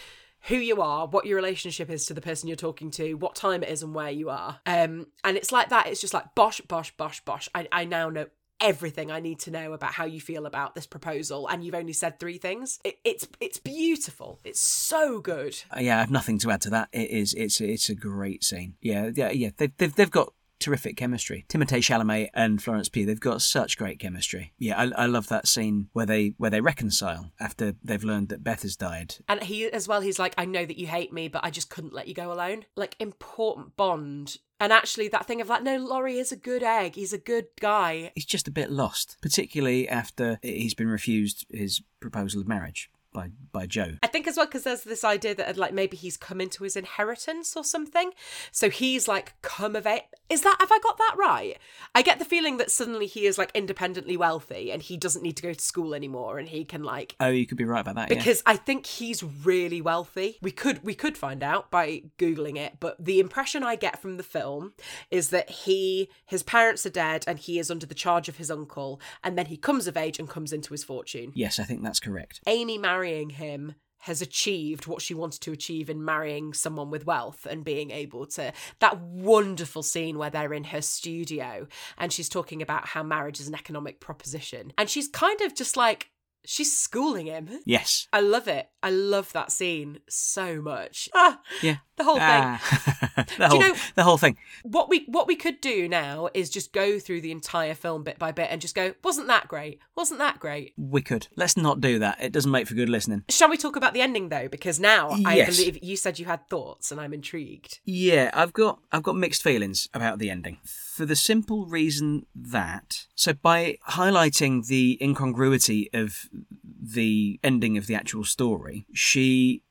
who 0.44 0.56
you 0.56 0.82
are, 0.82 1.08
what 1.08 1.26
your 1.26 1.36
relationship 1.36 1.90
is 1.90 2.06
to 2.06 2.14
the 2.14 2.22
person 2.22 2.48
you're 2.48 2.56
talking 2.56 2.92
to, 2.92 3.16
what 3.16 3.36
time 3.36 3.64
it 3.64 3.70
is, 3.70 3.84
and 3.84 3.94
where 3.94 4.12
you 4.12 4.30
are. 4.30 4.60
Um, 4.66 5.08
and 5.24 5.38
it's 5.38 5.52
like 5.52 5.70
that. 5.70 5.88
It's 5.88 6.02
just 6.02 6.14
like 6.14 6.34
bosh, 6.36 6.62
bosh, 6.62 6.96
bosh, 6.96 7.24
bosh. 7.26 7.50
I, 7.54 7.68
I 7.72 7.86
now 7.86 8.10
know 8.10 8.28
everything 8.62 9.10
I 9.10 9.20
need 9.22 9.40
to 9.40 9.52
know 9.52 9.72
about 9.74 9.94
how 9.94 10.06
you 10.06 10.20
feel 10.20 10.46
about 10.46 10.76
this 10.76 10.86
proposal, 10.86 11.48
and 11.48 11.64
you've 11.64 11.76
only 11.76 11.94
said 11.94 12.20
three 12.20 12.38
things. 12.38 12.80
It, 12.84 13.00
it's 13.04 13.28
it's 13.40 13.58
beautiful. 13.58 14.40
It's 14.44 14.60
so 14.60 15.20
good. 15.20 15.62
Uh, 15.76 15.80
yeah, 15.82 15.98
I 15.98 16.00
have 16.00 16.12
nothing 16.12 16.40
to 16.40 16.52
add 16.52 16.62
to 16.62 16.70
that. 16.72 16.90
It 16.92 17.10
is, 17.10 17.34
it's, 17.34 17.62
it's 17.62 17.90
a 17.90 17.96
great 17.96 18.44
scene. 18.44 18.76
Yeah, 18.82 19.12
yeah, 19.14 19.32
yeah. 19.32 19.50
They've, 19.58 19.76
they've, 19.78 19.96
they've 19.96 20.12
got 20.12 20.34
terrific 20.60 20.98
chemistry. 20.98 21.46
Timothée 21.50 21.80
Chalamet 21.80 22.30
and 22.34 22.62
Florence 22.62 22.90
Pugh, 22.90 23.06
they've 23.06 23.20
got 23.20 23.42
such 23.42 23.78
great 23.78 24.00
chemistry. 24.00 24.54
Yeah, 24.58 24.80
I, 24.80 25.04
I 25.04 25.06
love 25.06 25.28
that 25.28 25.48
scene 25.48 25.90
where 25.94 26.06
they 26.06 26.34
where 26.38 26.50
they 26.50 26.62
reconcile 26.62 27.32
after 27.40 27.76
they've 27.84 28.04
learned 28.04 28.30
that 28.30 28.44
Beth 28.44 28.62
has 28.64 28.76
died. 28.76 29.16
And 29.28 29.44
he 29.44 29.66
as 29.72 29.88
well. 29.88 30.02
He's 30.02 30.20
like, 30.20 30.36
I 30.38 30.46
know 30.46 30.66
that 30.66 30.78
you 30.78 30.88
hate 30.88 31.14
me, 31.14 31.28
but 31.28 31.44
I 31.44 31.50
just 31.50 31.70
couldn't 31.70 31.94
let 31.94 32.08
you 32.08 32.14
go 32.14 32.32
alone. 32.32 32.66
Like 32.76 32.96
important 33.00 33.76
bond. 33.76 34.38
And 34.62 34.74
actually, 34.74 35.08
that 35.08 35.26
thing 35.26 35.40
of 35.40 35.48
like, 35.48 35.64
no, 35.64 35.78
Laurie 35.78 36.20
is 36.20 36.34
a 36.34 36.38
good 36.38 36.64
egg. 36.64 36.96
He's 36.96 37.14
a 37.14 37.18
good 37.18 37.48
guy. 37.62 38.12
He's 38.14 38.26
just 38.26 38.48
a 38.48 38.52
bit 38.52 38.70
lost, 38.70 39.16
particularly 39.22 39.88
after 39.88 40.38
he's 40.42 40.74
been 40.74 40.90
refused 40.90 41.46
his 41.50 41.82
proposal 42.02 42.42
of 42.42 42.48
marriage 42.48 42.90
by 43.14 43.32
by 43.52 43.66
Jo. 43.66 43.94
I 44.04 44.08
think 44.08 44.28
as 44.28 44.38
well 44.38 44.46
because 44.46 44.64
there's 44.64 44.84
this 44.84 45.04
idea 45.04 45.34
that 45.36 45.58
like 45.58 45.74
maybe 45.74 45.98
he's 45.98 46.18
come 46.18 46.40
into 46.40 46.64
his 46.64 46.76
inheritance 46.76 47.56
or 47.56 47.64
something. 47.64 48.12
So 48.52 48.70
he's 48.70 49.08
like 49.08 49.34
come 49.42 49.76
of 49.76 49.86
it. 49.88 50.04
Is 50.30 50.42
that 50.42 50.58
have 50.60 50.72
I 50.72 50.80
got 50.84 50.98
that 51.00 51.16
right? 51.18 51.58
I 51.96 52.02
get 52.04 52.20
the 52.20 52.26
feeling 52.26 52.58
that 52.58 52.70
suddenly 52.72 53.08
he 53.08 53.26
is 53.26 53.38
like 53.38 53.52
independently 53.56 54.16
wealthy 54.16 54.72
and 54.72 54.82
he 54.82 54.96
doesn't 54.98 55.24
need 55.24 55.38
to 55.38 55.44
go 55.44 55.54
to 55.54 55.62
school 55.62 55.96
anymore 55.96 56.38
and 56.38 56.48
he 56.50 56.64
can 56.66 56.84
like 56.84 57.16
Oh, 57.20 57.30
you 57.30 57.48
could 57.48 57.58
be 57.58 57.66
right 57.66 57.82
about 57.82 57.96
that. 57.96 58.12
yeah. 58.12 58.18
because 58.18 58.44
I 58.46 58.56
think 58.56 58.86
he's 58.86 59.24
really 59.24 59.82
wealthy. 59.82 60.38
We 60.42 60.52
could 60.52 60.84
we 60.84 60.94
could 60.94 61.18
find 61.18 61.42
out 61.42 61.72
by 61.72 62.04
googling 62.20 62.58
it, 62.58 62.74
but 62.80 63.04
the 63.04 63.20
impression 63.20 63.64
I 63.64 63.76
get 63.76 64.00
from 64.02 64.18
the 64.18 64.24
film 64.24 64.74
is 65.10 65.30
that 65.30 65.50
he 65.50 66.10
his 66.26 66.44
parents 66.44 66.86
are 66.86 66.90
dead 66.92 67.24
and 67.28 67.40
he 67.40 67.58
is 67.58 67.72
under 67.72 67.86
the 67.88 67.96
charge 67.96 68.30
of 68.30 68.38
his 68.38 68.52
uncle 68.52 69.02
and 69.24 69.38
then 69.38 69.48
he 69.48 69.58
comes 69.58 69.88
of 69.88 69.98
age 69.98 70.20
and 70.20 70.30
comes 70.30 70.54
into 70.54 70.74
his 70.74 70.84
fortune. 70.84 71.32
yes, 71.34 71.60
I 71.60 71.64
think 71.64 71.82
that's 71.84 72.00
correct. 72.00 72.42
Amy 72.46 72.78
marrying 73.00 73.30
him 73.30 73.76
has 74.00 74.22
achieved 74.22 74.88
what 74.88 75.02
she 75.02 75.14
wanted 75.14 75.42
to 75.42 75.52
achieve 75.52 75.90
in 75.90 76.04
marrying 76.04 76.54
someone 76.54 76.90
with 76.90 77.06
wealth 77.06 77.46
and 77.50 77.64
being 77.64 77.92
able 77.92 78.26
to. 78.26 78.52
That 78.80 79.00
wonderful 79.02 79.84
scene 79.84 80.18
where 80.18 80.30
they're 80.30 80.54
in 80.54 80.66
her 80.66 80.82
studio 80.82 81.68
and 81.98 82.12
she's 82.12 82.30
talking 82.30 82.62
about 82.62 82.88
how 82.88 83.04
marriage 83.04 83.40
is 83.40 83.48
an 83.48 83.56
economic 83.56 84.00
proposition. 84.00 84.74
And 84.78 84.90
she's 84.90 85.08
kind 85.08 85.40
of 85.42 85.56
just 85.56 85.78
like 85.78 86.12
she's 86.46 86.78
schooling 86.78 87.28
him 87.28 87.50
Yes. 87.66 88.08
I 88.14 88.22
love 88.22 88.48
it. 88.48 88.70
I 88.82 88.90
love 88.92 89.34
that 89.34 89.52
scene 89.52 90.00
so 90.10 90.62
much. 90.62 91.10
Ah, 91.14 91.42
Yeah. 91.62 91.78
the 91.98 92.04
whole 92.06 92.16
thing. 92.16 92.24
Ah. 92.24 93.26
the 93.38 93.50
you 93.54 93.60
know- 93.60 93.76
the 93.96 94.04
whole 94.04 94.18
thing. 94.18 94.38
What 94.64 94.90
we 94.90 95.06
what 95.08 95.28
we 95.28 95.36
could 95.36 95.60
do 95.62 95.88
now 95.90 96.30
is 96.34 96.50
just 96.50 96.72
go 96.72 96.98
through 97.00 97.22
the 97.22 97.32
entire 97.32 97.76
film 97.76 98.04
bit 98.04 98.18
by 98.18 98.32
bit 98.32 98.48
and 98.50 98.62
just 98.62 98.74
go, 98.76 98.94
wasn't 99.04 99.28
that 99.28 99.48
great? 99.48 99.80
Wasn't 99.96 100.20
that 100.20 100.40
great? 100.40 100.74
We 100.78 101.02
could. 101.02 101.28
Let's 101.36 101.58
not 101.58 101.82
do 101.82 102.00
that. 102.00 102.22
It 102.22 102.32
doesn't 102.32 102.52
make 102.52 102.68
for 102.68 102.74
good 102.74 102.90
listening. 102.90 103.26
Shall 103.30 103.50
we 103.50 103.58
talk 103.58 103.76
about 103.76 103.94
the 103.94 104.02
ending 104.02 104.30
though? 104.30 104.48
Because 104.48 104.80
now 104.80 105.10
I 105.26 105.46
believe 105.46 105.84
you 105.84 105.98
said 105.98 106.20
you 106.20 106.26
had 106.26 106.48
thoughts 106.48 106.92
and 106.92 107.02
I'm 107.02 107.14
intrigued. 107.14 107.80
Yeah, 107.86 108.32
I've 108.34 108.54
got 108.54 108.80
I've 108.92 109.04
got 109.04 109.16
mixed 109.18 109.44
feelings 109.44 109.90
about 109.94 110.20
the 110.20 110.30
ending. 110.30 110.58
For 111.00 111.06
the 111.06 111.16
simple 111.16 111.66
reason 111.66 112.26
that 112.36 113.06
so 113.16 113.32
by 113.32 113.78
highlighting 113.92 114.68
the 114.68 114.98
incongruity 115.02 115.90
of 115.94 116.28
the 116.62 117.40
ending 117.42 117.78
of 117.78 117.88
the 117.88 117.96
actual 117.96 118.26
story, 118.26 118.86
she 118.92 119.64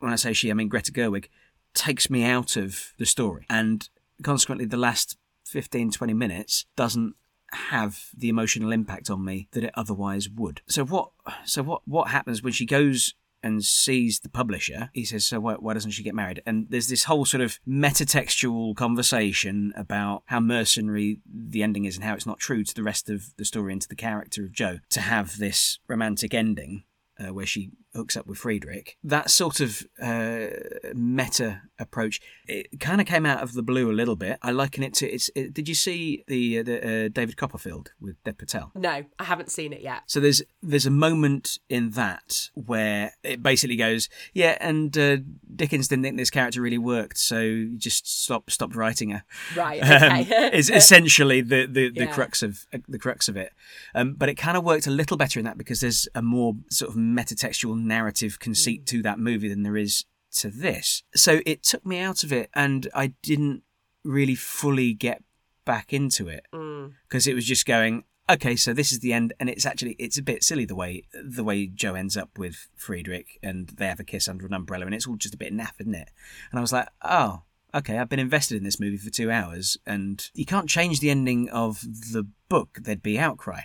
when 0.00 0.12
I 0.12 0.16
say 0.16 0.32
she, 0.32 0.50
I 0.50 0.54
mean 0.54 0.66
Greta 0.66 0.90
Gerwig, 0.90 1.26
takes 1.74 2.10
me 2.10 2.24
out 2.24 2.56
of 2.56 2.92
the 2.98 3.06
story. 3.06 3.46
And 3.48 3.88
consequently 4.24 4.64
the 4.64 4.76
last 4.76 5.16
15, 5.46 5.92
20 5.92 6.12
minutes 6.12 6.66
doesn't 6.74 7.14
have 7.52 8.06
the 8.12 8.28
emotional 8.28 8.72
impact 8.72 9.08
on 9.10 9.24
me 9.24 9.46
that 9.52 9.62
it 9.62 9.74
otherwise 9.74 10.28
would. 10.28 10.60
So 10.66 10.84
what 10.84 11.10
so 11.44 11.62
what 11.62 11.82
what 11.86 12.08
happens 12.08 12.42
when 12.42 12.52
she 12.52 12.66
goes 12.66 13.14
and 13.44 13.62
sees 13.62 14.20
the 14.20 14.28
publisher, 14.30 14.88
he 14.94 15.04
says, 15.04 15.26
So 15.26 15.38
why, 15.38 15.54
why 15.54 15.74
doesn't 15.74 15.90
she 15.90 16.02
get 16.02 16.14
married? 16.14 16.42
And 16.46 16.66
there's 16.70 16.88
this 16.88 17.04
whole 17.04 17.26
sort 17.26 17.42
of 17.42 17.60
metatextual 17.68 18.74
conversation 18.74 19.74
about 19.76 20.22
how 20.26 20.40
mercenary 20.40 21.20
the 21.30 21.62
ending 21.62 21.84
is 21.84 21.96
and 21.96 22.04
how 22.04 22.14
it's 22.14 22.26
not 22.26 22.38
true 22.38 22.64
to 22.64 22.74
the 22.74 22.82
rest 22.82 23.10
of 23.10 23.36
the 23.36 23.44
story 23.44 23.72
and 23.72 23.82
to 23.82 23.88
the 23.88 23.94
character 23.94 24.44
of 24.44 24.52
Jo 24.52 24.78
to 24.88 25.00
have 25.00 25.38
this 25.38 25.78
romantic 25.86 26.32
ending 26.32 26.84
uh, 27.20 27.34
where 27.34 27.46
she 27.46 27.70
hooks 27.94 28.16
up 28.16 28.26
with 28.26 28.38
Friedrich. 28.38 28.96
That 29.02 29.30
sort 29.30 29.60
of 29.60 29.86
uh, 30.02 30.46
meta 30.94 31.62
approach, 31.78 32.20
it 32.46 32.80
kind 32.80 33.00
of 33.00 33.06
came 33.06 33.26
out 33.26 33.42
of 33.42 33.54
the 33.54 33.62
blue 33.62 33.90
a 33.90 33.92
little 33.92 34.16
bit. 34.16 34.38
I 34.42 34.50
liken 34.50 34.82
it 34.82 34.94
to 34.94 35.06
it's. 35.08 35.30
It, 35.34 35.54
did 35.54 35.68
you 35.68 35.74
see 35.74 36.24
the, 36.26 36.58
uh, 36.58 36.62
the 36.62 37.06
uh, 37.06 37.08
David 37.08 37.36
Copperfield 37.36 37.92
with 38.00 38.22
Dev 38.24 38.38
Patel? 38.38 38.72
No, 38.74 39.04
I 39.18 39.24
haven't 39.24 39.50
seen 39.50 39.72
it 39.72 39.80
yet. 39.80 40.02
So 40.06 40.20
there's 40.20 40.42
there's 40.62 40.86
a 40.86 40.90
moment 40.90 41.58
in 41.68 41.90
that 41.90 42.50
where 42.54 43.12
it 43.22 43.42
basically 43.42 43.76
goes, 43.76 44.08
yeah, 44.32 44.56
and 44.60 44.96
uh, 44.96 45.18
Dickens 45.56 45.88
didn't 45.88 46.02
think 46.04 46.16
this 46.16 46.30
character 46.30 46.60
really 46.60 46.78
worked, 46.78 47.18
so 47.18 47.66
just 47.76 48.06
stop 48.24 48.50
stopped 48.50 48.74
writing 48.74 49.10
her. 49.10 49.24
Right, 49.56 49.80
Um, 49.82 50.50
is 50.52 50.70
essentially 50.82 51.40
the 51.40 51.66
the, 51.66 51.90
the 51.90 52.04
Yeah. 52.04 52.12
crux 52.12 52.42
of 52.42 52.66
the 52.88 52.98
crux 52.98 53.28
of 53.28 53.36
it. 53.36 53.52
Um, 53.94 54.14
but 54.14 54.28
it 54.28 54.34
kind 54.36 54.56
of 54.56 54.64
worked 54.64 54.86
a 54.86 54.90
little 54.90 55.16
better 55.16 55.38
in 55.38 55.44
that 55.44 55.58
because 55.58 55.80
there's 55.80 56.08
a 56.14 56.22
more 56.22 56.54
sort 56.70 56.90
of 56.90 56.96
metatextual 56.96 57.76
narrative 57.78 58.38
conceit 58.38 58.86
to 58.86 59.02
that 59.02 59.18
movie 59.18 59.48
than 59.48 59.62
there 59.62 59.76
is 59.76 60.04
to 60.38 60.48
this. 60.50 61.02
So 61.14 61.40
it 61.46 61.62
took 61.62 61.84
me 61.86 61.98
out 62.00 62.24
of 62.24 62.32
it, 62.32 62.50
and 62.54 62.88
I 62.94 63.14
didn't 63.22 63.62
really 64.04 64.34
fully 64.34 64.92
get 64.94 65.22
back 65.64 65.92
into 65.92 66.28
it 66.28 66.44
Mm. 66.52 66.92
because 67.08 67.26
it 67.26 67.34
was 67.34 67.46
just 67.46 67.64
going 67.66 68.04
okay 68.28 68.56
so 68.56 68.72
this 68.72 68.92
is 68.92 69.00
the 69.00 69.12
end 69.12 69.32
and 69.38 69.48
it's 69.50 69.66
actually 69.66 69.94
it's 69.98 70.18
a 70.18 70.22
bit 70.22 70.42
silly 70.42 70.64
the 70.64 70.74
way 70.74 71.02
the 71.12 71.44
way 71.44 71.66
jo 71.66 71.94
ends 71.94 72.16
up 72.16 72.30
with 72.38 72.68
friedrich 72.74 73.38
and 73.42 73.68
they 73.76 73.86
have 73.86 74.00
a 74.00 74.04
kiss 74.04 74.28
under 74.28 74.46
an 74.46 74.54
umbrella 74.54 74.86
and 74.86 74.94
it's 74.94 75.06
all 75.06 75.16
just 75.16 75.34
a 75.34 75.38
bit 75.38 75.52
naff 75.52 75.72
isn't 75.80 75.94
it? 75.94 76.10
And 76.50 76.58
i 76.58 76.62
was 76.62 76.72
like 76.72 76.88
oh 77.02 77.42
okay 77.74 77.98
i've 77.98 78.08
been 78.08 78.18
invested 78.18 78.56
in 78.56 78.64
this 78.64 78.80
movie 78.80 78.96
for 78.96 79.10
two 79.10 79.30
hours 79.30 79.76
and 79.86 80.30
you 80.34 80.46
can't 80.46 80.68
change 80.68 81.00
the 81.00 81.10
ending 81.10 81.48
of 81.50 81.82
the 81.82 82.26
book. 82.48 82.78
There'd 82.82 83.02
be 83.02 83.18
outcry. 83.18 83.62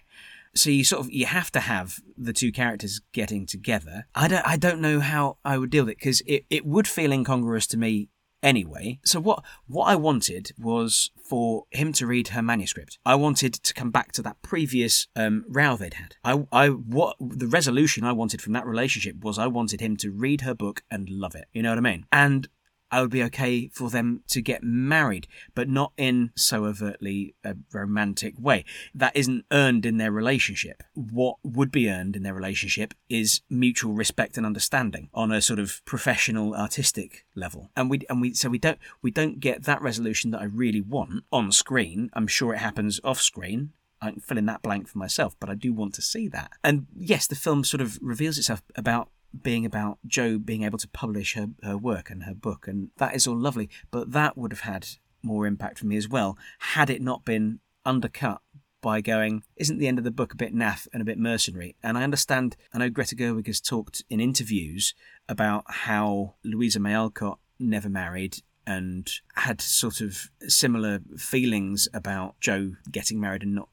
So 0.55 0.72
you 0.72 0.84
sort 0.84 1.05
of 1.05 1.12
you 1.12 1.28
have 1.28 1.51
to 1.51 1.60
have 1.60 1.99
the 2.18 2.34
two 2.34 2.51
characters 2.51 3.01
getting 3.14 3.45
together. 3.45 4.07
I 4.16 4.28
don't 4.28 4.45
i 4.45 4.57
don't 4.57 4.82
know 4.82 4.99
how 4.99 5.38
i 5.45 5.57
would 5.57 5.70
deal 5.70 5.86
with 5.86 5.91
it 5.91 5.99
because 5.99 6.22
it, 6.26 6.45
it 6.49 6.66
would 6.66 6.88
feel 6.88 7.12
incongruous 7.12 7.68
to 7.68 7.78
me 7.78 8.10
anyway. 8.43 8.99
So 9.03 9.19
what 9.19 9.43
what 9.67 9.85
I 9.85 9.95
wanted 9.95 10.51
was 10.57 11.11
for 11.23 11.65
him 11.71 11.93
to 11.93 12.07
read 12.07 12.29
her 12.29 12.41
manuscript. 12.41 12.97
I 13.05 13.15
wanted 13.15 13.53
to 13.53 13.73
come 13.73 13.91
back 13.91 14.11
to 14.13 14.21
that 14.23 14.41
previous 14.41 15.07
um, 15.15 15.45
row 15.47 15.75
they'd 15.75 15.95
had. 15.95 16.15
I 16.23 16.45
I 16.51 16.69
what 16.69 17.17
the 17.19 17.47
resolution 17.47 18.03
I 18.03 18.13
wanted 18.13 18.41
from 18.41 18.53
that 18.53 18.65
relationship 18.65 19.17
was 19.21 19.37
I 19.37 19.47
wanted 19.47 19.81
him 19.81 19.97
to 19.97 20.11
read 20.11 20.41
her 20.41 20.53
book 20.53 20.83
and 20.89 21.09
love 21.09 21.35
it. 21.35 21.45
You 21.53 21.63
know 21.63 21.69
what 21.69 21.77
I 21.77 21.81
mean? 21.81 22.05
And 22.11 22.47
I 22.91 23.01
would 23.01 23.11
be 23.11 23.23
okay 23.23 23.67
for 23.67 23.89
them 23.89 24.23
to 24.29 24.41
get 24.41 24.63
married, 24.63 25.27
but 25.53 25.69
not 25.69 25.93
in 25.97 26.31
so 26.35 26.65
overtly 26.65 27.35
a 27.43 27.55
romantic 27.71 28.33
way. 28.39 28.65
That 28.93 29.15
isn't 29.15 29.45
earned 29.51 29.85
in 29.85 29.97
their 29.97 30.11
relationship. 30.11 30.83
What 30.93 31.37
would 31.43 31.71
be 31.71 31.89
earned 31.89 32.15
in 32.15 32.23
their 32.23 32.33
relationship 32.33 32.93
is 33.09 33.41
mutual 33.49 33.93
respect 33.93 34.37
and 34.37 34.45
understanding 34.45 35.09
on 35.13 35.31
a 35.31 35.41
sort 35.41 35.59
of 35.59 35.83
professional, 35.85 36.55
artistic 36.55 37.25
level. 37.35 37.69
And 37.75 37.89
we 37.89 38.01
and 38.09 38.21
we 38.21 38.33
so 38.33 38.49
we 38.49 38.57
don't 38.57 38.79
we 39.01 39.11
don't 39.11 39.39
get 39.39 39.63
that 39.63 39.81
resolution 39.81 40.31
that 40.31 40.41
I 40.41 40.45
really 40.45 40.81
want 40.81 41.23
on 41.31 41.51
screen. 41.51 42.09
I'm 42.13 42.27
sure 42.27 42.53
it 42.53 42.59
happens 42.59 42.99
off 43.03 43.21
screen. 43.21 43.71
I 44.01 44.11
can 44.11 44.21
fill 44.21 44.37
in 44.37 44.45
that 44.45 44.61
blank 44.61 44.87
for 44.87 44.97
myself, 44.97 45.35
but 45.39 45.49
I 45.49 45.55
do 45.55 45.73
want 45.73 45.93
to 45.95 46.01
see 46.01 46.27
that. 46.29 46.51
And 46.63 46.87
yes, 46.95 47.27
the 47.27 47.35
film 47.35 47.63
sort 47.63 47.81
of 47.81 47.99
reveals 48.01 48.37
itself 48.37 48.61
about 48.75 49.09
being 49.41 49.65
about 49.65 49.99
Jo 50.07 50.38
being 50.38 50.63
able 50.63 50.77
to 50.77 50.88
publish 50.88 51.36
her, 51.36 51.47
her 51.63 51.77
work 51.77 52.09
and 52.09 52.23
her 52.23 52.34
book, 52.34 52.67
and 52.67 52.89
that 52.97 53.15
is 53.15 53.27
all 53.27 53.38
lovely. 53.38 53.69
But 53.91 54.11
that 54.11 54.38
would 54.38 54.51
have 54.51 54.61
had 54.61 54.88
more 55.21 55.45
impact 55.45 55.80
for 55.80 55.86
me 55.86 55.97
as 55.97 56.07
well 56.07 56.38
had 56.59 56.89
it 56.89 57.01
not 57.01 57.25
been 57.25 57.59
undercut 57.86 58.41
by 58.82 59.01
going, 59.01 59.43
isn't 59.57 59.77
the 59.77 59.88
end 59.88 59.97
of 59.97 60.03
the 60.03 60.11
book 60.11 60.34
a 60.34 60.38
bit 60.38 60.55
naff 60.55 60.88
and 60.93 61.01
a 61.01 61.05
bit 61.05 61.17
mercenary? 61.17 61.75
And 61.84 61.97
I 61.97 62.03
understand, 62.03 62.55
I 62.73 62.77
know 62.77 62.89
Greta 62.89 63.15
Gerwig 63.15 63.47
has 63.47 63.59
talked 63.59 64.03
in 64.09 64.19
interviews 64.19 64.93
about 65.27 65.65
how 65.67 66.36
Louisa 66.43 66.80
May 66.80 66.93
Alcott 66.93 67.39
never 67.59 67.89
married 67.89 68.38
and 68.65 69.09
had 69.36 69.59
sort 69.61 69.99
of 69.99 70.30
similar 70.47 70.99
feelings 71.17 71.88
about 71.93 72.39
Jo 72.39 72.73
getting 72.91 73.19
married 73.19 73.43
and 73.43 73.55
not 73.55 73.69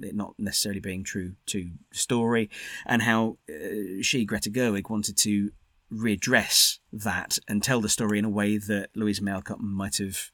it 0.00 0.14
not 0.14 0.34
necessarily 0.38 0.80
being 0.80 1.04
true 1.04 1.34
to 1.46 1.70
the 1.90 1.98
story, 1.98 2.50
and 2.86 3.02
how 3.02 3.38
uh, 3.48 4.02
she, 4.02 4.24
Greta 4.24 4.50
Gerwig, 4.50 4.90
wanted 4.90 5.16
to 5.18 5.50
readdress 5.92 6.78
that 6.92 7.38
and 7.48 7.62
tell 7.62 7.80
the 7.80 7.88
story 7.88 8.18
in 8.18 8.24
a 8.24 8.30
way 8.30 8.56
that 8.58 8.90
Louisa 8.94 9.22
May 9.22 9.38
might 9.58 9.98
have 9.98 10.30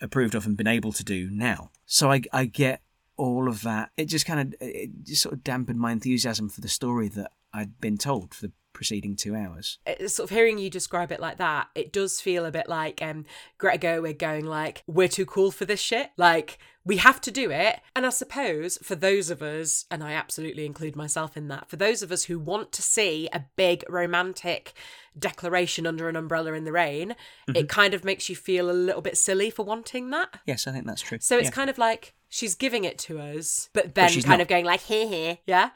approved 0.00 0.34
of 0.34 0.46
and 0.46 0.56
been 0.56 0.66
able 0.66 0.92
to 0.92 1.04
do 1.04 1.30
now. 1.30 1.70
So 1.86 2.10
I, 2.10 2.22
I 2.32 2.46
get 2.46 2.80
all 3.16 3.48
of 3.48 3.62
that. 3.62 3.90
It 3.96 4.06
just 4.06 4.26
kind 4.26 4.40
of 4.40 4.54
it 4.60 4.90
just 5.04 5.22
sort 5.22 5.34
of 5.34 5.44
dampened 5.44 5.78
my 5.78 5.92
enthusiasm 5.92 6.48
for 6.48 6.60
the 6.60 6.68
story 6.68 7.08
that 7.08 7.30
I'd 7.52 7.80
been 7.80 7.98
told 7.98 8.34
for 8.34 8.46
the 8.46 8.52
preceding 8.74 9.16
two 9.16 9.34
hours. 9.34 9.78
It's 9.86 10.14
sort 10.14 10.30
of 10.30 10.36
hearing 10.36 10.58
you 10.58 10.68
describe 10.68 11.10
it 11.10 11.20
like 11.20 11.38
that, 11.38 11.68
it 11.74 11.92
does 11.92 12.20
feel 12.20 12.44
a 12.44 12.50
bit 12.50 12.68
like 12.68 13.00
um, 13.00 13.24
Greta 13.56 13.78
Gerwig 13.78 14.18
going 14.18 14.44
like, 14.44 14.82
"We're 14.86 15.08
too 15.08 15.24
cool 15.24 15.50
for 15.50 15.64
this 15.64 15.80
shit." 15.80 16.10
Like 16.18 16.58
we 16.84 16.98
have 16.98 17.20
to 17.22 17.30
do 17.30 17.50
it. 17.50 17.80
And 17.96 18.04
I 18.04 18.10
suppose 18.10 18.78
for 18.82 18.94
those 18.94 19.30
of 19.30 19.42
us, 19.42 19.86
and 19.90 20.04
I 20.04 20.12
absolutely 20.12 20.66
include 20.66 20.96
myself 20.96 21.36
in 21.36 21.48
that, 21.48 21.68
for 21.68 21.76
those 21.76 22.02
of 22.02 22.12
us 22.12 22.24
who 22.24 22.38
want 22.38 22.72
to 22.72 22.82
see 22.82 23.28
a 23.32 23.44
big 23.56 23.84
romantic 23.88 24.74
declaration 25.18 25.86
under 25.86 26.08
an 26.08 26.16
umbrella 26.16 26.52
in 26.54 26.64
the 26.64 26.72
rain, 26.72 27.14
it 27.54 27.68
kind 27.68 27.94
of 27.94 28.04
makes 28.04 28.28
you 28.28 28.36
feel 28.36 28.70
a 28.70 28.72
little 28.72 29.02
bit 29.02 29.16
silly 29.16 29.50
for 29.50 29.64
wanting 29.64 30.10
that. 30.10 30.40
Yes, 30.46 30.66
I 30.66 30.72
think 30.72 30.86
that's 30.86 31.02
true. 31.02 31.18
So 31.20 31.38
it's 31.38 31.46
Yeah. 31.46 31.50
kind 31.52 31.70
of 31.70 31.78
like 31.78 32.14
she's 32.28 32.56
giving 32.56 32.82
it 32.82 32.98
to 32.98 33.20
us, 33.20 33.68
but 33.74 33.94
then 33.94 34.08
she's 34.10 34.24
kind 34.24 34.38
not. 34.38 34.42
of 34.42 34.48
going 34.48 34.64
like 34.64 34.80
here, 34.80 35.06
here, 35.06 35.38
yeah, 35.46 35.70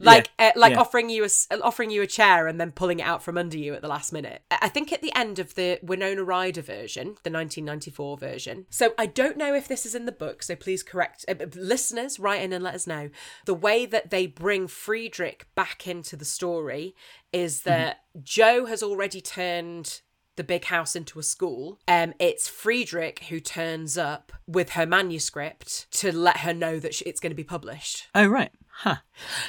like 0.00 0.30
uh, 0.38 0.52
like 0.54 0.72
yeah. 0.72 0.78
offering 0.78 1.10
you 1.10 1.22
a 1.22 1.26
s- 1.26 1.48
offering 1.62 1.90
you 1.90 2.00
a 2.02 2.06
chair 2.06 2.46
and 2.46 2.60
then 2.60 2.70
pulling 2.70 3.00
it 3.00 3.02
out 3.02 3.22
from 3.24 3.36
under 3.36 3.58
you 3.58 3.74
at 3.74 3.82
the 3.82 3.88
last 3.88 4.12
minute. 4.12 4.42
I 4.50 4.68
think 4.68 4.92
at 4.92 5.02
the 5.02 5.12
end 5.16 5.38
of 5.40 5.54
the 5.56 5.80
Winona 5.82 6.22
Ryder 6.22 6.62
version, 6.62 7.16
the 7.24 7.30
1994 7.30 8.18
version. 8.18 8.66
So 8.70 8.94
I 8.96 9.06
don't 9.06 9.36
know 9.36 9.52
if 9.54 9.66
this 9.68 9.84
is 9.84 9.94
in 9.96 10.06
the 10.06 10.12
book. 10.12 10.42
So 10.44 10.54
please 10.54 10.82
correct 10.84 11.24
uh, 11.28 11.34
uh, 11.40 11.46
listeners, 11.56 12.20
write 12.20 12.42
in 12.42 12.52
and 12.52 12.62
let 12.62 12.74
us 12.76 12.86
know 12.86 13.10
the 13.44 13.54
way 13.54 13.84
that 13.86 14.10
they 14.10 14.26
bring 14.28 14.68
Friedrich 14.68 15.46
back 15.56 15.86
into 15.88 16.14
the 16.16 16.24
story 16.24 16.94
is 17.36 17.62
that 17.62 18.00
Jo 18.22 18.66
has 18.66 18.82
already 18.82 19.20
turned 19.20 20.00
the 20.36 20.44
big 20.44 20.64
house 20.66 20.94
into 20.94 21.18
a 21.18 21.22
school. 21.22 21.78
Um, 21.88 22.14
it's 22.18 22.48
Friedrich 22.48 23.24
who 23.24 23.40
turns 23.40 23.98
up 23.98 24.32
with 24.46 24.70
her 24.70 24.86
manuscript 24.86 25.90
to 25.92 26.12
let 26.12 26.38
her 26.38 26.54
know 26.54 26.78
that 26.78 26.94
sh- 26.94 27.02
it's 27.06 27.20
going 27.20 27.30
to 27.30 27.36
be 27.36 27.44
published. 27.44 28.08
Oh, 28.14 28.26
right. 28.26 28.50
Huh. 28.80 28.96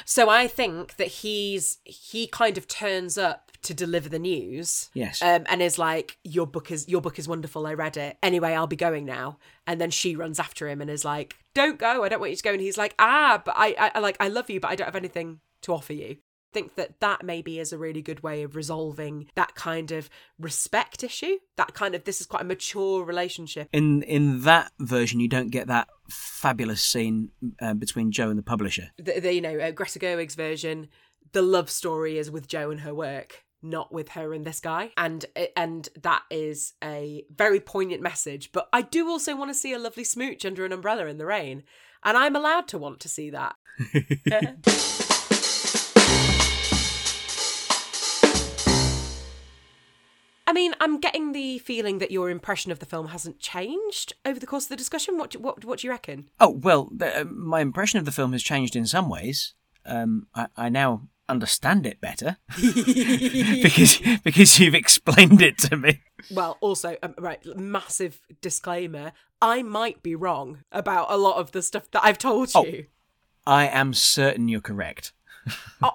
So 0.06 0.30
I 0.30 0.46
think 0.46 0.96
that 0.96 1.08
he's 1.08 1.78
he 1.84 2.26
kind 2.26 2.56
of 2.56 2.66
turns 2.66 3.18
up 3.18 3.52
to 3.62 3.74
deliver 3.74 4.08
the 4.08 4.18
news. 4.18 4.88
Yes. 4.94 5.20
Um, 5.20 5.44
and 5.48 5.60
is 5.60 5.78
like, 5.78 6.16
Your 6.24 6.46
book 6.46 6.70
is 6.70 6.88
your 6.88 7.02
book 7.02 7.18
is 7.18 7.28
wonderful, 7.28 7.66
I 7.66 7.74
read 7.74 7.98
it. 7.98 8.16
Anyway, 8.22 8.54
I'll 8.54 8.66
be 8.66 8.76
going 8.76 9.04
now. 9.04 9.38
And 9.66 9.78
then 9.78 9.90
she 9.90 10.16
runs 10.16 10.40
after 10.40 10.68
him 10.68 10.80
and 10.80 10.90
is 10.90 11.04
like, 11.04 11.36
Don't 11.54 11.78
go, 11.78 12.02
I 12.02 12.08
don't 12.08 12.20
want 12.20 12.30
you 12.30 12.36
to 12.36 12.42
go. 12.42 12.52
And 12.52 12.60
he's 12.62 12.78
like, 12.78 12.94
Ah, 12.98 13.42
but 13.44 13.54
I 13.56 13.90
I 13.94 13.98
like 13.98 14.16
I 14.20 14.28
love 14.28 14.48
you, 14.48 14.60
but 14.60 14.70
I 14.70 14.76
don't 14.76 14.86
have 14.86 14.96
anything 14.96 15.40
to 15.62 15.74
offer 15.74 15.92
you. 15.92 16.16
Think 16.52 16.76
that 16.76 17.00
that 17.00 17.24
maybe 17.24 17.58
is 17.58 17.72
a 17.72 17.78
really 17.78 18.02
good 18.02 18.22
way 18.22 18.42
of 18.42 18.56
resolving 18.56 19.28
that 19.34 19.54
kind 19.54 19.92
of 19.92 20.08
respect 20.38 21.04
issue. 21.04 21.38
That 21.56 21.74
kind 21.74 21.94
of 21.94 22.04
this 22.04 22.20
is 22.20 22.26
quite 22.26 22.42
a 22.42 22.46
mature 22.46 23.04
relationship. 23.04 23.68
in 23.72 24.02
in 24.02 24.42
that 24.42 24.72
version, 24.78 25.20
you 25.20 25.28
don't 25.28 25.50
get 25.50 25.66
that 25.66 25.88
fabulous 26.08 26.82
scene 26.82 27.30
uh, 27.60 27.74
between 27.74 28.12
Jo 28.12 28.30
and 28.30 28.38
the 28.38 28.42
publisher. 28.42 28.90
The, 28.96 29.20
the 29.20 29.34
you 29.34 29.40
know 29.40 29.58
uh, 29.58 29.70
Greta 29.72 29.98
Gerwig's 29.98 30.34
version, 30.34 30.88
the 31.32 31.42
love 31.42 31.70
story 31.70 32.18
is 32.18 32.30
with 32.30 32.48
Jo 32.48 32.70
and 32.70 32.80
her 32.80 32.94
work, 32.94 33.44
not 33.62 33.92
with 33.92 34.10
her 34.10 34.32
and 34.32 34.44
this 34.44 34.60
guy, 34.60 34.92
and 34.96 35.24
and 35.56 35.88
that 36.00 36.22
is 36.30 36.74
a 36.82 37.24
very 37.34 37.60
poignant 37.60 38.02
message. 38.02 38.52
But 38.52 38.68
I 38.72 38.82
do 38.82 39.08
also 39.08 39.36
want 39.36 39.50
to 39.50 39.54
see 39.54 39.72
a 39.72 39.78
lovely 39.78 40.04
smooch 40.04 40.44
under 40.44 40.64
an 40.64 40.72
umbrella 40.72 41.06
in 41.06 41.18
the 41.18 41.26
rain, 41.26 41.64
and 42.04 42.16
I'm 42.16 42.36
allowed 42.36 42.68
to 42.68 42.78
want 42.78 43.00
to 43.00 43.08
see 43.08 43.30
that. 43.30 43.56
I 50.48 50.52
mean, 50.54 50.74
I'm 50.80 50.98
getting 50.98 51.32
the 51.32 51.58
feeling 51.58 51.98
that 51.98 52.10
your 52.10 52.30
impression 52.30 52.72
of 52.72 52.78
the 52.78 52.86
film 52.86 53.08
hasn't 53.08 53.38
changed 53.38 54.14
over 54.24 54.40
the 54.40 54.46
course 54.46 54.64
of 54.64 54.70
the 54.70 54.76
discussion. 54.76 55.18
What 55.18 55.30
do, 55.30 55.38
what 55.38 55.62
what 55.62 55.80
do 55.80 55.86
you 55.86 55.90
reckon? 55.90 56.30
Oh 56.40 56.48
well, 56.48 56.88
the, 56.90 57.20
uh, 57.20 57.24
my 57.24 57.60
impression 57.60 57.98
of 57.98 58.06
the 58.06 58.12
film 58.12 58.32
has 58.32 58.42
changed 58.42 58.74
in 58.74 58.86
some 58.86 59.10
ways. 59.10 59.52
Um, 59.84 60.26
I, 60.34 60.46
I 60.56 60.68
now 60.70 61.08
understand 61.28 61.84
it 61.84 62.00
better 62.00 62.38
because 62.56 64.00
because 64.24 64.58
you've 64.58 64.74
explained 64.74 65.42
it 65.42 65.58
to 65.58 65.76
me. 65.76 66.00
Well, 66.30 66.56
also, 66.62 66.96
um, 67.02 67.14
right, 67.18 67.44
massive 67.56 68.18
disclaimer: 68.40 69.12
I 69.42 69.62
might 69.62 70.02
be 70.02 70.14
wrong 70.14 70.64
about 70.72 71.08
a 71.10 71.18
lot 71.18 71.36
of 71.36 71.52
the 71.52 71.60
stuff 71.60 71.90
that 71.90 72.02
I've 72.04 72.18
told 72.18 72.50
Oh. 72.54 72.64
you. 72.64 72.86
I 73.46 73.66
am 73.66 73.92
certain 73.92 74.48
you're 74.48 74.60
correct. 74.62 75.12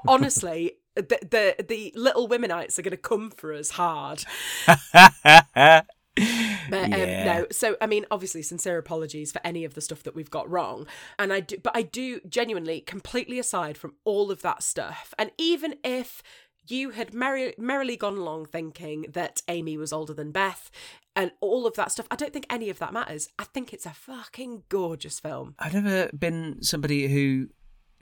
Honestly, 0.08 0.74
the, 0.96 1.20
the 1.58 1.64
the 1.68 1.94
little 1.96 2.28
womenites 2.28 2.78
are 2.78 2.82
going 2.82 2.92
to 2.92 2.98
come 2.98 3.32
for 3.32 3.54
us 3.54 3.72
hard. 3.72 4.24
But, 6.70 6.94
um, 6.94 7.00
Yeah. 7.02 7.26
no, 7.26 7.48
so 7.52 7.76
I 7.82 7.88
mean, 7.88 8.06
obviously, 8.12 8.44
sincere 8.44 8.78
apologies 8.78 9.32
for 9.32 9.42
any 9.44 9.66
of 9.66 9.74
the 9.74 9.82
stuff 9.82 10.04
that 10.04 10.14
we've 10.16 10.30
got 10.30 10.50
wrong, 10.50 10.86
and 11.18 11.34
I 11.34 11.40
do, 11.40 11.58
but 11.62 11.76
I 11.76 11.82
do 11.82 12.20
genuinely, 12.28 12.82
completely 12.82 13.40
aside 13.40 13.78
from 13.78 13.96
all 14.06 14.30
of 14.32 14.42
that 14.44 14.62
stuff, 14.62 15.14
and 15.18 15.32
even 15.38 15.76
if 15.84 16.22
you 16.68 16.92
had 16.92 17.14
merry, 17.14 17.54
merrily 17.58 17.98
gone 17.98 18.18
along 18.18 18.46
thinking 18.46 19.08
that 19.10 19.42
Amy 19.48 19.76
was 19.76 19.92
older 19.92 20.14
than 20.14 20.32
Beth, 20.32 20.70
and 21.16 21.32
all 21.42 21.66
of 21.66 21.74
that 21.76 21.92
stuff, 21.92 22.08
I 22.12 22.16
don't 22.16 22.32
think 22.32 22.46
any 22.50 22.70
of 22.70 22.78
that 22.80 22.94
matters. 22.94 23.30
I 23.40 23.44
think 23.46 23.74
it's 23.74 23.86
a 23.88 23.94
fucking 23.94 24.64
gorgeous 24.70 25.20
film. 25.20 25.56
I've 25.60 25.74
never 25.74 26.10
been 26.16 26.62
somebody 26.62 27.08
who 27.08 27.50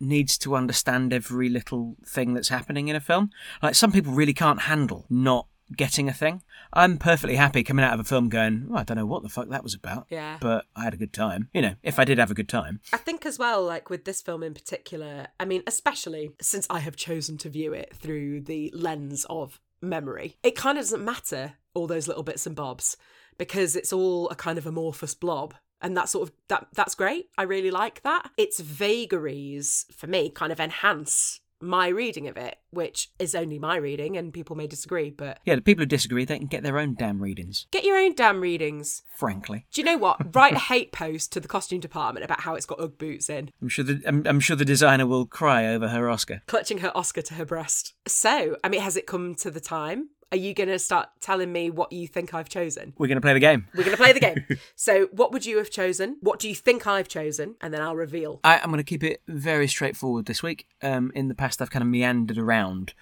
needs 0.02 0.38
to 0.40 0.56
understand 0.56 1.14
every 1.14 1.50
little 1.50 1.96
thing 2.06 2.34
that's 2.34 2.50
happening 2.50 2.88
in 2.88 2.96
a 2.96 3.00
film. 3.00 3.30
Like 3.62 3.76
some 3.76 3.92
people 3.92 4.14
really 4.14 4.34
can't 4.34 4.62
handle 4.62 5.06
not 5.10 5.48
getting 5.76 6.10
a 6.10 6.14
thing. 6.14 6.44
I'm 6.74 6.98
perfectly 6.98 7.36
happy 7.36 7.64
coming 7.64 7.86
out 7.86 7.94
of 7.94 8.00
a 8.00 8.04
film 8.04 8.30
going, 8.30 8.68
well, 8.68 8.80
I 8.80 8.84
don't 8.84 8.98
know 8.98 9.06
what 9.06 9.24
the 9.24 9.30
fuck 9.30 9.50
that 9.50 9.64
was 9.64 9.74
about. 9.74 10.08
Yeah. 10.10 10.38
But 10.40 10.66
I 10.76 10.84
had 10.84 10.94
a 10.94 10.98
good 10.98 11.14
time. 11.14 11.50
You 11.54 11.62
know, 11.62 11.76
if 11.84 12.00
I 12.00 12.06
did 12.06 12.18
have 12.18 12.32
a 12.32 12.36
good 12.36 12.50
time. 12.50 12.82
I 12.92 12.98
think 12.98 13.26
as 13.26 13.40
well, 13.40 13.64
like 13.64 13.90
with 13.90 14.06
this 14.06 14.22
film 14.22 14.44
in 14.44 14.54
particular, 14.54 15.28
I 15.40 15.46
mean, 15.46 15.64
especially 15.68 16.32
since 16.42 16.68
I 16.70 16.80
have 16.80 16.96
chosen 16.96 17.38
to 17.40 17.50
view 17.50 17.74
it 17.74 17.96
through 17.96 18.42
the 18.42 18.72
lens 18.76 19.26
of 19.30 19.60
memory, 19.82 20.38
it 20.44 20.56
kind 20.56 20.78
of 20.78 20.84
doesn't 20.84 21.06
matter 21.06 21.54
all 21.74 21.88
those 21.88 22.08
little 22.08 22.24
bits 22.24 22.46
and 22.46 22.56
bobs 22.56 22.98
because 23.38 23.76
it's 23.76 23.94
all 23.94 24.30
a 24.30 24.36
kind 24.36 24.58
of 24.58 24.68
amorphous 24.68 25.16
blob. 25.16 25.54
And 25.82 25.98
that 25.98 26.10
sort 26.10 26.28
of 26.30 26.36
that 26.48 26.68
that's 26.74 26.96
great. 26.96 27.30
I 27.38 27.44
really 27.44 27.72
like 27.72 28.04
that. 28.04 28.30
Its 28.38 28.60
vagaries 28.60 29.86
for 29.96 30.08
me 30.08 30.30
kind 30.30 30.52
of 30.52 30.60
enhance 30.60 31.40
my 31.64 31.88
reading 31.90 32.28
of 32.28 32.38
it, 32.38 32.58
which 32.72 33.12
is 33.20 33.36
only 33.36 33.60
my 33.60 33.76
reading, 33.76 34.18
and 34.18 34.34
people 34.34 34.56
may 34.56 34.66
disagree, 34.66 35.12
but 35.12 35.38
Yeah, 35.46 35.54
the 35.56 35.62
people 35.62 35.84
who 35.84 35.86
disagree, 35.86 36.26
they 36.26 36.40
can 36.40 36.48
get 36.48 36.64
their 36.64 36.80
own 36.80 36.96
damn 36.96 37.22
readings, 37.22 37.68
get 37.70 37.84
your 37.84 37.98
own 38.00 38.16
damn 38.16 38.42
readings. 38.42 39.04
frankly. 39.16 39.68
Do 39.72 39.80
you 39.80 39.86
know 39.86 39.98
what? 39.98 40.36
Write 40.36 40.54
a 40.54 40.60
hate 40.74 40.92
post 40.92 41.32
to 41.34 41.40
the 41.40 41.48
costume 41.48 41.80
department 41.80 42.26
about 42.26 42.42
how 42.42 42.56
it's 42.56 42.66
got 42.66 42.80
Ugg 42.82 42.98
boots 42.98 43.30
in. 43.30 43.52
I'm 43.62 43.70
sure 43.70 43.86
the 43.86 44.02
I'm, 44.08 44.26
I'm 44.26 44.40
sure 44.40 44.56
the 44.56 44.66
designer 44.66 45.06
will 45.06 45.28
cry 45.28 45.68
over 45.68 45.90
her 45.90 46.10
Oscar. 46.10 46.42
clutching 46.48 46.80
her 46.80 46.92
Oscar 46.98 47.22
to 47.22 47.36
her 47.36 47.46
breast. 47.46 47.94
So, 48.08 48.58
I 48.64 48.70
mean, 48.70 48.82
has 48.82 48.98
it 48.98 49.06
come 49.06 49.36
to 49.36 49.52
the 49.52 49.60
time? 49.62 50.10
Are 50.34 50.38
you 50.38 50.54
going 50.54 50.70
to 50.70 50.80
start 50.80 51.10
telling 51.20 51.52
me 51.52 51.70
what 51.70 51.92
you 51.92 52.08
think 52.08 52.34
I've 52.34 52.48
chosen? 52.48 52.94
We're 52.98 53.08
going 53.08 53.18
to 53.18 53.22
play 53.22 53.34
the 53.34 53.40
game. 53.42 53.68
We're 53.76 53.84
going 53.84 53.98
to 53.98 54.02
play 54.02 54.14
the 54.14 54.20
game. 54.22 54.46
so, 54.76 55.08
what 55.12 55.34
would 55.34 55.46
you 55.46 55.58
have 55.58 55.70
chosen? 55.70 56.16
What 56.22 56.40
do 56.40 56.48
you 56.48 56.56
think 56.56 56.88
I've 56.88 57.10
chosen? 57.10 57.56
And 57.60 57.74
then 57.74 57.82
I'll 57.82 57.98
reveal. 57.98 58.40
I, 58.46 58.60
I'm 58.60 58.68
going 58.68 58.78
to 58.78 58.84
keep 58.84 59.04
it 59.04 59.22
very 59.28 59.68
straightforward 59.68 60.28
this 60.28 60.42
week. 60.42 60.68
Um, 60.82 61.12
in 61.16 61.28
the 61.28 61.36
past, 61.36 61.62
I've 61.62 61.70
kind 61.70 61.84
of 61.84 61.90
meandered 61.90 62.38
around 62.38 62.94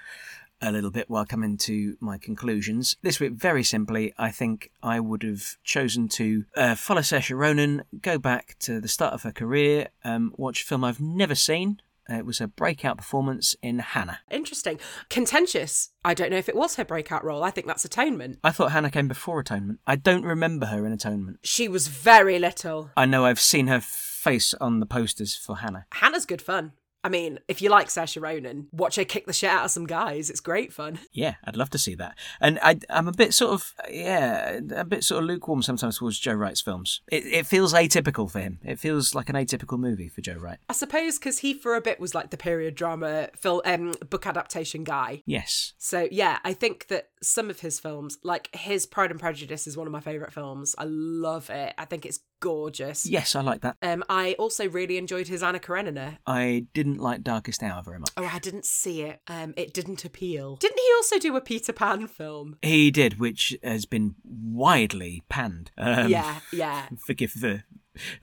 a 0.60 0.72
little 0.72 0.90
bit 0.90 1.08
while 1.08 1.24
coming 1.24 1.56
to 1.58 1.98
my 2.00 2.18
conclusions. 2.18 2.98
This 3.04 3.20
week, 3.20 3.34
very 3.34 3.64
simply, 3.64 4.12
I 4.18 4.32
think 4.32 4.72
I 4.82 5.00
would 5.00 5.22
have 5.22 5.56
chosen 5.64 6.08
to 6.10 6.46
uh, 6.56 6.74
follow 6.74 7.02
Saoirse 7.02 7.38
Ronan, 7.38 7.84
go 8.02 8.18
back 8.18 8.56
to 8.62 8.82
the 8.82 8.88
start 8.88 9.14
of 9.14 9.22
her 9.22 9.32
career, 9.32 9.90
um, 10.04 10.34
watch 10.36 10.64
a 10.64 10.66
film 10.66 10.84
I've 10.84 11.00
never 11.00 11.36
seen. 11.36 11.80
Uh, 12.10 12.15
it 12.15 12.26
was 12.26 12.41
a 12.41 12.48
breakout 12.48 12.98
performance 12.98 13.56
in 13.61 13.80
Hanna. 13.80 14.19
Interesting. 14.31 14.80
Contentious. 15.10 15.90
I 16.03 16.14
don't 16.14 16.31
know 16.31 16.38
if 16.38 16.49
it 16.49 16.56
was 16.56 16.76
her 16.76 16.86
breakout 16.86 17.23
role. 17.23 17.44
I 17.44 17.52
think 17.52 17.68
that's 17.68 17.86
Atonement. 17.86 18.40
I 18.44 18.52
thought 18.52 18.72
Hanna 18.72 18.90
came 18.90 19.07
before 19.07 19.40
Atonement. 19.40 19.80
I 19.86 19.95
don't 19.95 20.23
remember 20.23 20.68
her 20.68 20.86
in 20.86 20.94
Atonement. 20.94 21.40
She 21.44 21.68
was 21.68 21.88
very 21.88 22.40
little. 22.40 22.91
I 22.95 23.06
know 23.06 23.26
I've 23.26 23.40
seen 23.40 23.68
her 23.68 23.81
face 23.81 24.53
on 24.56 24.80
the 24.80 24.86
posters 24.86 25.36
for 25.36 25.57
Hanna. 25.57 25.86
Hanna's 25.94 26.26
good 26.26 26.41
fun. 26.41 26.73
I 27.04 27.10
mean, 27.10 27.40
if 27.48 27.62
you 27.62 27.70
like 27.70 27.88
Saoirse 27.88 28.22
Ronan, 28.22 28.68
watch 28.72 28.98
her 28.98 29.06
kick 29.06 29.26
the 29.26 29.34
shit 29.34 29.50
out 29.50 29.66
of 29.66 29.72
some 29.72 29.86
guys. 29.86 30.30
It's 30.30 30.40
great 30.40 30.74
fun. 30.74 31.00
Yeah, 31.14 31.36
I'd 31.46 31.56
love 31.56 31.70
to 31.72 31.78
see 31.78 31.96
that. 31.96 32.18
And 32.42 32.60
I, 32.62 32.80
I'm 32.90 33.08
a 33.08 33.14
bit 33.14 33.34
sort 33.34 33.54
of, 33.54 33.74
yeah, 33.90 34.60
a 34.76 34.84
bit 34.84 35.04
sort 35.04 35.24
of 35.24 35.28
lukewarm 35.28 35.62
sometimes 35.62 35.98
towards 36.00 36.20
Joe 36.20 36.34
Wright's 36.34 36.62
films. 36.62 37.02
It, 37.12 37.26
it 37.26 37.46
feels 37.46 37.74
atypical 37.74 38.30
for 38.30 38.40
him. 38.40 38.60
It 38.64 38.80
feels 38.80 39.16
like 39.16 39.30
an 39.30 39.36
atypical 39.36 39.80
movie 39.80 40.10
for 40.10 40.22
Joe 40.22 40.36
Wright. 40.36 40.60
I 40.68 40.74
suppose 40.74 41.18
because 41.18 41.40
he, 41.40 41.54
for 41.54 41.76
a 41.76 41.82
bit, 41.82 42.00
was 42.00 42.14
like 42.14 42.32
the 42.32 42.38
period 42.38 42.76
drama 42.76 43.30
film, 43.38 43.62
um, 43.66 43.94
book 44.10 44.28
adaptation 44.28 44.84
guy. 44.84 45.24
Yes. 45.26 45.74
So 45.78 46.08
yeah, 46.12 46.40
I 46.44 46.54
think 46.54 46.88
that 46.88 47.10
some 47.22 47.50
of 47.50 47.60
his 47.60 47.80
films, 47.80 48.18
like 48.24 48.50
his 48.56 48.86
Pride 48.86 49.12
and 49.12 49.20
Prejudice, 49.20 49.68
is 49.68 49.78
one 49.78 49.88
of 49.88 49.94
my 49.94 50.00
favorite 50.00 50.34
films. 50.34 50.76
I 50.78 50.86
love 50.86 51.50
it. 51.50 51.74
I 51.78 51.86
think 51.86 52.06
it's 52.06 52.20
gorgeous. 52.40 53.06
Yes, 53.06 53.36
I 53.36 53.41
like 53.41 53.62
that. 53.62 53.78
Um, 53.82 54.04
I 54.10 54.34
also 54.34 54.70
really 54.70 54.98
enjoyed 54.98 55.28
his 55.28 55.44
Anna 55.44 55.60
Karenina. 55.60 56.20
I 56.26 56.68
didn't 56.74 57.00
like 57.00 57.24
Darkest 57.24 57.62
Hour 57.64 57.84
very 57.84 58.00
much. 58.00 58.12
Oh, 58.18 58.30
I 58.32 58.40
didn't 58.40 58.66
see 58.66 59.02
it. 59.02 59.22
Um, 59.28 59.54
it 59.58 59.74
didn't 59.74 60.06
appeal. 60.06 60.56
Didn't 60.58 60.80
he 60.80 60.94
also 60.98 61.20
do 61.20 61.36
a 61.36 61.41
Peter 61.41 61.74
Pan 61.74 62.08
film? 62.08 62.58
He 62.62 62.91
did, 62.91 63.20
which 63.20 63.58
has 63.64 63.86
been 63.86 64.16
widely 64.24 65.24
panned. 65.30 65.72
Um, 65.78 66.10
yeah, 66.10 66.40
yeah. 66.54 66.88
Forgive 67.06 67.34
the. 67.40 67.64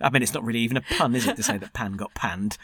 I 0.01 0.09
mean, 0.09 0.23
it's 0.23 0.33
not 0.33 0.45
really 0.45 0.61
even 0.61 0.79
a 0.79 0.81
pun, 0.81 1.15
is 1.15 1.27
it, 1.27 1.37
to 1.37 1.43
say 1.43 1.59
that 1.59 1.75
Pan 1.75 1.95
got 1.95 2.15
panned? 2.15 2.57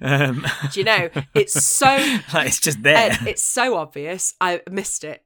Um, 0.00 0.44
Do 0.72 0.80
you 0.80 0.84
know? 0.84 1.10
It's 1.32 1.64
so 1.64 1.86
like, 2.34 2.48
it's 2.48 2.58
just 2.58 2.82
there. 2.82 3.12
Ed, 3.12 3.18
it's 3.24 3.42
so 3.42 3.76
obvious. 3.76 4.34
I 4.40 4.62
missed 4.68 5.04
it 5.04 5.22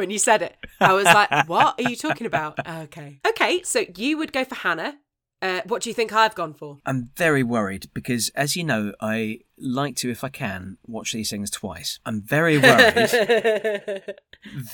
when 0.00 0.10
you 0.10 0.18
said 0.18 0.42
it. 0.42 0.56
I 0.80 0.92
was 0.94 1.04
like, 1.04 1.30
"What 1.48 1.78
are 1.78 1.88
you 1.88 1.94
talking 1.94 2.26
about?" 2.26 2.58
Okay, 2.84 3.20
okay. 3.28 3.62
So 3.62 3.84
you 3.96 4.18
would 4.18 4.32
go 4.32 4.44
for 4.44 4.56
Hanna. 4.56 4.98
Uh, 5.42 5.62
what 5.66 5.80
do 5.82 5.88
you 5.88 5.94
think 5.94 6.12
I've 6.12 6.34
gone 6.34 6.52
for? 6.52 6.78
I'm 6.84 7.10
very 7.16 7.42
worried 7.42 7.88
because, 7.94 8.30
as 8.34 8.56
you 8.56 8.64
know, 8.64 8.92
I 9.00 9.38
like 9.56 9.96
to, 9.96 10.10
if 10.10 10.22
I 10.22 10.28
can, 10.28 10.76
watch 10.86 11.12
these 11.12 11.30
things 11.30 11.50
twice. 11.50 11.98
I'm 12.04 12.20
very 12.20 12.58
worried 12.58 12.94
that, 12.94 14.16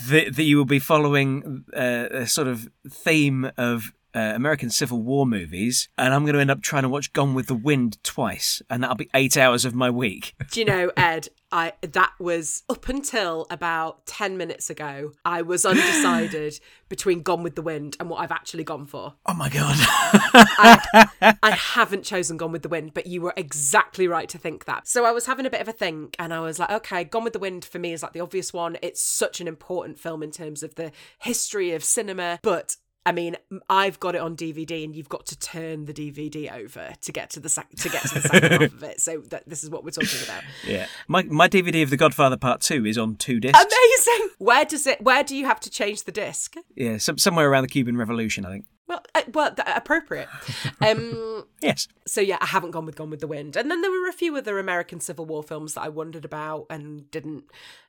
that 0.08 0.42
you 0.42 0.56
will 0.56 0.64
be 0.64 0.80
following 0.80 1.64
uh, 1.72 2.08
a 2.10 2.26
sort 2.26 2.48
of 2.48 2.68
theme 2.90 3.48
of 3.56 3.92
uh, 4.16 4.32
American 4.34 4.70
Civil 4.70 5.02
War 5.02 5.26
movies, 5.26 5.90
and 5.98 6.14
I'm 6.14 6.24
going 6.24 6.34
to 6.34 6.40
end 6.40 6.51
up 6.51 6.62
trying 6.62 6.84
to 6.84 6.88
watch 6.88 7.12
Gone 7.12 7.34
with 7.34 7.48
the 7.48 7.55
Wind 7.55 8.02
twice, 8.02 8.62
and 8.70 8.82
that'll 8.82 8.97
be 8.97 9.10
eight 9.12 9.36
hours 9.36 9.66
of 9.66 9.74
my 9.74 9.90
week. 9.90 10.34
Do 10.51 10.60
you 10.60 10.66
know, 10.66 10.90
Ed? 10.97 11.28
I 11.52 11.74
that 11.82 12.12
was 12.18 12.64
up 12.68 12.88
until 12.88 13.47
about 13.51 14.06
ten 14.06 14.36
minutes 14.36 14.68
ago. 14.68 15.12
I 15.24 15.43
was 15.43 15.64
undecided 15.64 16.59
between 16.88 17.22
Gone 17.22 17.43
with 17.43 17.55
the 17.55 17.62
Wind 17.62 17.97
and 18.01 18.10
what 18.10 18.20
I've 18.20 18.32
actually 18.32 18.64
gone 18.64 18.86
for. 18.86 19.14
Oh 19.26 19.34
my 19.34 19.48
god! 19.48 19.76
I, 19.78 21.36
I 21.43 21.51
haven't 21.51 22.05
chosen 22.05 22.36
Gone 22.36 22.52
with 22.52 22.62
the 22.62 22.68
Wind, 22.68 22.94
but 22.94 23.06
you 23.06 23.20
were 23.20 23.34
exactly 23.36 24.09
right 24.09 24.28
to 24.30 24.38
think 24.38 24.64
that. 24.64 24.88
So 24.88 25.05
I 25.05 25.12
was 25.12 25.26
having 25.26 25.47
a 25.47 25.51
bit 25.51 25.60
of 25.60 25.68
a 25.68 25.72
think, 25.72 26.16
and 26.18 26.34
I 26.34 26.40
was 26.40 26.59
like, 26.59 26.70
okay, 26.70 27.05
Gone 27.05 27.22
with 27.22 27.32
the 27.34 27.38
Wind 27.38 27.64
for 27.64 27.78
me 27.78 27.93
is 27.93 28.02
like 28.02 28.12
the 28.12 28.20
obvious 28.20 28.52
one. 28.52 28.76
It's 28.82 29.01
such 29.01 29.40
an 29.40 29.47
important 29.47 30.01
film 30.01 30.22
in 30.22 30.32
terms 30.32 30.62
of 30.62 30.74
the 30.74 30.90
history 31.18 31.72
of 31.72 31.84
cinema, 31.84 32.40
but 32.43 32.76
I 33.06 33.12
mean, 33.12 33.36
I've 33.70 34.00
got 34.00 34.16
it 34.16 34.20
on 34.20 34.36
DVD, 34.36 34.84
and 34.84 34.94
you've 34.94 35.08
got 35.08 35.26
to 35.26 35.38
turn 35.38 35.84
the 35.84 35.94
DVD 35.94 36.52
over 36.52 36.92
to 37.00 37.12
get 37.12 37.30
to 37.30 37.40
the 37.40 37.48
sec- 37.48 37.70
to 37.76 37.88
get 37.88 38.02
to 38.02 38.14
the 38.14 38.20
second 38.20 38.50
half 38.50 38.72
of 38.72 38.82
it. 38.82 39.00
So 39.00 39.20
that, 39.30 39.48
this 39.48 39.62
is 39.62 39.70
what 39.70 39.84
we're 39.84 39.92
talking 39.92 40.24
about. 40.24 40.42
yeah, 40.66 40.86
my 41.06 41.22
my 41.22 41.48
DVD 41.48 41.84
of 41.84 41.90
The 41.90 41.96
Godfather 41.96 42.36
Part 42.36 42.62
Two 42.62 42.84
is 42.84 42.98
on 42.98 43.14
two 43.14 43.38
discs. 43.38 43.56
Amazing. 43.56 44.30
Where 44.38 44.64
does 44.64 44.88
it? 44.88 45.00
Where 45.00 45.22
do 45.22 45.36
you 45.36 45.46
have 45.46 45.60
to 45.60 45.70
change 45.70 46.02
the 46.02 46.10
disc? 46.10 46.56
Yeah, 46.74 46.98
some, 46.98 47.16
somewhere 47.16 47.48
around 47.48 47.62
the 47.62 47.68
Cuban 47.68 47.96
Revolution, 47.96 48.44
I 48.44 48.50
think. 48.50 48.66
Well, 48.88 49.02
uh, 49.14 49.22
well, 49.32 49.54
th- 49.54 49.66
appropriate. 49.74 50.28
Um, 50.80 51.44
Yes. 51.60 51.88
so 52.06 52.20
yeah, 52.20 52.38
I 52.40 52.46
haven't 52.46 52.70
gone 52.72 52.86
with 52.86 52.96
Gone 52.96 53.10
with 53.10 53.20
the 53.20 53.26
Wind, 53.26 53.56
and 53.56 53.70
then 53.70 53.80
there 53.82 53.90
were 53.90 54.08
a 54.08 54.12
few 54.12 54.36
other 54.36 54.58
American 54.58 55.00
Civil 55.00 55.24
War 55.24 55.42
films 55.42 55.74
that 55.74 55.80
I 55.82 55.88
wondered 55.88 56.24
about 56.24 56.66
and 56.70 57.10
didn't 57.10 57.44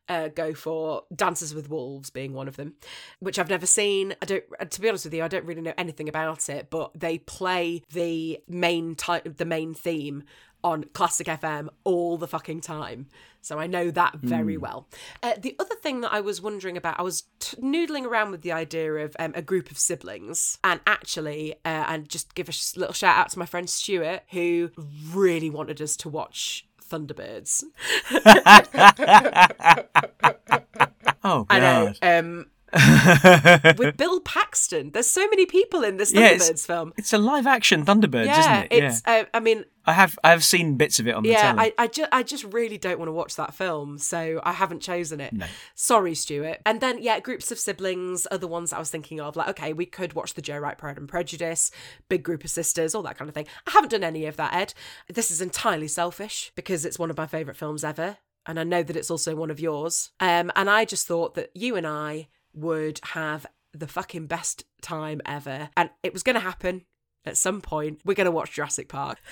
uh, 0.10 0.30
go 0.30 0.54
for. 0.54 1.04
Dances 1.14 1.54
with 1.54 1.70
Wolves 1.70 2.10
being 2.10 2.34
one 2.34 2.48
of 2.48 2.56
them, 2.56 2.74
which 3.20 3.38
I've 3.38 3.50
never 3.50 3.66
seen. 3.68 4.16
I 4.22 4.26
don't. 4.26 4.44
uh, 4.60 4.66
To 4.66 4.82
be 4.82 4.88
honest 4.90 5.06
with 5.06 5.14
you, 5.14 5.24
I 5.24 5.28
don't 5.28 5.46
really 5.46 5.62
know 5.62 5.74
anything 5.78 6.08
about 6.10 6.50
it, 6.50 6.70
but 6.70 6.92
they 6.98 7.18
play 7.20 7.84
the 7.92 8.40
main 8.48 8.96
type, 8.96 9.38
the 9.38 9.46
main 9.46 9.74
theme 9.74 10.24
on 10.64 10.86
Classic 10.94 11.28
FM 11.28 11.68
all 11.84 12.18
the 12.18 12.28
fucking 12.28 12.62
time. 12.62 13.08
So 13.48 13.60
I 13.60 13.68
know 13.68 13.92
that 13.92 14.16
very 14.18 14.58
well. 14.58 14.90
Uh, 15.24 15.36
the 15.40 15.56
other 15.58 15.76
thing 15.76 16.02
that 16.02 16.12
I 16.12 16.20
was 16.20 16.42
wondering 16.42 16.76
about, 16.76 17.00
I 17.00 17.04
was 17.04 17.24
t- 17.40 17.56
noodling 17.58 18.04
around 18.06 18.32
with 18.32 18.42
the 18.42 18.52
idea 18.52 18.94
of 18.96 19.16
um, 19.20 19.32
a 19.36 19.42
group 19.42 19.72
of 19.72 19.80
siblings, 19.80 20.58
and 20.66 20.82
actually, 20.86 21.54
uh, 21.64 21.86
and 21.88 22.10
just 22.10 22.36
give 22.36 22.50
a 22.50 22.52
sh- 22.52 22.76
little 22.76 22.94
shout 22.94 23.18
out 23.18 23.30
to 23.30 23.40
my 23.40 23.46
friend 23.46 23.70
Stuart, 23.70 24.24
who 24.32 24.70
really 25.14 25.50
wanted 25.50 25.82
us 25.82 25.96
to 25.98 26.10
watch 26.10 26.68
Thunderbirds. 26.90 27.64
Oh 31.24 31.46
I 31.50 31.60
know. 31.60 31.94
god. 32.02 32.20
Um, 32.20 32.46
with 33.78 33.98
Bill 33.98 34.20
Paxton. 34.22 34.92
There's 34.92 35.10
so 35.10 35.28
many 35.30 35.46
people 35.46 35.84
in 35.84 35.98
this 35.98 36.14
Yeah, 36.14 36.28
it's- 36.28 36.50
Thunderbirds 36.50 36.66
film. 36.66 36.94
It's 36.98 37.14
a 37.14 37.18
live 37.18 37.48
action 37.48 37.86
Thunderbirds, 37.86 38.26
Yeah, 38.26 38.40
isn't 38.40 38.72
it? 38.72 38.84
it's. 38.84 39.02
Uh, 39.06 39.24
I 39.34 39.40
mean, 39.40 39.66
I 39.86 39.94
have 39.94 40.20
I 40.24 40.32
have 40.32 40.44
seen 40.44 40.76
bits 40.76 41.00
of 41.00 41.08
it 41.08 41.12
on 41.16 41.24
the 41.24 41.30
yeah, 41.30 41.54
telly. 41.54 41.74
I, 41.78 41.84
I 41.84 41.88
just, 41.88 42.10
I 42.12 42.24
just 42.24 42.44
really 42.46 42.78
don't 42.78 43.00
want 43.00 43.08
to 43.08 43.14
watch 43.14 43.36
that 43.38 43.54
film, 43.54 43.98
so 43.98 44.42
I 44.44 44.52
haven't 44.52 44.82
chosen 44.82 45.22
it. 45.22 45.32
No. 45.34 45.46
Sorry, 45.76 46.14
Stuart. 46.14 46.60
And 46.66 46.82
then, 46.82 47.02
yeah, 47.02 47.20
groups 47.22 47.52
of 47.52 47.60
siblings 47.60 48.26
are 48.28 48.38
the 48.38 48.48
ones 48.48 48.72
that 48.72 48.76
I 48.78 48.80
was 48.80 48.90
thinking 48.92 49.22
of. 49.22 49.36
Like, 49.36 49.48
okay, 49.50 49.72
we 49.74 49.86
could 49.86 50.14
watch 50.14 50.34
the 50.34 50.42
Joe 50.42 50.58
Wright 50.58 50.78
Pride 50.78 50.98
and 50.98 51.08
Prejudice, 51.08 51.72
big 52.10 52.24
group 52.24 52.44
of 52.44 52.50
sisters, 52.50 52.94
all 52.94 53.04
that 53.04 53.18
kind 53.18 53.30
of 53.30 53.36
thing. 53.36 53.48
I 53.66 53.72
haven't 53.72 53.92
done 53.92 54.04
any 54.04 54.26
of 54.26 54.36
that, 54.38 54.54
Ed. 54.54 54.74
This 55.08 55.32
is 55.32 55.42
entirely 55.42 55.88
selfish 55.88 56.52
because 56.56 56.84
it's 56.86 57.00
one 57.00 57.10
of 57.10 57.18
my 57.18 57.26
favourite 57.28 57.58
films 57.58 57.84
ever, 57.86 58.18
and 58.46 58.60
I 58.60 58.64
know 58.66 58.84
that 58.84 58.96
it's 58.98 59.10
also 59.12 59.36
one 59.36 59.52
of 59.52 59.60
yours. 59.60 60.12
Um, 60.20 60.52
and 60.56 60.70
I 60.70 60.84
just 60.84 61.08
thought 61.08 61.36
that 61.36 61.50
you 61.54 61.78
and 61.78 61.88
I 61.88 62.28
would 62.58 63.00
have 63.04 63.46
the 63.74 63.88
fucking 63.88 64.28
best 64.28 64.66
time 64.82 65.22
ever, 65.26 65.70
and 65.78 65.90
it 66.04 66.14
was 66.14 66.24
going 66.24 66.36
to 66.36 66.40
happen 66.42 66.86
at 67.26 67.38
some 67.38 67.62
point. 67.62 68.02
We're 68.06 68.16
going 68.16 68.26
to 68.26 68.32
watch 68.32 68.54
Jurassic 68.54 68.90
Park. 68.90 69.20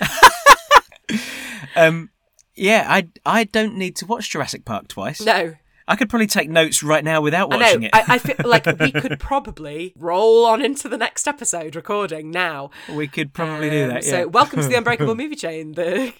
Um, 1.76 2.10
yeah, 2.54 2.86
I 2.88 3.08
I 3.24 3.44
don't 3.44 3.76
need 3.76 3.96
to 3.96 4.06
watch 4.06 4.30
Jurassic 4.30 4.64
Park 4.64 4.88
twice. 4.88 5.20
No, 5.20 5.54
I 5.88 5.94
could 5.94 6.08
probably 6.10 6.26
take 6.26 6.50
notes 6.50 6.82
right 6.82 7.04
now 7.04 7.20
without 7.20 7.52
I 7.52 7.56
watching 7.56 7.80
know. 7.82 7.86
it. 7.86 7.90
I, 7.94 8.14
I 8.14 8.18
feel 8.18 8.36
like 8.44 8.66
we 8.80 8.90
could 9.00 9.20
probably 9.20 9.92
roll 9.96 10.44
on 10.44 10.60
into 10.60 10.88
the 10.88 10.98
next 10.98 11.28
episode 11.28 11.76
recording 11.76 12.30
now. 12.32 12.70
we 12.92 13.06
could 13.06 13.32
probably 13.32 13.70
do 13.70 13.84
Um, 13.84 13.88
that. 13.90 14.04
Yeah. 14.04 14.10
So, 14.10 14.28
welcome 14.28 14.60
to 14.62 14.68
the 14.68 14.74
Unbreakable 14.78 15.14
Movie 15.14 15.36
Chain, 15.36 15.72
the 15.72 16.12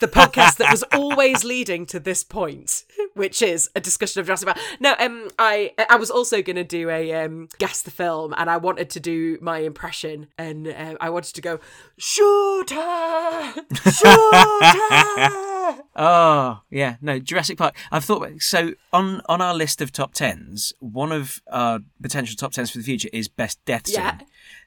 the 0.00 0.06
podcast 0.06 0.58
that 0.58 0.70
was 0.70 0.84
always 0.92 1.42
leading 1.42 1.84
to 1.86 1.98
this 1.98 2.22
point, 2.22 2.84
which 3.14 3.42
is 3.42 3.68
a 3.74 3.80
discussion 3.80 4.20
of 4.20 4.26
Jurassic 4.26 4.46
Park. 4.46 4.58
No, 4.78 4.94
um, 5.00 5.28
I 5.40 5.72
I 5.90 5.96
was 5.96 6.08
also 6.08 6.40
going 6.40 6.54
to 6.54 6.62
do 6.62 6.88
a 6.88 7.24
um 7.24 7.48
guess 7.58 7.82
the 7.82 7.90
film, 7.90 8.32
and 8.38 8.48
I 8.48 8.58
wanted 8.58 8.90
to 8.90 9.00
do 9.00 9.38
my 9.40 9.58
impression, 9.58 10.28
and 10.38 10.68
uh, 10.68 10.94
I 11.00 11.10
wanted 11.10 11.34
to 11.34 11.40
go 11.40 11.58
shooter, 11.98 13.54
shooter. 13.90 15.54
Oh 15.96 16.60
yeah, 16.70 16.96
no 17.00 17.18
Jurassic 17.18 17.58
Park. 17.58 17.76
I've 17.90 18.04
thought 18.04 18.28
so 18.40 18.72
on 18.92 19.20
on 19.28 19.40
our 19.40 19.54
list 19.54 19.80
of 19.80 19.92
top 19.92 20.14
tens. 20.14 20.72
One 20.80 21.12
of 21.12 21.42
our 21.50 21.80
potential 22.02 22.36
top 22.36 22.52
tens 22.52 22.70
for 22.70 22.78
the 22.78 22.84
future 22.84 23.08
is 23.12 23.28
best 23.28 23.64
death 23.64 23.86
scene. 23.86 23.96
Yeah. 23.96 24.18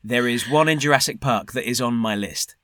There 0.03 0.27
is 0.27 0.49
one 0.49 0.67
in 0.67 0.79
Jurassic 0.79 1.21
Park 1.21 1.53
that 1.53 1.69
is 1.69 1.81
on 1.81 1.93
my 1.93 2.15
list 2.15 2.55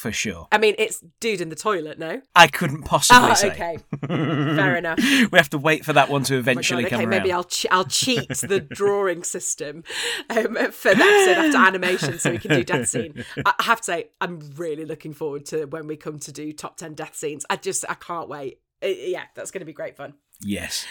for 0.00 0.12
sure. 0.12 0.48
I 0.50 0.58
mean, 0.58 0.74
it's 0.78 1.02
dude 1.20 1.40
in 1.40 1.50
the 1.50 1.54
toilet. 1.56 1.98
No. 1.98 2.22
I 2.34 2.46
couldn't 2.46 2.82
possibly 2.84 3.30
Ah, 3.30 3.34
say. 3.34 3.50
okay. 3.50 3.78
Fair 4.06 4.76
enough. 4.76 4.98
We 4.98 5.36
have 5.38 5.50
to 5.50 5.58
wait 5.58 5.84
for 5.84 5.92
that 5.92 6.08
one 6.08 6.22
to 6.24 6.36
Oh 6.36 6.38
eventually 6.38 6.84
God, 6.84 6.90
come 6.90 7.00
okay, 7.00 7.04
around. 7.04 7.10
maybe 7.22 7.32
I'll 7.32 7.44
che- 7.44 7.68
I'll 7.70 7.84
cheat 7.84 8.28
the 8.28 8.60
drawing 8.60 9.22
system 9.24 9.84
um, 10.30 10.54
for 10.72 10.94
the 10.94 11.02
episode 11.02 11.44
after 11.44 11.58
animation, 11.58 12.18
so 12.18 12.30
we 12.30 12.38
can 12.38 12.50
do 12.52 12.64
death 12.64 12.88
scene. 12.88 13.24
I 13.44 13.54
have 13.60 13.78
to 13.80 13.84
say, 13.84 14.08
I'm 14.20 14.40
really 14.56 14.84
looking 14.86 15.12
forward 15.12 15.44
to 15.46 15.66
when 15.66 15.86
we 15.86 15.96
come 15.96 16.18
to 16.20 16.32
do 16.32 16.52
top 16.52 16.76
ten 16.78 16.94
death 16.94 17.14
scenes. 17.16 17.44
I 17.50 17.56
just 17.56 17.84
I 17.88 17.94
can't 17.94 18.28
wait. 18.28 18.60
Uh, 18.82 18.86
yeah, 18.88 19.24
that's 19.34 19.50
going 19.50 19.60
to 19.60 19.66
be 19.66 19.74
great 19.74 19.96
fun. 19.96 20.14
Yes, 20.42 20.86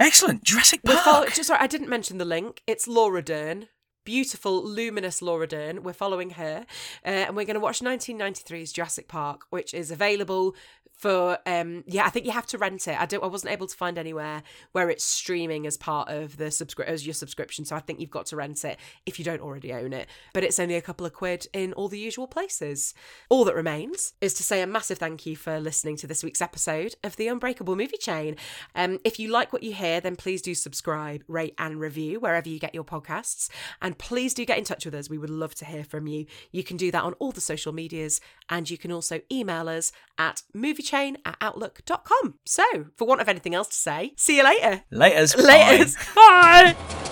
excellent 0.00 0.44
Jurassic 0.44 0.82
Park. 0.82 1.34
just 1.34 1.48
sorry, 1.48 1.60
I 1.60 1.66
didn't 1.66 1.90
mention 1.90 2.16
the 2.16 2.24
link. 2.24 2.62
It's 2.66 2.88
Laura 2.88 3.20
Dern. 3.20 3.68
Beautiful, 4.04 4.62
luminous 4.62 5.22
Laura 5.22 5.46
Dern. 5.46 5.82
We're 5.82 5.94
following 5.94 6.30
her, 6.30 6.66
uh, 7.06 7.08
and 7.08 7.34
we're 7.34 7.46
going 7.46 7.54
to 7.54 7.60
watch 7.60 7.80
1993's 7.80 8.70
Jurassic 8.70 9.08
Park, 9.08 9.46
which 9.48 9.72
is 9.72 9.90
available 9.90 10.54
for. 10.96 11.38
Um, 11.46 11.84
yeah, 11.86 12.04
I 12.04 12.10
think 12.10 12.26
you 12.26 12.32
have 12.32 12.46
to 12.46 12.58
rent 12.58 12.88
it. 12.88 13.00
I 13.00 13.06
don't. 13.06 13.22
I 13.22 13.26
wasn't 13.26 13.52
able 13.52 13.66
to 13.66 13.76
find 13.76 13.98
anywhere 13.98 14.42
where 14.72 14.90
it's 14.90 15.04
streaming 15.04 15.66
as 15.66 15.76
part 15.76 16.08
of 16.08 16.36
the 16.36 16.46
subscri- 16.46 16.86
as 16.86 17.06
your 17.06 17.14
subscription. 17.14 17.64
So 17.64 17.76
I 17.76 17.80
think 17.80 18.00
you've 18.00 18.10
got 18.10 18.26
to 18.26 18.36
rent 18.36 18.64
it 18.64 18.78
if 19.06 19.18
you 19.18 19.24
don't 19.24 19.40
already 19.40 19.72
own 19.72 19.92
it. 19.92 20.08
But 20.32 20.44
it's 20.44 20.58
only 20.58 20.76
a 20.76 20.82
couple 20.82 21.06
of 21.06 21.12
quid 21.12 21.46
in 21.52 21.72
all 21.74 21.88
the 21.88 21.98
usual 21.98 22.26
places. 22.26 22.94
All 23.28 23.44
that 23.44 23.54
remains 23.54 24.14
is 24.20 24.34
to 24.34 24.42
say 24.42 24.62
a 24.62 24.66
massive 24.66 24.98
thank 24.98 25.26
you 25.26 25.36
for 25.36 25.60
listening 25.60 25.96
to 25.98 26.06
this 26.06 26.22
week's 26.22 26.42
episode 26.42 26.94
of 27.02 27.16
the 27.16 27.28
Unbreakable 27.28 27.76
Movie 27.76 27.96
Chain. 27.96 28.36
Um, 28.74 28.98
if 29.04 29.18
you 29.18 29.28
like 29.28 29.52
what 29.52 29.62
you 29.62 29.72
hear, 29.72 30.00
then 30.00 30.16
please 30.16 30.42
do 30.42 30.54
subscribe, 30.54 31.24
rate, 31.28 31.54
and 31.58 31.80
review 31.80 32.20
wherever 32.20 32.48
you 32.48 32.58
get 32.58 32.74
your 32.74 32.84
podcasts. 32.84 33.48
And 33.82 33.98
please 33.98 34.34
do 34.34 34.44
get 34.44 34.58
in 34.58 34.64
touch 34.64 34.84
with 34.84 34.94
us. 34.94 35.10
We 35.10 35.18
would 35.18 35.30
love 35.30 35.54
to 35.56 35.64
hear 35.64 35.84
from 35.84 36.06
you. 36.06 36.26
You 36.52 36.64
can 36.64 36.76
do 36.76 36.90
that 36.90 37.02
on 37.02 37.14
all 37.14 37.32
the 37.32 37.40
social 37.40 37.72
medias, 37.72 38.20
and 38.48 38.68
you 38.68 38.78
can 38.78 38.92
also 38.92 39.20
email 39.30 39.68
us 39.68 39.92
at 40.18 40.42
moviechain 40.84 41.16
at 41.24 41.36
outlook.com. 41.40 42.34
So, 42.44 42.64
for 42.96 43.06
want 43.06 43.20
of 43.20 43.28
anything 43.28 43.54
else 43.54 43.68
to 43.68 43.74
say, 43.74 44.12
see 44.16 44.36
you 44.36 44.44
later. 44.44 44.82
Laters. 44.92 45.36
Bye. 46.14 46.74
Bye. 46.74 47.10